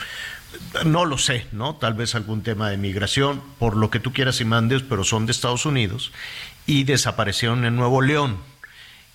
no 0.85 1.05
lo 1.05 1.17
sé, 1.17 1.45
¿no? 1.51 1.75
Tal 1.75 1.93
vez 1.93 2.15
algún 2.15 2.41
tema 2.41 2.69
de 2.69 2.77
migración, 2.77 3.41
por 3.59 3.77
lo 3.77 3.89
que 3.91 3.99
tú 3.99 4.11
quieras 4.11 4.41
y 4.41 4.45
mandes, 4.45 4.81
pero 4.81 5.03
son 5.03 5.27
de 5.27 5.31
Estados 5.31 5.65
Unidos 5.65 6.11
y 6.65 6.83
desaparecieron 6.83 7.63
en 7.63 7.75
Nuevo 7.75 8.01
León 8.01 8.37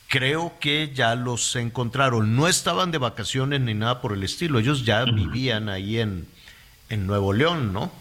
creo 0.08 0.54
que 0.58 0.90
ya 0.92 1.14
los 1.14 1.54
encontraron. 1.54 2.34
No 2.34 2.48
estaban 2.48 2.90
de 2.90 2.98
vacaciones 2.98 3.60
ni 3.60 3.74
nada 3.74 4.00
por 4.00 4.12
el 4.12 4.24
estilo. 4.24 4.58
Ellos 4.58 4.84
ya 4.84 5.04
vivían 5.04 5.68
ahí 5.68 6.00
en, 6.00 6.26
en 6.88 7.06
Nuevo 7.06 7.32
León, 7.32 7.72
¿no? 7.72 7.92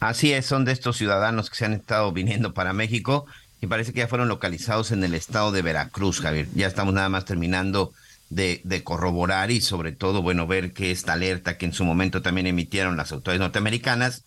Así 0.00 0.32
es, 0.32 0.46
son 0.46 0.64
de 0.64 0.72
estos 0.72 0.96
ciudadanos 0.96 1.50
que 1.50 1.56
se 1.56 1.66
han 1.66 1.74
estado 1.74 2.10
viniendo 2.12 2.54
para 2.54 2.72
México 2.72 3.26
y 3.60 3.66
parece 3.66 3.92
que 3.92 4.00
ya 4.00 4.08
fueron 4.08 4.28
localizados 4.28 4.90
en 4.90 5.04
el 5.04 5.14
estado 5.14 5.52
de 5.52 5.62
Veracruz, 5.62 6.20
Javier. 6.20 6.48
Ya 6.54 6.66
estamos 6.66 6.94
nada 6.94 7.10
más 7.10 7.26
terminando 7.26 7.92
de, 8.30 8.82
corroborar 8.82 9.50
y 9.50 9.60
sobre 9.60 9.92
todo, 9.92 10.22
bueno, 10.22 10.46
ver 10.46 10.72
que 10.72 10.90
esta 10.90 11.12
alerta 11.12 11.58
que 11.58 11.66
en 11.66 11.74
su 11.74 11.84
momento 11.84 12.22
también 12.22 12.46
emitieron 12.46 12.96
las 12.96 13.12
autoridades 13.12 13.40
norteamericanas 13.40 14.24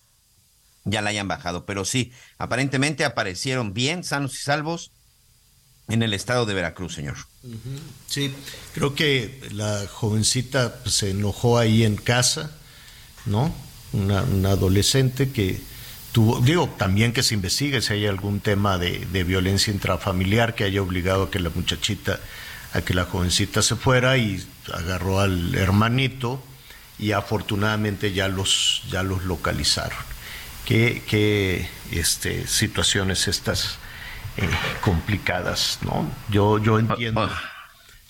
ya 0.85 1.01
la 1.01 1.09
hayan 1.09 1.27
bajado. 1.27 1.65
Pero 1.65 1.85
sí, 1.85 2.11
aparentemente 2.37 3.05
aparecieron 3.05 3.73
bien, 3.73 4.03
sanos 4.03 4.35
y 4.35 4.43
salvos 4.43 4.91
en 5.87 6.03
el 6.03 6.13
estado 6.13 6.45
de 6.45 6.53
Veracruz, 6.53 6.93
señor. 6.93 7.17
Sí, 8.07 8.33
creo 8.73 8.93
que 8.93 9.41
la 9.51 9.85
jovencita 9.87 10.75
pues, 10.83 10.95
se 10.95 11.11
enojó 11.11 11.57
ahí 11.57 11.83
en 11.83 11.95
casa, 11.95 12.51
¿no? 13.25 13.53
Una, 13.93 14.23
una 14.23 14.49
adolescente 14.49 15.31
que 15.31 15.61
tuvo, 16.11 16.39
digo, 16.39 16.73
también 16.77 17.13
que 17.13 17.23
se 17.23 17.35
investigue 17.35 17.81
si 17.81 17.93
hay 17.93 18.07
algún 18.07 18.39
tema 18.39 18.77
de, 18.77 19.05
de 19.11 19.23
violencia 19.23 19.71
intrafamiliar 19.71 20.55
que 20.55 20.63
haya 20.63 20.81
obligado 20.81 21.23
a 21.23 21.31
que 21.31 21.39
la 21.39 21.49
muchachita, 21.49 22.19
a 22.73 22.81
que 22.81 22.93
la 22.93 23.05
jovencita 23.05 23.61
se 23.61 23.75
fuera 23.75 24.17
y 24.17 24.43
agarró 24.73 25.19
al 25.19 25.55
hermanito 25.55 26.41
y 26.99 27.11
afortunadamente 27.11 28.13
ya 28.13 28.27
los, 28.27 28.83
ya 28.89 29.03
los 29.03 29.23
localizaron. 29.25 29.97
Qué, 30.65 31.03
qué 31.07 31.67
este, 31.91 32.47
situaciones 32.47 33.27
estas 33.27 33.77
eh, 34.37 34.49
complicadas, 34.81 35.79
¿no? 35.81 36.09
Yo, 36.29 36.57
yo 36.59 36.79
entiendo. 36.79 37.29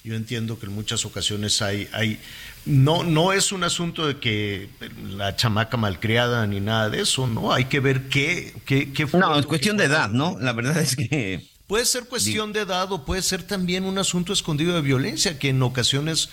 Yo 0.03 0.15
entiendo 0.15 0.59
que 0.59 0.65
en 0.65 0.73
muchas 0.73 1.05
ocasiones 1.05 1.61
hay, 1.61 1.87
hay 1.93 2.19
no, 2.65 3.03
no 3.03 3.31
es 3.31 3.53
un 3.53 3.63
asunto 3.63 4.05
de 4.05 4.19
que 4.19 4.69
la 5.15 5.37
chamaca 5.37 5.77
malcriada 5.77 6.45
ni 6.45 6.59
nada 6.59 6.89
de 6.89 7.01
eso, 7.01 7.25
¿no? 7.25 7.53
Hay 7.53 7.65
que 7.65 7.79
ver 7.79 8.09
qué, 8.09 8.53
qué, 8.65 8.91
qué 8.91 9.07
fue 9.07 9.21
No, 9.21 9.39
es 9.39 9.45
cuestión 9.45 9.77
de 9.77 9.85
edad, 9.85 10.09
¿no? 10.09 10.37
La 10.41 10.51
verdad 10.51 10.77
es 10.77 10.97
que... 10.97 11.47
Puede 11.67 11.85
ser 11.85 12.03
cuestión 12.03 12.51
de 12.51 12.59
edad 12.59 12.91
o 12.91 13.05
puede 13.05 13.21
ser 13.21 13.43
también 13.43 13.85
un 13.85 13.97
asunto 13.97 14.33
escondido 14.33 14.75
de 14.75 14.81
violencia, 14.81 15.39
que 15.39 15.49
en 15.49 15.63
ocasiones 15.63 16.29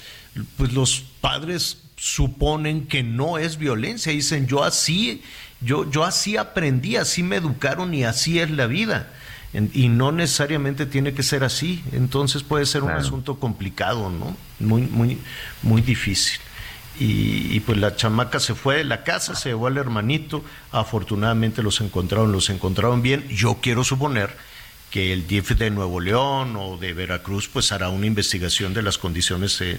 pues 0.56 0.72
los 0.72 1.04
padres 1.20 1.78
suponen 1.96 2.88
que 2.88 3.04
no 3.04 3.38
es 3.38 3.56
violencia, 3.56 4.10
dicen 4.10 4.48
yo 4.48 4.64
así, 4.64 5.22
yo, 5.60 5.88
yo 5.88 6.04
así 6.04 6.36
aprendí, 6.36 6.96
así 6.96 7.22
me 7.22 7.36
educaron 7.36 7.94
y 7.94 8.02
así 8.02 8.40
es 8.40 8.50
la 8.50 8.66
vida. 8.66 9.12
En- 9.52 9.70
y 9.74 9.88
no 9.88 10.12
necesariamente 10.12 10.86
tiene 10.86 11.12
que 11.12 11.22
ser 11.22 11.42
así. 11.44 11.82
Entonces 11.92 12.42
puede 12.42 12.66
ser 12.66 12.82
un 12.82 12.90
asunto 12.90 13.38
complicado, 13.40 14.10
¿no? 14.10 14.36
Muy, 14.60 14.82
muy, 14.82 15.18
muy 15.62 15.82
difícil. 15.82 16.38
Y, 16.98 17.54
y, 17.56 17.60
pues 17.60 17.78
la 17.78 17.96
chamaca 17.96 18.40
se 18.40 18.54
fue 18.54 18.76
de 18.78 18.84
la 18.84 19.04
casa, 19.04 19.34
se 19.34 19.48
llevó 19.50 19.68
al 19.68 19.78
hermanito, 19.78 20.44
afortunadamente 20.70 21.62
los 21.62 21.80
encontraron, 21.80 22.30
los 22.32 22.50
encontraron 22.50 23.00
bien. 23.00 23.26
Yo 23.28 23.58
quiero 23.62 23.84
suponer 23.84 24.30
que 24.90 25.12
el 25.12 25.26
DIF 25.28 25.52
de 25.52 25.70
Nuevo 25.70 26.00
León 26.00 26.56
o 26.56 26.76
de 26.76 26.92
Veracruz 26.92 27.48
pues 27.48 27.70
hará 27.70 27.88
una 27.90 28.06
investigación 28.06 28.74
de 28.74 28.82
las 28.82 28.98
condiciones 28.98 29.60
eh, 29.60 29.78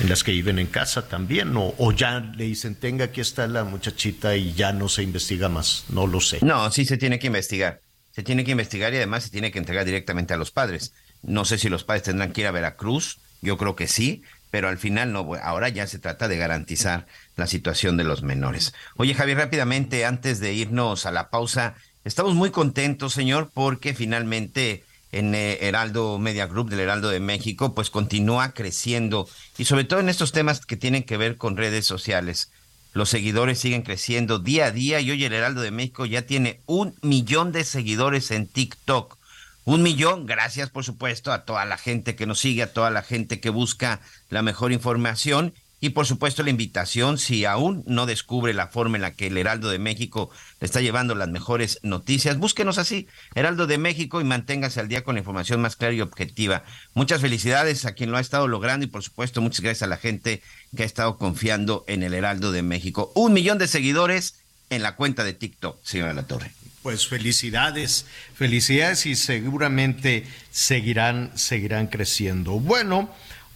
en 0.00 0.08
las 0.08 0.24
que 0.24 0.32
viven 0.32 0.58
en 0.58 0.66
casa 0.66 1.08
también, 1.08 1.54
o, 1.58 1.74
o 1.76 1.92
ya 1.92 2.20
le 2.20 2.44
dicen, 2.44 2.74
tenga, 2.74 3.04
aquí 3.04 3.20
está 3.20 3.46
la 3.46 3.64
muchachita 3.64 4.34
y 4.34 4.54
ya 4.54 4.72
no 4.72 4.88
se 4.88 5.02
investiga 5.02 5.48
más, 5.50 5.84
no 5.90 6.06
lo 6.06 6.20
sé. 6.22 6.38
No, 6.42 6.70
sí 6.70 6.86
se 6.86 6.96
tiene 6.96 7.18
que 7.18 7.26
investigar. 7.26 7.82
Se 8.16 8.22
tiene 8.22 8.44
que 8.44 8.52
investigar 8.52 8.94
y 8.94 8.96
además 8.96 9.24
se 9.24 9.30
tiene 9.30 9.52
que 9.52 9.58
entregar 9.58 9.84
directamente 9.84 10.32
a 10.32 10.38
los 10.38 10.50
padres. 10.50 10.94
No 11.22 11.44
sé 11.44 11.58
si 11.58 11.68
los 11.68 11.84
padres 11.84 12.04
tendrán 12.04 12.32
que 12.32 12.40
ir 12.40 12.46
a 12.46 12.50
Veracruz, 12.50 13.18
yo 13.42 13.58
creo 13.58 13.76
que 13.76 13.88
sí, 13.88 14.22
pero 14.50 14.70
al 14.70 14.78
final 14.78 15.12
no, 15.12 15.34
ahora 15.42 15.68
ya 15.68 15.86
se 15.86 15.98
trata 15.98 16.26
de 16.26 16.38
garantizar 16.38 17.06
la 17.36 17.46
situación 17.46 17.98
de 17.98 18.04
los 18.04 18.22
menores. 18.22 18.72
Oye, 18.96 19.12
Javier, 19.12 19.36
rápidamente, 19.36 20.06
antes 20.06 20.40
de 20.40 20.54
irnos 20.54 21.04
a 21.04 21.10
la 21.10 21.28
pausa, 21.28 21.74
estamos 22.04 22.34
muy 22.34 22.50
contentos, 22.50 23.12
señor, 23.12 23.50
porque 23.52 23.92
finalmente 23.92 24.82
en 25.12 25.34
eh, 25.34 25.58
Heraldo 25.60 26.18
Media 26.18 26.46
Group 26.46 26.70
del 26.70 26.80
Heraldo 26.80 27.10
de 27.10 27.20
México, 27.20 27.74
pues 27.74 27.90
continúa 27.90 28.54
creciendo 28.54 29.28
y 29.58 29.66
sobre 29.66 29.84
todo 29.84 30.00
en 30.00 30.08
estos 30.08 30.32
temas 30.32 30.64
que 30.64 30.78
tienen 30.78 31.02
que 31.02 31.18
ver 31.18 31.36
con 31.36 31.58
redes 31.58 31.84
sociales. 31.84 32.50
Los 32.96 33.10
seguidores 33.10 33.58
siguen 33.58 33.82
creciendo 33.82 34.38
día 34.38 34.64
a 34.64 34.70
día 34.70 35.00
y 35.00 35.10
hoy 35.10 35.22
el 35.22 35.34
Heraldo 35.34 35.60
de 35.60 35.70
México 35.70 36.06
ya 36.06 36.22
tiene 36.22 36.62
un 36.64 36.94
millón 37.02 37.52
de 37.52 37.62
seguidores 37.62 38.30
en 38.30 38.46
TikTok. 38.46 39.18
Un 39.66 39.82
millón, 39.82 40.24
gracias 40.24 40.70
por 40.70 40.82
supuesto 40.82 41.30
a 41.30 41.44
toda 41.44 41.66
la 41.66 41.76
gente 41.76 42.16
que 42.16 42.24
nos 42.24 42.38
sigue, 42.38 42.62
a 42.62 42.72
toda 42.72 42.88
la 42.88 43.02
gente 43.02 43.38
que 43.38 43.50
busca 43.50 44.00
la 44.30 44.40
mejor 44.40 44.72
información 44.72 45.52
Y 45.86 45.90
por 45.90 46.04
supuesto 46.04 46.42
la 46.42 46.50
invitación, 46.50 47.16
si 47.16 47.44
aún 47.44 47.84
no 47.86 48.06
descubre 48.06 48.52
la 48.52 48.66
forma 48.66 48.96
en 48.96 49.02
la 49.02 49.12
que 49.12 49.28
el 49.28 49.38
Heraldo 49.38 49.70
de 49.70 49.78
México 49.78 50.30
le 50.60 50.64
está 50.64 50.80
llevando 50.80 51.14
las 51.14 51.28
mejores 51.28 51.78
noticias, 51.84 52.38
búsquenos 52.38 52.78
así, 52.78 53.06
Heraldo 53.36 53.68
de 53.68 53.78
México, 53.78 54.20
y 54.20 54.24
manténgase 54.24 54.80
al 54.80 54.88
día 54.88 55.04
con 55.04 55.14
la 55.14 55.20
información 55.20 55.62
más 55.62 55.76
clara 55.76 55.94
y 55.94 56.00
objetiva. 56.00 56.64
Muchas 56.94 57.20
felicidades 57.20 57.84
a 57.84 57.92
quien 57.92 58.10
lo 58.10 58.16
ha 58.16 58.20
estado 58.20 58.48
logrando 58.48 58.84
y 58.84 58.88
por 58.88 59.04
supuesto 59.04 59.40
muchas 59.40 59.60
gracias 59.60 59.84
a 59.84 59.86
la 59.86 59.96
gente 59.96 60.42
que 60.76 60.82
ha 60.82 60.86
estado 60.86 61.18
confiando 61.18 61.84
en 61.86 62.02
el 62.02 62.14
Heraldo 62.14 62.50
de 62.50 62.62
México. 62.62 63.12
Un 63.14 63.32
millón 63.32 63.58
de 63.58 63.68
seguidores 63.68 64.40
en 64.70 64.82
la 64.82 64.96
cuenta 64.96 65.22
de 65.22 65.34
TikTok, 65.34 65.78
señora 65.84 66.14
La 66.14 66.24
Torre. 66.24 66.50
Pues 66.82 67.06
felicidades, 67.06 68.06
felicidades 68.34 69.06
y 69.06 69.14
seguramente 69.14 70.26
seguirán, 70.50 71.30
seguirán 71.36 71.86
creciendo. 71.86 72.58
Bueno, 72.58 73.08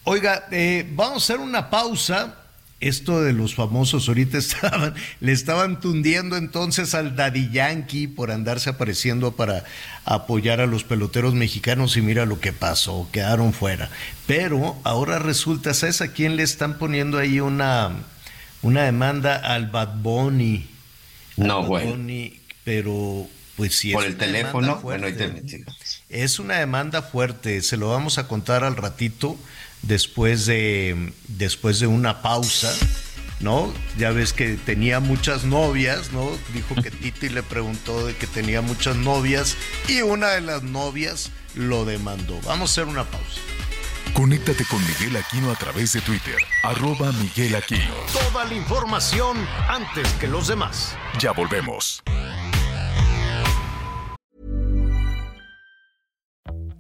oiga, 0.05 0.47
eh, 0.51 0.87
vamos 0.95 1.23
a 1.23 1.33
hacer 1.35 1.45
una 1.45 1.71
pausa. 1.71 2.37
Esto 2.81 3.21
de 3.23 3.35
los 3.35 3.55
famosos 3.55 4.09
ahorita 4.09 4.39
estaban, 4.39 4.95
le 5.21 5.33
estaban 5.33 5.81
tundiendo 5.81 6.39
entonces 6.39 6.95
al 6.95 7.15
Daddy 7.15 7.51
Yankee 7.51 8.07
por 8.07 8.31
andarse 8.31 8.71
apareciendo 8.71 9.33
para 9.33 9.65
apoyar 10.07 10.63
a 10.63 10.67
los 10.67 10.83
peloteros 10.85 11.35
mexicanos 11.35 11.99
y 11.99 12.01
mira 12.01 12.25
lo 12.25 12.41
que 12.41 12.55
pasó, 12.55 13.07
quedaron 13.13 13.53
fuera. 13.53 13.91
Pero 14.27 14.79
ahora 14.83 15.19
resulta, 15.19 15.75
¿sabes 15.75 16.01
a 16.01 16.13
quién 16.13 16.37
le 16.37 16.43
están 16.43 16.79
poniendo 16.79 17.19
ahí 17.19 17.41
una, 17.41 17.91
una 18.63 18.85
demanda 18.85 19.37
al 19.37 19.67
Bad 19.67 19.97
Bunny? 19.97 20.67
No, 21.37 21.61
Bad 21.61 21.69
bueno. 21.69 21.91
Bunny, 21.91 22.41
pero 22.65 23.29
pues 23.57 23.75
sí 23.77 23.93
Por 23.93 24.05
el 24.07 24.17
teléfono, 24.17 24.81
bueno, 24.81 25.07
te- 25.09 25.67
Es 26.09 26.39
una 26.39 26.55
demanda 26.55 27.03
fuerte, 27.03 27.61
se 27.61 27.77
lo 27.77 27.91
vamos 27.91 28.17
a 28.17 28.27
contar 28.27 28.65
al 28.65 28.77
ratito 28.77 29.39
después 29.83 30.47
de 30.47 31.13
después 31.29 31.81
de 31.81 31.87
una 31.87 32.23
pausa, 32.23 32.73
¿no? 33.41 33.73
Ya 33.97 34.11
ves 34.11 34.33
que 34.33 34.55
tenía 34.57 35.01
muchas 35.01 35.45
novias, 35.45 36.13
¿no? 36.13 36.31
Dijo 36.53 36.75
que 36.77 36.91
Titi 36.91 37.29
le 37.29 37.43
preguntó 37.43 38.07
de 38.07 38.15
que 38.15 38.27
tenía 38.27 38.61
muchas 38.61 38.97
novias 38.97 39.57
y 39.89 40.03
una 40.03 40.29
de 40.29 40.41
las 40.41 40.63
novias 40.63 41.31
lo 41.55 41.85
demandó. 41.85 42.39
Vamos 42.45 42.71
a 42.71 42.73
hacer 42.73 42.85
una 42.85 43.05
pausa. 43.05 43.41
Conéctate 44.15 44.65
con 44.65 44.81
Miguel 44.87 45.17
Aquino 45.17 45.51
a 45.51 45.55
través 45.55 45.93
de 45.93 46.01
Twitter, 46.01 46.37
arroba 46.65 47.13
Miguel 47.13 47.55
Aquino. 47.55 47.95
Toda 48.13 48.45
la 48.45 48.55
información 48.55 49.37
antes 49.69 50.09
que 50.15 50.27
los 50.27 50.49
demás. 50.49 50.97
Ya 51.19 51.33
volvemos. 51.33 52.03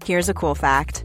Here's 0.05 0.28
a 0.28 0.34
cool 0.34 0.57
fact 0.57 1.05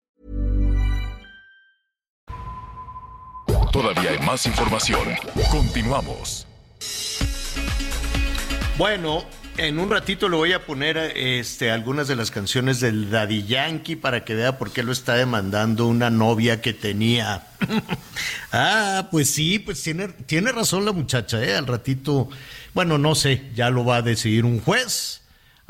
Todavía 3.71 4.11
hay 4.11 4.19
más 4.19 4.45
información. 4.45 5.01
Continuamos. 5.49 6.45
Bueno, 8.77 9.23
en 9.57 9.79
un 9.79 9.89
ratito 9.89 10.27
le 10.27 10.35
voy 10.35 10.51
a 10.51 10.65
poner 10.65 10.97
este, 10.97 11.71
algunas 11.71 12.09
de 12.09 12.17
las 12.17 12.31
canciones 12.31 12.81
del 12.81 13.09
Daddy 13.09 13.45
Yankee 13.45 13.95
para 13.95 14.25
que 14.25 14.35
vea 14.35 14.57
por 14.57 14.71
qué 14.71 14.83
lo 14.83 14.91
está 14.91 15.15
demandando 15.15 15.87
una 15.87 16.09
novia 16.09 16.61
que 16.61 16.73
tenía. 16.73 17.47
ah, 18.51 19.07
pues 19.09 19.29
sí, 19.31 19.59
pues 19.59 19.81
tiene, 19.81 20.09
tiene 20.25 20.51
razón 20.51 20.83
la 20.83 20.91
muchacha, 20.91 21.41
¿eh? 21.41 21.55
Al 21.55 21.67
ratito, 21.67 22.29
bueno, 22.73 22.97
no 22.97 23.15
sé, 23.15 23.51
ya 23.55 23.69
lo 23.69 23.85
va 23.85 23.97
a 23.97 24.01
decidir 24.01 24.43
un 24.43 24.59
juez. 24.59 25.20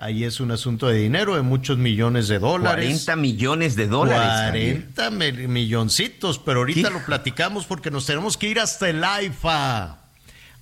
Ahí 0.03 0.23
es 0.23 0.39
un 0.39 0.49
asunto 0.49 0.87
de 0.87 0.97
dinero, 0.97 1.35
de 1.35 1.43
muchos 1.43 1.77
millones 1.77 2.27
de 2.27 2.39
dólares. 2.39 2.85
40 3.05 3.15
millones 3.17 3.75
de 3.75 3.85
dólares. 3.87 4.27
Javier. 4.47 4.85
40 4.95 5.11
mi- 5.11 5.47
milloncitos, 5.47 6.39
pero 6.39 6.61
ahorita 6.61 6.87
Sí. 6.87 6.93
lo 6.95 7.05
platicamos 7.05 7.65
porque 7.65 7.91
nos 7.91 8.07
tenemos 8.07 8.35
que 8.35 8.47
ir 8.49 8.59
hasta 8.59 8.89
el 8.89 9.03
AIFA. 9.03 9.99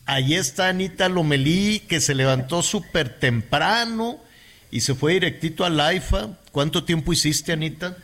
Ahí 0.06 0.34
está 0.36 0.68
Anita 0.68 1.08
Lomelí, 1.08 1.80
que 1.88 2.02
se 2.02 2.16
levantó 2.16 2.62
súper 2.62 3.18
temprano 3.18 4.18
y 4.72 4.82
se 4.82 4.94
fue 4.94 5.14
directito 5.14 5.64
al 5.64 5.80
AIFA. 5.80 6.32
¿Cuánto 6.52 6.84
tiempo 6.84 7.14
hiciste, 7.14 7.54
Anita? 7.54 7.96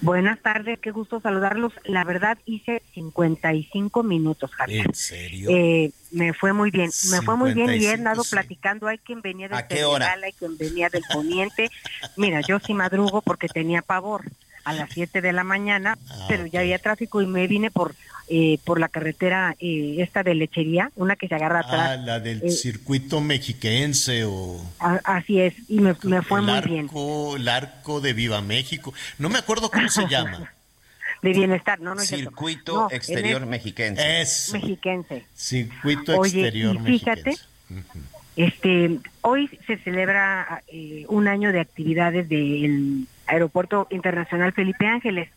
Buenas 0.00 0.38
tardes, 0.40 0.78
qué 0.80 0.90
gusto 0.90 1.20
saludarlos. 1.20 1.72
La 1.84 2.04
verdad 2.04 2.38
hice 2.46 2.82
55 2.94 4.02
minutos, 4.02 4.50
Javier. 4.52 4.86
¿En 4.86 4.94
serio? 4.94 5.50
Eh, 5.50 5.92
me 6.10 6.32
fue 6.32 6.52
muy 6.52 6.70
bien, 6.70 6.90
me 7.10 7.22
fue 7.22 7.36
muy 7.36 7.54
bien 7.54 7.70
y 7.70 7.86
he 7.86 7.92
55, 7.92 7.94
andado 7.94 8.24
sí. 8.24 8.30
platicando, 8.30 8.86
hay 8.86 8.98
quien 8.98 9.20
venía 9.22 9.48
del. 9.48 9.66
Senegal, 9.68 10.24
hay 10.24 10.32
quien 10.32 10.56
venía 10.56 10.88
del 10.88 11.02
poniente. 11.12 11.70
Mira, 12.16 12.40
yo 12.40 12.58
sí 12.60 12.74
madrugo 12.74 13.22
porque 13.22 13.48
tenía 13.48 13.82
pavor 13.82 14.22
a 14.64 14.72
las 14.72 14.90
7 14.90 15.20
de 15.20 15.32
la 15.32 15.44
mañana, 15.44 15.98
Ah, 16.10 16.24
pero 16.28 16.46
ya 16.46 16.60
había 16.60 16.78
tráfico 16.78 17.20
y 17.20 17.26
me 17.26 17.46
vine 17.46 17.70
por 17.70 17.94
eh, 18.28 18.58
por 18.64 18.80
la 18.80 18.88
carretera 18.88 19.54
eh, 19.60 19.96
esta 19.98 20.22
de 20.22 20.34
lechería, 20.34 20.90
una 20.96 21.16
que 21.16 21.28
se 21.28 21.34
agarra 21.34 21.60
atrás. 21.60 21.90
Ah, 21.92 21.96
la 21.96 22.20
del 22.20 22.42
Eh, 22.42 22.50
circuito 22.50 23.20
mexiquense 23.20 24.24
o... 24.24 24.60
A- 24.78 25.00
así 25.04 25.40
es, 25.40 25.54
y 25.68 25.80
me, 25.80 25.94
me 26.04 26.22
fue 26.22 26.40
el 26.40 26.46
muy 26.46 26.54
arco, 26.54 26.68
bien. 26.70 27.40
El 27.42 27.48
arco 27.48 28.00
de 28.00 28.12
Viva 28.14 28.40
México. 28.40 28.94
No 29.18 29.28
me 29.28 29.38
acuerdo 29.38 29.70
cómo 29.70 29.88
se 29.88 30.06
llama. 30.08 30.50
De 31.22 31.32
bienestar, 31.32 31.80
no, 31.80 31.94
no 31.94 32.02
es. 32.02 32.08
Circuito 32.08 32.74
No, 32.74 32.88
exterior 32.90 33.42
el- 33.42 33.48
mexiquense. 33.48 34.20
Es 34.20 34.50
mexiquense. 34.52 35.24
circuito 35.34 36.18
Oye, 36.18 36.40
exterior 36.40 36.76
y 36.76 36.78
fíjate, 36.98 37.36
mexiquense. 37.70 38.14
Este, 38.36 38.98
hoy 39.22 39.48
se 39.66 39.76
celebra 39.78 40.62
eh, 40.68 41.04
un 41.08 41.28
año 41.28 41.52
de 41.52 41.60
actividades 41.60 42.28
del 42.28 43.06
Aeropuerto 43.26 43.86
Internacional 43.90 44.52
Felipe 44.52 44.86
Ángeles. 44.86 45.28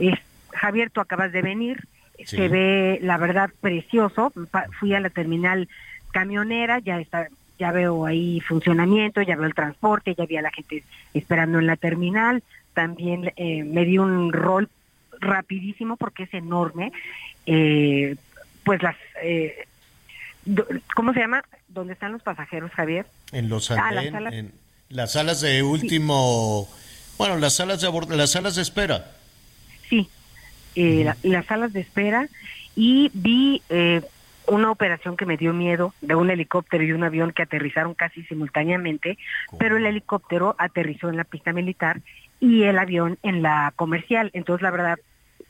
Es- 0.00 0.18
Javier, 0.52 0.90
tú 0.90 1.00
acabas 1.00 1.32
de 1.32 1.42
venir, 1.42 1.84
Sí. 2.18 2.36
se 2.36 2.48
ve 2.48 2.98
la 3.02 3.18
verdad 3.18 3.50
precioso. 3.60 4.32
Fui 4.78 4.94
a 4.94 5.00
la 5.00 5.10
terminal 5.10 5.68
camionera, 6.12 6.78
ya 6.78 7.00
está, 7.00 7.28
ya 7.58 7.72
veo 7.72 8.06
ahí 8.06 8.40
funcionamiento, 8.40 9.22
ya 9.22 9.36
veo 9.36 9.46
el 9.46 9.54
transporte, 9.54 10.14
ya 10.14 10.26
vi 10.26 10.36
a 10.36 10.42
la 10.42 10.52
gente 10.52 10.84
esperando 11.12 11.58
en 11.58 11.66
la 11.66 11.76
terminal. 11.76 12.42
También 12.72 13.32
eh, 13.36 13.64
me 13.64 13.84
di 13.84 13.98
un 13.98 14.32
rol 14.32 14.68
rapidísimo 15.20 15.96
porque 15.96 16.24
es 16.24 16.34
enorme. 16.34 16.92
Eh, 17.46 18.16
pues 18.64 18.82
las 18.82 18.96
eh, 19.22 19.66
¿cómo 20.94 21.12
se 21.12 21.20
llama? 21.20 21.44
¿Dónde 21.68 21.92
están 21.92 22.12
los 22.12 22.22
pasajeros, 22.22 22.70
Javier? 22.72 23.06
En 23.32 23.48
los 23.48 23.70
Ah, 23.70 23.92
las 23.92 24.10
salas. 24.10 24.32
en 24.32 24.52
las 24.88 25.12
salas 25.12 25.40
de 25.40 25.62
último, 25.62 26.68
bueno, 27.18 27.36
las 27.38 27.56
salas 27.56 27.80
de 27.80 28.16
las 28.16 28.30
salas 28.30 28.54
de 28.56 28.62
espera. 28.62 29.10
Eh, 30.74 31.02
la- 31.04 31.16
las 31.22 31.46
salas 31.46 31.72
de 31.72 31.80
espera 31.80 32.28
y 32.76 33.10
vi 33.14 33.62
eh, 33.68 34.02
una 34.46 34.70
operación 34.70 35.16
que 35.16 35.24
me 35.26 35.36
dio 35.36 35.52
miedo 35.52 35.94
de 36.00 36.14
un 36.14 36.30
helicóptero 36.30 36.82
y 36.84 36.92
un 36.92 37.04
avión 37.04 37.32
que 37.32 37.42
aterrizaron 37.42 37.94
casi 37.94 38.22
simultáneamente, 38.24 39.16
pero 39.58 39.76
el 39.76 39.86
helicóptero 39.86 40.54
aterrizó 40.58 41.08
en 41.08 41.16
la 41.16 41.24
pista 41.24 41.52
militar 41.52 42.00
y 42.40 42.64
el 42.64 42.78
avión 42.78 43.18
en 43.22 43.40
la 43.42 43.72
comercial. 43.76 44.30
Entonces, 44.34 44.62
la 44.62 44.70
verdad, 44.70 44.98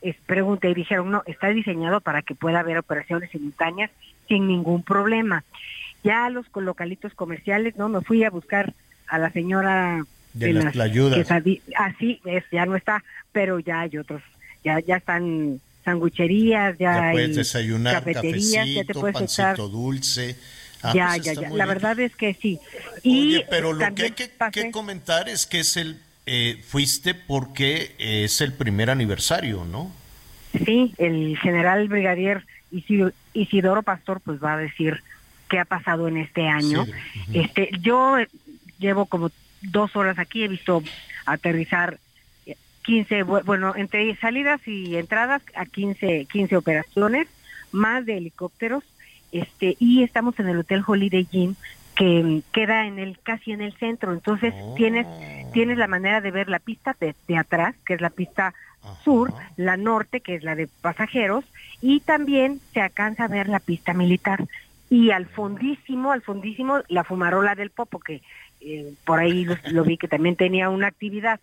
es, 0.01 0.15
pregunté 0.25 0.69
y 0.69 0.75
dijeron, 0.75 1.11
no, 1.11 1.23
está 1.25 1.47
diseñado 1.49 1.99
para 2.01 2.21
que 2.21 2.35
pueda 2.35 2.59
haber 2.59 2.77
operaciones 2.77 3.31
simultáneas 3.31 3.89
sin 4.27 4.47
ningún 4.47 4.83
problema. 4.83 5.43
Ya 6.03 6.29
los 6.29 6.45
localitos 6.55 7.13
comerciales, 7.15 7.75
no, 7.77 7.89
me 7.89 8.01
fui 8.01 8.23
a 8.23 8.29
buscar 8.29 8.73
a 9.07 9.17
la 9.17 9.31
señora 9.31 10.03
De 10.33 10.53
las 10.53 10.73
tlayudas. 10.73 11.17
quesadi- 11.27 11.61
Así 11.77 12.21
es, 12.25 12.43
ya 12.51 12.65
no 12.65 12.75
está, 12.75 13.03
pero 13.31 13.59
ya 13.59 13.81
hay 13.81 13.97
otros, 13.97 14.21
ya 14.65 14.79
ya 14.81 14.97
están 14.97 15.61
sangucherías, 15.85 16.77
ya, 16.77 16.93
Ya 16.95 17.07
hay 17.09 17.13
puedes 17.13 17.35
desayunar, 17.37 17.93
cafeterías, 17.93 18.43
ya 18.67 18.81
te 18.81 18.87
cafecito, 18.87 18.99
puedes 18.99 19.13
pancito 19.15 19.69
dulce. 19.69 20.35
Ah, 20.81 20.93
ya, 20.93 21.07
pues 21.15 21.23
ya, 21.23 21.33
ya. 21.33 21.41
La 21.41 21.49
bien. 21.49 21.67
verdad 21.67 21.99
es 21.99 22.15
que 22.15 22.33
sí. 22.33 22.59
Y 23.03 23.35
Oye, 23.37 23.45
pero 23.49 23.71
lo 23.73 23.95
que 23.95 24.03
hay 24.03 24.11
que, 24.51 24.71
comentar 24.71 25.29
es 25.29 25.45
que 25.45 25.59
es 25.59 25.77
el 25.77 25.99
eh, 26.25 26.59
fuiste 26.67 27.13
porque 27.15 27.95
es 27.99 28.41
el 28.41 28.51
primer 28.53 28.89
aniversario, 28.89 29.63
¿no? 29.65 29.91
Sí, 30.65 30.93
el 30.97 31.37
general 31.37 31.87
brigadier 31.87 32.43
Isi- 32.71 33.11
Isidoro 33.33 33.83
Pastor 33.83 34.21
pues 34.21 34.43
va 34.43 34.53
a 34.53 34.57
decir 34.57 35.01
qué 35.49 35.59
ha 35.59 35.65
pasado 35.65 36.07
en 36.07 36.17
este 36.17 36.47
año. 36.47 36.85
Sí, 36.85 36.91
Este, 37.33 37.69
yo 37.81 38.17
llevo 38.79 39.05
como 39.05 39.31
dos 39.61 39.95
horas 39.95 40.17
aquí, 40.17 40.43
he 40.43 40.47
visto 40.47 40.81
aterrizar 41.25 41.99
15, 42.85 43.23
bu- 43.25 43.43
bueno, 43.45 43.73
entre 43.75 44.15
salidas 44.17 44.61
y 44.67 44.95
entradas 44.95 45.41
a 45.55 45.65
15, 45.65 46.27
15 46.31 46.55
operaciones, 46.57 47.27
más 47.71 48.05
de 48.05 48.17
helicópteros 48.17 48.83
este 49.31 49.75
y 49.79 50.03
estamos 50.03 50.39
en 50.39 50.47
el 50.47 50.59
Hotel 50.59 50.83
Holiday 50.85 51.27
Inn 51.31 51.57
que 51.95 52.23
mm, 52.23 52.41
queda 52.53 52.85
en 52.87 52.99
el 52.99 53.19
casi 53.23 53.51
en 53.51 53.61
el 53.61 53.73
centro, 53.77 54.13
entonces 54.13 54.53
tienes 54.75 55.07
tienes 55.51 55.77
la 55.77 55.87
manera 55.87 56.21
de 56.21 56.31
ver 56.31 56.49
la 56.49 56.59
pista 56.59 56.95
de, 56.99 57.15
de 57.27 57.37
atrás, 57.37 57.75
que 57.85 57.93
es 57.95 58.01
la 58.01 58.09
pista 58.09 58.53
sur, 59.03 59.33
la 59.55 59.77
norte, 59.77 60.21
que 60.21 60.35
es 60.35 60.43
la 60.43 60.55
de 60.55 60.67
pasajeros, 60.81 61.45
y 61.81 62.01
también 62.01 62.61
se 62.73 62.81
alcanza 62.81 63.25
a 63.25 63.29
ver 63.29 63.47
la 63.47 63.59
pista 63.59 63.93
militar. 63.93 64.45
Y 64.89 65.11
al 65.11 65.27
fondísimo, 65.27 66.11
al 66.11 66.21
fondísimo, 66.21 66.81
la 66.89 67.03
fumarola 67.03 67.55
del 67.55 67.71
Popo, 67.71 67.99
que 67.99 68.21
eh, 68.59 68.93
por 69.05 69.19
ahí 69.19 69.45
lo, 69.45 69.55
lo 69.71 69.83
vi 69.83 69.97
que 69.97 70.07
también 70.07 70.35
tenía 70.35 70.69
una 70.69 70.87
actividad. 70.87 71.39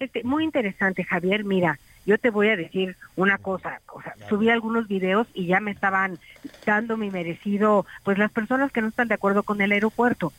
Este, 0.00 0.24
muy 0.24 0.44
interesante, 0.44 1.04
Javier. 1.04 1.44
Mira, 1.44 1.78
yo 2.06 2.16
te 2.16 2.30
voy 2.30 2.48
a 2.48 2.56
decir 2.56 2.96
una 3.16 3.36
cosa. 3.36 3.82
O 3.92 4.00
sea, 4.00 4.14
subí 4.30 4.48
algunos 4.48 4.88
videos 4.88 5.28
y 5.34 5.44
ya 5.44 5.60
me 5.60 5.70
estaban 5.70 6.18
dando 6.64 6.96
mi 6.96 7.10
merecido, 7.10 7.84
pues 8.02 8.16
las 8.16 8.32
personas 8.32 8.72
que 8.72 8.80
no 8.80 8.88
están 8.88 9.08
de 9.08 9.14
acuerdo 9.14 9.42
con 9.42 9.60
el 9.60 9.72
aeropuerto. 9.72 10.32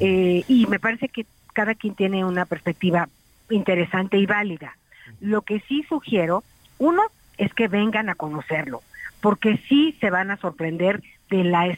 Eh, 0.00 0.44
y 0.48 0.66
me 0.66 0.80
parece 0.80 1.08
que 1.08 1.26
cada 1.52 1.74
quien 1.74 1.94
tiene 1.94 2.24
una 2.24 2.46
perspectiva 2.46 3.10
interesante 3.50 4.16
y 4.16 4.24
válida. 4.24 4.78
Lo 5.20 5.42
que 5.42 5.60
sí 5.60 5.84
sugiero, 5.90 6.42
uno, 6.78 7.02
es 7.36 7.52
que 7.52 7.68
vengan 7.68 8.08
a 8.08 8.14
conocerlo, 8.14 8.82
porque 9.20 9.58
sí 9.68 9.94
se 10.00 10.08
van 10.08 10.30
a 10.30 10.38
sorprender 10.38 11.02
de 11.28 11.44
la 11.44 11.76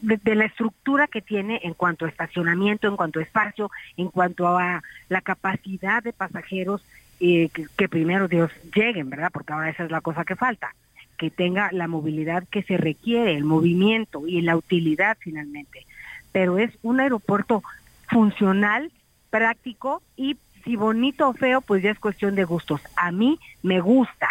de, 0.00 0.34
la 0.34 0.44
estructura 0.44 1.06
que 1.06 1.22
tiene 1.22 1.60
en 1.62 1.74
cuanto 1.74 2.04
a 2.04 2.08
estacionamiento, 2.08 2.88
en 2.88 2.96
cuanto 2.96 3.18
a 3.18 3.22
espacio, 3.22 3.70
en 3.96 4.08
cuanto 4.08 4.46
a 4.46 4.82
la 5.08 5.20
capacidad 5.20 6.02
de 6.02 6.12
pasajeros 6.12 6.82
eh, 7.20 7.48
que, 7.52 7.66
que 7.76 7.88
primero 7.88 8.28
Dios 8.28 8.50
lleguen, 8.74 9.10
¿verdad? 9.10 9.30
Porque 9.32 9.52
ahora 9.52 9.70
esa 9.70 9.84
es 9.84 9.90
la 9.90 10.00
cosa 10.00 10.24
que 10.24 10.36
falta, 10.36 10.74
que 11.16 11.30
tenga 11.30 11.70
la 11.72 11.88
movilidad 11.88 12.44
que 12.48 12.62
se 12.62 12.76
requiere, 12.76 13.34
el 13.34 13.44
movimiento 13.44 14.26
y 14.26 14.42
la 14.42 14.56
utilidad 14.56 15.16
finalmente. 15.20 15.86
Pero 16.32 16.58
es 16.58 16.70
un 16.82 17.00
aeropuerto 17.00 17.62
funcional, 18.08 18.90
práctico 19.30 20.02
y 20.16 20.36
si 20.64 20.76
bonito 20.76 21.28
o 21.28 21.32
feo, 21.32 21.60
pues 21.60 21.82
ya 21.82 21.90
es 21.90 21.98
cuestión 21.98 22.34
de 22.34 22.44
gustos. 22.44 22.80
A 22.96 23.12
mí 23.12 23.38
me 23.62 23.80
gusta. 23.80 24.28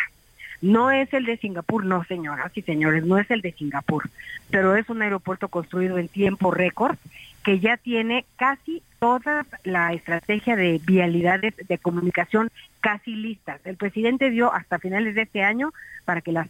No 0.66 0.90
es 0.92 1.14
el 1.14 1.26
de 1.26 1.38
Singapur, 1.38 1.86
no 1.86 2.04
señoras 2.06 2.52
y 2.56 2.62
señores, 2.64 3.06
no 3.06 3.18
es 3.18 3.30
el 3.30 3.42
de 3.42 3.52
Singapur, 3.52 4.10
pero 4.50 4.76
es 4.76 4.90
un 4.90 5.02
aeropuerto 5.02 5.48
construido 5.48 5.98
en 5.98 6.08
tiempo 6.08 6.52
récord 6.52 6.98
que 7.44 7.60
ya 7.60 7.78
tiene 7.78 8.26
casi 8.38 8.82
toda 9.00 9.46
la 9.64 9.94
estrategia 9.94 10.56
de 10.56 10.82
vialidades 10.84 11.54
de 11.68 11.78
comunicación 11.78 12.50
casi 12.82 13.16
listas. 13.16 13.62
El 13.66 13.76
presidente 13.78 14.32
dio 14.32 14.52
hasta 14.52 14.80
finales 14.80 15.14
de 15.16 15.22
este 15.24 15.44
año 15.44 15.72
para 16.06 16.22
que 16.22 16.32
las 16.32 16.48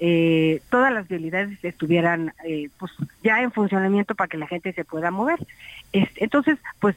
eh, 0.00 0.62
todas 0.70 0.92
las 0.92 1.08
vialidades 1.08 1.62
estuvieran 1.64 2.32
eh, 2.46 2.70
pues 2.78 2.92
ya 3.24 3.42
en 3.42 3.50
funcionamiento 3.50 4.14
para 4.14 4.28
que 4.28 4.38
la 4.38 4.46
gente 4.46 4.72
se 4.72 4.84
pueda 4.84 5.10
mover. 5.10 5.38
Es- 5.92 6.08
entonces, 6.16 6.58
pues 6.80 6.96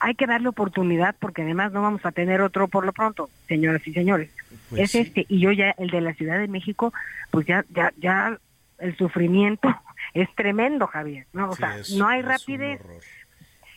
hay 0.00 0.14
que 0.14 0.26
darle 0.26 0.48
oportunidad 0.48 1.14
porque 1.18 1.42
además 1.42 1.72
no 1.72 1.82
vamos 1.82 2.04
a 2.04 2.12
tener 2.12 2.40
otro 2.40 2.68
por 2.68 2.84
lo 2.86 2.92
pronto, 2.92 3.28
señoras 3.48 3.86
y 3.86 3.92
señores. 3.92 4.30
Pues 4.70 4.82
es 4.82 4.90
sí. 4.92 4.98
este 4.98 5.26
y 5.28 5.40
yo 5.40 5.52
ya 5.52 5.70
el 5.78 5.90
de 5.90 6.00
la 6.00 6.14
Ciudad 6.14 6.38
de 6.38 6.48
México, 6.48 6.92
pues 7.30 7.46
ya 7.46 7.64
ya 7.70 7.92
ya 7.98 8.38
el 8.78 8.96
sufrimiento 8.96 9.68
es 10.14 10.32
tremendo, 10.34 10.86
Javier, 10.86 11.26
¿no? 11.32 11.50
O 11.50 11.52
Sí, 11.54 11.58
sea, 11.60 11.78
es- 11.78 11.92
no 11.92 12.06
hay 12.08 12.22
rapidez. 12.22 12.80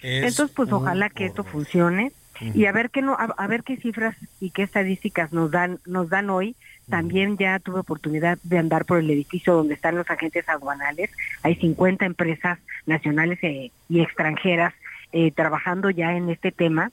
Es 0.01 0.23
Entonces, 0.31 0.55
pues 0.55 0.71
ojalá 0.71 1.09
que 1.09 1.25
esto 1.25 1.43
funcione 1.43 2.11
y 2.55 2.65
a 2.65 2.71
ver 2.71 2.89
qué 2.89 3.03
no, 3.03 3.13
a, 3.13 3.25
a 3.37 3.45
ver 3.47 3.61
qué 3.61 3.77
cifras 3.77 4.15
y 4.39 4.49
qué 4.49 4.63
estadísticas 4.63 5.31
nos 5.31 5.51
dan 5.51 5.79
nos 5.85 6.09
dan 6.09 6.29
hoy. 6.31 6.55
También 6.89 7.37
ya 7.37 7.59
tuve 7.59 7.79
oportunidad 7.81 8.39
de 8.43 8.57
andar 8.57 8.85
por 8.85 8.97
el 8.97 9.09
edificio 9.11 9.53
donde 9.53 9.75
están 9.75 9.95
los 9.95 10.09
agentes 10.09 10.49
aduanales. 10.49 11.11
Hay 11.43 11.55
50 11.55 12.03
empresas 12.05 12.57
nacionales 12.87 13.37
eh, 13.43 13.71
y 13.89 14.01
extranjeras 14.01 14.73
eh, 15.11 15.31
trabajando 15.31 15.89
ya 15.89 16.15
en 16.15 16.29
este 16.29 16.51
tema. 16.51 16.91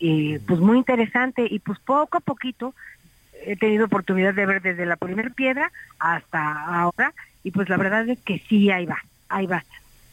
Eh, 0.00 0.40
pues 0.46 0.60
muy 0.60 0.78
interesante 0.78 1.46
y 1.48 1.58
pues 1.58 1.78
poco 1.78 2.18
a 2.18 2.20
poquito 2.20 2.74
he 3.44 3.56
tenido 3.56 3.84
oportunidad 3.84 4.32
de 4.32 4.46
ver 4.46 4.62
desde 4.62 4.86
la 4.86 4.96
primera 4.96 5.28
piedra 5.30 5.70
hasta 5.98 6.64
ahora 6.64 7.12
y 7.42 7.50
pues 7.50 7.68
la 7.68 7.76
verdad 7.76 8.08
es 8.08 8.18
que 8.20 8.38
sí, 8.48 8.70
ahí 8.70 8.86
va, 8.86 8.98
ahí 9.28 9.46
va. 9.46 9.64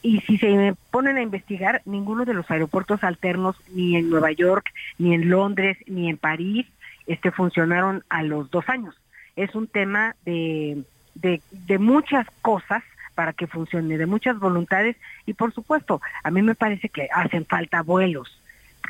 Y 0.01 0.21
si 0.21 0.37
se 0.37 0.47
me 0.47 0.73
ponen 0.91 1.17
a 1.17 1.21
investigar, 1.21 1.81
ninguno 1.85 2.25
de 2.25 2.33
los 2.33 2.49
aeropuertos 2.49 3.03
alternos, 3.03 3.55
ni 3.73 3.95
en 3.95 4.09
Nueva 4.09 4.31
York, 4.31 4.71
ni 4.97 5.13
en 5.13 5.29
Londres, 5.29 5.77
ni 5.87 6.09
en 6.09 6.17
París, 6.17 6.67
este, 7.07 7.31
funcionaron 7.31 8.03
a 8.09 8.23
los 8.23 8.49
dos 8.51 8.69
años. 8.69 8.95
Es 9.35 9.55
un 9.55 9.67
tema 9.67 10.15
de, 10.23 10.83
de, 11.15 11.41
de 11.51 11.79
muchas 11.79 12.27
cosas 12.41 12.83
para 13.17 13.33
que 13.33 13.47
funcione, 13.47 13.97
de 13.97 14.05
muchas 14.05 14.37
voluntades 14.37 14.95
y 15.25 15.33
por 15.33 15.51
supuesto, 15.51 15.99
a 16.23 16.29
mí 16.29 16.43
me 16.43 16.53
parece 16.53 16.87
que 16.87 17.09
hacen 17.11 17.45
falta 17.47 17.81
vuelos 17.81 18.29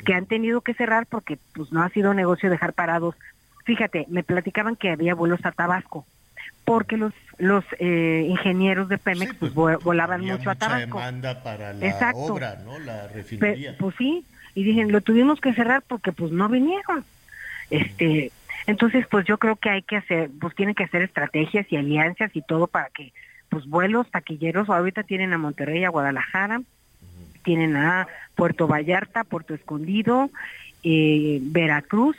que 0.04 0.12
han 0.12 0.26
tenido 0.26 0.60
que 0.60 0.74
cerrar 0.74 1.06
porque 1.06 1.38
pues 1.54 1.72
no 1.72 1.82
ha 1.82 1.88
sido 1.88 2.12
negocio 2.12 2.50
dejar 2.50 2.74
parados. 2.74 3.14
Fíjate, 3.64 4.04
me 4.10 4.22
platicaban 4.22 4.76
que 4.76 4.90
había 4.90 5.14
vuelos 5.14 5.40
a 5.44 5.52
Tabasco 5.52 6.06
porque 6.64 6.98
los 6.98 7.14
los 7.38 7.64
eh, 7.78 8.26
ingenieros 8.28 8.90
de 8.90 8.98
Pemex 8.98 9.34
pues, 9.38 9.54
vo- 9.54 9.80
volaban 9.82 10.20
había 10.20 10.36
mucho 10.36 10.50
a 10.50 10.56
Tabasco. 10.56 10.98
demanda 10.98 11.42
para 11.42 11.72
la 11.72 11.86
Exacto. 11.86 12.18
obra, 12.34 12.56
¿no? 12.62 12.78
La 12.78 13.08
refinería. 13.08 13.74
pues 13.78 13.94
sí, 13.96 14.26
y 14.54 14.62
dicen, 14.62 14.92
lo 14.92 15.00
tuvimos 15.00 15.40
que 15.40 15.54
cerrar 15.54 15.82
porque 15.88 16.12
pues 16.12 16.30
no 16.32 16.50
vinieron. 16.50 17.02
Este, 17.70 18.30
entonces 18.66 19.06
pues 19.10 19.24
yo 19.26 19.38
creo 19.38 19.56
que 19.56 19.70
hay 19.70 19.82
que 19.82 19.96
hacer, 19.96 20.30
pues 20.40 20.54
tienen 20.54 20.74
que 20.74 20.84
hacer 20.84 21.02
estrategias 21.02 21.66
y 21.70 21.76
alianzas 21.76 22.30
y 22.34 22.42
todo 22.42 22.66
para 22.66 22.88
que 22.90 23.12
pues 23.48 23.66
vuelos 23.66 24.10
taquilleros 24.10 24.68
ahorita 24.68 25.02
tienen 25.02 25.32
a 25.32 25.38
Monterrey, 25.38 25.84
a 25.84 25.90
Guadalajara, 25.90 26.62
tienen 27.44 27.76
a 27.76 28.08
Puerto 28.34 28.66
Vallarta, 28.66 29.24
Puerto 29.24 29.54
Escondido, 29.54 30.30
eh, 30.82 31.38
Veracruz 31.42 32.16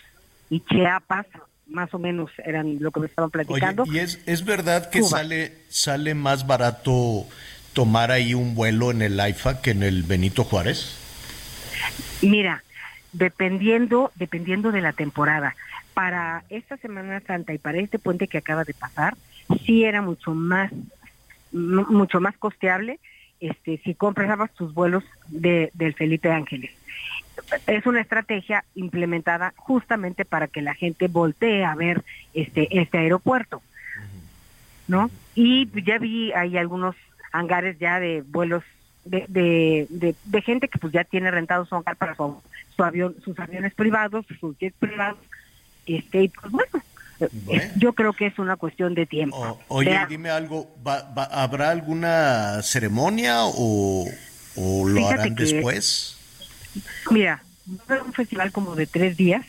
y 0.49 0.61
Chiapas, 0.61 1.27
más 1.67 1.93
o 1.93 1.99
menos 1.99 2.31
eran 2.43 2.77
lo 2.79 2.91
que 2.91 2.99
me 2.99 3.05
estaban 3.05 3.29
Oye, 3.33 3.45
platicando. 3.45 3.85
¿y 3.85 3.99
es, 3.99 4.19
es 4.25 4.43
verdad 4.43 4.89
que 4.89 4.99
Cuba. 4.99 5.09
sale, 5.09 5.53
sale 5.69 6.15
más 6.15 6.47
barato 6.47 7.25
tomar 7.73 8.11
ahí 8.11 8.33
un 8.33 8.55
vuelo 8.55 8.91
en 8.91 9.01
el 9.01 9.19
AIFA 9.19 9.61
que 9.61 9.71
en 9.71 9.83
el 9.83 10.03
Benito 10.03 10.43
Juárez? 10.43 10.97
Mira, 12.21 12.63
dependiendo, 13.13 14.11
dependiendo 14.15 14.71
de 14.71 14.81
la 14.81 14.93
temporada. 14.93 15.55
Para 15.93 16.43
esta 16.49 16.77
Semana 16.77 17.21
Santa 17.25 17.53
y 17.53 17.57
para 17.57 17.79
este 17.79 17.99
puente 17.99 18.27
que 18.27 18.37
acaba 18.37 18.63
de 18.63 18.73
pasar, 18.73 19.15
sí 19.65 19.83
era 19.83 20.01
mucho 20.01 20.33
más, 20.33 20.71
mucho 21.51 22.19
más 22.19 22.37
costeable, 22.37 22.99
este, 23.39 23.79
si 23.83 23.95
comprabas 23.95 24.53
tus 24.53 24.73
vuelos 24.73 25.03
de, 25.27 25.71
del 25.73 25.93
Felipe 25.93 26.31
Ángeles. 26.31 26.71
Es 27.67 27.85
una 27.85 28.01
estrategia 28.01 28.65
implementada 28.75 29.53
justamente 29.55 30.25
para 30.25 30.47
que 30.47 30.61
la 30.61 30.73
gente 30.73 31.07
voltee 31.07 31.63
a 31.63 31.73
ver 31.73 32.03
este, 32.33 32.67
este 32.79 32.97
aeropuerto, 32.97 33.61
¿no? 34.87 35.09
Y 35.35 35.69
ya 35.83 35.97
vi 35.99 36.33
hay 36.33 36.57
algunos 36.57 36.95
hangares 37.31 37.79
ya 37.79 37.99
de 37.99 38.23
vuelos 38.27 38.63
de, 39.05 39.25
de, 39.29 39.87
de, 39.89 40.15
de 40.25 40.41
gente 40.41 40.67
que 40.67 40.79
pues 40.79 40.91
ya 40.91 41.03
tiene 41.05 41.31
rentado 41.31 41.65
su 41.65 41.75
hangar 41.75 41.95
para 41.95 42.15
su, 42.15 42.41
su 42.75 42.83
avión, 42.83 43.15
sus 43.23 43.39
aviones 43.39 43.73
privados, 43.73 44.25
sus 44.39 44.57
jets 44.57 44.75
privados, 44.77 45.19
este, 45.85 46.23
y 46.23 46.29
pues 46.29 46.51
bueno, 46.51 46.83
yo 47.77 47.93
creo 47.93 48.13
que 48.13 48.27
es 48.27 48.39
una 48.39 48.55
cuestión 48.55 48.93
de 48.95 49.05
tiempo. 49.05 49.59
Oye, 49.67 49.97
dime 50.07 50.29
algo, 50.29 50.73
¿va- 50.85 51.03
va- 51.17 51.25
¿habrá 51.25 51.69
alguna 51.71 52.61
ceremonia 52.63 53.43
o, 53.45 54.05
o 54.55 54.87
lo 54.87 54.95
Fíjate 54.95 55.13
harán 55.21 55.35
que- 55.35 55.43
después? 55.43 56.17
Mira, 57.11 57.43
va 57.69 57.75
a 57.87 57.91
haber 57.93 58.03
un 58.03 58.13
festival 58.13 58.51
como 58.51 58.75
de 58.75 58.87
tres 58.87 59.17
días. 59.17 59.45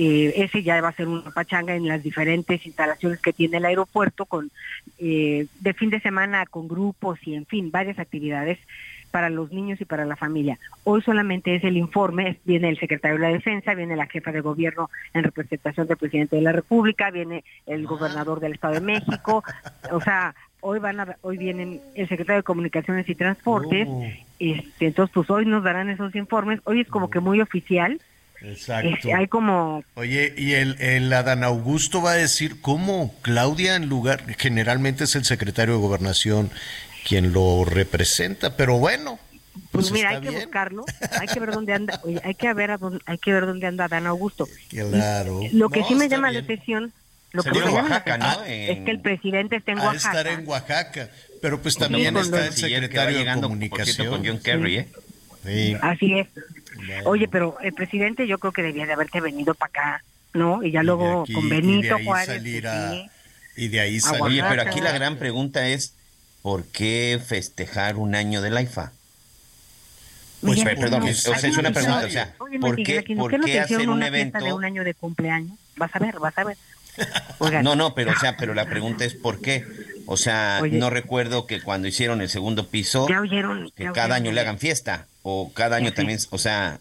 eh, 0.00 0.44
ese 0.44 0.62
ya 0.62 0.80
va 0.80 0.90
a 0.90 0.92
ser 0.92 1.08
una 1.08 1.32
pachanga 1.32 1.74
en 1.74 1.88
las 1.88 2.00
diferentes 2.04 2.64
instalaciones 2.64 3.18
que 3.20 3.32
tiene 3.32 3.56
el 3.56 3.64
aeropuerto, 3.64 4.26
con 4.26 4.48
eh, 5.00 5.46
de 5.58 5.74
fin 5.74 5.90
de 5.90 5.98
semana 5.98 6.46
con 6.46 6.68
grupos 6.68 7.18
y 7.24 7.34
en 7.34 7.46
fin, 7.46 7.72
varias 7.72 7.98
actividades 7.98 8.58
para 9.10 9.30
los 9.30 9.52
niños 9.52 9.80
y 9.80 9.84
para 9.84 10.04
la 10.04 10.16
familia. 10.16 10.58
Hoy 10.84 11.02
solamente 11.02 11.54
es 11.54 11.64
el 11.64 11.76
informe, 11.76 12.38
viene 12.44 12.68
el 12.68 12.78
secretario 12.78 13.16
de 13.16 13.22
la 13.22 13.32
Defensa, 13.32 13.74
viene 13.74 13.96
la 13.96 14.06
jefa 14.06 14.32
de 14.32 14.40
gobierno 14.40 14.90
en 15.14 15.24
representación 15.24 15.86
del 15.86 15.96
presidente 15.96 16.36
de 16.36 16.42
la 16.42 16.52
República, 16.52 17.10
viene 17.10 17.44
el 17.66 17.86
gobernador 17.86 18.40
del 18.40 18.54
Estado 18.54 18.74
de 18.74 18.80
México, 18.80 19.42
o 19.90 20.00
sea, 20.00 20.34
hoy 20.60 20.78
van 20.78 21.00
a, 21.00 21.16
hoy 21.22 21.38
vienen 21.38 21.80
el 21.94 22.08
secretario 22.08 22.40
de 22.40 22.44
Comunicaciones 22.44 23.08
y 23.08 23.14
Transportes, 23.14 23.88
este, 24.38 24.86
entonces 24.86 25.12
pues 25.14 25.30
hoy 25.30 25.46
nos 25.46 25.64
darán 25.64 25.88
esos 25.88 26.14
informes, 26.14 26.60
hoy 26.64 26.80
es 26.80 26.88
como 26.88 27.10
que 27.10 27.20
muy 27.20 27.40
oficial, 27.40 28.00
Exacto. 28.40 28.88
este, 28.88 29.14
hay 29.14 29.26
como 29.26 29.82
Oye, 29.94 30.32
y 30.36 30.52
el, 30.52 30.80
el 30.80 31.12
Adán 31.12 31.42
Augusto 31.42 32.02
va 32.02 32.12
a 32.12 32.16
decir 32.16 32.60
cómo 32.60 33.12
Claudia 33.22 33.74
en 33.74 33.88
lugar, 33.88 34.22
generalmente 34.36 35.04
es 35.04 35.16
el 35.16 35.24
secretario 35.24 35.74
de 35.74 35.80
gobernación 35.80 36.50
quien 37.06 37.32
lo 37.32 37.64
representa, 37.64 38.56
pero 38.56 38.78
bueno, 38.78 39.18
Pues, 39.70 39.88
pues 39.88 39.92
mira, 39.92 40.08
está 40.10 40.18
hay 40.18 40.22
que 40.24 40.30
bien. 40.30 40.42
buscarlo, 40.44 40.84
hay 41.20 41.26
que 41.28 41.40
ver 41.40 41.50
dónde 41.52 41.72
anda, 41.74 42.00
oye, 42.04 42.20
hay 42.24 42.34
que 42.34 42.52
ver 42.54 42.70
a 42.70 42.78
dónde, 42.78 43.00
hay 43.06 43.18
que 43.18 43.32
ver 43.32 43.46
dónde 43.46 43.66
anda 43.66 43.88
Dan 43.88 44.06
Augusto. 44.06 44.46
Claro. 44.68 45.40
Lo 45.52 45.68
que 45.70 45.80
No, 45.80 45.88
sí 45.88 45.94
me 45.94 46.08
llama 46.08 46.30
bien. 46.30 46.40
la 46.42 46.44
atención, 46.44 46.92
Lo 47.32 47.42
que 47.42 47.50
me 47.52 47.60
llama 47.60 47.88
la 47.88 47.96
atención 47.96 48.44
Es 48.46 48.76
En- 48.78 48.84
que 48.84 48.90
el 48.90 49.00
presidente 49.00 49.56
está 49.56 49.72
en 49.72 49.78
Oaxaca. 49.80 50.18
estar 50.20 50.26
en 50.40 50.48
Oaxaca. 50.48 51.08
Pero 51.42 51.60
pues 51.62 51.76
también 51.76 52.16
está 52.16 52.46
el 52.46 52.52
secretario 52.52 53.18
de 53.18 53.40
Comunicación. 53.40 54.08
con 54.08 54.26
John 54.26 54.38
Kerry, 54.40 54.78
¿eh? 54.78 54.88
Sí. 55.44 55.76
Así 55.80 56.18
es. 56.18 56.26
Oye, 57.04 57.28
pero 57.28 57.56
el 57.62 57.72
presidente 57.74 58.26
yo 58.26 58.38
creo 58.38 58.52
que 58.52 58.62
debía 58.62 58.86
de 58.86 58.92
haberte 58.92 59.20
venido 59.20 59.54
para 59.54 59.68
acá, 59.70 60.04
¿no? 60.32 60.62
Y 60.64 60.70
ya 60.72 60.82
luego 60.82 61.22
aquí- 61.22 61.32
con 61.34 61.46
y 61.46 61.48
de 61.50 61.54
Benito 61.56 61.94
ahí 61.96 62.04
Juárez. 62.04 62.26
salir 62.26 62.66
a-. 62.66 62.92
Y 63.56 63.68
de 63.68 63.80
ahí 63.80 63.98
A 63.98 64.00
salió. 64.00 64.24
Oye, 64.24 64.42
pero 64.48 64.62
aquí 64.62 64.80
la 64.80 64.92
gran 64.92 65.16
pregunta 65.16 65.68
es, 65.68 65.94
¿por 66.42 66.64
qué 66.66 67.20
festejar 67.24 67.96
un 67.96 68.14
año 68.14 68.40
del 68.42 68.58
IFA? 68.60 68.92
Pues, 70.40 70.60
per- 70.62 70.78
perdón, 70.78 71.00
no, 71.00 71.08
es- 71.08 71.26
o 71.26 71.34
sea, 71.34 71.50
es 71.50 71.56
una 71.56 71.72
pregunta, 71.72 72.06
o 72.06 72.10
sea, 72.10 72.34
¿por 72.38 72.48
qué- 72.76 73.04
no 73.14 73.22
por 73.22 73.44
qué 73.44 73.60
hacer 73.60 73.88
un 73.88 74.02
evento? 74.02 74.38
de 74.38 74.52
un 74.52 74.64
año 74.64 74.84
de 74.84 74.94
cumpleaños? 74.94 75.58
Vas 75.76 75.90
a 75.94 75.98
ver, 75.98 76.18
vas 76.20 76.36
a 76.38 76.44
ver. 76.44 76.56
Oigan, 77.38 77.62
No, 77.64 77.76
no, 77.76 77.94
pero 77.94 78.12
o 78.12 78.16
sea, 78.18 78.36
pero 78.36 78.54
la 78.54 78.64
pregunta 78.66 79.04
es 79.04 79.14
¿por 79.14 79.40
qué? 79.40 79.64
O 80.06 80.16
sea, 80.16 80.58
Oye. 80.62 80.78
no 80.78 80.90
recuerdo 80.90 81.46
que 81.46 81.60
cuando 81.60 81.86
hicieron 81.86 82.20
el 82.20 82.28
segundo 82.28 82.68
piso, 82.68 83.08
ya 83.08 83.20
oyeron. 83.20 83.70
que 83.76 83.84
ya 83.84 83.92
cada 83.92 84.14
oyeron. 84.14 84.22
año 84.26 84.32
le 84.32 84.40
hagan 84.40 84.58
fiesta, 84.58 85.06
o 85.22 85.52
cada 85.52 85.76
año 85.76 85.90
Sí. 85.90 85.94
también, 85.96 86.18
o 86.30 86.38
sea, 86.38 86.78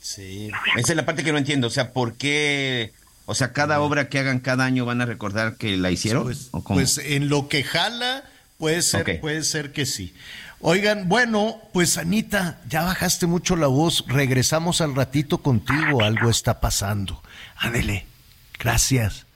Sí. 0.00 0.50
esa 0.76 0.92
es 0.92 0.96
la 0.96 1.04
parte 1.06 1.24
que 1.24 1.32
no 1.32 1.38
entiendo, 1.38 1.66
o 1.66 1.70
sea, 1.70 1.92
¿por 1.92 2.14
qué? 2.14 2.92
O 3.26 3.34
sea, 3.34 3.52
cada 3.52 3.80
obra 3.80 4.08
que 4.08 4.18
hagan 4.18 4.40
cada 4.40 4.64
año 4.64 4.84
van 4.84 5.00
a 5.00 5.06
recordar 5.06 5.56
que 5.56 5.76
la 5.76 5.90
hicieron, 5.90 6.24
Pues, 6.24 6.48
¿o 6.52 6.62
cómo? 6.62 6.78
pues 6.78 6.98
en 6.98 7.28
lo 7.28 7.48
que 7.48 7.62
jala, 7.62 8.24
puede 8.58 8.82
ser, 8.82 9.20
puede 9.20 9.42
ser 9.42 9.72
que 9.72 9.86
sí. 9.86 10.14
Oigan, 10.60 11.08
bueno, 11.08 11.60
pues 11.72 11.98
Anita, 11.98 12.60
ya 12.68 12.82
bajaste 12.82 13.26
mucho 13.26 13.56
la 13.56 13.66
voz. 13.66 14.04
Regresamos 14.06 14.80
al 14.80 14.94
ratito 14.94 15.38
contigo. 15.38 16.04
Algo 16.04 16.30
está 16.30 16.60
pasando. 16.60 17.20
Ándele. 17.56 18.06
Gracias. 18.60 19.26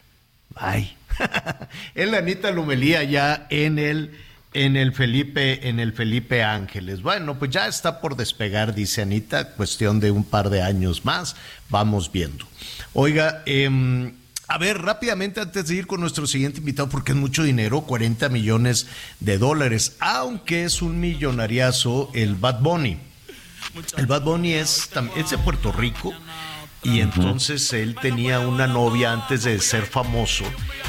Bye. 0.50 0.96
es 1.96 2.08
la 2.08 2.18
Anita 2.18 2.52
Lumelía 2.52 3.02
ya 3.02 3.46
en 3.50 3.80
el 3.80 4.16
en 4.52 4.76
el 4.76 4.92
Felipe 4.92 5.68
en 5.68 5.80
el 5.80 5.92
Felipe 5.92 6.44
Ángeles. 6.44 7.02
Bueno, 7.02 7.38
pues 7.38 7.50
ya 7.50 7.66
está 7.66 8.00
por 8.00 8.16
despegar, 8.16 8.74
dice 8.74 9.02
Anita, 9.02 9.50
cuestión 9.54 10.00
de 10.00 10.12
un 10.12 10.24
par 10.24 10.48
de 10.48 10.62
años 10.62 11.04
más. 11.04 11.36
Vamos 11.68 12.10
viendo. 12.12 12.46
Oiga, 12.92 13.42
em, 13.46 14.14
a 14.48 14.58
ver, 14.58 14.82
rápidamente 14.82 15.40
antes 15.40 15.66
de 15.66 15.74
ir 15.74 15.86
con 15.86 16.00
nuestro 16.00 16.26
siguiente 16.26 16.58
invitado, 16.60 16.88
porque 16.88 17.12
es 17.12 17.18
mucho 17.18 17.42
dinero, 17.42 17.80
40 17.82 18.28
millones 18.28 18.86
de 19.18 19.38
dólares, 19.38 19.96
aunque 19.98 20.64
es 20.64 20.82
un 20.82 21.00
millonariazo 21.00 22.10
el 22.14 22.36
Bad 22.36 22.60
Bunny. 22.60 22.98
El 23.96 24.06
Bad 24.06 24.22
Bunny 24.22 24.52
es, 24.52 24.88
es 25.16 25.30
de 25.30 25.38
Puerto 25.38 25.72
Rico 25.72 26.14
y 26.82 27.00
entonces 27.00 27.72
él 27.72 27.96
tenía 28.00 28.38
una 28.38 28.68
novia 28.68 29.12
antes 29.12 29.42
de 29.42 29.58
ser 29.58 29.84
famoso. 29.84 30.44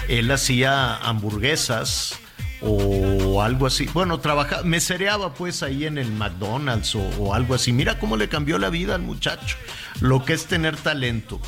Él 0.08 0.30
hacía 0.30 0.96
hamburguesas 0.98 2.20
o 2.62 3.42
algo 3.42 3.66
así. 3.66 3.88
Bueno, 3.94 4.20
trabajaba, 4.20 4.64
mesereaba 4.64 5.34
pues 5.34 5.64
ahí 5.64 5.86
en 5.86 5.98
el 5.98 6.12
McDonald's 6.12 6.94
o, 6.96 7.02
o 7.20 7.34
algo 7.34 7.56
así. 7.56 7.74
Mira 7.74 7.98
cómo 7.98 8.18
le 8.18 8.30
cambió 8.30 8.60
la 8.60 8.70
vida 8.70 8.94
al 8.94 9.02
muchacho, 9.02 9.58
lo 10.00 10.24
que 10.24 10.34
es 10.34 10.46
tener 10.46 10.78
talento. 10.78 11.42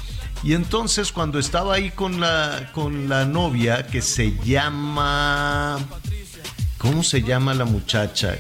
Y 0.44 0.54
entonces 0.54 1.12
cuando 1.12 1.38
estaba 1.40 1.76
ahí 1.76 1.92
con 1.92 2.20
la, 2.20 2.72
con 2.74 3.10
la 3.10 3.26
novia 3.26 3.86
que 3.88 4.02
se 4.02 4.36
llama... 4.44 5.78
¿Cómo 6.78 7.04
se 7.04 7.22
llama 7.22 7.54
la 7.54 7.66
muchacha? 7.66 8.38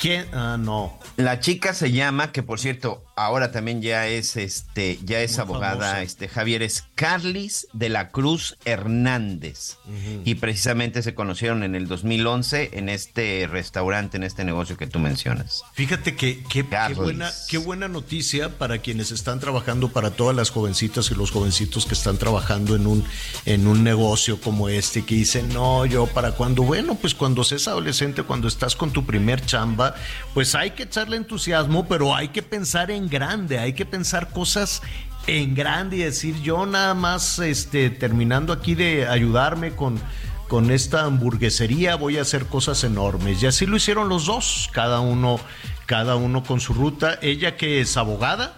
¿Quién? 0.00 0.26
Ah, 0.32 0.56
no. 0.58 0.98
La 1.16 1.40
chica 1.40 1.74
se 1.74 1.90
llama, 1.90 2.30
que 2.30 2.42
por 2.42 2.60
cierto, 2.60 3.04
ahora 3.16 3.52
también 3.52 3.80
ya 3.82 4.06
es 4.08 4.36
este, 4.36 4.98
ya 5.04 5.20
es 5.20 5.32
Muy 5.32 5.40
abogada, 5.42 5.72
famosa. 5.74 6.02
este 6.02 6.28
Javier, 6.28 6.62
es 6.62 6.84
Carlis 6.94 7.66
de 7.72 7.88
la 7.88 8.10
Cruz 8.10 8.56
Hernández. 8.64 9.76
Y 10.24 10.36
precisamente 10.36 11.02
se 11.02 11.14
conocieron 11.14 11.62
en 11.62 11.74
el 11.74 11.86
2011 11.86 12.70
en 12.74 12.88
este 12.88 13.46
restaurante, 13.50 14.16
en 14.16 14.22
este 14.24 14.44
negocio 14.44 14.76
que 14.76 14.86
tú 14.86 14.98
mencionas. 14.98 15.62
Fíjate 15.74 16.16
que 16.16 16.24
que- 16.24 16.44
qué 16.48 16.64
Carlos. 16.66 16.98
buena, 17.04 17.30
qué 17.48 17.58
buena 17.58 17.86
noticia 17.88 18.48
para 18.58 18.78
quienes 18.78 19.10
están 19.12 19.40
trabajando, 19.40 19.88
para 19.90 20.10
todas 20.10 20.34
las 20.34 20.50
jovencitas 20.50 21.10
y 21.10 21.14
los 21.14 21.30
jovencitos 21.30 21.86
que 21.86 21.94
están 21.94 22.16
trabajando 22.18 22.74
en 22.76 22.86
un, 22.86 23.04
en 23.44 23.66
un 23.66 23.84
negocio 23.84 24.40
como 24.40 24.68
este, 24.68 25.04
que 25.04 25.14
dicen, 25.16 25.48
no, 25.52 25.84
yo 25.86 26.06
para 26.06 26.32
cuando, 26.32 26.62
bueno, 26.62 26.94
pues 26.94 27.14
cuando 27.14 27.44
seas 27.44 27.68
adolescente, 27.68 28.22
cuando 28.22 28.48
estás 28.48 28.74
con 28.76 28.90
tu 28.92 29.04
primer 29.04 29.44
chamba, 29.44 29.94
pues 30.32 30.54
hay 30.54 30.70
que 30.72 30.84
echarle 30.84 31.16
entusiasmo, 31.16 31.86
pero 31.88 32.14
hay 32.14 32.28
que 32.28 32.42
pensar 32.42 32.90
en 32.90 33.03
grande, 33.08 33.58
hay 33.58 33.72
que 33.72 33.86
pensar 33.86 34.30
cosas 34.30 34.82
en 35.26 35.54
grande 35.54 35.96
y 35.96 36.00
decir, 36.00 36.40
yo 36.42 36.66
nada 36.66 36.94
más, 36.94 37.38
este, 37.38 37.90
terminando 37.90 38.52
aquí 38.52 38.74
de 38.74 39.06
ayudarme 39.08 39.74
con 39.74 40.00
con 40.48 40.70
esta 40.70 41.04
hamburguesería 41.04 41.96
voy 41.96 42.18
a 42.18 42.22
hacer 42.22 42.46
cosas 42.46 42.84
enormes. 42.84 43.42
Y 43.42 43.46
así 43.46 43.66
lo 43.66 43.76
hicieron 43.76 44.08
los 44.08 44.26
dos, 44.26 44.68
cada 44.72 45.00
uno, 45.00 45.40
cada 45.86 46.16
uno 46.16 46.44
con 46.44 46.60
su 46.60 46.74
ruta. 46.74 47.18
Ella 47.22 47.56
que 47.56 47.80
es 47.80 47.96
abogada. 47.96 48.56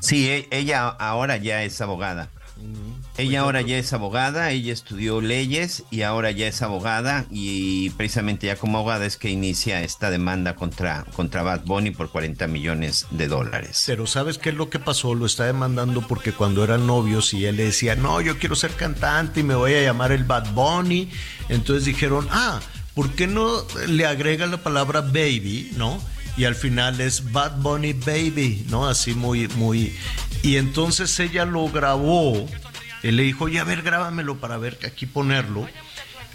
Sí, 0.00 0.28
e- 0.28 0.48
ella 0.50 0.88
ahora 0.88 1.36
ya 1.36 1.62
es 1.62 1.80
abogada. 1.80 2.28
Ella 3.18 3.40
ahora 3.40 3.62
ya 3.62 3.78
es 3.78 3.94
abogada, 3.94 4.50
ella 4.50 4.74
estudió 4.74 5.22
leyes 5.22 5.84
y 5.90 6.02
ahora 6.02 6.32
ya 6.32 6.46
es 6.48 6.60
abogada 6.60 7.24
y 7.30 7.88
precisamente 7.90 8.46
ya 8.48 8.56
como 8.56 8.76
abogada 8.76 9.06
es 9.06 9.16
que 9.16 9.30
inicia 9.30 9.82
esta 9.82 10.10
demanda 10.10 10.54
contra, 10.54 11.04
contra 11.14 11.42
Bad 11.42 11.64
Bunny 11.64 11.92
por 11.92 12.10
40 12.10 12.46
millones 12.46 13.06
de 13.10 13.28
dólares. 13.28 13.84
Pero 13.86 14.06
¿sabes 14.06 14.36
qué 14.36 14.50
es 14.50 14.54
lo 14.54 14.68
que 14.68 14.78
pasó? 14.78 15.14
Lo 15.14 15.24
está 15.24 15.46
demandando 15.46 16.02
porque 16.02 16.32
cuando 16.32 16.62
eran 16.62 16.86
novios 16.86 17.32
y 17.32 17.46
él 17.46 17.56
le 17.56 17.64
decía, 17.64 17.96
no, 17.96 18.20
yo 18.20 18.38
quiero 18.38 18.54
ser 18.54 18.72
cantante 18.72 19.40
y 19.40 19.44
me 19.44 19.54
voy 19.54 19.72
a 19.72 19.82
llamar 19.82 20.12
el 20.12 20.24
Bad 20.24 20.52
Bunny. 20.52 21.10
Entonces 21.48 21.86
dijeron, 21.86 22.28
ah, 22.30 22.60
¿por 22.94 23.10
qué 23.12 23.26
no 23.26 23.64
le 23.88 24.04
agrega 24.04 24.46
la 24.46 24.58
palabra 24.58 25.00
baby, 25.00 25.72
no? 25.76 26.02
Y 26.36 26.44
al 26.44 26.54
final 26.54 27.00
es 27.00 27.32
Bad 27.32 27.62
Bunny 27.62 27.94
Baby, 27.94 28.66
¿no? 28.68 28.86
Así 28.86 29.14
muy, 29.14 29.48
muy... 29.56 29.94
Y 30.42 30.56
entonces 30.58 31.18
ella 31.18 31.46
lo 31.46 31.66
grabó. 31.68 32.46
Él 33.08 33.16
le 33.16 33.22
dijo, 33.22 33.44
oye, 33.44 33.60
a 33.60 33.64
ver, 33.64 33.82
grábamelo 33.82 34.38
para 34.38 34.58
ver 34.58 34.78
que 34.78 34.86
aquí 34.86 35.06
ponerlo. 35.06 35.68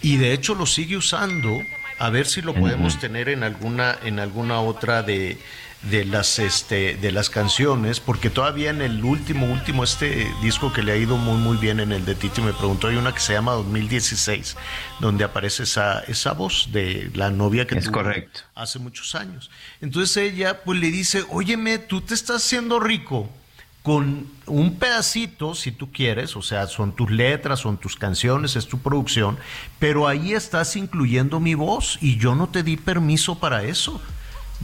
Y 0.01 0.17
de 0.17 0.34
hecho 0.34 0.55
lo 0.55 0.65
sigue 0.65 0.97
usando. 0.97 1.61
A 1.99 2.09
ver 2.09 2.26
si 2.26 2.41
lo 2.41 2.53
podemos 2.55 2.99
tener 2.99 3.30
en 3.30 3.43
alguna, 3.43 3.95
en 4.03 4.19
alguna 4.19 4.59
otra 4.61 5.03
de, 5.03 5.38
de 5.84 6.05
las 6.05 6.39
este 6.39 6.95
de 6.95 7.11
las 7.11 7.30
canciones, 7.30 7.99
porque 7.99 8.30
todavía 8.30 8.69
en 8.72 8.82
el 8.82 9.03
último, 9.03 9.45
último, 9.51 9.84
este 9.84 10.28
disco 10.41 10.74
que 10.74 10.82
le 10.82 10.93
ha 10.93 10.97
ido 10.97 11.17
muy 11.17 11.38
muy 11.38 11.57
bien 11.57 11.80
en 11.80 11.91
el 11.91 12.05
de 12.05 12.15
Titi 12.15 12.41
me 12.41 12.53
preguntó, 12.53 12.88
hay 12.88 12.95
una 12.95 13.13
que 13.13 13.19
se 13.19 13.34
llama 13.34 13.51
2016, 13.53 14.55
donde 14.99 15.24
aparece 15.24 15.63
esa, 15.63 15.99
esa 16.07 16.34
voz 16.34 16.69
de 16.72 17.11
la 17.13 17.30
novia 17.30 17.67
que 17.67 17.76
Es 17.78 17.86
tuvo 17.86 17.93
correcto. 17.95 18.41
hace 18.55 18.80
muchos 18.80 19.13
años. 19.13 19.51
Entonces 19.82 20.17
ella 20.17 20.63
pues 20.63 20.80
le 20.80 20.89
dice, 20.91 21.24
óyeme, 21.30 21.78
tú 21.78 22.01
te 22.01 22.13
estás 22.15 22.38
haciendo 22.45 22.80
rico 22.80 23.30
con 23.84 24.27
un 24.45 24.75
pedacito, 24.75 25.55
si 25.55 25.71
tú 25.71 25.91
quieres, 25.91 26.36
o 26.36 26.41
sea, 26.41 26.67
son 26.67 26.95
tus 26.95 27.09
letras, 27.09 27.59
son 27.59 27.77
tus 27.77 27.95
canciones, 27.95 28.55
es 28.55 28.67
tu 28.67 28.77
producción, 28.77 29.38
pero 29.79 30.07
ahí 30.07 30.34
estás 30.34 30.75
incluyendo 30.75 31.39
mi 31.39 31.55
voz 31.55 31.97
y 31.99 32.17
yo 32.17 32.36
no 32.36 32.47
te 32.47 32.61
di 32.61 32.77
permiso 32.77 33.39
para 33.39 33.63
eso. 33.63 33.99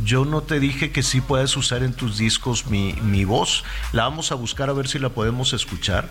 Yo 0.04 0.26
no 0.26 0.41
te 0.41 0.60
dije 0.60 0.91
que 0.91 1.04
sí 1.04 1.22
puedes 1.22 1.56
usar 1.58 1.84
en 1.84 1.93
tus 1.93 2.18
discos 2.18 2.68
mi, 2.68 2.93
mi 3.02 3.26
voz. 3.26 3.64
La 3.91 4.04
vamos 4.04 4.32
a 4.32 4.36
buscar 4.36 4.70
a 4.70 4.74
ver 4.74 4.88
si 4.88 5.00
la 5.00 5.10
podemos 5.10 5.54
escuchar. 5.54 6.10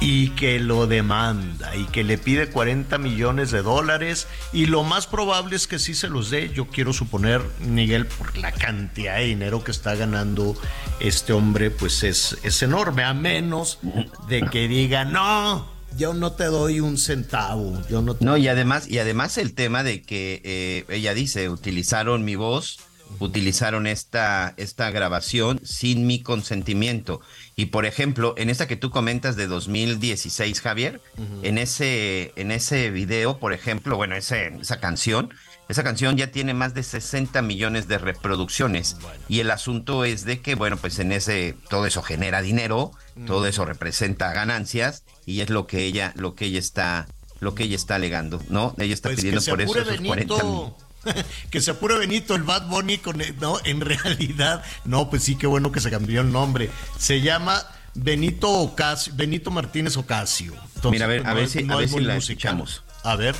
Y 0.00 0.30
que 0.30 0.60
lo 0.60 0.86
demanda 0.86 1.74
y 1.74 1.84
que 1.86 2.04
le 2.04 2.18
pide 2.18 2.48
40 2.48 2.98
millones 2.98 3.50
de 3.50 3.62
dólares. 3.62 4.28
Y 4.52 4.66
lo 4.66 4.84
más 4.84 5.06
probable 5.06 5.56
es 5.56 5.66
que 5.66 5.78
sí 5.78 5.94
se 5.94 6.08
los 6.08 6.30
dé. 6.30 6.52
Yo 6.54 6.66
quiero 6.66 6.92
suponer, 6.92 7.42
Miguel, 7.60 8.06
por 8.06 8.36
la 8.38 8.52
cantidad 8.52 9.16
de 9.16 9.24
dinero 9.24 9.64
que 9.64 9.72
está 9.72 9.94
ganando 9.96 10.56
este 11.00 11.32
hombre, 11.32 11.70
pues 11.70 12.04
es, 12.04 12.38
es 12.42 12.62
enorme. 12.62 13.02
A 13.02 13.14
menos 13.14 13.80
de 14.28 14.42
que 14.42 14.68
diga, 14.68 15.04
no, 15.04 15.66
yo 15.96 16.14
no 16.14 16.32
te 16.32 16.44
doy 16.44 16.80
un 16.80 16.98
centavo. 16.98 17.80
Yo 17.88 18.02
no 18.02 18.14
te 18.14 18.38
y 18.38 18.48
además, 18.48 18.88
y 18.88 18.98
además 18.98 19.38
el 19.38 19.54
tema 19.54 19.82
de 19.82 20.02
que 20.02 20.40
eh, 20.44 20.84
ella 20.88 21.14
dice, 21.14 21.48
utilizaron 21.48 22.24
mi 22.24 22.36
voz, 22.36 22.78
utilizaron 23.18 23.86
esta, 23.86 24.54
esta 24.56 24.90
grabación 24.90 25.60
sin 25.64 26.06
mi 26.06 26.22
consentimiento. 26.22 27.20
Y 27.56 27.66
por 27.66 27.86
ejemplo, 27.86 28.34
en 28.36 28.50
esta 28.50 28.68
que 28.68 28.76
tú 28.76 28.90
comentas 28.90 29.36
de 29.36 29.46
2016, 29.46 30.60
Javier, 30.60 31.00
en 31.42 31.58
ese, 31.58 32.32
en 32.36 32.50
ese 32.50 32.90
video, 32.90 33.38
por 33.38 33.52
ejemplo, 33.52 33.96
bueno, 33.96 34.14
ese, 34.14 34.52
esa 34.60 34.80
canción, 34.80 35.30
esa 35.68 35.84
canción 35.84 36.16
ya 36.16 36.30
tiene 36.30 36.54
más 36.54 36.74
de 36.74 36.82
60 36.82 37.42
millones 37.42 37.88
de 37.88 37.98
reproducciones. 37.98 38.96
Y 39.28 39.40
el 39.40 39.50
asunto 39.50 40.04
es 40.04 40.24
de 40.24 40.40
que, 40.40 40.54
bueno, 40.54 40.76
pues 40.76 40.98
en 40.98 41.12
ese, 41.12 41.56
todo 41.68 41.86
eso 41.86 42.02
genera 42.02 42.40
dinero, 42.40 42.92
todo 43.26 43.46
eso 43.46 43.64
representa 43.64 44.32
ganancias, 44.32 45.04
y 45.26 45.40
es 45.40 45.50
lo 45.50 45.66
que 45.66 45.84
ella, 45.84 46.12
lo 46.16 46.34
que 46.34 46.46
ella 46.46 46.58
está, 46.58 47.08
lo 47.40 47.54
que 47.54 47.64
ella 47.64 47.76
está 47.76 47.96
alegando, 47.96 48.40
¿no? 48.48 48.74
Ella 48.78 48.94
está 48.94 49.08
Pues 49.08 49.20
pidiendo 49.20 49.42
por 49.42 49.60
eso 49.60 49.78
esos 49.78 50.00
40 50.00 50.44
mil. 50.44 50.72
Que 51.50 51.60
se 51.60 51.70
apure 51.70 51.96
Benito, 51.98 52.34
el 52.34 52.42
Bad 52.42 52.66
Bunny, 52.68 52.98
con, 52.98 53.22
no, 53.40 53.58
en 53.64 53.80
realidad, 53.80 54.62
no, 54.84 55.08
pues 55.10 55.22
sí, 55.24 55.36
qué 55.36 55.46
bueno 55.46 55.72
que 55.72 55.80
se 55.80 55.90
cambió 55.90 56.20
el 56.20 56.30
nombre. 56.32 56.70
Se 56.98 57.20
llama 57.20 57.62
Benito 57.94 58.50
Ocasio, 58.50 59.12
Benito 59.16 59.50
Martínez 59.50 59.96
Ocasio. 59.96 60.52
Entonces, 60.76 60.90
Mira, 60.90 61.04
a 61.06 61.08
ver, 61.08 61.22
pues, 61.22 61.26
a 61.26 61.30
no 61.30 61.34
ver 61.36 61.44
es- 61.44 61.52
si, 61.52 61.62
no 61.62 61.74
a 61.74 61.76
ver 61.78 61.88
si 61.88 62.00
la 62.00 62.14
musical. 62.14 62.58
escuchamos. 62.58 62.82
A 63.04 63.16
ver. 63.16 63.34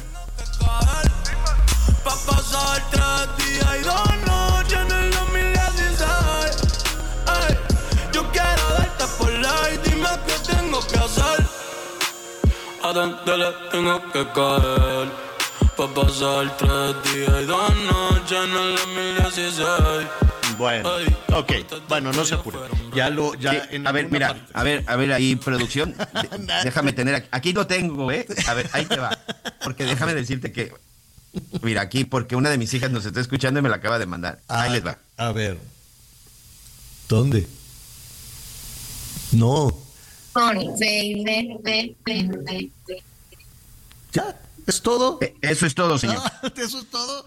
Pa' 2.04 2.16
pasar 2.26 2.82
tres 2.90 3.46
días 3.46 3.76
y 3.80 3.84
dos 3.84 4.26
noches 4.26 4.78
en 4.78 4.92
el 4.92 5.10
2016. 5.10 6.06
Ey, 7.48 7.56
yo 8.12 8.30
quiero 8.32 8.68
darte 8.78 9.04
por 9.18 9.30
ley, 9.32 9.80
dime 9.84 10.08
qué 10.26 10.52
tengo 10.52 10.80
que 10.86 10.98
hacer. 10.98 11.46
¿A 12.82 12.92
dónde 12.92 13.36
le 13.36 13.46
tengo 13.70 14.12
que 14.12 14.26
caer? 14.32 15.27
Pa' 15.78 15.86
pasar 15.94 16.56
tres 16.58 17.14
días 17.14 17.42
y 17.42 17.44
dos 17.46 17.72
noches 17.92 18.38
en 18.44 18.50
el 18.50 18.76
2016. 18.76 20.08
Bueno, 20.58 20.90
ok, 21.34 21.52
bueno, 21.88 22.12
no 22.12 22.24
se 22.24 22.34
apure. 22.34 22.58
Ya 22.96 23.10
lo, 23.10 23.34
ya 23.34 23.52
Sí, 23.52 23.58
en 23.76 23.86
a 23.86 23.92
ver, 23.92 24.10
mira, 24.10 24.28
parte- 24.34 24.52
a 24.54 24.62
ver, 24.64 24.84
a 24.88 24.96
ver 24.96 25.12
ahí, 25.12 25.36
producción. 25.36 25.94
déjame 26.64 26.92
tener 26.92 27.14
aquí, 27.14 27.28
aquí 27.30 27.52
lo 27.52 27.68
tengo, 27.68 28.10
¿eh? 28.10 28.26
A 28.48 28.54
ver, 28.54 28.68
ahí 28.72 28.86
te 28.86 28.96
va. 28.96 29.16
Porque 29.62 29.84
déjame 29.84 30.14
decirte 30.14 30.50
que, 30.50 30.72
mira, 31.62 31.82
aquí, 31.82 32.04
porque 32.04 32.34
una 32.34 32.50
de 32.50 32.58
mis 32.58 32.74
hijas 32.74 32.90
nos 32.90 33.06
está 33.06 33.20
escuchando 33.20 33.60
y 33.60 33.62
me 33.62 33.68
la 33.68 33.76
acaba 33.76 34.00
de 34.00 34.06
mandar. 34.06 34.40
Ahí 34.48 34.70
Ah, 34.70 34.72
les 34.72 34.84
va. 34.84 34.98
A 35.16 35.30
ver. 35.30 35.58
¿Dónde? 37.08 37.46
No, 39.30 39.70
ya, 44.12 44.36
es 44.70 44.82
todo. 44.82 45.18
Eh, 45.20 45.34
Eso 45.42 45.66
es 45.66 45.74
todo, 45.74 45.98
señor. 45.98 46.18
Eso 46.56 46.78
es 46.80 46.86
todo. 46.90 47.26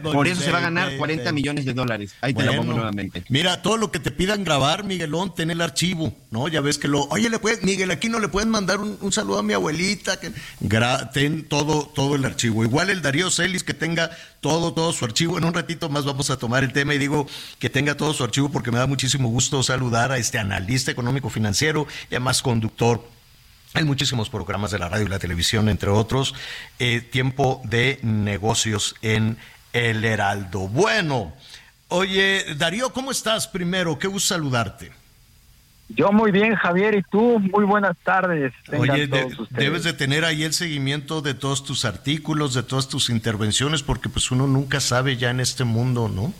Por 0.00 0.28
eso 0.28 0.40
se 0.40 0.52
va 0.52 0.58
a 0.58 0.60
ganar 0.60 0.96
40 0.96 1.32
millones 1.32 1.64
de 1.64 1.74
dólares. 1.74 2.14
Ahí 2.20 2.32
te 2.32 2.44
la 2.44 2.56
pongo 2.56 2.72
nuevamente. 2.72 3.24
Mira, 3.28 3.62
todo 3.62 3.76
lo 3.76 3.90
que 3.90 3.98
te 3.98 4.12
pidan 4.12 4.44
grabar, 4.44 4.84
Miguelón, 4.84 5.34
ten 5.34 5.50
el 5.50 5.60
archivo, 5.60 6.14
¿no? 6.30 6.46
Ya 6.46 6.60
ves 6.60 6.78
que 6.78 6.86
lo. 6.86 7.02
Oye, 7.06 7.28
le 7.28 7.40
puedes, 7.40 7.64
Miguel, 7.64 7.90
aquí 7.90 8.08
no 8.08 8.20
le 8.20 8.28
pueden 8.28 8.48
mandar 8.48 8.78
un, 8.78 8.96
un 9.00 9.10
saludo 9.10 9.40
a 9.40 9.42
mi 9.42 9.54
abuelita. 9.54 10.20
Que, 10.20 10.30
gra- 10.60 11.10
ten 11.10 11.48
todo, 11.48 11.90
todo 11.92 12.14
el 12.14 12.24
archivo. 12.24 12.62
Igual 12.62 12.90
el 12.90 13.02
Darío 13.02 13.28
Celis, 13.32 13.64
que 13.64 13.74
tenga 13.74 14.12
todo, 14.40 14.72
todo 14.72 14.92
su 14.92 15.04
archivo. 15.04 15.36
En 15.36 15.44
un 15.44 15.52
ratito 15.52 15.88
más 15.88 16.04
vamos 16.04 16.30
a 16.30 16.36
tomar 16.36 16.62
el 16.62 16.72
tema 16.72 16.94
y 16.94 16.98
digo 16.98 17.26
que 17.58 17.68
tenga 17.68 17.96
todo 17.96 18.14
su 18.14 18.22
archivo 18.22 18.50
porque 18.52 18.70
me 18.70 18.78
da 18.78 18.86
muchísimo 18.86 19.30
gusto 19.30 19.64
saludar 19.64 20.12
a 20.12 20.16
este 20.18 20.38
analista 20.38 20.92
económico 20.92 21.28
financiero 21.28 21.88
y 22.08 22.14
además 22.14 22.40
conductor 22.40 23.04
hay 23.74 23.84
muchísimos 23.84 24.28
programas 24.28 24.70
de 24.70 24.78
la 24.78 24.88
radio 24.88 25.06
y 25.06 25.08
la 25.08 25.18
televisión, 25.18 25.68
entre 25.68 25.90
otros. 25.90 26.34
Eh, 26.78 27.00
tiempo 27.00 27.60
de 27.64 27.98
negocios 28.02 28.96
en 29.02 29.38
El 29.72 30.04
Heraldo. 30.04 30.68
Bueno, 30.68 31.32
oye, 31.88 32.54
Darío, 32.56 32.92
¿cómo 32.92 33.10
estás 33.10 33.48
primero? 33.48 33.98
Qué 33.98 34.08
gusto 34.08 34.34
saludarte. 34.34 34.92
Yo 35.88 36.10
muy 36.10 36.30
bien, 36.30 36.54
Javier, 36.54 36.94
y 36.94 37.02
tú, 37.02 37.38
muy 37.38 37.64
buenas 37.64 37.96
tardes. 38.02 38.52
Tengan 38.68 38.90
Oye, 38.90 39.08
todos 39.08 39.48
debes 39.50 39.84
de 39.84 39.92
tener 39.92 40.24
ahí 40.24 40.42
el 40.42 40.54
seguimiento 40.54 41.20
de 41.20 41.34
todos 41.34 41.64
tus 41.64 41.84
artículos, 41.84 42.54
de 42.54 42.62
todas 42.62 42.88
tus 42.88 43.10
intervenciones, 43.10 43.82
porque 43.82 44.08
pues 44.08 44.30
uno 44.30 44.46
nunca 44.46 44.80
sabe 44.80 45.16
ya 45.16 45.30
en 45.30 45.40
este 45.40 45.64
mundo, 45.64 46.08
¿no? 46.08 46.32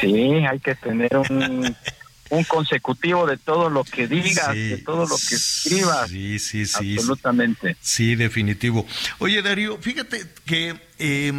Sí, 0.00 0.44
hay 0.44 0.58
que 0.58 0.74
tener 0.74 1.16
un, 1.16 1.76
un 2.30 2.44
consecutivo 2.44 3.26
de 3.26 3.36
todo 3.36 3.68
lo 3.68 3.84
que 3.84 4.06
digas, 4.06 4.52
Sí, 4.52 4.68
de 4.68 4.78
todo 4.78 5.06
lo 5.06 5.16
que 5.16 5.34
escribas. 5.34 6.08
Sí, 6.10 6.38
sí, 6.38 6.66
sí. 6.66 6.96
Absolutamente. 6.96 7.76
Sí, 7.80 8.14
definitivo. 8.14 8.86
Oye, 9.18 9.42
Darío, 9.42 9.78
fíjate 9.78 10.24
que 10.44 10.74
eh, 10.98 11.32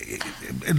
eh, 0.00 0.18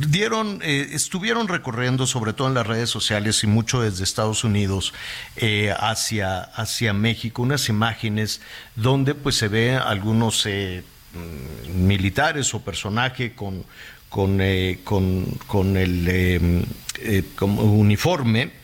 dieron, 0.07 0.59
eh, 0.63 0.89
estuvieron 0.93 1.47
recorriendo, 1.47 2.07
sobre 2.07 2.33
todo 2.33 2.47
en 2.47 2.53
las 2.53 2.65
redes 2.65 2.89
sociales 2.89 3.43
y 3.43 3.47
mucho 3.47 3.81
desde 3.81 4.03
Estados 4.03 4.43
Unidos 4.43 4.93
eh, 5.35 5.73
hacia, 5.77 6.41
hacia 6.41 6.93
México, 6.93 7.41
unas 7.41 7.69
imágenes 7.69 8.41
donde 8.75 9.13
pues 9.13 9.35
se 9.35 9.47
ve 9.47 9.75
algunos 9.75 10.45
eh, 10.45 10.83
mm, 11.13 11.85
militares 11.85 12.53
o 12.53 12.61
personaje 12.61 13.33
con, 13.33 13.63
con, 14.09 14.39
eh, 14.41 14.79
con, 14.83 15.25
con 15.47 15.77
el 15.77 16.65
como 17.35 17.63
uniforme. 17.63 18.60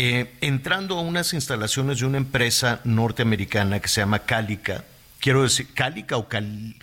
Eh, 0.00 0.30
entrando 0.40 0.96
a 0.96 1.00
unas 1.00 1.32
instalaciones 1.34 1.98
de 1.98 2.06
una 2.06 2.18
empresa 2.18 2.80
norteamericana 2.84 3.80
que 3.80 3.88
se 3.88 4.00
llama 4.00 4.20
Cálica, 4.20 4.84
quiero 5.18 5.42
decir, 5.42 5.66
Cálica 5.74 6.16
o 6.16 6.28
Cal, 6.28 6.76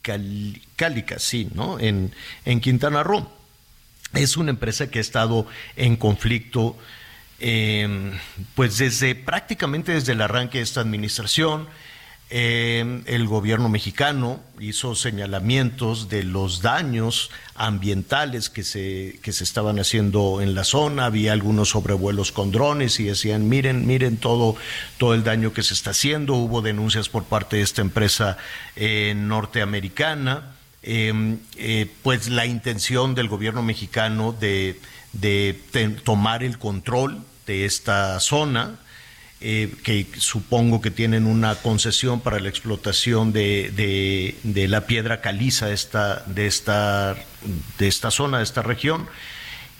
Cal- 0.00 0.58
Cálica, 0.74 1.18
sí, 1.18 1.48
¿no? 1.52 1.78
En, 1.78 2.14
en 2.46 2.60
Quintana 2.62 3.02
Roo. 3.02 3.30
Es 4.14 4.38
una 4.38 4.50
empresa 4.50 4.90
que 4.90 5.00
ha 5.00 5.02
estado 5.02 5.46
en 5.76 5.96
conflicto, 5.96 6.78
eh, 7.40 8.12
pues 8.54 8.78
desde 8.78 9.14
prácticamente 9.16 9.92
desde 9.92 10.12
el 10.12 10.22
arranque 10.22 10.56
de 10.58 10.64
esta 10.64 10.80
administración. 10.80 11.68
Eh, 12.34 13.02
el 13.04 13.26
gobierno 13.26 13.68
mexicano 13.68 14.40
hizo 14.58 14.94
señalamientos 14.94 16.08
de 16.08 16.22
los 16.22 16.62
daños 16.62 17.30
ambientales 17.54 18.48
que 18.48 18.62
se, 18.62 19.18
que 19.22 19.34
se 19.34 19.44
estaban 19.44 19.78
haciendo 19.78 20.40
en 20.40 20.54
la 20.54 20.64
zona. 20.64 21.04
Había 21.04 21.34
algunos 21.34 21.68
sobrevuelos 21.68 22.32
con 22.32 22.50
drones 22.50 22.98
y 23.00 23.04
decían, 23.04 23.50
miren, 23.50 23.86
miren 23.86 24.16
todo, 24.16 24.56
todo 24.96 25.12
el 25.12 25.24
daño 25.24 25.52
que 25.52 25.62
se 25.62 25.74
está 25.74 25.90
haciendo. 25.90 26.32
Hubo 26.34 26.62
denuncias 26.62 27.10
por 27.10 27.24
parte 27.24 27.56
de 27.56 27.62
esta 27.62 27.82
empresa 27.82 28.38
eh, 28.76 29.12
norteamericana. 29.14 30.54
Eh, 30.82 31.36
eh, 31.56 31.86
pues 32.02 32.28
la 32.30 32.46
intención 32.46 33.14
del 33.14 33.28
gobierno 33.28 33.62
mexicano 33.62 34.32
de, 34.32 34.80
de 35.12 35.60
tomar 36.02 36.42
el 36.42 36.58
control 36.58 37.22
de 37.46 37.66
esta 37.66 38.18
zona, 38.20 38.78
eh, 39.42 39.72
que 39.82 40.06
supongo 40.18 40.80
que 40.80 40.90
tienen 40.90 41.26
una 41.26 41.54
concesión 41.56 42.20
para 42.20 42.38
la 42.40 42.48
explotación 42.48 43.32
de, 43.32 43.70
de- 43.74 44.36
de 44.42 44.68
la 44.68 44.86
piedra 44.86 45.20
caliza 45.20 45.70
esta, 45.72 46.22
de, 46.26 46.46
esta, 46.46 47.16
de 47.78 47.88
esta 47.88 48.10
zona, 48.10 48.38
de 48.38 48.44
esta 48.44 48.62
región. 48.62 49.06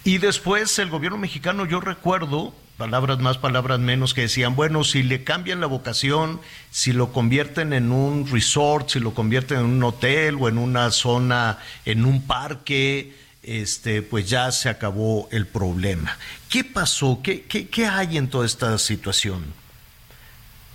Y 0.04 0.18
después 0.18 0.78
el 0.78 0.90
gobierno 0.90 1.16
mexicano, 1.18 1.64
yo 1.64 1.80
recuerdo, 1.80 2.54
palabras 2.76 3.20
más, 3.20 3.38
palabras 3.38 3.78
menos, 3.78 4.14
que 4.14 4.22
decían, 4.22 4.56
bueno, 4.56 4.82
si 4.82 5.04
le 5.04 5.22
cambian 5.22 5.60
la 5.60 5.66
vocación, 5.68 6.40
si 6.72 6.92
lo 6.92 7.12
convierten 7.12 7.72
en 7.72 7.92
un 7.92 8.26
resort, 8.28 8.88
si 8.88 8.98
lo 8.98 9.14
convierten 9.14 9.58
en 9.58 9.64
un 9.66 9.82
hotel 9.84 10.36
o 10.40 10.48
en 10.48 10.58
una 10.58 10.90
zona, 10.90 11.58
en 11.84 12.04
un 12.04 12.22
parque, 12.26 13.14
este, 13.43 14.03
pues 14.03 14.28
ya 14.28 14.51
se 14.53 14.68
acabó 14.68 15.28
el 15.30 15.47
problema. 15.47 16.16
¿Qué 16.49 16.64
pasó? 16.64 17.20
¿Qué, 17.22 17.43
qué, 17.43 17.68
qué 17.68 17.86
hay 17.86 18.16
en 18.16 18.28
toda 18.28 18.47
esta 18.47 18.76
situación? 18.78 19.45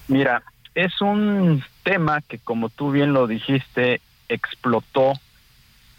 Mira, 0.08 0.44
es 0.76 1.02
un 1.02 1.64
tema 1.84 2.22
que, 2.22 2.40
como 2.40 2.70
tú 2.70 2.92
bien 2.92 3.14
lo 3.14 3.28
dijiste, 3.28 4.02
explotó 4.30 5.14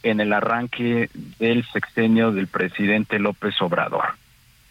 en 0.03 0.21
el 0.21 0.33
arranque 0.33 1.11
del 1.39 1.66
sexenio 1.66 2.33
del 2.33 2.47
presidente 2.47 3.19
López 3.19 3.61
Obrador. 3.61 4.05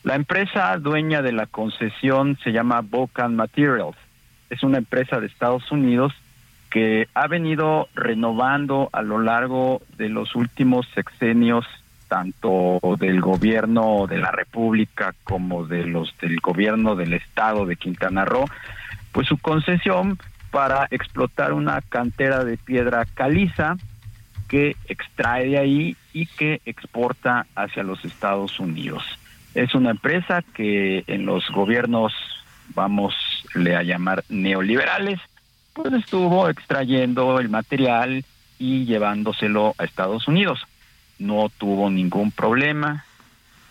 La 0.04 0.16
empresa 0.16 0.78
dueña 0.78 1.22
de 1.22 1.34
la 1.34 1.48
concesión 1.48 2.38
se 2.44 2.52
llama 2.52 2.82
Vulcan 2.82 3.36
Materials. 3.36 3.98
Es 4.50 4.64
una 4.64 4.78
empresa 4.78 5.20
de 5.20 5.28
Estados 5.28 5.70
Unidos 5.72 6.14
que 6.70 7.08
ha 7.14 7.28
venido 7.28 7.90
renovando 7.94 8.90
a 8.94 9.02
lo 9.02 9.20
largo 9.20 9.82
de 9.98 10.10
los 10.10 10.36
últimos 10.36 10.88
sexenios 10.94 11.66
tanto 12.08 12.80
del 13.00 13.22
gobierno 13.22 14.08
de 14.08 14.18
la 14.18 14.32
República 14.32 15.14
como 15.24 15.66
de 15.66 15.86
los 15.86 16.16
del 16.20 16.40
gobierno 16.40 16.96
del 16.96 17.14
estado 17.14 17.66
de 17.66 17.76
Quintana 17.76 18.26
Roo, 18.26 18.46
pues 19.12 19.28
su 19.28 19.38
concesión 19.38 20.18
para 20.52 20.88
explotar 20.92 21.54
una 21.54 21.82
cantera 21.82 22.44
de 22.44 22.58
piedra 22.58 23.06
caliza 23.06 23.78
que 24.48 24.76
extrae 24.88 25.50
de 25.50 25.58
ahí 25.58 25.98
y 26.14 26.26
que 26.26 26.62
exporta 26.66 27.46
hacia 27.56 27.84
los 27.84 28.04
Estados 28.06 28.60
Unidos. 28.60 29.04
Es 29.54 29.76
una 29.76 29.92
empresa 29.92 30.44
que 30.54 31.04
en 31.08 31.26
los 31.26 31.50
gobiernos, 31.50 32.14
vamos 32.74 33.14
a 33.56 33.84
llamar 33.84 34.24
neoliberales, 34.30 35.20
pues 35.74 35.94
estuvo 35.94 36.50
extrayendo 36.50 37.40
el 37.40 37.50
material 37.50 38.24
y 38.60 38.86
llevándoselo 38.86 39.76
a 39.78 39.84
Estados 39.84 40.28
Unidos. 40.28 40.60
No 41.20 41.50
tuvo 41.50 41.90
ningún 41.90 42.32
problema, 42.32 43.06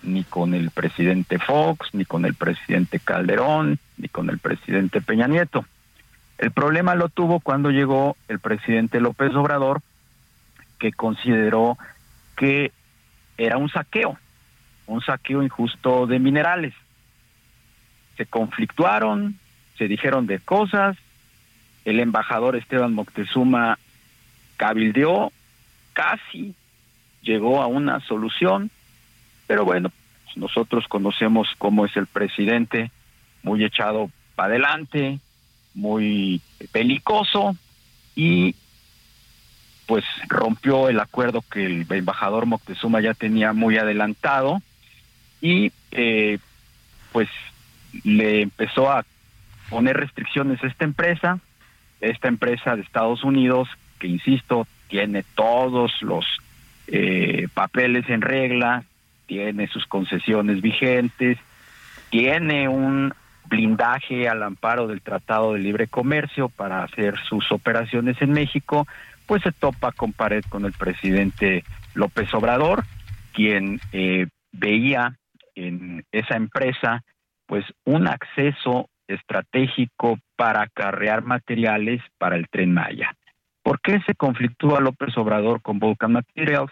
ni 0.02 0.24
con 0.24 0.54
el 0.54 0.70
presidente 0.70 1.38
Fox, 1.38 1.90
ni 1.92 2.04
con 2.04 2.24
el 2.24 2.34
presidente 2.34 2.98
Calderón, 2.98 3.78
ni 3.98 4.08
con 4.08 4.30
el 4.30 4.38
presidente 4.38 5.00
Peña 5.00 5.26
Nieto. 5.26 5.64
El 6.38 6.50
problema 6.50 6.94
lo 6.94 7.08
tuvo 7.08 7.40
cuando 7.40 7.70
llegó 7.70 8.16
el 8.28 8.40
presidente 8.40 9.00
López 9.00 9.34
Obrador, 9.34 9.80
que 10.78 10.92
consideró 10.92 11.78
que 12.36 12.72
era 13.38 13.56
un 13.56 13.70
saqueo, 13.70 14.18
un 14.86 15.00
saqueo 15.00 15.42
injusto 15.42 16.06
de 16.06 16.18
minerales. 16.18 16.74
Se 18.16 18.26
conflictuaron, 18.26 19.38
se 19.78 19.88
dijeron 19.88 20.26
de 20.26 20.40
cosas, 20.40 20.96
el 21.84 22.00
embajador 22.00 22.56
Esteban 22.56 22.92
Moctezuma 22.92 23.78
cabildeó, 24.56 25.32
casi 25.92 26.54
llegó 27.26 27.60
a 27.60 27.66
una 27.66 28.00
solución, 28.00 28.70
pero 29.46 29.64
bueno, 29.64 29.90
nosotros 30.36 30.86
conocemos 30.88 31.48
cómo 31.58 31.84
es 31.84 31.96
el 31.96 32.06
presidente, 32.06 32.90
muy 33.42 33.64
echado 33.64 34.10
para 34.34 34.50
adelante, 34.50 35.18
muy 35.74 36.40
belicoso 36.72 37.56
y 38.14 38.54
pues 39.86 40.04
rompió 40.28 40.88
el 40.88 40.98
acuerdo 41.00 41.42
que 41.42 41.64
el 41.66 41.86
embajador 41.90 42.46
Moctezuma 42.46 43.00
ya 43.00 43.14
tenía 43.14 43.52
muy 43.52 43.76
adelantado 43.78 44.60
y 45.40 45.70
eh, 45.92 46.38
pues 47.12 47.28
le 48.04 48.42
empezó 48.42 48.90
a 48.90 49.04
poner 49.68 49.96
restricciones 49.96 50.62
a 50.62 50.66
esta 50.66 50.84
empresa, 50.84 51.38
esta 52.00 52.28
empresa 52.28 52.74
de 52.74 52.82
Estados 52.82 53.22
Unidos 53.24 53.68
que 53.98 54.08
insisto 54.08 54.66
tiene 54.88 55.24
todos 55.34 56.02
los 56.02 56.26
eh, 56.88 57.48
papeles 57.52 58.08
en 58.08 58.20
regla, 58.20 58.84
tiene 59.26 59.66
sus 59.68 59.86
concesiones 59.86 60.60
vigentes, 60.60 61.38
tiene 62.10 62.68
un 62.68 63.12
blindaje 63.48 64.28
al 64.28 64.42
amparo 64.42 64.86
del 64.86 65.02
Tratado 65.02 65.52
de 65.52 65.60
Libre 65.60 65.86
Comercio 65.86 66.48
para 66.48 66.82
hacer 66.82 67.16
sus 67.28 67.50
operaciones 67.52 68.20
en 68.20 68.32
México, 68.32 68.86
pues 69.26 69.42
se 69.42 69.52
topa 69.52 69.92
con 69.92 70.12
pared 70.12 70.44
con 70.48 70.64
el 70.64 70.72
presidente 70.72 71.64
López 71.94 72.32
Obrador, 72.34 72.84
quien 73.32 73.80
eh, 73.92 74.26
veía 74.52 75.16
en 75.54 76.04
esa 76.12 76.36
empresa 76.36 77.02
pues 77.46 77.64
un 77.84 78.08
acceso 78.08 78.88
estratégico 79.08 80.18
para 80.36 80.62
acarrear 80.62 81.22
materiales 81.22 82.02
para 82.18 82.36
el 82.36 82.48
tren 82.48 82.74
Maya. 82.74 83.14
¿Por 83.66 83.80
qué 83.80 83.98
se 84.06 84.14
conflictúa 84.14 84.78
López 84.78 85.18
Obrador 85.18 85.60
con 85.60 85.80
Vulcan 85.80 86.12
Materials? 86.12 86.70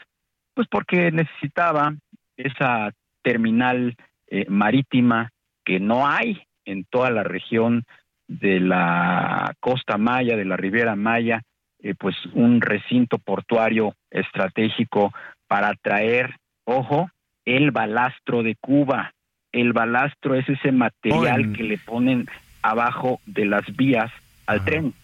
Pues 0.55 0.69
porque 0.71 1.11
necesitaba 1.11 1.93
esa 2.37 2.93
terminal 3.21 3.97
eh, 4.29 4.47
marítima 4.49 5.31
que 5.65 5.81
no 5.81 6.07
hay 6.07 6.41
en 6.65 6.85
toda 6.85 7.11
la 7.11 7.25
región 7.25 7.83
de 8.29 8.61
la 8.61 9.53
costa 9.59 9.99
maya, 9.99 10.37
de 10.37 10.45
la 10.45 10.57
Riviera 10.57 10.95
Maya, 10.95 11.43
eh, 11.83 11.95
pues 11.99 12.15
un 12.33 12.61
recinto 12.61 13.19
portuario 13.19 13.97
estratégico 14.13 15.13
para 15.49 15.75
traer, 15.75 16.37
ojo, 16.63 17.11
el 17.45 17.73
balastro 17.73 18.45
de 18.45 18.55
Cuba. 18.55 19.11
El 19.51 19.73
balastro 19.73 20.37
es 20.37 20.49
ese 20.49 20.71
material 20.71 21.41
Oh, 21.41 21.45
en- 21.45 21.53
que 21.55 21.65
le 21.65 21.79
ponen 21.79 22.29
abajo 22.63 23.19
de 23.27 23.47
las 23.47 23.65
vías 23.75 24.13
al 24.47 24.65
tren. 24.65 24.95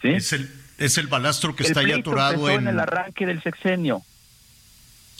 ¿sí? 0.00 0.08
Es 0.08 0.32
el, 0.32 0.48
es 0.78 0.98
el 0.98 1.06
balastro 1.06 1.54
que 1.54 1.64
El 1.64 1.68
está 1.68 1.80
ahí 1.80 1.92
atorado 1.92 2.48
empezó 2.48 2.50
en... 2.50 2.60
en 2.60 2.68
el 2.68 2.80
arranque 2.80 3.26
del 3.26 3.42
sexenio. 3.42 4.02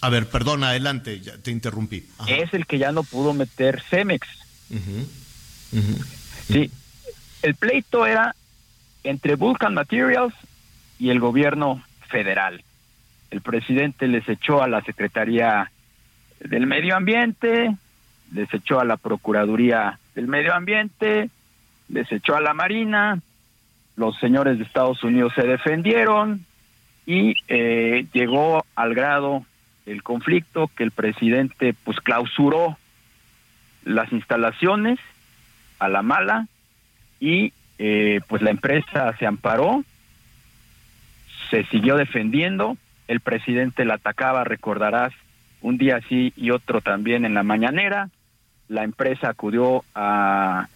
A 0.01 0.11
ver, 0.11 0.29
perdona, 0.29 0.71
adelante, 0.71 1.21
ya 1.21 1.39
te 1.39 1.51
interrumpí. 1.51 2.07
Ajá. 2.19 2.31
Es 2.31 2.53
el 2.53 2.67
que 2.67 2.79
ya 2.79 2.93
no 2.93 3.05
pudo 3.05 3.33
meter 3.33 3.83
Cemex. 3.89 4.27
Sí. 6.47 6.71
El 7.43 7.55
pleito 7.55 8.07
era 8.07 8.35
entre 9.03 9.37
Vulcan 9.37 9.75
Materials 9.75 10.35
y 10.99 11.11
el 11.11 11.21
gobierno 11.21 11.83
federal. 12.09 12.63
El 13.31 13.41
presidente 13.41 14.07
les 14.07 14.29
echó 14.29 14.63
a 14.63 14.69
la 14.69 14.83
Secretaría 14.83 15.71
del 16.41 16.67
Medio 16.67 16.97
Ambiente, 16.97 17.75
les 18.33 18.53
echó 18.53 18.81
a 18.81 18.85
la 18.85 18.97
Procuraduría 18.97 19.99
del 20.15 20.29
Medio 20.29 20.55
Ambiente, 20.55 21.31
les 21.89 22.11
echó 22.13 22.37
a 22.37 22.41
la 22.41 22.55
Marina, 22.55 23.21
los 23.97 24.19
señores 24.19 24.59
de 24.59 24.65
Estados 24.65 25.03
Unidos 25.05 25.33
se 25.35 25.43
defendieron 25.43 26.45
y 27.07 27.35
eh, 27.49 28.07
llegó 28.13 28.65
al 28.75 28.95
grado 28.95 29.45
el 29.87 30.03
conflicto 30.03 30.71
que 30.75 30.85
el 30.85 30.91
presidente 30.91 31.75
pues 31.85 32.01
clausuró 32.01 32.79
las 33.85 34.11
instalaciones 34.13 34.99
a 35.79 35.89
la 35.89 36.03
mala 36.03 36.49
y 37.21 37.53
eh, 37.79 38.21
pues 38.29 38.43
la 38.43 38.51
empresa 38.51 39.15
se 39.19 39.27
amparó, 39.27 39.85
se 41.51 41.65
siguió 41.65 41.97
defendiendo, 41.97 42.77
el 43.09 43.21
presidente 43.21 43.85
la 43.85 43.95
atacaba, 43.95 44.45
recordarás, 44.45 45.13
un 45.61 45.77
día 45.79 46.01
sí 46.09 46.33
y 46.37 46.51
otro 46.51 46.81
también 46.81 47.25
en 47.25 47.35
la 47.35 47.43
mañanera, 47.43 48.09
la 48.69 48.85
empresa 48.85 49.31
acudió 49.31 49.85
a 49.95 50.69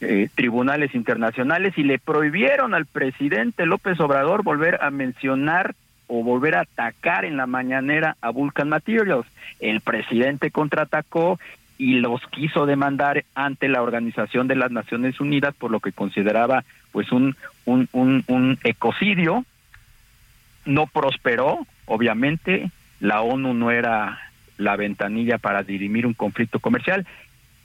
eh, 0.00 0.28
tribunales 0.34 0.94
internacionales 0.94 1.76
y 1.76 1.82
le 1.82 1.98
prohibieron 1.98 2.74
al 2.74 2.86
presidente 2.86 3.66
López 3.66 3.98
Obrador 4.00 4.42
volver 4.42 4.78
a 4.82 4.90
mencionar 4.90 5.74
o 6.06 6.22
volver 6.22 6.54
a 6.54 6.60
atacar 6.60 7.24
en 7.24 7.36
la 7.36 7.46
mañanera 7.46 8.16
a 8.20 8.30
Vulcan 8.30 8.68
Materials. 8.68 9.26
El 9.60 9.80
presidente 9.80 10.50
contraatacó 10.50 11.38
y 11.76 11.94
los 11.94 12.20
quiso 12.28 12.66
demandar 12.66 13.24
ante 13.34 13.68
la 13.68 13.82
Organización 13.82 14.48
de 14.48 14.56
las 14.56 14.70
Naciones 14.70 15.20
Unidas 15.20 15.54
por 15.54 15.70
lo 15.70 15.80
que 15.80 15.92
consideraba 15.92 16.64
pues 16.92 17.12
un 17.12 17.36
un, 17.68 17.88
un, 17.92 18.24
un 18.26 18.58
ecocidio. 18.64 19.44
No 20.64 20.86
prosperó, 20.86 21.66
obviamente, 21.86 22.70
la 23.00 23.22
ONU 23.22 23.54
no 23.54 23.70
era 23.70 24.18
la 24.56 24.76
ventanilla 24.76 25.38
para 25.38 25.62
dirimir 25.62 26.06
un 26.06 26.14
conflicto 26.14 26.58
comercial 26.58 27.06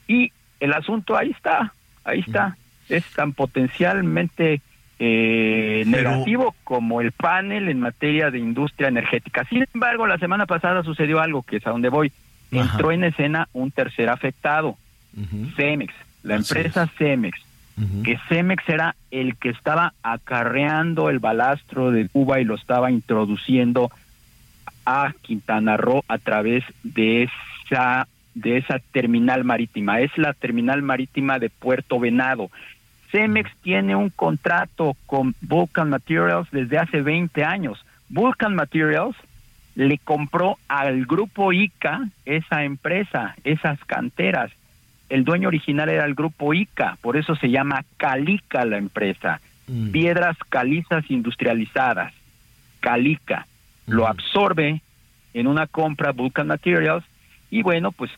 y 0.07 0.31
el 0.60 0.73
asunto 0.73 1.18
ahí 1.18 1.31
está, 1.31 1.73
ahí 2.04 2.20
está, 2.26 2.58
es 2.90 3.06
tan 3.16 3.34
potencialmente 3.34 4.62
eh, 5.00 5.86
Pero- 5.90 6.12
negativo 6.12 6.56
como 6.64 7.02
el 7.02 7.12
panel 7.12 7.70
en 7.70 7.80
materia 7.80 8.32
de 8.32 8.40
industria 8.40 8.88
energética. 8.88 9.44
Sin 9.46 9.66
embargo, 9.74 10.08
la 10.08 10.18
semana 10.18 10.46
pasada 10.46 10.84
sucedió 10.84 11.20
algo 11.20 11.44
que 11.44 11.58
es 11.58 11.68
a 11.68 11.72
donde 11.72 11.90
voy. 11.90 12.12
Ajá. 12.52 12.62
Entró 12.74 12.92
en 12.92 13.04
escena 13.04 13.48
un 13.54 13.72
tercer 13.72 14.10
afectado, 14.10 14.78
Cemex, 15.56 15.94
la 16.22 16.36
Así 16.36 16.54
empresa 16.54 16.88
Cemex, 16.98 17.40
que 18.04 18.20
Cemex 18.30 18.70
era 18.70 18.96
el 19.10 19.36
que 19.38 19.50
estaba 19.50 19.94
acarreando 20.04 21.10
el 21.10 21.18
balastro 21.20 21.90
de 21.92 22.08
Cuba 22.08 22.40
y 22.40 22.46
lo 22.46 22.54
estaba 22.56 22.92
introduciendo 22.92 23.92
a 24.86 25.14
Quintana 25.22 25.78
Roo 25.78 26.04
a 26.08 26.18
través 26.20 26.64
de 26.84 27.24
esa 27.70 28.08
de 28.35 28.57
esa 28.57 28.80
terminal 28.91 29.43
marítima. 29.43 29.99
Es 29.99 30.18
la 30.18 30.34
terminal 30.34 30.81
marítima 30.81 31.39
de 31.39 31.49
Puerto 31.49 31.99
Venado. 31.99 32.49
Cemex 33.11 33.51
tiene 33.61 33.95
un 33.95 34.10
contrato 34.10 34.95
con 35.05 35.35
Vulcan 35.41 35.89
Materials 35.89 36.47
desde 36.51 36.80
hace 36.80 37.01
20 37.01 37.43
años. 37.43 37.85
Vulcan 38.10 38.55
Materials 38.55 39.15
le 39.76 39.97
compró 39.99 40.57
al 40.68 41.05
grupo 41.05 41.53
ICA 41.53 42.07
esa 42.26 42.64
empresa, 42.64 43.35
esas 43.43 43.80
canteras. 43.85 44.51
El 45.10 45.23
dueño 45.23 45.47
original 45.47 45.89
era 45.89 46.05
el 46.05 46.15
grupo 46.15 46.53
ICA, 46.53 46.97
por 47.01 47.18
eso 47.18 47.35
se 47.35 47.49
llama 47.49 47.84
Calica 47.97 48.65
la 48.65 48.77
empresa. 48.77 49.41
Mm. 49.68 49.91
Piedras 49.91 50.38
calizas 50.49 51.10
industrializadas. 51.10 52.14
Calica 52.80 53.47
lo 53.85 54.03
Ujú. 54.03 54.11
absorbe 54.11 54.81
en 55.34 55.47
una 55.47 55.68
compra 55.68 56.11
Vulcan 56.11 56.47
Materials 56.47 57.03
y 57.49 57.61
bueno, 57.61 57.91
pues 57.91 58.11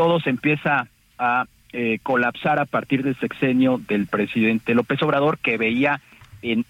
todo 0.00 0.18
se 0.18 0.30
empieza 0.30 0.88
a 1.18 1.44
eh, 1.74 1.98
colapsar 2.02 2.58
a 2.58 2.64
partir 2.64 3.02
del 3.02 3.16
sexenio 3.16 3.78
del 3.86 4.06
presidente 4.06 4.74
López 4.74 5.02
Obrador 5.02 5.38
que 5.38 5.58
veía 5.58 6.00
en 6.40 6.64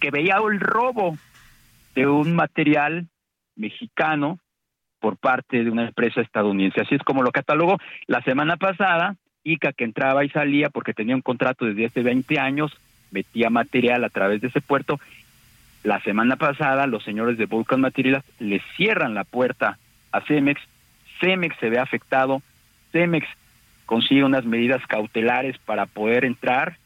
que 0.00 0.10
veía 0.10 0.38
el 0.38 0.58
robo 0.58 1.16
de 1.94 2.08
un 2.08 2.34
material 2.34 3.06
mexicano 3.54 4.40
por 4.98 5.16
parte 5.16 5.62
de 5.62 5.70
una 5.70 5.86
empresa 5.86 6.22
estadounidense. 6.22 6.80
Así 6.80 6.96
es 6.96 7.02
como 7.04 7.22
lo 7.22 7.30
catalogó 7.30 7.78
la 8.08 8.20
semana 8.22 8.56
pasada, 8.56 9.14
ICA 9.44 9.72
que 9.72 9.84
entraba 9.84 10.24
y 10.24 10.30
salía 10.30 10.68
porque 10.68 10.92
tenía 10.92 11.14
un 11.14 11.22
contrato 11.22 11.66
desde 11.66 11.86
hace 11.86 12.02
20 12.02 12.40
años, 12.40 12.76
metía 13.12 13.48
material 13.48 14.02
a 14.02 14.08
través 14.08 14.40
de 14.40 14.48
ese 14.48 14.60
puerto. 14.60 14.98
La 15.84 16.02
semana 16.02 16.34
pasada 16.34 16.88
los 16.88 17.04
señores 17.04 17.38
de 17.38 17.46
Vulcan 17.46 17.80
Materials 17.80 18.24
le 18.40 18.60
cierran 18.76 19.14
la 19.14 19.22
puerta 19.22 19.78
a 20.10 20.20
Cemex, 20.22 20.60
Cemex 21.20 21.56
se 21.60 21.70
ve 21.70 21.78
afectado, 21.78 22.42
Cemex 22.92 23.26
consigue 23.86 24.24
unas 24.24 24.44
medidas 24.44 24.86
cautelares 24.86 25.58
para 25.58 25.86
poder 25.86 26.24
entrar, 26.24 26.76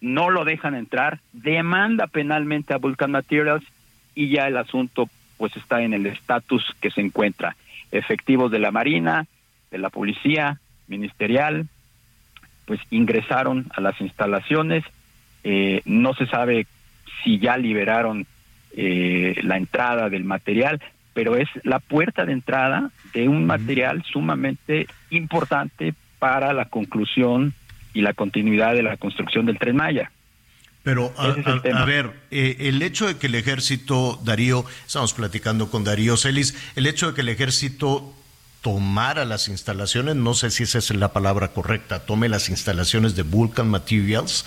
no 0.00 0.30
lo 0.30 0.44
dejan 0.44 0.74
entrar, 0.74 1.20
demanda 1.32 2.06
penalmente 2.06 2.72
a 2.72 2.78
Vulcan 2.78 3.10
Materials 3.10 3.64
y 4.14 4.28
ya 4.28 4.46
el 4.46 4.56
asunto 4.56 5.08
pues 5.36 5.56
está 5.56 5.82
en 5.82 5.94
el 5.94 6.06
estatus 6.06 6.74
que 6.80 6.90
se 6.90 7.00
encuentra. 7.00 7.56
Efectivos 7.90 8.50
de 8.50 8.58
la 8.58 8.70
Marina, 8.70 9.26
de 9.70 9.78
la 9.78 9.90
Policía 9.90 10.60
Ministerial, 10.86 11.66
pues 12.66 12.80
ingresaron 12.90 13.66
a 13.74 13.80
las 13.80 14.00
instalaciones, 14.00 14.84
eh, 15.44 15.80
no 15.84 16.12
se 16.14 16.26
sabe 16.26 16.66
si 17.22 17.38
ya 17.38 17.56
liberaron 17.56 18.26
eh, 18.72 19.36
la 19.42 19.56
entrada 19.56 20.10
del 20.10 20.24
material, 20.24 20.80
pero 21.18 21.34
es 21.34 21.48
la 21.64 21.80
puerta 21.80 22.24
de 22.24 22.30
entrada 22.30 22.92
de 23.12 23.28
un 23.28 23.44
material 23.44 24.04
sumamente 24.04 24.86
importante 25.10 25.92
para 26.20 26.52
la 26.52 26.66
conclusión 26.66 27.54
y 27.92 28.02
la 28.02 28.14
continuidad 28.14 28.74
de 28.74 28.84
la 28.84 28.96
construcción 28.98 29.44
del 29.44 29.58
tren 29.58 29.74
Maya. 29.74 30.12
Pero, 30.84 31.12
a, 31.16 31.84
ver, 31.84 32.12
eh, 32.30 32.54
el 32.60 32.80
hecho 32.82 33.08
de 33.08 33.16
que 33.16 33.26
el 33.26 33.34
ejército, 33.34 34.20
Darío, 34.24 34.64
estamos 34.86 35.12
platicando 35.12 35.72
con 35.72 35.82
Darío 35.82 36.16
Celis, 36.16 36.56
el 36.76 36.86
hecho 36.86 37.08
de 37.08 37.14
que 37.14 37.22
el 37.22 37.30
ejército 37.30 38.14
tomara 38.62 39.24
las 39.24 39.48
instalaciones, 39.48 40.14
no 40.14 40.34
sé 40.34 40.52
si 40.52 40.62
esa 40.62 40.78
es 40.78 40.88
la 40.94 41.12
palabra 41.12 41.48
correcta, 41.48 42.06
tome 42.06 42.28
las 42.28 42.48
instalaciones 42.48 43.16
de 43.16 43.24
Vulcan 43.24 43.68
Materials, 43.68 44.46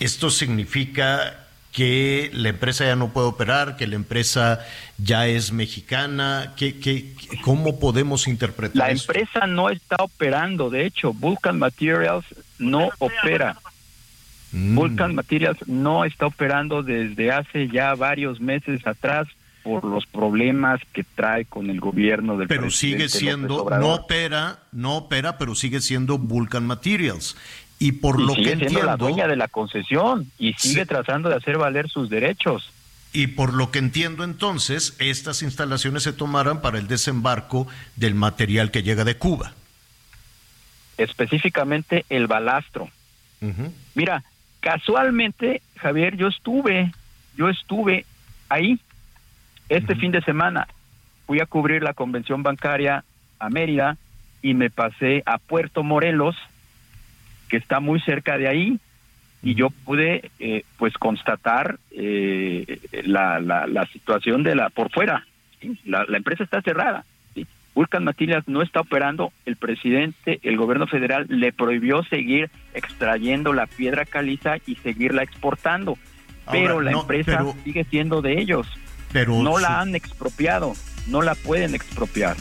esto 0.00 0.30
significa 0.30 1.45
que 1.76 2.30
la 2.32 2.48
empresa 2.48 2.86
ya 2.86 2.96
no 2.96 3.12
puede 3.12 3.26
operar, 3.26 3.76
que 3.76 3.86
la 3.86 3.96
empresa 3.96 4.64
ya 4.96 5.26
es 5.26 5.52
mexicana, 5.52 6.54
¿Qué, 6.56 6.80
qué, 6.80 7.12
cómo 7.42 7.78
podemos 7.78 8.28
interpretar 8.28 8.76
La 8.78 8.90
esto? 8.90 9.12
empresa 9.12 9.46
no 9.46 9.68
está 9.68 9.96
operando, 9.98 10.70
de 10.70 10.86
hecho, 10.86 11.12
Vulcan 11.12 11.58
Materials 11.58 12.24
no 12.58 12.88
opera. 12.98 13.58
Mm. 14.52 14.74
Vulcan 14.74 15.14
Materials 15.14 15.58
no 15.68 16.06
está 16.06 16.28
operando 16.28 16.82
desde 16.82 17.30
hace 17.30 17.68
ya 17.68 17.94
varios 17.94 18.40
meses 18.40 18.86
atrás 18.86 19.28
por 19.62 19.84
los 19.84 20.06
problemas 20.06 20.80
que 20.94 21.04
trae 21.04 21.44
con 21.44 21.68
el 21.68 21.80
gobierno 21.80 22.38
del 22.38 22.46
pero 22.48 22.70
sigue 22.70 23.10
siendo, 23.10 23.68
no 23.68 23.94
opera, 23.94 24.60
no 24.72 24.96
opera, 24.96 25.36
pero 25.36 25.54
sigue 25.54 25.82
siendo 25.82 26.16
Vulcan 26.16 26.64
Materials. 26.64 27.36
Y 27.78 27.92
por 27.92 28.18
Y 28.20 28.24
lo 28.26 28.34
sigue 28.34 28.52
que 28.56 28.68
siendo 28.68 28.82
la 28.84 28.96
dueña 28.96 29.26
de 29.28 29.36
la 29.36 29.48
concesión 29.48 30.30
y 30.38 30.54
sigue 30.54 30.82
Sí. 30.82 30.86
tratando 30.86 31.28
de 31.28 31.34
hacer 31.36 31.58
valer 31.58 31.88
sus 31.88 32.08
derechos. 32.10 32.72
y 33.12 33.28
por 33.28 33.54
lo 33.54 33.70
que 33.70 33.78
entiendo 33.78 34.24
entonces, 34.24 34.94
estas 34.98 35.42
instalaciones 35.42 36.02
se 36.02 36.12
tomarán 36.12 36.60
para 36.60 36.78
el 36.78 36.86
desembarco 36.86 37.66
del 37.96 38.14
material 38.14 38.70
que 38.70 38.82
llega 38.82 39.04
de 39.04 39.16
Cuba. 39.16 39.54
específicamente 40.98 42.04
el 42.08 42.26
balastro. 42.26 42.88
Mira, 43.94 44.22
casualmente, 44.60 45.62
Javier, 45.76 46.16
yo 46.16 46.28
estuve, 46.28 46.92
yo 47.36 47.48
estuve 47.48 48.04
ahí 48.48 48.80
este 49.68 49.94
fin 49.94 50.10
de 50.12 50.22
semana. 50.22 50.66
Fui 51.26 51.40
a 51.40 51.46
cubrir 51.46 51.82
la 51.82 51.92
convención 51.94 52.42
bancaria 52.42 53.04
a 53.38 53.50
Mérida 53.50 53.96
y 54.42 54.54
me 54.54 54.70
pasé 54.70 55.22
a 55.26 55.38
Puerto 55.38 55.82
Morelos, 55.82 56.36
que 57.48 57.56
está 57.56 57.80
muy 57.80 58.00
cerca 58.00 58.38
de 58.38 58.48
ahí, 58.48 58.78
y 59.42 59.54
yo 59.54 59.70
pude, 59.70 60.30
eh, 60.40 60.64
pues, 60.78 60.94
constatar 60.94 61.78
eh, 61.92 62.80
la, 63.04 63.38
la, 63.38 63.66
la 63.66 63.86
situación 63.86 64.42
de 64.42 64.56
la 64.56 64.70
por 64.70 64.90
fuera. 64.90 65.24
¿sí? 65.60 65.78
La, 65.84 66.04
la 66.08 66.16
empresa 66.16 66.42
está 66.42 66.62
cerrada. 66.62 67.04
¿sí? 67.34 67.46
Vulcan 67.74 68.02
Materials 68.02 68.48
no 68.48 68.62
está 68.62 68.80
operando. 68.80 69.32
El 69.44 69.54
presidente, 69.56 70.40
el 70.42 70.56
gobierno 70.56 70.86
federal 70.88 71.26
le 71.28 71.52
prohibió 71.52 72.02
seguir 72.04 72.50
extrayendo 72.74 73.52
la 73.52 73.66
piedra 73.66 74.04
caliza 74.04 74.56
y 74.66 74.74
seguirla 74.76 75.22
exportando. 75.22 75.96
Ahora, 76.46 76.60
pero 76.60 76.80
la 76.80 76.90
no, 76.92 77.02
empresa 77.02 77.38
pero- 77.38 77.54
sigue 77.62 77.84
siendo 77.84 78.22
de 78.22 78.40
ellos. 78.40 78.66
Pero 79.12 79.40
no 79.42 79.58
la 79.58 79.80
han 79.80 79.94
expropiado, 79.94 80.72
no 81.06 81.22
la 81.22 81.34
pueden 81.36 81.74
expropiar. 81.74 82.36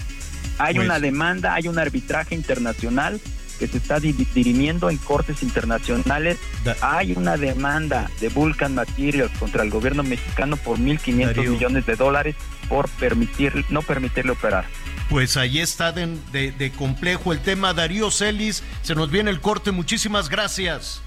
Hay 0.57 0.73
Pues- 0.76 0.88
una 0.88 0.99
demanda, 0.99 1.53
hay 1.53 1.68
un 1.68 1.77
arbitraje 1.77 2.34
internacional 2.34 3.19
que 3.56 3.68
se 3.68 3.77
está 3.77 3.99
di- 3.99 4.14
dirimiendo 4.14 4.90
en 4.90 4.98
cortes 4.98 5.41
internacionales. 5.44 6.38
Da- 6.64 6.76
Hay 6.82 7.14
una 7.15 7.38
demanda 7.38 8.10
de 8.19 8.30
Vulcan 8.30 8.76
Materials 8.76 9.32
contra 9.40 9.64
el 9.64 9.69
gobierno 9.69 10.03
mexicano 10.03 10.57
por 10.57 10.77
1.500 10.80 11.36
Darío. 11.36 11.52
millones 11.52 11.86
de 11.86 11.95
dólares 11.95 12.36
por 12.69 12.88
permitir, 12.90 13.65
no 13.69 13.82
permitirle 13.82 14.32
operar. 14.32 14.65
Pues 15.10 15.38
ahí 15.38 15.60
está 15.60 15.91
de, 15.91 16.18
de- 16.32 16.52
de 16.52 16.72
complejo 16.72 17.32
el 17.32 17.40
tema. 17.40 17.73
Darío 17.73 18.10
Celis, 18.11 18.64
se 18.82 18.95
nos 18.95 19.11
viene 19.11 19.30
el 19.32 19.40
corte. 19.40 19.72
Muchísimas 19.72 20.30
gracias. 20.30 21.02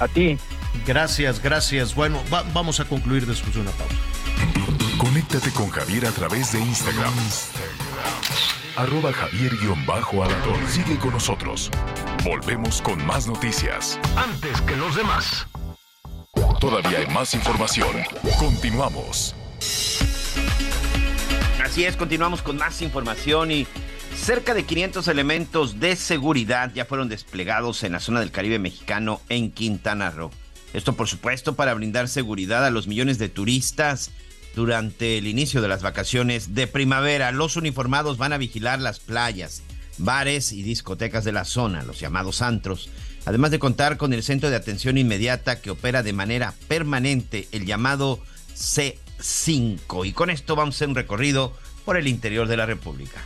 A 0.00 0.08
ti. 0.08 0.36
Gracias, 0.86 1.40
gracias. 1.42 1.94
Bueno, 1.94 2.22
va- 2.32 2.44
vamos 2.52 2.80
a 2.80 2.84
concluir 2.84 3.26
después 3.26 3.54
de 3.54 3.60
una 3.60 3.70
pausa. 3.70 3.94
Conéctate 4.98 5.50
con 5.52 5.70
Javier 5.70 6.04
a 6.06 6.10
través 6.10 6.52
de 6.52 6.60
Instagram. 6.60 7.12
Arroba 8.76 9.10
Javier-Alador. 9.10 10.68
Sigue 10.68 10.98
con 10.98 11.12
nosotros. 11.12 11.70
Volvemos 12.22 12.82
con 12.82 13.04
más 13.06 13.26
noticias. 13.26 13.98
Antes 14.16 14.60
que 14.62 14.76
los 14.76 14.94
demás. 14.94 15.46
Todavía 16.60 16.98
hay 16.98 17.06
más 17.06 17.32
información. 17.32 17.88
Continuamos. 18.38 19.34
Así 21.64 21.84
es, 21.84 21.96
continuamos 21.96 22.42
con 22.42 22.58
más 22.58 22.82
información 22.82 23.50
y 23.50 23.66
cerca 24.14 24.52
de 24.52 24.64
500 24.64 25.08
elementos 25.08 25.80
de 25.80 25.96
seguridad 25.96 26.70
ya 26.74 26.84
fueron 26.84 27.08
desplegados 27.08 27.82
en 27.82 27.92
la 27.92 28.00
zona 28.00 28.20
del 28.20 28.30
Caribe 28.30 28.58
mexicano 28.58 29.22
en 29.30 29.52
Quintana 29.52 30.10
Roo. 30.10 30.30
Esto, 30.74 30.92
por 30.92 31.08
supuesto, 31.08 31.56
para 31.56 31.72
brindar 31.72 32.08
seguridad 32.08 32.66
a 32.66 32.70
los 32.70 32.86
millones 32.86 33.16
de 33.18 33.30
turistas 33.30 34.10
durante 34.56 35.18
el 35.18 35.28
inicio 35.28 35.60
de 35.60 35.68
las 35.68 35.82
vacaciones 35.82 36.54
de 36.54 36.66
primavera. 36.66 37.30
Los 37.30 37.56
uniformados 37.56 38.16
van 38.16 38.32
a 38.32 38.38
vigilar 38.38 38.80
las 38.80 38.98
playas, 38.98 39.62
bares 39.98 40.50
y 40.52 40.62
discotecas 40.62 41.24
de 41.24 41.32
la 41.32 41.44
zona, 41.44 41.84
los 41.84 42.00
llamados 42.00 42.40
antros, 42.42 42.88
además 43.26 43.50
de 43.50 43.58
contar 43.58 43.98
con 43.98 44.14
el 44.14 44.22
centro 44.22 44.48
de 44.50 44.56
atención 44.56 44.96
inmediata 44.96 45.60
que 45.60 45.70
opera 45.70 46.02
de 46.02 46.14
manera 46.14 46.54
permanente, 46.68 47.46
el 47.52 47.66
llamado 47.66 48.18
C5. 48.56 50.06
Y 50.06 50.12
con 50.12 50.30
esto 50.30 50.56
vamos 50.56 50.74
a 50.74 50.76
hacer 50.76 50.88
un 50.88 50.94
recorrido 50.94 51.52
por 51.84 51.98
el 51.98 52.08
interior 52.08 52.48
de 52.48 52.56
la 52.56 52.66
República. 52.66 53.22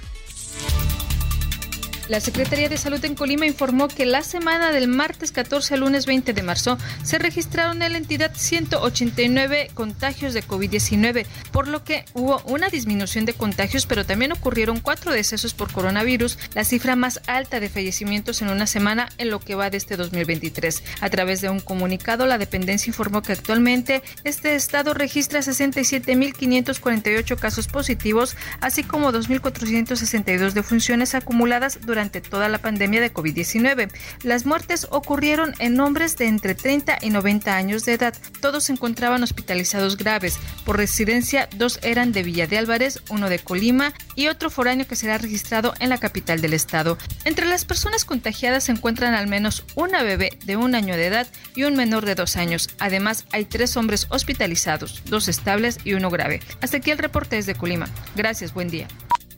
La 2.10 2.18
Secretaría 2.18 2.68
de 2.68 2.76
Salud 2.76 3.02
en 3.04 3.14
Colima 3.14 3.46
informó 3.46 3.86
que 3.86 4.04
la 4.04 4.22
semana 4.22 4.72
del 4.72 4.88
martes 4.88 5.30
14 5.30 5.74
al 5.74 5.80
lunes 5.80 6.06
20 6.06 6.32
de 6.32 6.42
marzo 6.42 6.76
se 7.04 7.20
registraron 7.20 7.80
en 7.82 7.92
la 7.92 7.98
entidad 7.98 8.32
189 8.34 9.70
contagios 9.74 10.34
de 10.34 10.42
COVID-19, 10.42 11.24
por 11.52 11.68
lo 11.68 11.84
que 11.84 12.04
hubo 12.12 12.42
una 12.46 12.68
disminución 12.68 13.26
de 13.26 13.34
contagios, 13.34 13.86
pero 13.86 14.04
también 14.04 14.32
ocurrieron 14.32 14.80
cuatro 14.80 15.12
decesos 15.12 15.54
por 15.54 15.70
coronavirus, 15.72 16.36
la 16.54 16.64
cifra 16.64 16.96
más 16.96 17.20
alta 17.28 17.60
de 17.60 17.68
fallecimientos 17.68 18.42
en 18.42 18.48
una 18.48 18.66
semana 18.66 19.08
en 19.18 19.30
lo 19.30 19.38
que 19.38 19.54
va 19.54 19.70
de 19.70 19.76
este 19.76 19.96
2023. 19.96 20.82
A 21.02 21.10
través 21.10 21.40
de 21.42 21.48
un 21.48 21.60
comunicado, 21.60 22.26
la 22.26 22.38
dependencia 22.38 22.90
informó 22.90 23.22
que 23.22 23.34
actualmente 23.34 24.02
este 24.24 24.56
estado 24.56 24.94
registra 24.94 25.38
67.548 25.42 27.38
casos 27.38 27.68
positivos, 27.68 28.36
así 28.60 28.82
como 28.82 29.12
2.462 29.12 30.54
defunciones 30.54 31.14
acumuladas 31.14 31.78
durante 31.82 31.99
toda 32.09 32.48
la 32.48 32.59
pandemia 32.59 33.01
de 33.02 33.12
COVID-19. 33.12 33.90
Las 34.22 34.47
muertes 34.47 34.86
ocurrieron 34.90 35.55
en 35.59 35.78
hombres 35.81 36.16
de 36.16 36.27
entre 36.27 36.55
30 36.55 36.98
y 37.02 37.10
90 37.10 37.55
años 37.55 37.85
de 37.85 37.93
edad. 37.93 38.14
Todos 38.40 38.64
se 38.64 38.72
encontraban 38.72 39.22
hospitalizados 39.22 39.98
graves. 39.98 40.39
Por 40.64 40.78
residencia, 40.78 41.48
dos 41.56 41.78
eran 41.82 42.12
de 42.12 42.22
Villa 42.22 42.47
de 42.47 42.56
Álvarez, 42.56 43.02
uno 43.10 43.28
de 43.28 43.39
Colima 43.39 43.93
y 44.14 44.28
otro 44.28 44.48
foráneo 44.48 44.86
que 44.86 44.97
será 44.97 45.18
registrado 45.18 45.74
en 45.81 45.90
la 45.90 45.98
capital 45.98 46.40
del 46.40 46.55
estado. 46.55 46.97
Entre 47.24 47.47
las 47.47 47.66
personas 47.66 48.06
contagiadas 48.06 48.64
se 48.64 48.72
encuentran 48.72 49.14
al 49.14 49.27
menos 49.27 49.64
una 49.74 50.02
bebé 50.02 50.31
de 50.44 50.56
un 50.56 50.74
año 50.74 50.97
de 50.97 51.06
edad 51.06 51.27
y 51.55 51.64
un 51.64 51.77
menor 51.77 52.06
de 52.06 52.14
dos 52.14 52.36
años. 52.36 52.70
Además, 52.78 53.27
hay 53.32 53.44
tres 53.44 53.77
hombres 53.77 54.06
hospitalizados, 54.09 55.02
dos 55.05 55.28
estables 55.28 55.78
y 55.85 55.93
uno 55.94 56.09
grave. 56.09 56.40
Hasta 56.62 56.78
aquí 56.78 56.90
el 56.90 56.98
reporte 56.98 57.36
desde 57.36 57.55
Colima. 57.55 57.89
Gracias, 58.14 58.55
buen 58.55 58.68
día. 58.68 58.89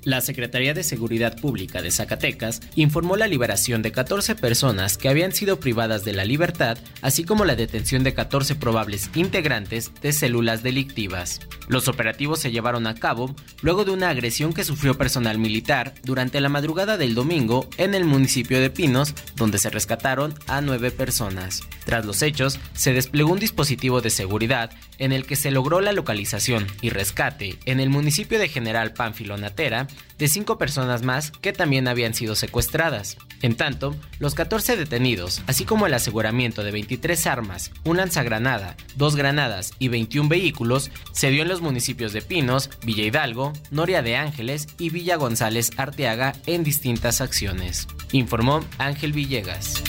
La 0.04 0.20
Secretaría 0.20 0.74
de 0.74 0.82
Seguridad 0.82 1.38
Pública 1.40 1.80
de 1.80 1.92
Zacatecas 1.92 2.60
informó 2.74 3.16
la 3.16 3.28
liberación 3.28 3.82
de 3.82 3.92
14 3.92 4.34
personas 4.34 4.98
que 4.98 5.08
habían 5.08 5.30
sido 5.30 5.60
privadas 5.60 6.04
de 6.04 6.12
la 6.12 6.24
libertad, 6.24 6.76
así 7.02 7.22
como 7.22 7.44
la 7.44 7.54
detención 7.54 8.02
de 8.02 8.12
14 8.12 8.56
probables 8.56 9.10
integrantes 9.14 9.92
de 10.02 10.12
células 10.12 10.64
delictivas. 10.64 11.38
Los 11.68 11.86
operativos 11.86 12.40
se 12.40 12.50
llevaron 12.50 12.88
a 12.88 12.96
cabo 12.96 13.34
luego 13.60 13.84
de 13.84 13.92
una 13.92 14.10
agresión 14.10 14.52
que 14.52 14.64
sufrió 14.64 14.98
personal 14.98 15.38
militar 15.38 15.94
durante 16.02 16.40
la 16.40 16.48
madrugada 16.48 16.96
del 16.96 17.14
domingo 17.14 17.70
en 17.76 17.94
el 17.94 18.04
municipio 18.04 18.60
de 18.60 18.70
Pinos, 18.70 19.14
donde 19.36 19.58
se 19.58 19.70
rescataron 19.70 20.34
a 20.48 20.60
nueve 20.60 20.90
personas. 20.90 21.60
Tras 21.84 22.04
los 22.04 22.22
hechos, 22.22 22.58
se 22.74 22.92
desplegó 22.92 23.30
un 23.30 23.38
dispositivo 23.38 24.00
de 24.00 24.10
seguridad 24.10 24.70
en 24.98 25.12
el 25.12 25.26
que 25.26 25.36
se 25.36 25.52
logró 25.52 25.80
la 25.80 25.92
localización 25.92 26.66
y 26.80 26.90
rescate 26.90 27.56
en 27.66 27.78
el 27.78 27.88
municipio 27.88 28.38
de 28.38 28.48
General 28.48 28.92
Pánfilo 28.92 29.36
Natera 29.36 29.86
de 30.18 30.28
cinco 30.28 30.58
personas 30.58 31.02
más 31.02 31.30
que 31.30 31.52
también 31.52 31.88
habían 31.88 32.14
sido 32.14 32.34
secuestradas. 32.34 33.16
En 33.40 33.56
tanto, 33.56 33.96
los 34.18 34.34
14 34.34 34.76
detenidos, 34.76 35.42
así 35.46 35.64
como 35.64 35.86
el 35.86 35.94
aseguramiento 35.94 36.62
de 36.62 36.70
23 36.70 37.26
armas, 37.26 37.72
un 37.84 37.96
lanzagranada, 37.96 38.76
dos 38.96 39.16
granadas 39.16 39.72
y 39.78 39.88
21 39.88 40.28
vehículos, 40.28 40.90
se 41.12 41.30
dio 41.30 41.42
en 41.42 41.48
los 41.48 41.60
municipios 41.60 42.12
de 42.12 42.22
Pinos, 42.22 42.70
Villa 42.84 43.04
Hidalgo, 43.04 43.52
Noria 43.70 44.02
de 44.02 44.16
Ángeles 44.16 44.68
y 44.78 44.90
Villa 44.90 45.16
González 45.16 45.70
Arteaga 45.76 46.34
en 46.46 46.62
distintas 46.64 47.20
acciones, 47.20 47.88
informó 48.12 48.64
Ángel 48.78 49.12
Villegas. 49.12 49.82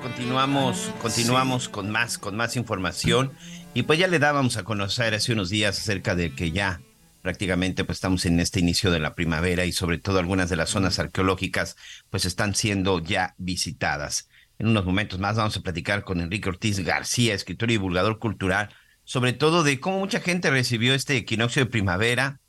Continuamos, 0.00 0.92
continuamos 1.02 1.68
con 1.68 1.90
más, 1.90 2.18
con 2.18 2.36
más 2.36 2.56
información. 2.56 3.32
Y 3.74 3.82
pues 3.82 3.98
ya 3.98 4.06
le 4.06 4.20
dábamos 4.20 4.56
a 4.56 4.62
conocer 4.62 5.12
hace 5.14 5.32
unos 5.32 5.50
días 5.50 5.78
acerca 5.78 6.14
de 6.14 6.34
que 6.34 6.52
ya 6.52 6.80
prácticamente 7.22 7.84
pues 7.84 7.96
estamos 7.96 8.24
en 8.26 8.38
este 8.38 8.60
inicio 8.60 8.92
de 8.92 9.00
la 9.00 9.16
primavera 9.16 9.64
y 9.64 9.72
sobre 9.72 9.98
todo 9.98 10.20
algunas 10.20 10.50
de 10.50 10.56
las 10.56 10.70
zonas 10.70 11.00
arqueológicas 11.00 11.76
pues 12.10 12.24
están 12.24 12.54
siendo 12.54 13.00
ya 13.00 13.34
visitadas. 13.38 14.28
En 14.58 14.68
unos 14.68 14.84
momentos 14.84 15.18
más 15.18 15.36
vamos 15.36 15.56
a 15.56 15.62
platicar 15.62 16.04
con 16.04 16.20
Enrique 16.20 16.48
Ortiz 16.48 16.78
García, 16.80 17.34
escritor 17.34 17.70
y 17.70 17.74
divulgador 17.74 18.20
cultural, 18.20 18.68
sobre 19.02 19.32
todo 19.32 19.64
de 19.64 19.80
cómo 19.80 19.98
mucha 19.98 20.20
gente 20.20 20.48
recibió 20.48 20.94
este 20.94 21.16
equinoccio 21.16 21.64
de 21.64 21.70
primavera, 21.70 22.40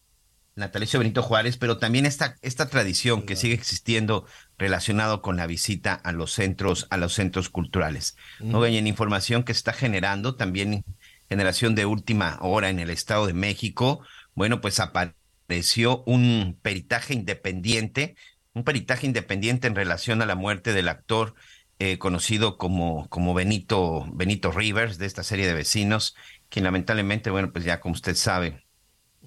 natalicio 0.58 1.00
Benito 1.00 1.22
Juárez, 1.22 1.58
pero 1.58 1.78
también 1.78 2.06
esta, 2.06 2.36
esta 2.42 2.68
tradición 2.68 3.22
que 3.24 3.36
sigue 3.36 3.54
existiendo 3.54 4.26
relacionado 4.58 5.22
con 5.22 5.38
la 5.38 5.48
visita 5.48 5.94
a 5.94 6.12
los 6.12 6.34
centros, 6.34 6.88
a 6.90 6.98
los 6.98 7.14
centros 7.14 7.50
culturales. 7.50 8.18
¿no? 8.40 8.66
Y 8.68 8.78
en 8.78 8.88
información 8.88 9.44
que 9.44 9.54
se 9.54 9.60
está 9.60 9.74
generando, 9.74 10.36
también 10.36 10.84
generación 11.30 11.76
de 11.76 11.86
última 11.86 12.38
hora 12.42 12.70
en 12.70 12.80
el 12.80 12.90
Estado 12.90 13.28
de 13.28 13.34
México, 13.34 14.02
bueno, 14.34 14.60
pues 14.60 14.80
apareció 14.80 16.04
un 16.06 16.58
peritaje 16.62 17.14
independiente, 17.14 18.16
un 18.54 18.64
peritaje 18.64 19.06
independiente 19.06 19.68
en 19.68 19.76
relación 19.76 20.22
a 20.22 20.26
la 20.26 20.36
muerte 20.36 20.74
del 20.74 20.90
actor 20.90 21.36
eh, 21.80 22.00
conocido 22.00 22.58
como, 22.58 23.08
como 23.10 23.36
Benito, 23.36 24.08
Benito 24.12 24.52
Rivers, 24.52 24.98
de 24.98 25.06
esta 25.06 25.22
serie 25.22 25.46
de 25.46 25.54
vecinos, 25.54 26.16
quien 26.50 26.66
lamentablemente, 26.66 27.30
bueno, 27.30 27.52
pues 27.52 27.64
ya 27.66 27.80
como 27.80 27.94
usted 27.94 28.16
sabe, 28.16 28.66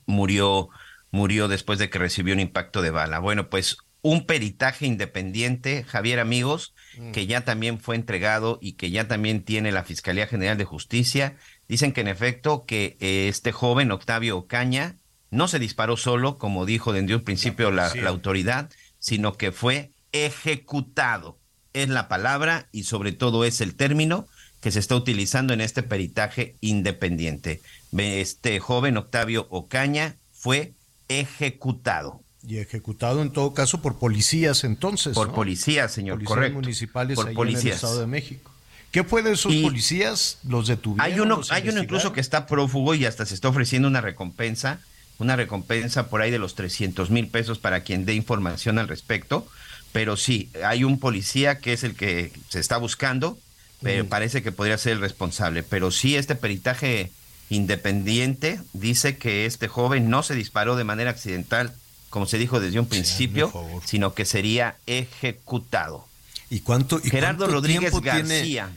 murió 0.06 0.70
murió 1.10 1.48
después 1.48 1.78
de 1.78 1.90
que 1.90 1.98
recibió 1.98 2.34
un 2.34 2.40
impacto 2.40 2.82
de 2.82 2.90
bala. 2.90 3.18
Bueno, 3.18 3.48
pues 3.48 3.78
un 4.02 4.24
peritaje 4.26 4.86
independiente, 4.86 5.84
Javier 5.84 6.20
amigos, 6.20 6.74
que 7.12 7.26
ya 7.26 7.42
también 7.42 7.78
fue 7.78 7.96
entregado 7.96 8.58
y 8.62 8.72
que 8.72 8.90
ya 8.90 9.08
también 9.08 9.42
tiene 9.44 9.72
la 9.72 9.84
Fiscalía 9.84 10.26
General 10.26 10.56
de 10.56 10.64
Justicia. 10.64 11.36
Dicen 11.68 11.92
que 11.92 12.00
en 12.00 12.08
efecto 12.08 12.64
que 12.66 12.96
eh, 13.00 13.28
este 13.28 13.52
joven, 13.52 13.90
Octavio 13.92 14.38
Ocaña, 14.38 14.96
no 15.30 15.48
se 15.48 15.58
disparó 15.58 15.96
solo, 15.96 16.38
como 16.38 16.66
dijo 16.66 16.92
desde 16.92 17.14
un 17.14 17.22
principio 17.22 17.70
la, 17.70 17.94
la 17.94 18.10
autoridad, 18.10 18.70
sino 18.98 19.36
que 19.36 19.52
fue 19.52 19.92
ejecutado. 20.12 21.38
Es 21.72 21.88
la 21.88 22.08
palabra 22.08 22.68
y 22.72 22.84
sobre 22.84 23.12
todo 23.12 23.44
es 23.44 23.60
el 23.60 23.76
término 23.76 24.26
que 24.60 24.70
se 24.70 24.78
está 24.78 24.96
utilizando 24.96 25.54
en 25.54 25.60
este 25.60 25.82
peritaje 25.82 26.56
independiente. 26.60 27.60
Este 27.96 28.60
joven, 28.60 28.96
Octavio 28.96 29.46
Ocaña, 29.50 30.16
fue 30.32 30.74
ejecutado. 31.10 32.20
Y 32.46 32.58
ejecutado 32.58 33.20
en 33.20 33.30
todo 33.32 33.52
caso 33.52 33.82
por 33.82 33.98
policías 33.98 34.64
entonces. 34.64 35.14
Por 35.14 35.28
¿no? 35.28 35.34
policías, 35.34 35.92
señor, 35.92 36.16
policías 36.16 36.34
correcto. 36.34 36.54
municipales 36.60 37.16
por 37.16 37.26
ahí 37.26 37.28
en 37.28 37.30
el 37.32 37.36
policías. 37.36 37.74
Estado 37.76 38.00
de 38.00 38.06
México. 38.06 38.50
¿Qué 38.90 39.04
fue 39.04 39.22
de 39.22 39.32
esos 39.32 39.52
Y- 39.52 39.62
policías? 39.62 40.38
¿Los 40.48 40.66
detuvieron? 40.66 41.04
Hay 41.12 41.20
uno, 41.20 41.42
hay 41.50 41.68
uno 41.68 41.82
incluso 41.82 42.12
que 42.12 42.20
está 42.20 42.46
prófugo 42.46 42.94
y 42.94 43.04
hasta 43.04 43.26
se 43.26 43.34
está 43.34 43.48
ofreciendo 43.48 43.86
una 43.88 44.00
recompensa, 44.00 44.80
una 45.18 45.36
recompensa 45.36 46.08
por 46.08 46.22
ahí 46.22 46.30
de 46.30 46.38
los 46.38 46.54
300 46.54 47.10
mil 47.10 47.28
pesos 47.28 47.58
para 47.58 47.80
quien 47.82 48.04
dé 48.06 48.14
información 48.14 48.78
al 48.78 48.88
respecto. 48.88 49.46
Pero 49.92 50.16
sí, 50.16 50.50
hay 50.64 50.82
un 50.84 50.98
policía 50.98 51.58
que 51.58 51.72
es 51.72 51.84
el 51.84 51.94
que 51.94 52.32
se 52.48 52.58
está 52.58 52.78
buscando, 52.78 53.38
pero 53.82 54.04
Mm. 54.04 54.08
parece 54.08 54.42
que 54.42 54.50
podría 54.50 54.78
ser 54.78 54.92
el 54.94 55.00
responsable. 55.00 55.62
Pero 55.62 55.90
sí, 55.90 56.16
este 56.16 56.34
peritaje 56.36 57.10
independiente 57.50 58.60
dice 58.72 59.18
que 59.18 59.44
este 59.44 59.68
joven 59.68 60.08
no 60.08 60.22
se 60.22 60.34
disparó 60.34 60.76
de 60.76 60.84
manera 60.84 61.10
accidental, 61.10 61.74
como 62.08 62.26
se 62.26 62.38
dijo 62.38 62.60
desde 62.60 62.80
un 62.80 62.86
principio, 62.86 63.52
sino 63.84 64.14
que 64.14 64.24
sería 64.24 64.76
ejecutado. 64.86 66.06
¿Y 66.48 66.60
cuánto, 66.60 67.00
y 67.02 67.10
Gerardo 67.10 67.40
cuánto 67.40 67.54
Rodríguez 67.54 67.92
tiene? 68.00 68.36
García 68.38 68.70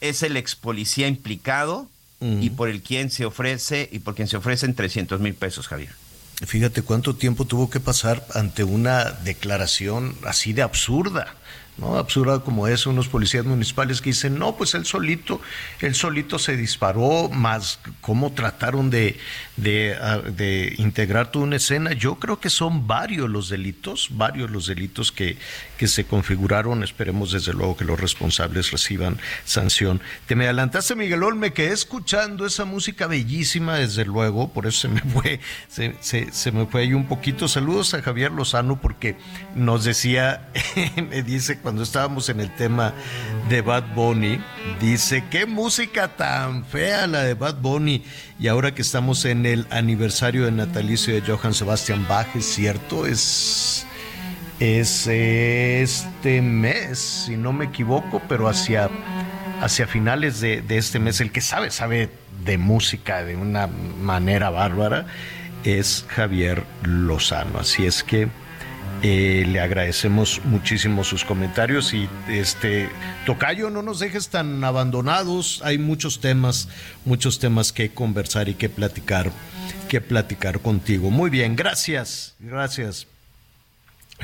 es 0.00 0.22
el 0.22 0.36
ex 0.36 0.56
policía 0.56 1.06
implicado 1.08 1.88
y 2.20 2.50
por 2.50 2.68
el 2.68 2.82
quien 2.82 3.10
se 3.10 3.24
ofrece 3.24 3.88
y 3.90 4.00
por 4.00 4.14
quien 4.14 4.28
se 4.28 4.36
ofrecen 4.36 4.74
300 4.74 5.20
mil 5.20 5.34
pesos, 5.34 5.68
Javier. 5.68 5.94
Fíjate 6.46 6.82
cuánto 6.82 7.14
tiempo 7.16 7.44
tuvo 7.44 7.70
que 7.70 7.80
pasar 7.80 8.26
ante 8.34 8.64
una 8.64 9.10
declaración 9.10 10.14
así 10.26 10.52
de 10.52 10.62
absurda, 10.62 11.34
¿no? 11.78 11.96
Absurda 11.96 12.40
como 12.40 12.66
es, 12.66 12.86
unos 12.86 13.08
policías 13.08 13.44
municipales 13.44 14.00
que 14.00 14.10
dicen, 14.10 14.38
no, 14.38 14.56
pues 14.56 14.74
él 14.74 14.84
solito, 14.84 15.40
él 15.80 15.94
solito 15.94 16.38
se 16.38 16.56
disparó, 16.56 17.28
más 17.30 17.80
cómo 18.00 18.32
trataron 18.32 18.90
de, 18.90 19.18
de, 19.56 19.96
ah, 20.00 20.18
de 20.18 20.74
integrar 20.78 21.30
toda 21.30 21.46
una 21.46 21.56
escena. 21.56 21.92
Yo 21.92 22.16
creo 22.16 22.40
que 22.40 22.50
son 22.50 22.86
varios 22.86 23.28
los 23.30 23.48
delitos, 23.48 24.08
varios 24.10 24.50
los 24.50 24.66
delitos 24.66 25.12
que, 25.12 25.36
que 25.80 25.88
se 25.88 26.04
configuraron. 26.04 26.82
Esperemos 26.84 27.32
desde 27.32 27.54
luego 27.54 27.74
que 27.74 27.86
los 27.86 27.98
responsables 27.98 28.70
reciban 28.70 29.18
sanción. 29.46 30.02
Te 30.26 30.34
me 30.36 30.44
adelantaste, 30.44 30.94
Miguelón, 30.94 31.38
me 31.38 31.54
quedé 31.54 31.72
escuchando 31.72 32.44
esa 32.44 32.66
música 32.66 33.06
bellísima, 33.06 33.76
desde 33.76 34.04
luego, 34.04 34.52
por 34.52 34.66
eso 34.66 34.80
se 34.82 34.88
me 34.88 35.00
fue, 35.00 35.40
se, 35.68 35.94
se- 36.00 36.30
se 36.32 36.52
me 36.52 36.66
fue 36.66 36.82
ahí 36.82 36.92
un 36.92 37.06
poquito. 37.08 37.48
Saludos 37.48 37.94
a 37.94 38.02
Javier 38.02 38.30
Lozano 38.30 38.78
porque 38.78 39.16
nos 39.54 39.84
decía, 39.84 40.50
me 41.10 41.22
dice 41.22 41.58
cuando 41.60 41.82
estábamos 41.82 42.28
en 42.28 42.40
el 42.40 42.54
tema 42.54 42.92
de 43.48 43.62
Bad 43.62 43.94
Bunny, 43.94 44.38
dice, 44.82 45.24
qué 45.30 45.46
música 45.46 46.08
tan 46.08 46.66
fea 46.66 47.06
la 47.06 47.22
de 47.22 47.32
Bad 47.32 47.54
Bunny. 47.62 48.04
Y 48.38 48.48
ahora 48.48 48.74
que 48.74 48.82
estamos 48.82 49.24
en 49.24 49.46
el 49.46 49.66
aniversario 49.70 50.44
de 50.44 50.52
natalicio 50.52 51.14
de 51.14 51.22
Johann 51.22 51.54
Sebastian 51.54 52.06
Bach, 52.06 52.26
es 52.36 52.44
cierto, 52.44 53.06
es 53.06 53.86
es 54.60 55.06
este 55.06 56.42
mes, 56.42 56.98
si 56.98 57.36
no 57.36 57.52
me 57.52 57.64
equivoco, 57.66 58.22
pero 58.28 58.48
hacia, 58.48 58.90
hacia 59.60 59.86
finales 59.86 60.40
de, 60.40 60.62
de 60.62 60.78
este 60.78 60.98
mes. 60.98 61.20
El 61.20 61.32
que 61.32 61.40
sabe, 61.40 61.70
sabe 61.70 62.10
de 62.44 62.58
música 62.58 63.24
de 63.24 63.36
una 63.36 63.66
manera 63.66 64.50
bárbara, 64.50 65.06
es 65.64 66.04
Javier 66.08 66.64
Lozano. 66.82 67.58
Así 67.58 67.86
es 67.86 68.02
que 68.02 68.28
eh, 69.02 69.46
le 69.48 69.60
agradecemos 69.60 70.42
muchísimo 70.44 71.04
sus 71.04 71.24
comentarios 71.24 71.94
y 71.94 72.06
este 72.28 72.90
Tocayo, 73.24 73.70
no 73.70 73.80
nos 73.80 73.98
dejes 73.98 74.28
tan 74.28 74.62
abandonados. 74.62 75.62
Hay 75.64 75.78
muchos 75.78 76.20
temas, 76.20 76.68
muchos 77.06 77.38
temas 77.38 77.72
que 77.72 77.94
conversar 77.94 78.50
y 78.50 78.54
que 78.54 78.68
platicar, 78.68 79.30
que 79.88 80.02
platicar 80.02 80.60
contigo. 80.60 81.10
Muy 81.10 81.30
bien, 81.30 81.56
gracias, 81.56 82.34
gracias. 82.40 83.06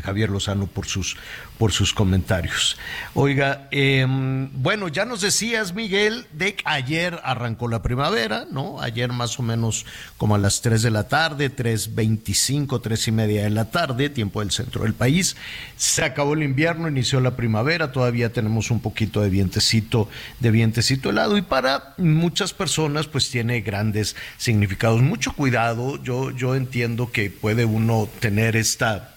Javier 0.03 0.31
Lozano 0.31 0.67
por 0.67 0.87
sus, 0.87 1.17
por 1.59 1.73
sus 1.73 1.93
comentarios. 1.93 2.77
Oiga, 3.15 3.69
em, 3.71 4.51
bueno, 4.53 4.89
ya 4.89 5.05
nos 5.05 5.21
decías, 5.21 5.75
Miguel, 5.75 6.27
de 6.33 6.55
que 6.55 6.63
ayer 6.67 7.21
arrancó 7.25 7.69
la 7.69 7.83
primavera, 7.83 8.47
¿no? 8.51 8.81
Ayer 8.81 9.13
más 9.13 9.39
o 9.39 9.43
menos 9.43 9.87
como 10.17 10.35
a 10.35 10.39
las 10.39 10.61
3 10.61 10.83
de 10.83 10.91
la 10.91 11.09
tarde, 11.09 11.55
3.25, 11.55 12.81
3 12.81 13.09
y 13.09 13.13
media 13.13 13.43
de 13.43 13.51
la 13.51 13.71
tarde, 13.71 14.11
tiempo 14.11 14.41
del 14.41 14.51
centro 14.51 14.83
del 14.83 14.95
país. 14.95 15.37
Se 15.77 16.05
acabó 16.05 16.35
el 16.35 16.43
invierno, 16.43 16.89
inició 16.89 17.21
la 17.21 17.37
primavera, 17.37 17.93
todavía 17.93 18.33
tenemos 18.33 18.71
un 18.71 18.81
poquito 18.81 19.21
de 19.21 19.31
vientecito, 19.31 20.09
de 20.41 20.51
vientecito 20.51 21.11
helado 21.11 21.37
y 21.37 21.43
para 21.43 21.95
muchas 21.99 22.53
personas 22.53 23.07
pues 23.07 23.31
tiene 23.31 23.61
grandes 23.61 24.17
significados. 24.37 25.03
Mucho 25.03 25.33
cuidado, 25.33 26.03
yo, 26.03 26.31
yo 26.31 26.55
entiendo 26.55 27.11
que 27.11 27.31
puede 27.31 27.65
uno 27.65 28.09
tener 28.21 28.57
esta 28.57 29.16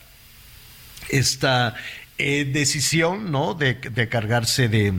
esta 1.10 1.76
eh, 2.18 2.45
decisión, 2.45 3.31
¿no? 3.31 3.53
De, 3.53 3.80
cargarse 4.10 4.68
de, 4.68 4.94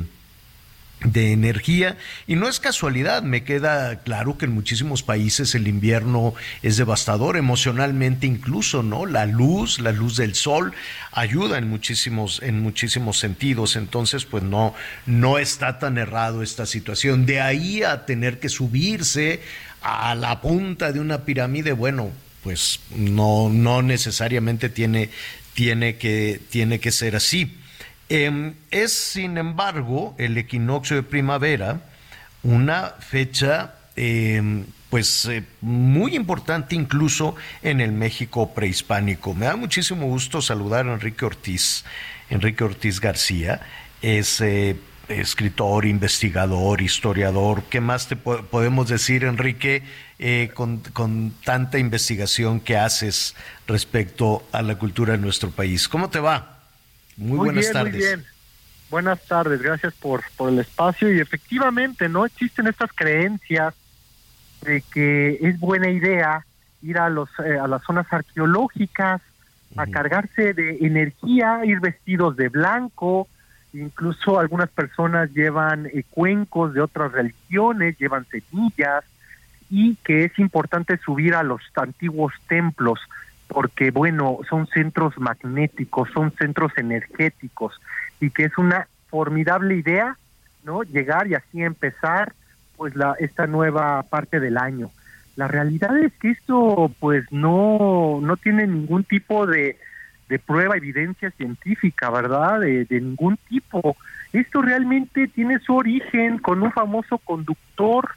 de 1.04 1.32
energía. 1.32 1.96
Y 2.26 2.36
no 2.36 2.48
es 2.48 2.60
casualidad, 2.60 3.22
me 3.22 3.44
queda 3.44 4.00
claro 4.00 4.38
que 4.38 4.46
en 4.46 4.52
muchísimos 4.52 5.02
países 5.02 5.54
el 5.54 5.68
invierno 5.68 6.34
es 6.62 6.76
devastador 6.76 7.36
emocionalmente 7.36 8.26
incluso, 8.26 8.82
¿no? 8.82 9.06
La 9.06 9.26
luz, 9.26 9.80
la 9.80 9.92
luz 9.92 10.16
del 10.16 10.34
sol 10.34 10.72
ayuda 11.12 11.58
en 11.58 11.68
muchísimos, 11.68 12.40
en 12.42 12.60
muchísimos 12.62 13.18
sentidos. 13.18 13.76
Entonces, 13.76 14.24
pues 14.24 14.42
no, 14.42 14.74
no 15.06 15.38
está 15.38 15.78
tan 15.78 15.98
errado 15.98 16.42
esta 16.42 16.66
situación. 16.66 17.26
De 17.26 17.40
ahí 17.40 17.82
a 17.82 18.06
tener 18.06 18.40
que 18.40 18.48
subirse 18.48 19.40
a 19.82 20.14
la 20.14 20.40
punta 20.40 20.92
de 20.92 21.00
una 21.00 21.24
pirámide, 21.24 21.72
bueno, 21.72 22.10
pues 22.42 22.80
no, 22.94 23.50
no 23.50 23.82
necesariamente 23.82 24.68
tiene, 24.68 25.10
tiene, 25.54 25.96
que, 25.96 26.40
tiene 26.50 26.80
que 26.80 26.90
ser 26.92 27.16
así. 27.16 27.56
Em, 28.08 28.54
es, 28.70 28.92
sin 28.92 29.38
embargo, 29.38 30.14
el 30.18 30.36
equinoccio 30.36 30.96
de 30.96 31.02
primavera 31.02 31.80
una 32.42 32.94
fecha 33.00 33.74
em, 33.96 34.64
pues 34.88 35.26
eh, 35.26 35.44
muy 35.60 36.16
importante 36.16 36.74
incluso 36.74 37.36
en 37.62 37.80
el 37.80 37.92
México 37.92 38.52
prehispánico. 38.54 39.34
Me 39.34 39.46
da 39.46 39.56
muchísimo 39.56 40.06
gusto 40.06 40.40
saludar 40.42 40.88
a 40.88 40.94
Enrique 40.94 41.24
Ortiz, 41.24 41.84
Enrique 42.30 42.64
Ortiz 42.64 42.98
García, 43.00 43.60
es 44.02 44.40
eh, 44.40 44.76
escritor, 45.08 45.84
investigador, 45.86 46.80
historiador. 46.80 47.62
¿Qué 47.70 47.80
más 47.80 48.08
te 48.08 48.16
po- 48.16 48.42
podemos 48.42 48.88
decir, 48.88 49.24
Enrique, 49.24 49.82
eh, 50.22 50.50
con, 50.52 50.80
con 50.92 51.32
tanta 51.44 51.78
investigación 51.78 52.60
que 52.60 52.76
haces 52.76 53.34
respecto 53.66 54.46
a 54.52 54.60
la 54.60 54.76
cultura 54.76 55.12
de 55.12 55.18
nuestro 55.18 55.50
país? 55.50 55.88
¿Cómo 55.88 56.10
te 56.10 56.20
va? 56.20 56.58
Muy, 57.16 57.38
buenas 57.38 57.64
bien, 57.64 57.72
tardes. 57.72 57.94
Muy 57.94 58.02
bien. 58.02 58.26
Buenas 58.90 59.24
tardes, 59.26 59.62
gracias 59.62 59.94
por, 59.94 60.22
por 60.36 60.50
el 60.50 60.58
espacio. 60.58 61.10
Y 61.10 61.20
efectivamente, 61.20 62.06
¿no? 62.10 62.26
Existen 62.26 62.66
estas 62.66 62.90
creencias 62.94 63.72
de 64.60 64.82
que 64.92 65.38
es 65.40 65.58
buena 65.58 65.88
idea 65.88 66.44
ir 66.82 66.98
a, 66.98 67.08
los, 67.08 67.30
eh, 67.42 67.58
a 67.58 67.66
las 67.66 67.82
zonas 67.82 68.06
arqueológicas, 68.12 69.22
a 69.76 69.86
cargarse 69.86 70.52
de 70.52 70.78
energía, 70.82 71.64
ir 71.64 71.80
vestidos 71.80 72.36
de 72.36 72.50
blanco, 72.50 73.26
incluso 73.72 74.38
algunas 74.38 74.68
personas 74.68 75.30
llevan 75.32 75.86
eh, 75.86 76.04
cuencos 76.10 76.74
de 76.74 76.82
otras 76.82 77.10
religiones, 77.12 77.96
llevan 77.98 78.26
semillas, 78.26 79.02
y 79.70 79.96
que 80.04 80.24
es 80.24 80.38
importante 80.38 80.98
subir 80.98 81.34
a 81.34 81.42
los 81.42 81.62
antiguos 81.76 82.34
templos 82.48 83.00
porque 83.50 83.90
bueno, 83.90 84.38
son 84.48 84.66
centros 84.68 85.18
magnéticos, 85.18 86.08
son 86.10 86.32
centros 86.32 86.72
energéticos 86.76 87.80
y 88.20 88.30
que 88.30 88.44
es 88.44 88.56
una 88.58 88.86
formidable 89.08 89.76
idea, 89.76 90.16
¿no? 90.64 90.82
Llegar 90.82 91.26
y 91.26 91.34
así 91.34 91.62
empezar 91.62 92.32
pues 92.76 92.94
la 92.94 93.14
esta 93.18 93.46
nueva 93.46 94.02
parte 94.04 94.40
del 94.40 94.56
año. 94.56 94.90
La 95.36 95.48
realidad 95.48 95.96
es 95.98 96.12
que 96.14 96.30
esto 96.30 96.92
pues 97.00 97.24
no 97.32 98.20
no 98.22 98.36
tiene 98.36 98.66
ningún 98.66 99.04
tipo 99.04 99.46
de 99.46 99.78
de 100.28 100.38
prueba, 100.38 100.76
evidencia 100.76 101.32
científica, 101.32 102.08
¿verdad? 102.08 102.60
De, 102.60 102.84
de 102.84 103.00
ningún 103.00 103.36
tipo. 103.48 103.96
Esto 104.32 104.62
realmente 104.62 105.26
tiene 105.26 105.58
su 105.58 105.74
origen 105.74 106.38
con 106.38 106.62
un 106.62 106.70
famoso 106.70 107.18
conductor 107.18 108.08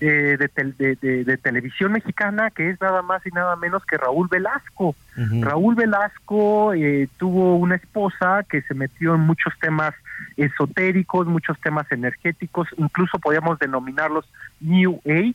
eh, 0.00 0.36
de, 0.38 0.48
tel- 0.48 0.76
de- 0.76 0.96
de- 0.96 1.24
de 1.24 1.36
televisión 1.36 1.92
mexicana 1.92 2.50
que 2.50 2.70
es 2.70 2.80
nada 2.80 3.02
más 3.02 3.26
y 3.26 3.30
nada 3.30 3.56
menos 3.56 3.84
que 3.84 3.96
Raúl 3.96 4.28
Velasco. 4.30 4.94
Raúl 5.40 5.74
Velasco 5.74 6.72
eh, 6.74 7.08
tuvo 7.18 7.56
una 7.56 7.74
esposa 7.74 8.44
que 8.48 8.62
se 8.62 8.74
metió 8.74 9.14
en 9.16 9.22
muchos 9.22 9.52
temas 9.60 9.94
esotéricos, 10.36 11.26
muchos 11.26 11.58
temas 11.60 11.90
energéticos, 11.90 12.68
incluso 12.76 13.18
podríamos 13.18 13.58
denominarlos 13.58 14.24
New 14.60 15.00
Age, 15.04 15.34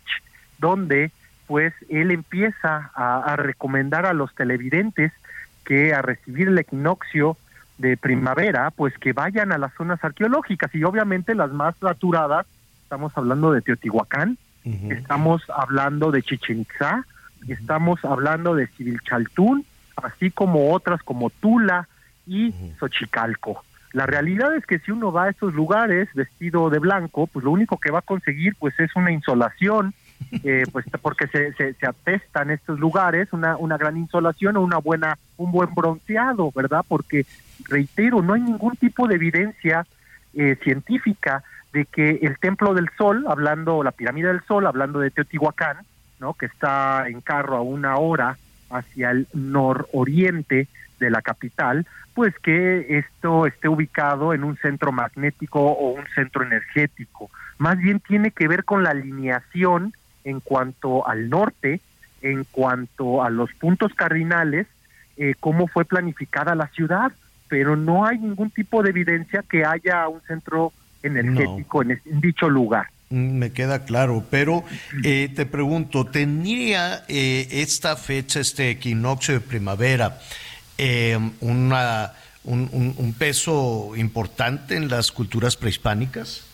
donde 0.60 1.11
pues 1.48 1.73
él 1.90 2.11
empieza 2.11 2.91
a, 2.95 3.19
a 3.19 3.35
recomendar 3.35 4.06
a 4.06 4.14
los 4.14 4.34
televidentes 4.34 5.11
que 5.65 5.94
a 5.94 6.02
recibir 6.02 6.48
el 6.48 6.57
equinoccio 6.57 7.35
de 7.77 7.98
primavera, 7.98 8.72
pues 8.72 8.98
que 8.98 9.11
vayan 9.14 9.52
a 9.52 9.57
las 9.57 9.73
zonas 9.73 10.02
arqueológicas 10.03 10.73
y 10.73 10.84
obviamente 10.84 11.35
las 11.35 11.52
más 11.52 11.76
saturadas, 11.81 12.45
estamos 12.84 13.11
hablando 13.18 13.52
de 13.52 13.61
Teotihuacán, 13.61 14.38
estamos 14.64 15.41
hablando 15.49 16.11
de 16.11 16.23
Chichen 16.23 16.61
Itzá, 16.61 17.06
estamos 17.48 18.03
hablando 18.06 18.56
de 18.56 18.68
Civilchaltún, 18.68 19.65
así 19.95 20.31
como 20.31 20.72
otras 20.72 21.03
como 21.03 21.30
Tula 21.30 21.88
y 22.26 22.53
Xochicalco. 22.80 23.64
La 23.91 24.07
realidad 24.07 24.56
es 24.56 24.65
que 24.65 24.80
si 24.80 24.91
uno 24.91 25.11
va 25.11 25.26
a 25.26 25.30
estos 25.30 25.53
lugares 25.53 26.10
vestido 26.15 26.69
de 26.69 26.80
blanco, 26.80 27.27
pues 27.27 27.45
lo 27.45 27.52
único 27.52 27.77
que 27.77 27.91
va 27.91 27.99
a 27.99 28.03
conseguir 28.03 28.56
pues 28.57 28.80
es 28.80 28.95
una 28.95 29.11
insolación, 29.11 29.94
eh, 30.44 30.64
pues 30.72 30.85
porque 31.02 31.27
se, 31.27 31.53
se, 31.53 31.73
se 31.73 31.85
atestan 31.85 32.49
estos 32.49 32.80
lugares, 32.80 33.31
una, 33.34 33.56
una 33.57 33.77
gran 33.77 33.98
insolación 33.98 34.57
o 34.57 34.61
una 34.61 34.80
buena, 34.80 35.19
un 35.38 35.52
buen 35.52 35.73
bronceado, 35.76 36.52
¿verdad? 36.56 36.84
Porque, 36.88 37.26
reitero, 37.65 38.22
no 38.22 38.34
hay 38.34 38.41
ningún 38.41 38.76
tipo 38.77 39.07
de 39.07 39.15
evidencia 39.15 39.85
eh, 40.34 40.57
científica 40.64 41.44
de 41.73 41.85
que 41.85 42.19
el 42.21 42.37
Templo 42.37 42.73
del 42.73 42.89
Sol, 42.97 43.25
hablando, 43.27 43.83
la 43.83 43.91
Pirámide 43.91 44.27
del 44.27 44.43
Sol, 44.43 44.67
hablando 44.67 44.99
de 44.99 45.11
Teotihuacán, 45.11 45.77
¿no? 46.19 46.35
que 46.35 46.45
está 46.45 47.07
en 47.07 47.19
carro 47.21 47.57
a 47.57 47.61
una 47.61 47.97
hora 47.97 48.37
hacia 48.69 49.11
el 49.11 49.27
nororiente 49.33 50.67
de 50.99 51.09
la 51.09 51.21
capital, 51.21 51.85
pues 52.13 52.37
que 52.39 52.99
esto 52.99 53.47
esté 53.47 53.67
ubicado 53.67 54.33
en 54.33 54.43
un 54.43 54.55
centro 54.57 54.91
magnético 54.91 55.59
o 55.59 55.93
un 55.93 56.05
centro 56.13 56.43
energético. 56.43 57.31
Más 57.57 57.77
bien 57.77 57.99
tiene 57.99 58.31
que 58.31 58.47
ver 58.47 58.65
con 58.65 58.83
la 58.83 58.91
alineación 58.91 59.93
en 60.23 60.39
cuanto 60.39 61.07
al 61.07 61.29
norte, 61.29 61.81
en 62.21 62.43
cuanto 62.45 63.23
a 63.23 63.31
los 63.31 63.51
puntos 63.53 63.93
cardinales, 63.95 64.67
eh, 65.17 65.33
cómo 65.39 65.67
fue 65.67 65.85
planificada 65.85 66.55
la 66.55 66.67
ciudad, 66.67 67.11
pero 67.49 67.75
no 67.75 68.05
hay 68.05 68.19
ningún 68.19 68.51
tipo 68.51 68.83
de 68.83 68.91
evidencia 68.91 69.43
que 69.47 69.65
haya 69.65 70.07
un 70.07 70.21
centro 70.21 70.71
energético 71.03 71.81
en, 71.84 72.01
dicho 72.05 72.49
lugar. 72.49 72.88
Mm, 73.09 73.38
Me 73.38 73.51
queda 73.51 73.85
claro, 73.85 74.25
pero 74.30 74.63
eh, 75.03 75.30
te 75.35 75.45
pregunto, 75.45 76.05
¿tendría 76.05 77.03
eh, 77.07 77.47
esta 77.51 77.95
fecha, 77.95 78.39
este 78.39 78.71
equinoccio 78.71 79.34
de 79.35 79.41
primavera, 79.41 80.19
eh, 80.77 81.19
una, 81.41 82.13
un, 82.45 82.69
un- 82.71 82.95
un 82.97 83.13
peso 83.13 83.91
importante 83.95 84.75
en 84.75 84.88
las 84.89 85.11
culturas 85.11 85.55
prehispánicas? 85.57 86.45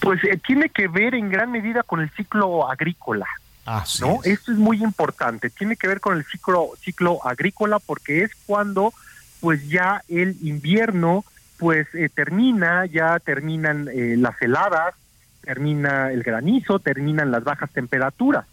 Pues 0.00 0.22
eh, 0.24 0.38
tiene 0.44 0.68
que 0.70 0.88
ver 0.88 1.14
en 1.14 1.28
gran 1.30 1.52
medida 1.52 1.82
con 1.82 2.00
el 2.00 2.10
ciclo 2.10 2.68
agrícola. 2.68 3.26
Así 3.64 4.02
¿no? 4.02 4.18
es. 4.24 4.38
Esto 4.38 4.50
es 4.52 4.58
muy 4.58 4.82
importante. 4.82 5.48
Tiene 5.50 5.76
que 5.76 5.86
ver 5.86 6.00
con 6.00 6.16
el 6.16 6.24
ciclo 6.24 6.70
ciclo 6.82 7.24
agrícola 7.24 7.78
porque 7.78 8.24
es 8.24 8.30
cuando 8.46 8.92
pues 9.40 9.68
ya 9.68 10.02
el 10.08 10.36
invierno 10.42 11.24
pues 11.62 11.86
eh, 11.94 12.08
termina, 12.12 12.86
ya 12.86 13.20
terminan 13.20 13.86
eh, 13.86 14.16
las 14.18 14.34
heladas, 14.42 14.96
termina 15.42 16.10
el 16.10 16.24
granizo, 16.24 16.80
terminan 16.80 17.30
las 17.30 17.44
bajas 17.44 17.70
temperaturas, 17.70 18.46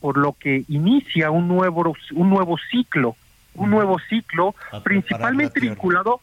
por 0.00 0.18
lo 0.18 0.32
que 0.32 0.64
inicia 0.66 1.30
un 1.30 1.46
nuevo 1.46 1.94
un 2.10 2.28
nuevo 2.28 2.58
ciclo, 2.68 3.14
un 3.54 3.70
nuevo 3.70 4.00
ciclo 4.08 4.56
principalmente 4.82 5.60
vinculado 5.60 6.20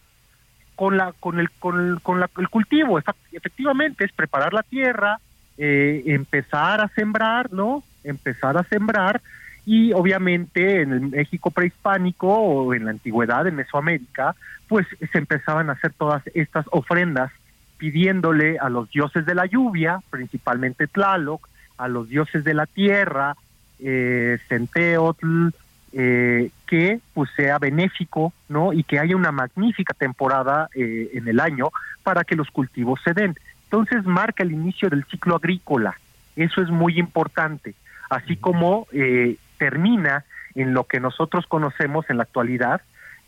con 0.76 0.98
la 0.98 1.14
con 1.18 1.40
el 1.40 1.49
con 1.52 1.80
el, 1.80 2.02
con 2.02 2.20
la- 2.20 2.30
el 2.38 2.49
cultivo 2.49 2.99
efectivamente 3.32 4.03
es 4.03 4.11
preparar 4.11 4.52
la 4.53 4.64
tierra 4.64 5.20
eh, 5.57 6.03
empezar 6.07 6.82
a 6.82 6.90
sembrar 6.90 7.53
no 7.53 7.84
empezar 8.03 8.57
a 8.57 8.64
sembrar 8.64 9.22
y 9.65 9.94
obviamente 9.94 10.81
en 10.81 10.91
el 10.91 11.02
México 11.02 11.52
prehispánico 11.52 12.27
o 12.27 12.73
en 12.73 12.85
la 12.85 12.91
antigüedad 12.91 13.48
en 13.48 13.56
Mesoamérica 13.56 14.35
pues 14.68 14.88
se 15.11 15.18
empezaban 15.18 15.69
a 15.69 15.73
hacer 15.73 15.94
todas 15.94 16.23
estas 16.34 16.65
ofrendas 16.72 17.31
pidiéndole 17.77 18.60
a 18.60 18.69
los 18.69 18.90
dioses 18.90 19.26
de 19.26 19.35
la 19.35 19.45
lluvia 19.45 19.99
principalmente 20.10 20.88
Tlaloc 20.88 21.48
a 21.77 21.88
los 21.88 22.10
dioses 22.10 22.44
de 22.44 22.53
la 22.53 22.65
tierra 22.65 23.35
eh, 23.80 24.38
Centeotl 24.48 25.49
eh, 25.95 26.49
que 26.65 26.99
pues 27.14 27.30
sea 27.35 27.60
benéfico, 27.60 28.34
¿no? 28.49 28.73
Y 28.73 28.84
que 28.84 28.98
haya 28.98 29.15
una 29.15 29.31
magnífica 29.31 29.94
temporada 29.94 30.68
eh, 30.73 31.11
en 31.14 31.27
el 31.27 31.40
año 31.40 31.69
para 32.02 32.23
que 32.23 32.35
los 32.35 32.49
cultivos 32.49 32.99
se 33.03 33.14
den. 33.14 33.35
Entonces 33.65 34.03
marca 34.03 34.41
el 34.41 34.53
inicio 34.53 34.90
del 34.90 35.06
ciclo 35.06 35.35
agrícola. 35.35 35.95
Eso 36.35 36.64
es 36.64 36.69
muy 36.72 36.98
importante. 36.98 37.76
Así 38.10 38.38
como 38.38 38.88
eh, 38.91 39.35
termina 39.64 40.26
en 40.56 40.73
lo 40.73 40.84
que 40.84 40.99
nosotros 40.99 41.45
conocemos 41.48 42.10
en 42.10 42.18
la 42.18 42.23
actualidad 42.23 42.81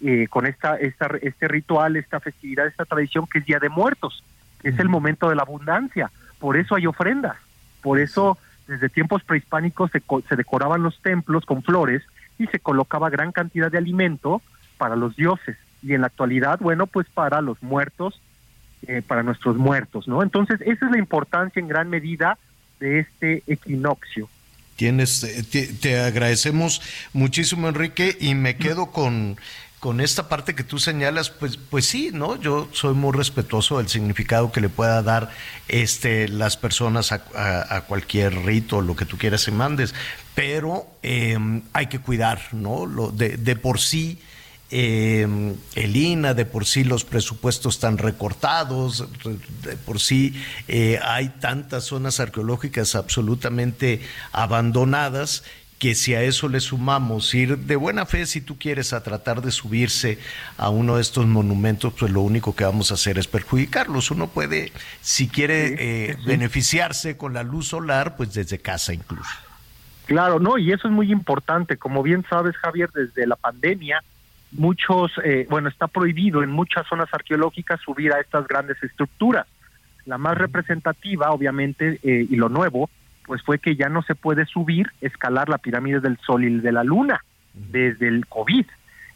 eh, 0.03 0.27
con 0.29 0.45
esta, 0.45 0.75
esta, 0.75 1.07
este 1.21 1.47
ritual, 1.47 1.95
esta 1.95 2.19
festividad, 2.19 2.67
esta 2.67 2.83
tradición 2.83 3.25
que 3.25 3.39
es 3.39 3.45
Día 3.45 3.59
de 3.59 3.69
Muertos, 3.69 4.21
que 4.61 4.67
es 4.67 4.79
el 4.79 4.89
momento 4.89 5.29
de 5.29 5.35
la 5.35 5.43
abundancia. 5.43 6.11
Por 6.37 6.57
eso 6.57 6.75
hay 6.75 6.87
ofrendas. 6.87 7.37
Por 7.81 7.99
eso 7.99 8.37
desde 8.67 8.89
tiempos 8.89 9.23
prehispánicos 9.23 9.91
se, 9.91 10.03
se 10.27 10.35
decoraban 10.35 10.83
los 10.83 11.01
templos 11.01 11.45
con 11.45 11.63
flores 11.63 12.03
y 12.37 12.47
se 12.47 12.59
colocaba 12.59 13.09
gran 13.09 13.31
cantidad 13.31 13.71
de 13.71 13.77
alimento 13.77 14.41
para 14.77 14.97
los 14.97 15.15
dioses 15.15 15.55
y 15.81 15.93
en 15.93 16.01
la 16.01 16.07
actualidad, 16.07 16.59
bueno, 16.59 16.85
pues 16.85 17.07
para 17.07 17.39
los 17.39 17.63
muertos, 17.63 18.19
eh, 18.87 19.01
para 19.07 19.23
nuestros 19.23 19.55
muertos, 19.55 20.05
¿no? 20.09 20.21
Entonces, 20.21 20.59
esa 20.65 20.85
es 20.85 20.91
la 20.91 20.97
importancia 20.97 21.61
en 21.61 21.69
gran 21.69 21.89
medida 21.89 22.37
de 22.81 22.99
este 22.99 23.43
equinoccio. 23.47 24.27
Tienes, 24.75 25.23
eh, 25.23 25.43
te, 25.79 25.99
agradecemos 25.99 26.81
muchísimo, 27.13 27.69
Enrique, 27.69 28.17
y 28.19 28.35
me 28.35 28.57
quedo 28.57 28.87
con, 28.91 29.37
con 29.79 30.01
esta 30.01 30.27
parte 30.27 30.53
que 30.53 30.63
tú 30.65 30.79
señalas, 30.79 31.29
pues, 31.29 31.57
pues 31.57 31.85
sí, 31.85 32.09
¿no? 32.11 32.35
Yo 32.35 32.67
soy 32.73 32.93
muy 32.93 33.13
respetuoso 33.13 33.77
del 33.77 33.87
significado 33.87 34.51
que 34.51 34.59
le 34.59 34.67
pueda 34.67 35.01
dar 35.01 35.29
este, 35.69 36.27
las 36.27 36.57
personas 36.57 37.13
a, 37.13 37.23
a- 37.35 37.81
cualquier 37.81 38.35
rito, 38.43 38.81
lo 38.81 38.95
que 38.97 39.05
tú 39.05 39.17
quieras 39.17 39.47
y 39.47 39.51
mandes, 39.51 39.93
pero 40.33 40.87
eh, 41.03 41.37
hay 41.71 41.87
que 41.87 41.99
cuidar, 41.99 42.41
¿no? 42.51 42.85
Lo, 42.85 43.11
de, 43.11 43.37
de 43.37 43.55
por 43.55 43.79
sí. 43.79 44.19
Eh, 44.71 45.27
el 45.75 45.95
INA, 45.95 46.33
de 46.33 46.45
por 46.45 46.65
sí 46.65 46.83
los 46.83 47.05
presupuestos 47.05 47.75
están 47.75 47.97
recortados, 47.97 49.07
re- 49.23 49.37
de 49.69 49.77
por 49.77 49.99
sí 49.99 50.33
eh, 50.67 50.99
hay 51.03 51.29
tantas 51.39 51.85
zonas 51.85 52.19
arqueológicas 52.19 52.95
absolutamente 52.95 54.01
abandonadas 54.31 55.43
que 55.77 55.93
si 55.93 56.15
a 56.15 56.23
eso 56.23 56.47
le 56.47 56.61
sumamos 56.61 57.33
ir 57.35 57.57
de 57.57 57.75
buena 57.75 58.05
fe, 58.05 58.25
si 58.25 58.39
tú 58.39 58.57
quieres, 58.57 58.93
a 58.93 59.03
tratar 59.03 59.41
de 59.41 59.51
subirse 59.51 60.17
a 60.57 60.69
uno 60.69 60.95
de 60.95 61.01
estos 61.01 61.27
monumentos, 61.27 61.93
pues 61.99 62.11
lo 62.11 62.21
único 62.21 62.55
que 62.55 62.63
vamos 62.63 62.91
a 62.91 62.93
hacer 62.93 63.17
es 63.17 63.27
perjudicarlos. 63.27 64.09
Uno 64.09 64.27
puede, 64.27 64.71
si 65.01 65.27
quiere 65.27 65.75
eh, 66.11 66.17
beneficiarse 66.25 67.17
con 67.17 67.33
la 67.33 67.43
luz 67.43 67.67
solar, 67.67 68.15
pues 68.15 68.33
desde 68.33 68.57
casa 68.57 68.93
incluso. 68.93 69.29
Claro, 70.05 70.39
no, 70.39 70.57
y 70.57 70.71
eso 70.71 70.87
es 70.87 70.93
muy 70.93 71.11
importante. 71.11 71.75
Como 71.77 72.01
bien 72.03 72.25
sabes, 72.29 72.55
Javier, 72.55 72.89
desde 72.93 73.27
la 73.27 73.35
pandemia 73.35 74.01
muchos, 74.57 75.11
eh, 75.23 75.47
bueno, 75.49 75.69
está 75.69 75.87
prohibido 75.87 76.43
en 76.43 76.49
muchas 76.49 76.87
zonas 76.87 77.07
arqueológicas 77.11 77.79
subir 77.81 78.13
a 78.13 78.19
estas 78.19 78.47
grandes 78.47 78.81
estructuras. 78.83 79.47
La 80.05 80.17
más 80.17 80.37
representativa, 80.37 81.31
obviamente, 81.31 81.99
eh, 82.03 82.27
y 82.29 82.35
lo 82.35 82.49
nuevo, 82.49 82.89
pues 83.25 83.41
fue 83.43 83.59
que 83.59 83.75
ya 83.75 83.89
no 83.89 84.01
se 84.03 84.15
puede 84.15 84.45
subir, 84.45 84.91
escalar 85.01 85.49
la 85.49 85.57
pirámide 85.57 85.99
del 85.99 86.17
Sol 86.19 86.43
y 86.43 86.59
de 86.59 86.71
la 86.71 86.83
Luna 86.83 87.23
desde 87.53 88.07
el 88.07 88.25
COVID. 88.27 88.65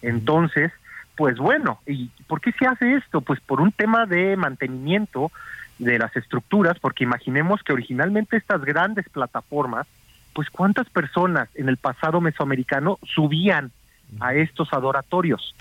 Entonces, 0.02 0.72
pues 1.16 1.38
bueno, 1.38 1.80
¿y 1.86 2.10
por 2.28 2.42
qué 2.42 2.52
se 2.54 2.66
hace 2.66 2.96
esto? 2.96 3.22
Pues 3.22 3.40
por 3.42 3.62
un 3.62 3.72
tema 3.72 4.06
de 4.06 4.36
mantenimiento 4.36 5.32
de 5.78 6.00
las 6.00 6.16
estructuras, 6.16 6.80
porque 6.80 7.04
imaginemos 7.04 7.62
que 7.64 7.74
originalmente 7.74 8.38
estas 8.38 8.62
grandes 8.64 9.08
plataformas, 9.10 9.88
pues 10.34 10.50
cuántas 10.50 10.90
personas 10.90 11.50
en 11.56 11.70
el 11.70 11.78
pasado 11.78 12.22
mesoamericano 12.22 13.00
subían 13.04 13.72
a 14.20 14.34
estos 14.34 14.72
adoratorios, 14.74 15.56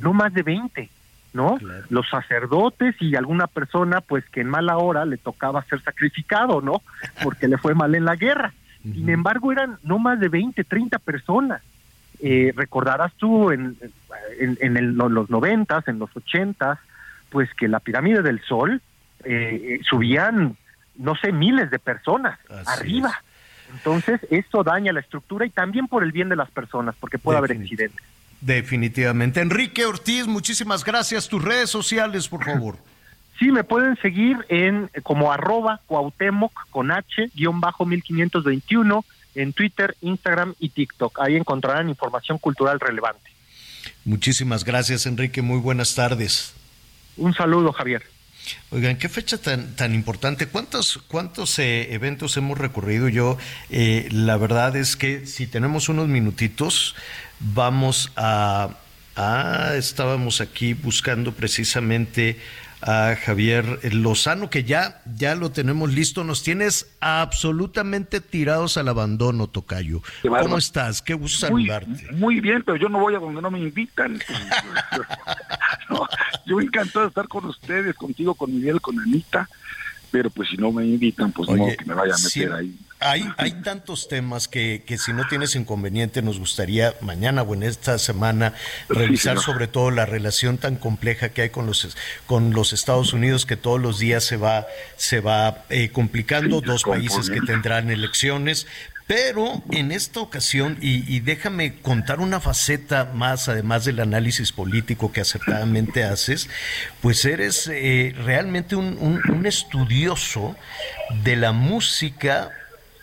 no 0.00 0.12
más 0.12 0.32
de 0.34 0.42
20, 0.42 0.88
¿no? 1.32 1.56
Los 1.90 2.08
sacerdotes 2.08 2.94
y 3.00 3.14
alguna 3.16 3.46
persona 3.46 4.00
pues 4.00 4.24
que 4.30 4.40
en 4.40 4.48
mala 4.48 4.76
hora 4.78 5.04
le 5.04 5.16
tocaba 5.18 5.62
ser 5.64 5.80
sacrificado, 5.82 6.60
¿no? 6.60 6.82
Porque 7.22 7.48
le 7.48 7.58
fue 7.58 7.74
mal 7.74 7.94
en 7.94 8.04
la 8.04 8.16
guerra. 8.16 8.52
Sin 8.82 9.08
embargo, 9.10 9.52
eran 9.52 9.76
no 9.82 9.98
más 9.98 10.18
de 10.20 10.28
20, 10.28 10.64
30 10.64 10.98
personas. 11.00 11.60
Eh, 12.20 12.52
recordarás 12.56 13.12
tú 13.14 13.50
en, 13.52 13.76
en, 14.40 14.58
en 14.60 14.76
el- 14.76 14.94
los 14.94 15.28
noventas, 15.30 15.86
en 15.88 15.98
los 15.98 16.10
ochentas, 16.16 16.78
pues 17.30 17.52
que 17.54 17.68
la 17.68 17.80
pirámide 17.80 18.22
del 18.22 18.40
Sol 18.42 18.80
eh, 19.24 19.78
eh, 19.80 19.80
subían, 19.88 20.56
no 20.96 21.14
sé, 21.16 21.32
miles 21.32 21.70
de 21.70 21.78
personas 21.78 22.38
arriba. 22.66 23.12
Entonces, 23.72 24.20
esto 24.30 24.62
daña 24.64 24.92
la 24.92 25.00
estructura 25.00 25.46
y 25.46 25.50
también 25.50 25.88
por 25.88 26.02
el 26.02 26.12
bien 26.12 26.28
de 26.28 26.36
las 26.36 26.50
personas, 26.50 26.94
porque 26.98 27.18
puede 27.18 27.38
haber 27.38 27.52
accidentes. 27.52 28.04
Definitivamente. 28.40 29.40
Enrique 29.40 29.84
Ortiz, 29.84 30.26
muchísimas 30.26 30.84
gracias. 30.84 31.28
Tus 31.28 31.42
redes 31.42 31.70
sociales, 31.70 32.28
por 32.28 32.44
favor. 32.44 32.78
Sí, 33.38 33.52
me 33.52 33.62
pueden 33.62 33.96
seguir 33.98 34.36
en 34.48 34.90
como 35.04 35.30
arroba 35.30 35.80
Cuauhtémoc 35.86 36.52
con 36.70 36.90
H, 36.90 37.30
guion 37.36 37.60
bajo 37.60 37.86
1521, 37.86 39.04
en 39.36 39.52
Twitter, 39.52 39.96
Instagram 40.00 40.54
y 40.58 40.70
TikTok. 40.70 41.20
Ahí 41.20 41.36
encontrarán 41.36 41.88
información 41.88 42.38
cultural 42.38 42.80
relevante. 42.80 43.30
Muchísimas 44.04 44.64
gracias, 44.64 45.06
Enrique. 45.06 45.40
Muy 45.40 45.60
buenas 45.60 45.94
tardes. 45.94 46.52
Un 47.16 47.32
saludo, 47.32 47.72
Javier. 47.72 48.02
Oigan, 48.70 48.96
qué 48.96 49.08
fecha 49.08 49.38
tan, 49.38 49.74
tan 49.76 49.94
importante. 49.94 50.46
¿Cuántos, 50.46 50.98
cuántos 51.08 51.58
eh, 51.58 51.94
eventos 51.94 52.36
hemos 52.36 52.58
recorrido? 52.58 53.08
Yo, 53.08 53.38
eh, 53.70 54.08
la 54.10 54.36
verdad 54.36 54.76
es 54.76 54.96
que 54.96 55.26
si 55.26 55.46
tenemos 55.46 55.88
unos 55.88 56.08
minutitos, 56.08 56.94
vamos 57.40 58.12
a... 58.16 58.70
Ah, 59.20 59.72
estábamos 59.76 60.40
aquí 60.40 60.74
buscando 60.74 61.32
precisamente 61.34 62.38
a 62.82 63.16
Javier 63.16 63.80
Lozano, 63.94 64.50
que 64.50 64.64
ya, 64.64 65.02
ya 65.16 65.34
lo 65.34 65.50
tenemos 65.50 65.92
listo. 65.92 66.24
Nos 66.24 66.42
tienes 66.42 66.90
absolutamente 67.00 68.20
tirados 68.20 68.76
al 68.76 68.88
abandono, 68.88 69.48
Tocayo. 69.48 70.02
¿Cómo 70.22 70.58
estás? 70.58 71.02
Qué 71.02 71.14
gusto 71.14 71.46
saludarte. 71.46 72.12
muy 72.12 72.40
bien, 72.40 72.62
pero 72.64 72.76
yo 72.76 72.88
no 72.88 73.00
voy 73.00 73.14
a 73.14 73.18
donde 73.18 73.42
no 73.42 73.50
me 73.50 73.60
invitan. 73.60 74.18
No, 75.90 76.06
yo 76.44 76.60
encantado 76.60 77.06
de 77.06 77.08
estar 77.08 77.28
con 77.28 77.46
ustedes, 77.46 77.94
contigo, 77.94 78.34
con 78.34 78.54
Miguel, 78.54 78.78
con 78.78 79.00
Anita, 79.00 79.48
pero 80.10 80.28
pues 80.28 80.50
si 80.50 80.58
no 80.58 80.70
me 80.70 80.84
invitan, 80.84 81.32
pues 81.32 81.48
no 81.48 81.64
Oye, 81.64 81.78
que 81.78 81.84
me 81.86 81.94
vaya 81.94 82.14
a 82.14 82.18
meter 82.18 82.52
ahí. 82.52 82.76
Hay, 83.00 83.24
hay 83.36 83.52
tantos 83.62 84.08
temas 84.08 84.48
que, 84.48 84.82
que 84.84 84.98
si 84.98 85.12
no 85.12 85.26
tienes 85.28 85.54
inconveniente 85.54 86.20
nos 86.20 86.38
gustaría 86.40 86.94
mañana 87.00 87.42
o 87.42 87.54
en 87.54 87.62
esta 87.62 87.96
semana 87.98 88.54
revisar 88.88 89.38
sobre 89.38 89.68
todo 89.68 89.92
la 89.92 90.04
relación 90.04 90.58
tan 90.58 90.74
compleja 90.76 91.28
que 91.28 91.42
hay 91.42 91.50
con 91.50 91.66
los 91.66 91.96
con 92.26 92.52
los 92.52 92.72
Estados 92.72 93.12
Unidos 93.12 93.46
que 93.46 93.56
todos 93.56 93.80
los 93.80 94.00
días 94.00 94.24
se 94.24 94.36
va 94.36 94.66
se 94.96 95.20
va 95.20 95.64
eh, 95.70 95.90
complicando 95.90 96.58
Sí, 96.60 96.66
dos 96.66 96.82
países 96.82 97.30
que 97.30 97.40
tendrán 97.40 97.90
elecciones. 97.90 98.66
Pero 99.06 99.62
en 99.70 99.90
esta 99.90 100.20
ocasión, 100.20 100.76
y, 100.82 101.02
y 101.10 101.20
déjame 101.20 101.76
contar 101.80 102.20
una 102.20 102.40
faceta 102.40 103.06
más, 103.14 103.48
además 103.48 103.86
del 103.86 104.00
análisis 104.00 104.52
político 104.52 105.12
que 105.12 105.22
acertadamente 105.22 106.04
haces, 106.04 106.50
pues 107.00 107.24
eres 107.24 107.68
eh, 107.72 108.14
realmente 108.22 108.76
un, 108.76 108.98
un- 109.00 109.22
un 109.30 109.46
estudioso 109.46 110.56
de 111.24 111.36
la 111.36 111.52
música 111.52 112.50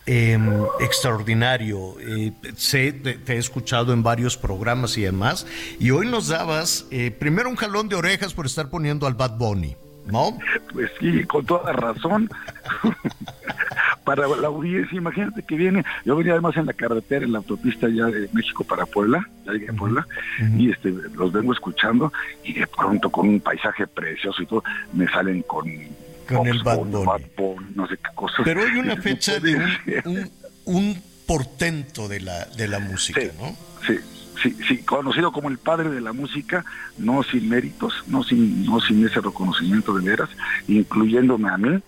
eh, 0.06 0.38
extraordinario. 0.80 1.96
Eh, 2.00 2.32
sé, 2.56 2.94
te, 2.94 3.14
te 3.16 3.34
he 3.34 3.38
escuchado 3.38 3.94
en 3.94 4.04
varios 4.04 4.38
programas 4.38 4.98
y 4.98 5.02
demás, 5.02 5.48
y 5.80 5.92
hoy 5.92 6.08
nos 6.08 6.28
dabas 6.28 6.86
eh, 6.92 7.12
primero 7.12 7.50
un 7.50 7.56
jalón 7.56 7.90
de 7.90 7.96
orejas 7.96 8.34
por 8.34 8.46
estar 8.46 8.70
poniendo 8.70 9.08
al 9.08 9.16
Bad 9.16 9.38
Bunny, 9.38 9.76
¿no? 10.06 10.38
Pues 10.74 10.92
sí, 11.00 11.24
con 11.26 11.46
toda 11.46 11.74
razón. 11.74 12.30
para 14.06 14.28
la 14.28 14.48
audiencia, 14.48 14.96
imagínate 14.96 15.42
que 15.42 15.56
viene, 15.56 15.84
yo 16.06 16.16
venía 16.16 16.34
además 16.34 16.56
en 16.58 16.68
la 16.68 16.74
carretera, 16.74 17.26
en 17.26 17.32
la 17.32 17.40
autopista 17.40 17.90
ya 17.90 18.06
de 18.06 18.30
México 18.34 18.64
para 18.64 18.86
Puebla, 18.86 19.28
ya 19.46 19.54
llegué 19.54 19.70
a 19.70 19.74
Puebla, 19.74 20.08
y 20.58 20.70
este 20.70 20.94
los 21.16 21.32
vengo 21.32 21.52
escuchando, 21.52 22.14
y 22.44 22.54
de 22.54 22.68
pronto 22.68 23.10
con 23.10 23.28
un 23.28 23.40
paisaje 23.40 23.88
precioso 23.88 24.44
y 24.44 24.46
todo, 24.46 24.64
me 24.94 25.08
salen 25.08 25.42
con 25.42 25.68
Con 26.26 26.48
el 26.48 26.64
Bad 26.64 26.78
Bunny, 26.78 26.92
Bunny. 26.92 27.06
Bad 27.06 27.22
Bunny, 27.38 27.68
no 27.76 27.88
sé 27.88 27.98
qué 27.98 28.10
cosas. 28.16 28.42
Pero 28.44 28.62
hay 28.64 28.78
una 28.78 28.96
fecha 29.02 29.40
de 29.40 29.56
un, 29.56 29.70
ser. 29.86 30.08
un- 30.08 30.32
un 30.66 31.02
portento 31.28 32.08
de 32.08 32.20
la, 32.22 32.46
de 32.46 32.68
la 32.68 32.80
música, 32.80 33.20
¿no? 33.40 33.56
Sí, 33.86 34.00
sí, 34.42 34.58
sí, 34.68 34.78
conocido 34.80 35.32
como 35.32 35.50
el 35.50 35.58
padre 35.58 35.90
de 35.90 36.02
la 36.02 36.14
música, 36.14 36.64
no 36.98 37.22
sin 37.24 37.50
méritos, 37.50 37.94
no 38.08 38.24
sin, 38.24 38.66
no 38.66 38.80
sin 38.80 39.06
ese 39.06 39.22
reconocimiento 39.22 39.96
de 39.98 40.10
veras, 40.10 40.30
incluyéndome 40.68 41.50
a 41.50 41.58
mí, 41.58 41.80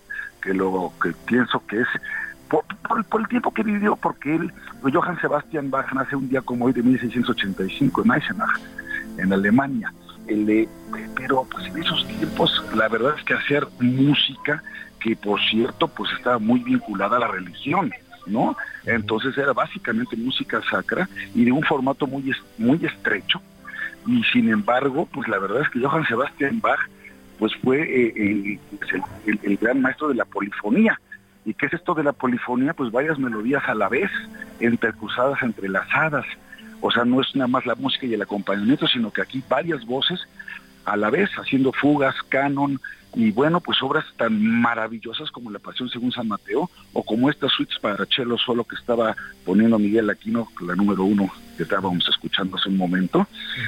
que 0.42 0.54
lo 0.54 0.92
que 1.02 1.12
pienso 1.26 1.64
que 1.66 1.80
es 1.80 1.86
por, 2.48 2.64
por- 2.88 3.04
por 3.04 3.20
el 3.20 3.28
tiempo 3.28 3.52
que 3.52 3.62
vivió, 3.62 3.96
porque 3.96 4.36
él, 4.36 4.52
Johann 4.82 5.20
Sebastian 5.20 5.70
Bach 5.70 5.92
nace 5.92 6.14
un 6.16 6.28
día 6.28 6.40
como 6.42 6.64
hoy 6.66 6.72
de 6.72 6.82
1685 6.82 8.02
en 8.04 8.12
Eisenach, 8.12 8.58
en 9.18 9.32
Alemania. 9.32 9.92
Pero 11.16 11.46
pues 11.50 11.66
en 11.66 11.82
esos 11.82 12.06
tiempos 12.08 12.62
la 12.74 12.88
verdad 12.88 13.14
es 13.18 13.24
que 13.24 13.34
hacer 13.34 13.66
música 13.80 14.62
que 15.00 15.16
por 15.16 15.40
cierto 15.42 15.88
pues 15.88 16.10
estaba 16.12 16.38
muy 16.38 16.60
vinculada 16.60 17.16
a 17.16 17.20
la 17.20 17.28
religión, 17.28 17.92
¿no? 18.26 18.56
Entonces 18.86 19.36
era 19.38 19.52
básicamente 19.52 20.16
música 20.16 20.60
sacra 20.70 21.08
y 21.34 21.44
de 21.44 21.52
un 21.52 21.62
formato 21.62 22.06
muy 22.06 22.32
muy 22.58 22.84
estrecho 22.84 23.40
y 24.06 24.22
sin 24.32 24.48
embargo 24.50 25.06
pues 25.12 25.28
la 25.28 25.38
verdad 25.38 25.62
es 25.62 25.70
que 25.70 25.80
Johann 25.80 26.06
Sebastian 26.06 26.60
Bach 26.60 26.80
pues 27.38 27.52
fue 27.62 27.82
eh, 27.82 28.12
el, 28.16 28.58
pues, 28.78 28.92
el- 28.92 29.02
el- 29.26 29.40
el 29.42 29.56
gran 29.58 29.80
maestro 29.80 30.08
de 30.08 30.14
la 30.16 30.24
polifonía. 30.24 30.98
¿Y 31.44 31.54
qué 31.54 31.66
es 31.66 31.72
esto 31.74 31.94
de 31.94 32.02
la 32.02 32.12
polifonía? 32.12 32.74
Pues 32.74 32.90
varias 32.90 33.18
melodías 33.18 33.62
a 33.68 33.74
la 33.74 33.88
vez, 33.88 34.10
entrecruzadas, 34.60 35.40
entrelazadas. 35.42 36.26
O 36.80 36.90
sea, 36.90 37.04
no 37.04 37.20
es 37.20 37.34
nada 37.34 37.48
más 37.48 37.66
la 37.66 37.74
música 37.74 38.06
y 38.06 38.14
el 38.14 38.22
acompañamiento, 38.22 38.86
sino 38.86 39.10
que 39.10 39.22
aquí 39.22 39.42
varias 39.48 39.84
voces 39.84 40.20
a 40.84 40.96
la 40.96 41.10
vez, 41.10 41.30
haciendo 41.38 41.72
fugas, 41.72 42.14
canon, 42.28 42.80
y 43.14 43.30
bueno, 43.30 43.60
pues 43.60 43.82
obras 43.82 44.04
tan 44.16 44.40
maravillosas 44.60 45.30
como 45.30 45.50
La 45.50 45.58
Pasión 45.58 45.88
según 45.88 46.12
San 46.12 46.28
Mateo, 46.28 46.70
o 46.92 47.02
como 47.02 47.30
estas 47.30 47.52
suites 47.52 47.78
para 47.78 48.06
cello 48.06 48.38
solo 48.38 48.64
que 48.64 48.76
estaba 48.76 49.16
poniendo 49.44 49.78
Miguel 49.78 50.10
Aquino, 50.10 50.48
la 50.60 50.74
número 50.74 51.04
uno 51.04 51.30
que 51.56 51.62
estábamos 51.64 52.06
escuchando 52.08 52.56
hace 52.56 52.68
un 52.68 52.76
momento. 52.76 53.26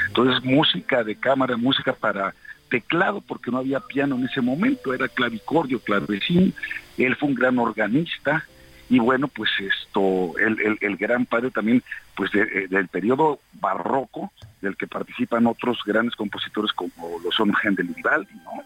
Entonces, 0.09 0.43
música 0.45 1.03
de 1.03 1.17
cámara, 1.17 1.57
música 1.57 1.93
para 1.93 2.35
teclado, 2.69 3.21
porque 3.21 3.51
no 3.51 3.59
había 3.59 3.81
piano 3.81 4.17
en 4.17 4.27
ese 4.27 4.41
momento, 4.41 4.95
era 4.95 5.09
clavicordio, 5.09 5.81
clavecín, 5.81 6.55
él 6.97 7.17
fue 7.17 7.29
un 7.29 7.35
gran 7.35 7.59
organista, 7.59 8.45
y 8.91 8.99
bueno, 8.99 9.29
pues 9.29 9.49
esto, 9.61 10.37
el, 10.39 10.61
el- 10.61 10.79
el 10.83 10.97
gran 10.99 11.25
padre 11.25 11.51
también, 11.51 11.83
pues 12.15 12.31
de- 12.33 12.43
eh, 12.43 12.67
del 12.69 12.89
periodo 12.89 13.39
barroco, 13.55 14.31
del 14.61 14.77
que 14.77 14.87
participan 14.87 15.47
otros 15.47 15.79
grandes 15.87 16.15
compositores 16.17 16.73
como 16.73 17.19
lo 17.25 17.31
son 17.33 17.53
Händel 17.63 17.89
y 17.91 17.95
Vivaldi, 17.95 18.35
¿no? 18.45 18.63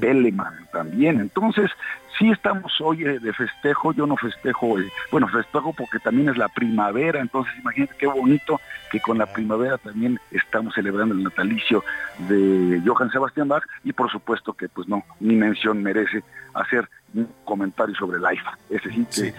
Telemann 0.00 0.66
también. 0.72 1.20
Entonces, 1.20 1.70
sí 2.18 2.30
estamos 2.30 2.72
hoy 2.80 3.04
eh, 3.04 3.18
de 3.18 3.32
festejo, 3.32 3.92
yo 3.92 4.06
no 4.06 4.16
festejo, 4.16 4.78
eh, 4.78 4.90
bueno, 5.10 5.28
festejo 5.28 5.72
porque 5.72 5.98
también 5.98 6.28
es 6.28 6.36
la 6.36 6.48
primavera, 6.48 7.20
entonces 7.20 7.52
imagínate 7.58 7.94
qué 7.98 8.06
bonito 8.06 8.60
que 8.90 9.00
con 9.00 9.18
la 9.18 9.26
primavera 9.26 9.78
también 9.78 10.18
estamos 10.30 10.74
celebrando 10.74 11.14
el 11.14 11.22
natalicio 11.22 11.84
de 12.28 12.82
Johann 12.84 13.10
Sebastian 13.10 13.48
Bach 13.48 13.62
y 13.84 13.92
por 13.92 14.10
supuesto 14.10 14.52
que 14.52 14.68
pues 14.68 14.88
no, 14.88 15.04
ni 15.20 15.36
mención 15.36 15.82
merece 15.82 16.22
hacer 16.54 16.88
un 17.14 17.28
comentario 17.44 17.94
sobre 17.96 18.18
el 18.18 18.26
AIFA. 18.26 18.58
Ese 18.68 18.90
sí 18.90 19.06
que... 19.06 19.34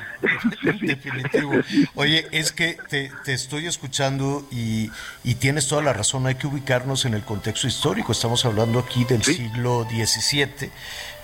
sí, 0.62 0.78
Definitivo. 0.88 1.52
Oye, 1.96 2.28
es 2.32 2.52
que 2.52 2.78
te, 2.90 3.12
te 3.24 3.34
estoy 3.34 3.66
escuchando 3.66 4.46
y, 4.52 4.92
y 5.24 5.36
tienes 5.36 5.68
toda 5.68 5.82
la 5.82 5.94
razón, 5.94 6.28
hay 6.28 6.36
que 6.36 6.48
ubicarnos 6.48 7.06
en 7.06 7.14
el 7.14 7.24
contexto 7.24 7.68
histórico. 7.68 8.12
Estamos 8.12 8.46
hablando 8.46 8.80
aquí 8.80 9.06
del 9.06 9.24
siglo 9.24 9.86
XVII, 9.90 10.70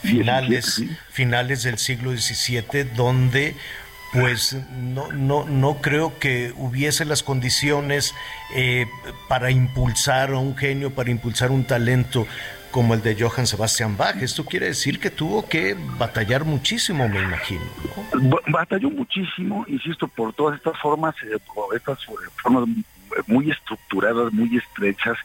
finales, 0.02 0.84
finales 1.10 1.64
del 1.64 1.78
siglo 1.78 2.12
XVII, 2.12 2.84
donde 2.96 3.56
pues 4.14 4.56
no, 4.80 5.12
no, 5.12 5.46
no 5.46 5.82
creo 5.82 6.18
que 6.18 6.54
hubiese 6.56 7.04
las 7.06 7.24
condiciones 7.24 8.16
eh, 8.56 8.86
para 9.28 9.52
impulsar 9.52 10.32
a 10.32 10.38
un 10.40 10.56
genio, 10.56 10.92
para 10.92 11.12
impulsar 11.12 11.52
un 11.52 11.66
talento 11.66 12.26
como 12.72 12.94
el 12.94 13.02
de 13.02 13.16
Johann 13.20 13.48
Sebastian 13.48 13.98
Bach. 13.98 14.16
Esto 14.22 14.46
quiere 14.46 14.68
decir 14.68 15.00
que 15.00 15.10
tuvo 15.10 15.48
que 15.48 15.76
batallar 15.98 16.46
muchísimo, 16.46 17.08
me 17.10 17.22
imagino. 17.22 17.62
Ba- 18.14 18.42
Batalló 18.48 18.90
muchísimo, 18.90 19.66
insisto, 19.68 20.08
por 20.08 20.34
todas 20.34 20.58
estas 20.58 20.78
formas, 20.80 21.14
eh, 21.24 21.38
por 21.54 21.76
estas 21.76 22.00
eh, 22.04 22.12
formas 22.42 22.64
muy 23.28 23.52
estructuradas, 23.52 24.32
muy 24.32 24.56
estrechas, 24.58 25.18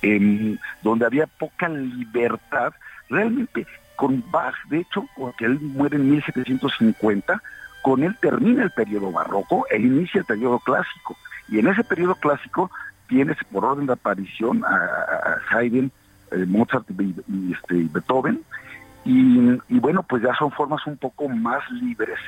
em, 0.00 0.56
donde 0.82 1.04
había 1.06 1.26
poca 1.26 1.68
libertad. 1.68 2.72
Realmente, 3.08 3.66
con 3.96 4.24
Bach, 4.30 4.54
de 4.68 4.80
hecho, 4.80 5.06
porque 5.16 5.44
él 5.44 5.60
muere 5.60 5.96
en 5.96 6.10
1750, 6.10 7.42
con 7.82 8.02
él 8.02 8.16
termina 8.20 8.62
el 8.62 8.70
periodo 8.70 9.10
barroco 9.10 9.66
e 9.70 9.78
inicia 9.78 10.20
el 10.20 10.24
periodo 10.24 10.58
clásico. 10.60 11.16
Y 11.48 11.58
en 11.58 11.68
ese 11.68 11.84
periodo 11.84 12.14
clásico 12.14 12.70
tienes 13.08 13.36
por 13.50 13.64
orden 13.64 13.86
de 13.86 13.92
aparición 13.92 14.64
a, 14.64 15.36
Haydn, 15.50 15.90
eh, 16.30 16.46
Mozart 16.46 16.88
y, 16.90 17.14
y, 17.28 17.52
este, 17.52 17.76
y 17.76 17.88
Beethoven, 17.88 18.42
y, 19.04 19.58
y 19.68 19.80
bueno, 19.80 20.04
pues 20.04 20.22
ya 20.22 20.34
son 20.34 20.50
formas 20.52 20.86
un 20.86 20.96
poco 20.96 21.28
más 21.28 21.68
libres. 21.70 22.18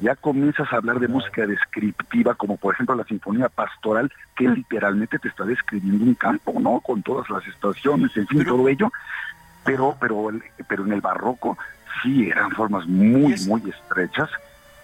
Ya 0.00 0.16
comienzas 0.16 0.72
a 0.72 0.76
hablar 0.76 0.98
de 0.98 1.06
música 1.06 1.46
descriptiva, 1.46 2.34
como 2.34 2.56
por 2.56 2.74
ejemplo 2.74 2.94
la 2.96 3.04
Sinfonía 3.04 3.48
Pastoral, 3.48 4.10
que 4.34 4.48
literalmente 4.48 5.18
te 5.18 5.28
está 5.28 5.44
describiendo 5.44 6.04
un 6.04 6.14
campo, 6.14 6.54
¿no? 6.60 6.80
Con 6.80 7.02
todas 7.02 7.28
las 7.30 7.46
estaciones, 7.46 8.16
en 8.16 8.26
fin, 8.26 8.44
todo 8.44 8.68
ello. 8.68 8.90
Pero, 9.64 9.96
pero, 10.00 10.28
pero 10.68 10.84
en 10.84 10.92
el 10.92 11.00
barroco 11.00 11.56
sí 12.02 12.28
eran 12.30 12.50
formas 12.52 12.86
muy, 12.86 13.34
muy 13.46 13.62
estrechas. 13.70 14.28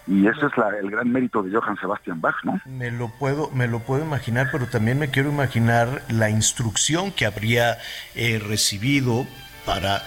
Y 0.07 0.25
ese 0.27 0.47
es 0.47 0.57
la- 0.57 0.77
el 0.79 0.89
gran 0.89 1.11
mérito 1.11 1.43
de 1.43 1.51
Johann 1.55 1.77
Sebastian 1.79 2.19
Bach, 2.19 2.35
¿no? 2.43 2.59
Me 2.65 2.89
lo 2.91 3.09
puedo, 3.09 3.51
me 3.51 3.67
lo 3.67 3.79
puedo 3.79 4.03
imaginar, 4.03 4.49
pero 4.51 4.65
también 4.65 4.97
me 4.97 5.09
quiero 5.11 5.29
imaginar 5.29 6.01
la 6.09 6.29
instrucción 6.29 7.11
que 7.11 7.25
habría 7.27 7.77
eh, 8.15 8.41
recibido 8.45 9.27
para, 9.65 10.01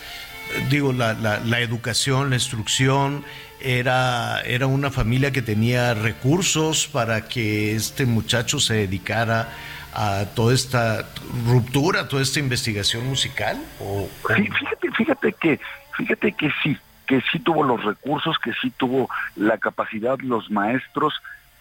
digo, 0.69 0.93
la, 0.93 1.15
la- 1.15 1.39
la 1.41 1.61
educación, 1.61 2.31
la 2.31 2.37
instrucción. 2.37 3.25
Era, 3.61 4.43
era 4.43 4.67
una 4.67 4.91
familia 4.91 5.31
que 5.31 5.41
tenía 5.41 5.95
recursos 5.95 6.87
para 6.87 7.23
que 7.29 7.75
este 7.75 8.05
muchacho 8.05 8.59
se 8.61 8.75
dedicara 8.75 9.49
a 9.95 10.27
toda 10.35 10.53
esta 10.55 11.09
ruptura, 11.47 12.09
toda 12.09 12.23
esta 12.23 12.41
investigación 12.41 13.07
musical. 13.07 13.57
O, 13.81 14.09
fíjate, 14.27 14.91
fíjate 14.93 15.33
que, 15.33 15.61
fíjate 15.97 16.33
que 16.33 16.51
sí, 16.63 16.77
que 17.07 17.23
sí 17.31 17.39
tuvo 17.39 17.63
los 17.63 17.83
recursos, 17.85 18.37
que 18.39 18.53
sí 18.61 18.71
tuvo 18.71 19.09
la 19.37 19.59
capacidad, 19.59 20.19
los 20.19 20.51
maestros, 20.51 21.15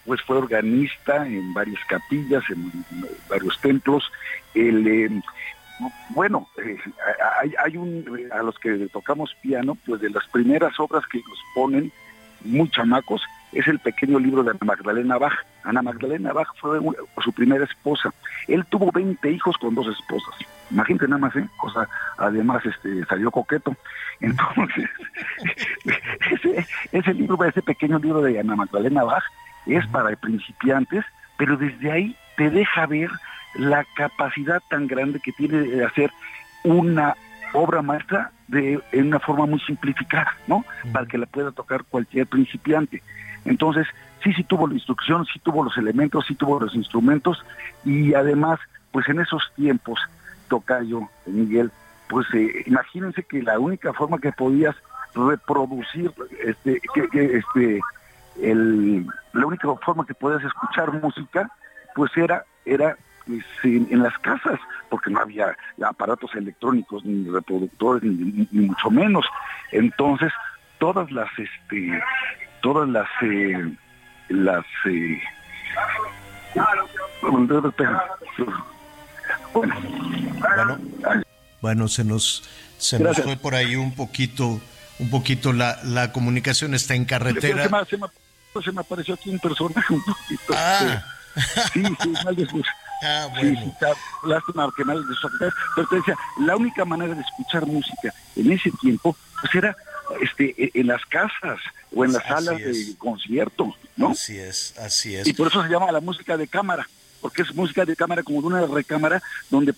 pues 0.04 0.20
fue 0.22 0.36
organista 0.36 1.26
en 1.26 1.54
varias 1.54 1.80
capillas, 1.88 2.42
en 2.50 2.84
varios 3.28 3.58
templos. 3.60 4.10
El, 4.54 4.86
eh, 4.86 5.22
bueno, 6.10 6.48
eh, 6.62 6.78
hay 7.64 7.76
un, 7.76 8.28
a 8.32 8.42
los 8.42 8.58
que 8.58 8.88
tocamos 8.92 9.34
piano, 9.42 9.76
pues 9.86 10.00
de 10.00 10.10
las 10.10 10.26
primeras 10.26 10.78
obras 10.78 11.04
que 11.06 11.18
nos 11.18 11.38
ponen 11.54 11.92
muy 12.44 12.68
chamacos 12.70 13.22
es 13.54 13.68
el 13.68 13.78
pequeño 13.78 14.18
libro 14.18 14.42
de 14.42 14.50
Ana 14.50 14.60
Magdalena 14.62 15.18
Bach. 15.18 15.34
Ana 15.62 15.82
Magdalena 15.82 16.32
Bach 16.32 16.48
fue 16.60 16.78
su 17.22 17.32
primera 17.32 17.64
esposa. 17.64 18.12
Él 18.48 18.64
tuvo 18.66 18.90
20 18.92 19.30
hijos 19.30 19.56
con 19.58 19.74
dos 19.74 19.86
esposas. 19.88 20.34
Imagínate 20.70 21.08
nada 21.08 21.20
más, 21.20 21.36
¿eh? 21.36 21.48
Cosa, 21.56 21.88
además, 22.18 22.64
este, 22.66 23.04
salió 23.06 23.30
coqueto. 23.30 23.76
Entonces, 24.20 24.90
ese, 26.30 26.66
ese 26.92 27.14
libro, 27.14 27.42
ese 27.44 27.62
pequeño 27.62 27.98
libro 27.98 28.22
de 28.22 28.38
Ana 28.40 28.56
Magdalena 28.56 29.04
Bach, 29.04 29.24
es 29.66 29.86
para 29.88 30.14
principiantes, 30.16 31.04
pero 31.36 31.56
desde 31.56 31.90
ahí 31.90 32.16
te 32.36 32.50
deja 32.50 32.86
ver 32.86 33.10
la 33.54 33.84
capacidad 33.96 34.62
tan 34.68 34.86
grande 34.86 35.20
que 35.20 35.32
tiene 35.32 35.60
de 35.60 35.84
hacer 35.84 36.10
una 36.64 37.14
obra 37.52 37.82
maestra 37.82 38.32
de 38.48 38.80
en 38.92 39.06
una 39.06 39.20
forma 39.20 39.46
muy 39.46 39.60
simplificada, 39.60 40.34
¿no? 40.46 40.64
Para 40.92 41.06
que 41.06 41.18
la 41.18 41.26
pueda 41.26 41.52
tocar 41.52 41.84
cualquier 41.84 42.26
principiante. 42.26 43.02
Entonces, 43.44 43.86
sí, 44.22 44.32
sí 44.32 44.44
tuvo 44.44 44.66
la 44.66 44.74
instrucción, 44.74 45.26
sí 45.26 45.38
tuvo 45.40 45.64
los 45.64 45.76
elementos, 45.76 46.24
sí 46.26 46.34
tuvo 46.34 46.60
los 46.60 46.74
instrumentos 46.74 47.44
y 47.84 48.14
además, 48.14 48.58
pues 48.92 49.08
en 49.08 49.20
esos 49.20 49.52
tiempos, 49.54 50.00
Tocayo, 50.48 51.08
Miguel, 51.26 51.70
pues 52.08 52.26
eh, 52.34 52.64
imagínense 52.66 53.22
que 53.22 53.42
la 53.42 53.58
única 53.58 53.92
forma 53.92 54.18
que 54.18 54.32
podías 54.32 54.74
reproducir, 55.14 56.12
este, 56.44 56.80
que, 57.12 57.36
este, 57.38 57.80
el, 58.42 59.06
la 59.32 59.46
única 59.46 59.68
forma 59.84 60.06
que 60.06 60.14
podías 60.14 60.42
escuchar 60.44 60.92
música, 60.92 61.50
pues 61.94 62.10
era, 62.16 62.44
era 62.64 62.96
pues, 63.26 63.44
en, 63.62 64.02
las 64.02 64.16
casas, 64.18 64.58
porque 64.88 65.10
no 65.10 65.20
había 65.20 65.56
aparatos 65.84 66.34
electrónicos, 66.34 67.04
ni 67.04 67.30
reproductores, 67.30 68.02
ni 68.02 68.66
mucho 68.66 68.90
menos. 68.90 69.24
Entonces, 69.70 70.32
todas 70.78 71.10
las, 71.10 71.28
este, 71.38 72.02
todas 72.64 72.88
las, 72.88 73.06
eh, 73.22 73.72
las, 74.30 74.64
eh, 74.86 75.20
bueno, 79.52 79.74
Bueno, 80.40 80.78
bueno, 81.60 81.88
se 81.88 82.04
nos, 82.04 82.42
se 82.78 82.96
nos 82.98 83.04
Gracias. 83.16 83.26
fue 83.26 83.36
por 83.36 83.54
ahí 83.54 83.76
un 83.76 83.94
poquito, 83.94 84.60
un 84.98 85.10
poquito 85.10 85.52
la, 85.52 85.78
la 85.84 86.10
comunicación 86.12 86.74
está 86.74 86.94
en 86.94 87.04
carretera. 87.04 87.64
Se 87.64 87.70
me, 87.70 87.84
se 87.84 87.96
me- 87.98 88.62
se 88.62 88.70
me 88.72 88.80
apareció 88.82 89.14
aquí 89.14 89.30
un 89.30 89.38
personaje 89.40 89.92
un 89.92 90.02
poquito. 90.04 90.54
Ah. 90.56 91.02
este, 91.34 91.60
sí, 91.72 91.96
sí, 92.02 92.14
mal 92.24 92.36
de 92.36 92.46
sus- 92.46 92.66
Ah, 93.02 93.26
bueno. 93.32 93.60
sí, 93.60 93.68
está- 93.68 93.92
lástima 94.24 94.68
que 94.76 94.84
mal 94.84 95.06
de. 95.06 95.14
Pero 95.76 95.88
te 95.88 95.96
decía, 95.96 96.14
la 96.40 96.56
única 96.56 96.84
manera 96.86 97.14
de 97.14 97.20
escuchar 97.20 97.66
música 97.66 98.14
en 98.36 98.52
ese 98.52 98.70
tiempo, 98.80 99.14
pues 99.40 99.54
era 99.56 99.76
este, 100.20 100.54
e- 100.56 100.70
en 100.74 100.86
las 100.88 101.04
casas 101.06 101.58
o 101.94 102.04
en 102.04 102.12
las 102.12 102.22
Así 102.24 102.46
salas 102.46 102.60
es. 102.60 102.88
de 102.88 102.98
concierto, 102.98 103.74
¿no? 103.96 104.10
Así 104.10 104.38
es, 104.38 104.74
así 104.78 105.14
es. 105.14 105.26
Y 105.26 105.32
por 105.32 105.48
eso 105.48 105.62
se 105.62 105.68
llama 105.68 105.90
la 105.92 106.00
música 106.00 106.36
de 106.36 106.46
cámara, 106.48 106.88
porque 107.20 107.42
es 107.42 107.54
música 107.54 107.84
de 107.84 107.96
cámara 107.96 108.22
como 108.22 108.40
de 108.40 108.46
una 108.48 108.66
recámara 108.66 109.22
donde 109.50 109.74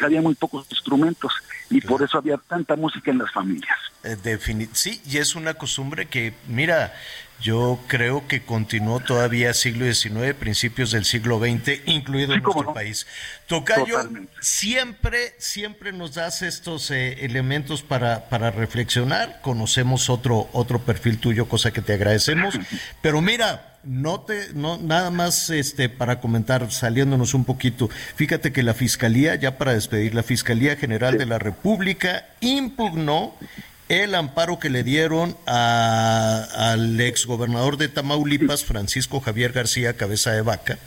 había 0.00 0.20
muy 0.20 0.34
pocos 0.34 0.66
instrumentos 0.70 1.32
y 1.68 1.80
por 1.80 2.02
eso 2.02 2.18
había 2.18 2.36
tanta 2.36 2.76
música 2.76 3.10
en 3.10 3.18
las 3.18 3.30
familias. 3.32 3.78
Eh, 4.02 4.38
sí, 4.72 5.00
y 5.06 5.18
es 5.18 5.34
una 5.34 5.54
costumbre 5.54 6.06
que, 6.06 6.34
mira, 6.48 6.94
yo 7.40 7.78
creo 7.86 8.26
que 8.28 8.42
continuó 8.42 9.00
todavía 9.00 9.54
siglo 9.54 9.92
XIX, 9.92 10.34
principios 10.38 10.90
del 10.90 11.04
siglo 11.04 11.38
XX, 11.38 11.80
incluido 11.86 12.34
en 12.34 12.42
nuestro 12.42 12.74
país. 12.74 13.06
Tocayo, 13.46 13.96
Totalmente. 13.96 14.32
siempre, 14.40 15.34
siempre 15.38 15.92
nos 15.92 16.14
das 16.14 16.42
estos 16.42 16.90
eh, 16.90 17.24
elementos 17.24 17.82
para, 17.82 18.28
para 18.28 18.50
reflexionar. 18.50 19.40
Conocemos 19.40 20.10
otro, 20.10 20.48
otro 20.52 20.80
perfil 20.80 21.18
tuyo, 21.18 21.48
cosa 21.48 21.72
que 21.72 21.80
te 21.80 21.94
agradecemos. 21.94 22.58
Pero 23.02 23.20
mira, 23.20 23.78
no 23.82 24.20
te, 24.20 24.52
no, 24.54 24.76
nada 24.78 25.10
más 25.10 25.48
este 25.50 25.88
para 25.88 26.20
comentar, 26.20 26.70
saliéndonos 26.70 27.34
un 27.34 27.44
poquito. 27.44 27.88
Fíjate 28.16 28.52
que 28.52 28.62
la 28.62 28.74
Fiscalía, 28.74 29.34
ya 29.36 29.56
para 29.56 29.72
despedir, 29.72 30.14
la 30.14 30.22
Fiscalía 30.22 30.76
General 30.76 31.16
de 31.16 31.26
la 31.26 31.38
República 31.38 32.26
impugnó 32.40 33.34
el 33.90 34.14
amparo 34.14 34.60
que 34.60 34.70
le 34.70 34.84
dieron 34.84 35.36
a- 35.48 36.46
al 36.72 37.00
exgobernador 37.00 37.76
de 37.76 37.88
Tamaulipas, 37.88 38.64
Francisco 38.64 39.20
Javier 39.20 39.52
García 39.52 39.96
Cabeza 39.96 40.30
de 40.30 40.42
Vaca, 40.42 40.78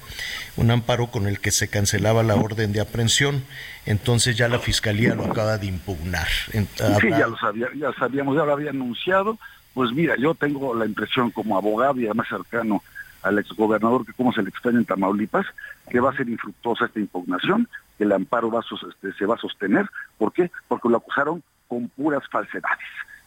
un 0.55 0.71
amparo 0.71 1.07
con 1.07 1.27
el 1.27 1.39
que 1.41 1.51
se 1.51 1.67
cancelaba 1.67 2.23
la 2.23 2.35
orden 2.35 2.71
de 2.71 2.79
aprehensión. 2.79 3.43
Entonces 3.85 4.37
ya 4.37 4.47
la 4.47 4.59
fiscalía 4.59 5.15
lo 5.15 5.25
acaba 5.25 5.57
de 5.57 5.65
impugnar. 5.67 6.27
Sí, 6.49 7.09
ya 7.09 7.27
lo 7.27 7.37
sabía, 7.37 7.67
ya 7.75 7.91
sabíamos, 7.93 8.37
ya 8.37 8.45
lo 8.45 8.53
había 8.53 8.69
anunciado. 8.69 9.37
Pues 9.73 9.91
mira, 9.91 10.15
yo 10.17 10.33
tengo 10.33 10.73
la 10.73 10.85
impresión 10.85 11.29
como 11.31 11.57
abogado 11.57 11.99
y 11.99 12.05
además 12.05 12.27
cercano 12.29 12.81
al 13.21 13.37
exgobernador 13.39 14.05
que 14.05 14.13
cómo 14.13 14.31
se 14.31 14.43
le 14.43 14.49
extraña 14.49 14.77
en 14.79 14.85
Tamaulipas, 14.85 15.45
que 15.89 15.99
va 15.99 16.11
a 16.11 16.15
ser 16.15 16.29
infructuosa 16.29 16.85
esta 16.85 16.99
impugnación, 16.99 17.67
que 17.97 18.05
el 18.05 18.11
amparo 18.13 18.49
va 18.49 18.59
a 18.59 18.63
este, 18.89 19.11
se 19.17 19.25
va 19.25 19.35
a 19.35 19.39
sostener. 19.39 19.87
¿Por 20.17 20.31
qué? 20.31 20.51
Porque 20.69 20.87
lo 20.89 20.97
acusaron 20.97 21.43
con 21.67 21.89
puras 21.89 22.23
falsedades. 22.29 22.79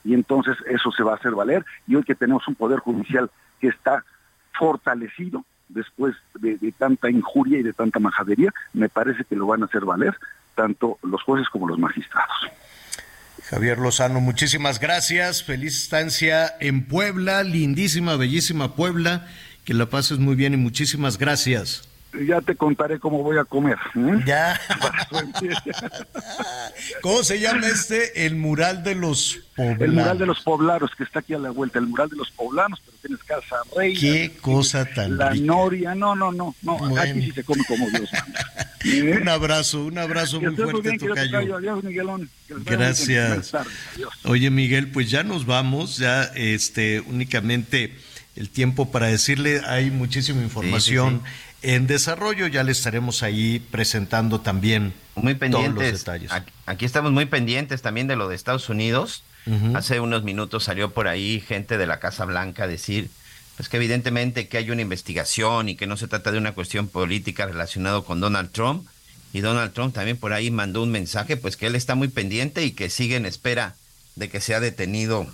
Y 0.05 0.15
entonces 0.15 0.57
eso 0.67 0.93
se 0.93 1.03
va 1.03 1.13
a 1.13 1.17
hacer 1.17 1.33
valer. 1.33 1.65
Y 1.87 1.97
hoy 1.97 2.05
que 2.05 2.15
tenemos 2.15 2.47
un 2.47 2.55
poder 2.55 2.79
judicial 2.79 3.31
que 3.61 3.69
está 3.69 4.05
fortalecido 4.57 5.45
después 5.69 6.15
de, 6.39 6.73
tanta 6.79 7.11
injuria 7.11 7.59
y 7.59 7.63
de 7.63 7.73
tanta 7.73 7.99
majadería, 7.99 8.53
me 8.73 8.89
parece 8.89 9.25
que 9.25 9.35
lo 9.35 9.47
van 9.47 9.63
a 9.63 9.67
hacer 9.67 9.85
valer 9.85 10.15
tanto 10.55 10.99
los 11.03 11.23
jueces 11.23 11.49
como 11.49 11.69
los 11.69 11.79
magistrados. 11.79 12.37
Javier 13.45 13.79
Lozano, 13.79 14.21
muchísimas 14.21 14.81
gracias. 14.81 15.43
Feliz 15.43 15.77
estancia 15.83 16.55
en 16.61 16.87
Puebla, 16.87 17.43
lindísima, 17.43 18.17
bellísima 18.17 18.75
Puebla. 18.75 19.27
Que 19.65 19.75
la 19.75 19.87
pases 19.87 20.19
muy 20.19 20.37
bien 20.37 20.55
y 20.55 20.57
muchísimas 20.57 21.19
gracias. 21.19 21.89
Ya 22.25 22.41
te 22.41 22.57
contaré 22.57 22.99
cómo 22.99 23.23
voy 23.23 23.39
a 23.39 23.45
comer. 23.45 23.77
¿eh? 23.95 24.23
Ya. 24.27 24.59
¿Cómo 27.03 27.23
se 27.23 27.41
llama 27.41 27.67
este? 27.67 28.27
El 28.27 28.37
mural 28.37 28.83
de 28.83 28.95
los 28.95 29.41
poblanos. 29.57 29.81
El 29.81 29.93
mural 29.93 30.19
de 30.19 30.27
los 30.27 30.41
poblanos 30.41 30.91
que 30.97 31.05
está 31.05 31.21
aquí 31.21 31.35
a 31.35 31.39
la 31.39 31.51
vuelta, 31.51 31.79
el 31.79 31.87
mural 31.87 32.09
de 32.09 32.17
los 32.17 32.31
poblanos, 32.31 32.81
pero 32.85 32.97
tienes 33.03 33.23
Casa 33.25 33.57
Reina. 33.77 34.01
Qué 34.01 34.33
cosa 34.41 34.85
tan 34.85 35.17
La 35.17 35.31
rica. 35.31 35.45
Noria, 35.45 35.95
no, 35.95 36.15
no, 36.15 36.33
no, 36.33 36.55
no, 36.63 36.79
Bueno. 36.79 37.01
aquí 37.01 37.23
sí 37.23 37.33
se 37.33 37.45
come 37.45 37.65
como 37.67 37.89
Dios 37.91 38.09
manda. 38.13 38.73
¿Eh? 38.85 39.19
Un 39.21 39.29
abrazo, 39.29 39.85
un 39.85 39.99
abrazo 39.99 40.39
Que 40.39 40.51
muy 40.51 40.57
fuerte, 40.57 40.91
bien, 40.91 40.99
Tocayo. 40.99 41.57
Adiós, 41.57 41.83
Miguelón. 41.83 42.31
Gracias. 42.49 43.53
Adiós. 43.55 44.15
Oye, 44.25 44.51
Miguel, 44.51 44.93
pues 44.93 45.11
ya 45.11 45.25
nos 45.25 45.45
vamos, 45.45 45.97
ya 45.97 46.23
este 46.35 47.01
únicamente 47.01 47.97
el 48.37 48.51
tiempo 48.51 48.93
para 48.93 49.07
decirle 49.07 49.63
hay 49.67 49.91
muchísima 49.91 50.43
información 50.43 51.23
en 51.75 51.89
desarrollo, 51.89 52.47
ya 52.47 52.63
le 52.63 52.71
estaremos 52.73 53.25
ahí 53.25 53.59
presentando 53.71 54.41
también 54.41 54.95
Muy 55.17 55.35
todos 55.35 55.53
los 55.53 55.63
pendientes. 55.65 55.99
detalles. 56.01 56.31
Aquí, 56.67 56.85
estamos 56.85 57.11
muy 57.11 57.27
pendientes 57.27 57.83
también 57.83 58.07
de 58.07 58.15
lo 58.15 58.29
de 58.29 58.37
Estados 58.37 58.69
Unidos. 58.69 59.25
Hace 59.75 60.01
unos 60.01 60.25
minutos 60.25 60.65
salió 60.65 60.93
por 60.93 61.07
ahí 61.07 61.41
gente 61.41 61.79
de 61.79 61.87
la 61.87 62.01
Casa 62.01 62.25
Blanca 62.25 62.65
a 62.65 62.67
decir 62.67 63.11
pues 63.57 63.69
que 63.69 63.77
evidentemente 63.79 64.49
que 64.49 64.59
hay 64.59 64.71
una 64.71 64.83
investigación 64.83 65.69
y 65.69 65.77
que 65.77 65.87
no 65.87 65.97
se 65.97 66.09
trata 66.09 66.31
de 66.31 66.39
una 66.39 66.53
cuestión 66.53 66.89
política 66.89 67.47
relacionada 67.47 68.03
con 68.03 68.21
Donald 68.21 68.51
Trump. 68.51 68.87
Y 69.33 69.41
Donald 69.41 69.73
Trump 69.73 69.95
también 69.95 70.17
por 70.19 70.33
ahí 70.33 70.51
mandó 70.51 70.83
un 70.83 70.91
mensaje, 70.91 71.37
pues 71.37 71.57
que 71.57 71.67
él 71.67 71.75
está 71.75 71.95
muy 71.95 72.09
pendiente 72.09 72.65
y 72.65 72.73
que 72.73 72.91
sigue 72.91 73.17
en 73.17 73.27
espera 73.27 73.75
de 74.15 74.29
que 74.29 74.41
sea 74.41 74.61
detenido 74.61 75.27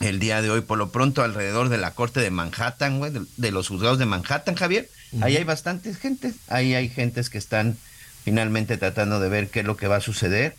el 0.00 0.18
día 0.18 0.42
de 0.42 0.50
hoy. 0.50 0.60
Por 0.60 0.78
lo 0.78 0.90
pronto, 0.90 1.22
alrededor 1.22 1.68
de 1.68 1.78
la 1.78 1.92
corte 1.92 2.20
de 2.20 2.30
Manhattan, 2.30 2.98
güey, 2.98 3.12
de, 3.12 3.22
de 3.36 3.50
los 3.50 3.68
juzgados 3.68 3.98
de 3.98 4.06
Manhattan, 4.06 4.54
Javier, 4.54 4.88
ahí 5.20 5.36
hay 5.36 5.44
bastantes 5.44 5.98
gente. 5.98 6.32
Ahí 6.48 6.74
hay 6.74 6.88
gentes 6.88 7.30
que 7.30 7.38
están 7.38 7.76
finalmente 8.24 8.76
tratando 8.76 9.20
de 9.20 9.28
ver 9.28 9.48
qué 9.48 9.60
es 9.60 9.66
lo 9.66 9.76
que 9.76 9.88
va 9.88 9.96
a 9.96 10.00
suceder. 10.00 10.56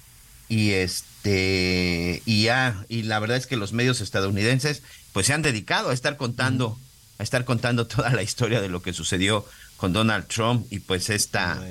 Y 0.47 0.71
este, 0.71 2.23
y 2.25 2.43
ya, 2.43 2.85
y 2.89 3.03
la 3.03 3.19
verdad 3.19 3.37
es 3.37 3.45
que 3.45 3.57
los 3.57 3.71
medios 3.71 4.01
estadounidenses, 4.01 4.81
pues 5.13 5.27
se 5.27 5.33
han 5.33 5.43
dedicado 5.43 5.91
a 5.91 5.93
estar 5.93 6.17
contando, 6.17 6.79
a 7.19 7.23
estar 7.23 7.45
contando 7.45 7.85
toda 7.87 8.09
la 8.11 8.23
historia 8.23 8.61
de 8.61 8.69
lo 8.69 8.81
que 8.81 8.93
sucedió 8.93 9.45
con 9.77 9.93
Donald 9.93 10.27
Trump 10.27 10.65
y 10.71 10.79
pues 10.79 11.09
esta 11.09 11.61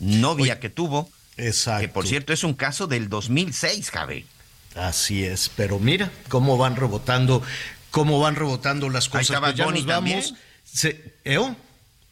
novia 0.00 0.58
que 0.60 0.70
tuvo. 0.70 1.10
Exacto. 1.36 1.82
Que 1.82 1.88
por 1.88 2.06
cierto 2.06 2.32
es 2.32 2.42
un 2.42 2.54
caso 2.54 2.86
del 2.86 3.08
2006, 3.08 3.90
Javier. 3.90 4.24
Así 4.74 5.24
es, 5.24 5.50
pero 5.56 5.78
mira 5.78 6.10
cómo 6.28 6.56
van 6.56 6.76
rebotando, 6.76 7.42
cómo 7.90 8.20
van 8.20 8.36
rebotando 8.36 8.88
las 8.88 9.04
Ahí 9.06 9.10
cosas. 9.10 9.30
está 9.30 9.40
Pues 9.40 9.54
ya 9.54 9.66
nos 9.66 9.86
vamos. 9.86 10.34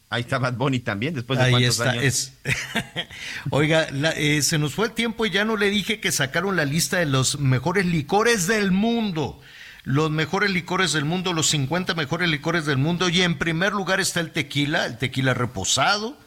Ahí 0.08 0.22
está 0.22 0.38
Bad 0.38 0.54
Bunny 0.54 0.78
también, 0.80 1.14
después 1.14 1.38
de 1.38 1.46
Ahí 1.46 1.50
cuántos 1.52 1.78
está. 1.80 1.90
años. 1.90 2.04
Es... 2.04 2.32
Oiga, 3.50 3.88
la- 3.90 4.12
eh, 4.12 4.40
se 4.42 4.58
nos 4.58 4.74
fue 4.74 4.86
el 4.86 4.92
tiempo 4.92 5.26
y 5.26 5.30
ya 5.30 5.44
no 5.44 5.56
le 5.56 5.68
dije 5.70 6.00
que 6.00 6.12
sacaron 6.12 6.56
la 6.56 6.64
lista 6.64 6.98
de 6.98 7.06
los 7.06 7.38
mejores 7.40 7.86
licores 7.86 8.46
del 8.46 8.70
mundo. 8.72 9.40
Los 9.84 10.10
mejores 10.10 10.50
licores 10.50 10.92
del 10.92 11.04
mundo, 11.04 11.32
los 11.32 11.48
50 11.48 11.94
mejores 11.94 12.28
licores 12.28 12.66
del 12.66 12.76
mundo. 12.78 13.08
Y 13.08 13.22
en 13.22 13.38
primer 13.38 13.72
lugar 13.72 14.00
está 14.00 14.20
el 14.20 14.30
tequila, 14.32 14.86
el 14.86 14.98
tequila 14.98 15.32
reposado, 15.34 16.18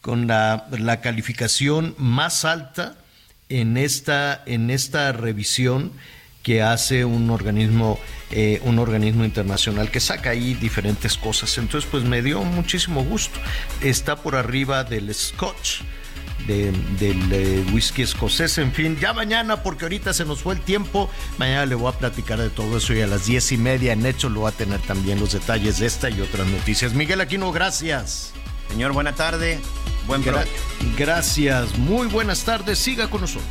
con 0.00 0.26
la, 0.26 0.66
la 0.70 1.00
calificación 1.00 1.94
más 1.98 2.44
alta 2.44 2.96
en 3.48 3.76
esta, 3.76 4.42
en 4.46 4.70
esta 4.70 5.12
revisión 5.12 5.92
que 6.46 6.62
hace 6.62 7.04
un 7.04 7.28
organismo, 7.30 7.98
eh, 8.30 8.60
un 8.62 8.78
organismo 8.78 9.24
internacional 9.24 9.90
que 9.90 9.98
saca 9.98 10.30
ahí 10.30 10.54
diferentes 10.54 11.16
cosas. 11.16 11.58
Entonces, 11.58 11.90
pues 11.90 12.04
me 12.04 12.22
dio 12.22 12.40
muchísimo 12.44 13.02
gusto. 13.02 13.36
Está 13.80 14.14
por 14.14 14.36
arriba 14.36 14.84
del 14.84 15.12
Scotch, 15.12 15.80
de- 16.46 16.70
del 17.00 17.32
eh, 17.32 17.64
whisky 17.72 18.02
escocés, 18.02 18.58
en 18.58 18.70
fin, 18.72 18.96
ya 19.00 19.12
mañana, 19.12 19.64
porque 19.64 19.86
ahorita 19.86 20.14
se 20.14 20.24
nos 20.24 20.38
fue 20.42 20.54
el 20.54 20.60
tiempo, 20.60 21.10
mañana 21.36 21.66
le 21.66 21.74
voy 21.74 21.92
a 21.92 21.98
platicar 21.98 22.38
de 22.38 22.48
todo 22.50 22.76
eso 22.76 22.94
y 22.94 23.00
a 23.00 23.08
las 23.08 23.26
diez 23.26 23.50
y 23.50 23.56
media 23.56 23.92
en 23.92 24.06
hecho 24.06 24.28
lo 24.28 24.42
va 24.42 24.50
a 24.50 24.52
tener 24.52 24.78
también 24.82 25.18
los 25.18 25.32
detalles 25.32 25.80
de 25.80 25.86
esta 25.86 26.10
y 26.10 26.20
otras 26.20 26.46
noticias. 26.46 26.92
Miguel 26.94 27.20
Aquino, 27.22 27.50
gracias. 27.50 28.30
Señor, 28.68 28.92
buena 28.92 29.16
tarde, 29.16 29.58
buen 30.06 30.22
Gra- 30.22 30.44
provecho. 30.44 30.52
Gracias, 30.96 31.76
muy 31.76 32.06
buenas 32.06 32.44
tardes, 32.44 32.78
siga 32.78 33.10
con 33.10 33.22
nosotros. 33.22 33.50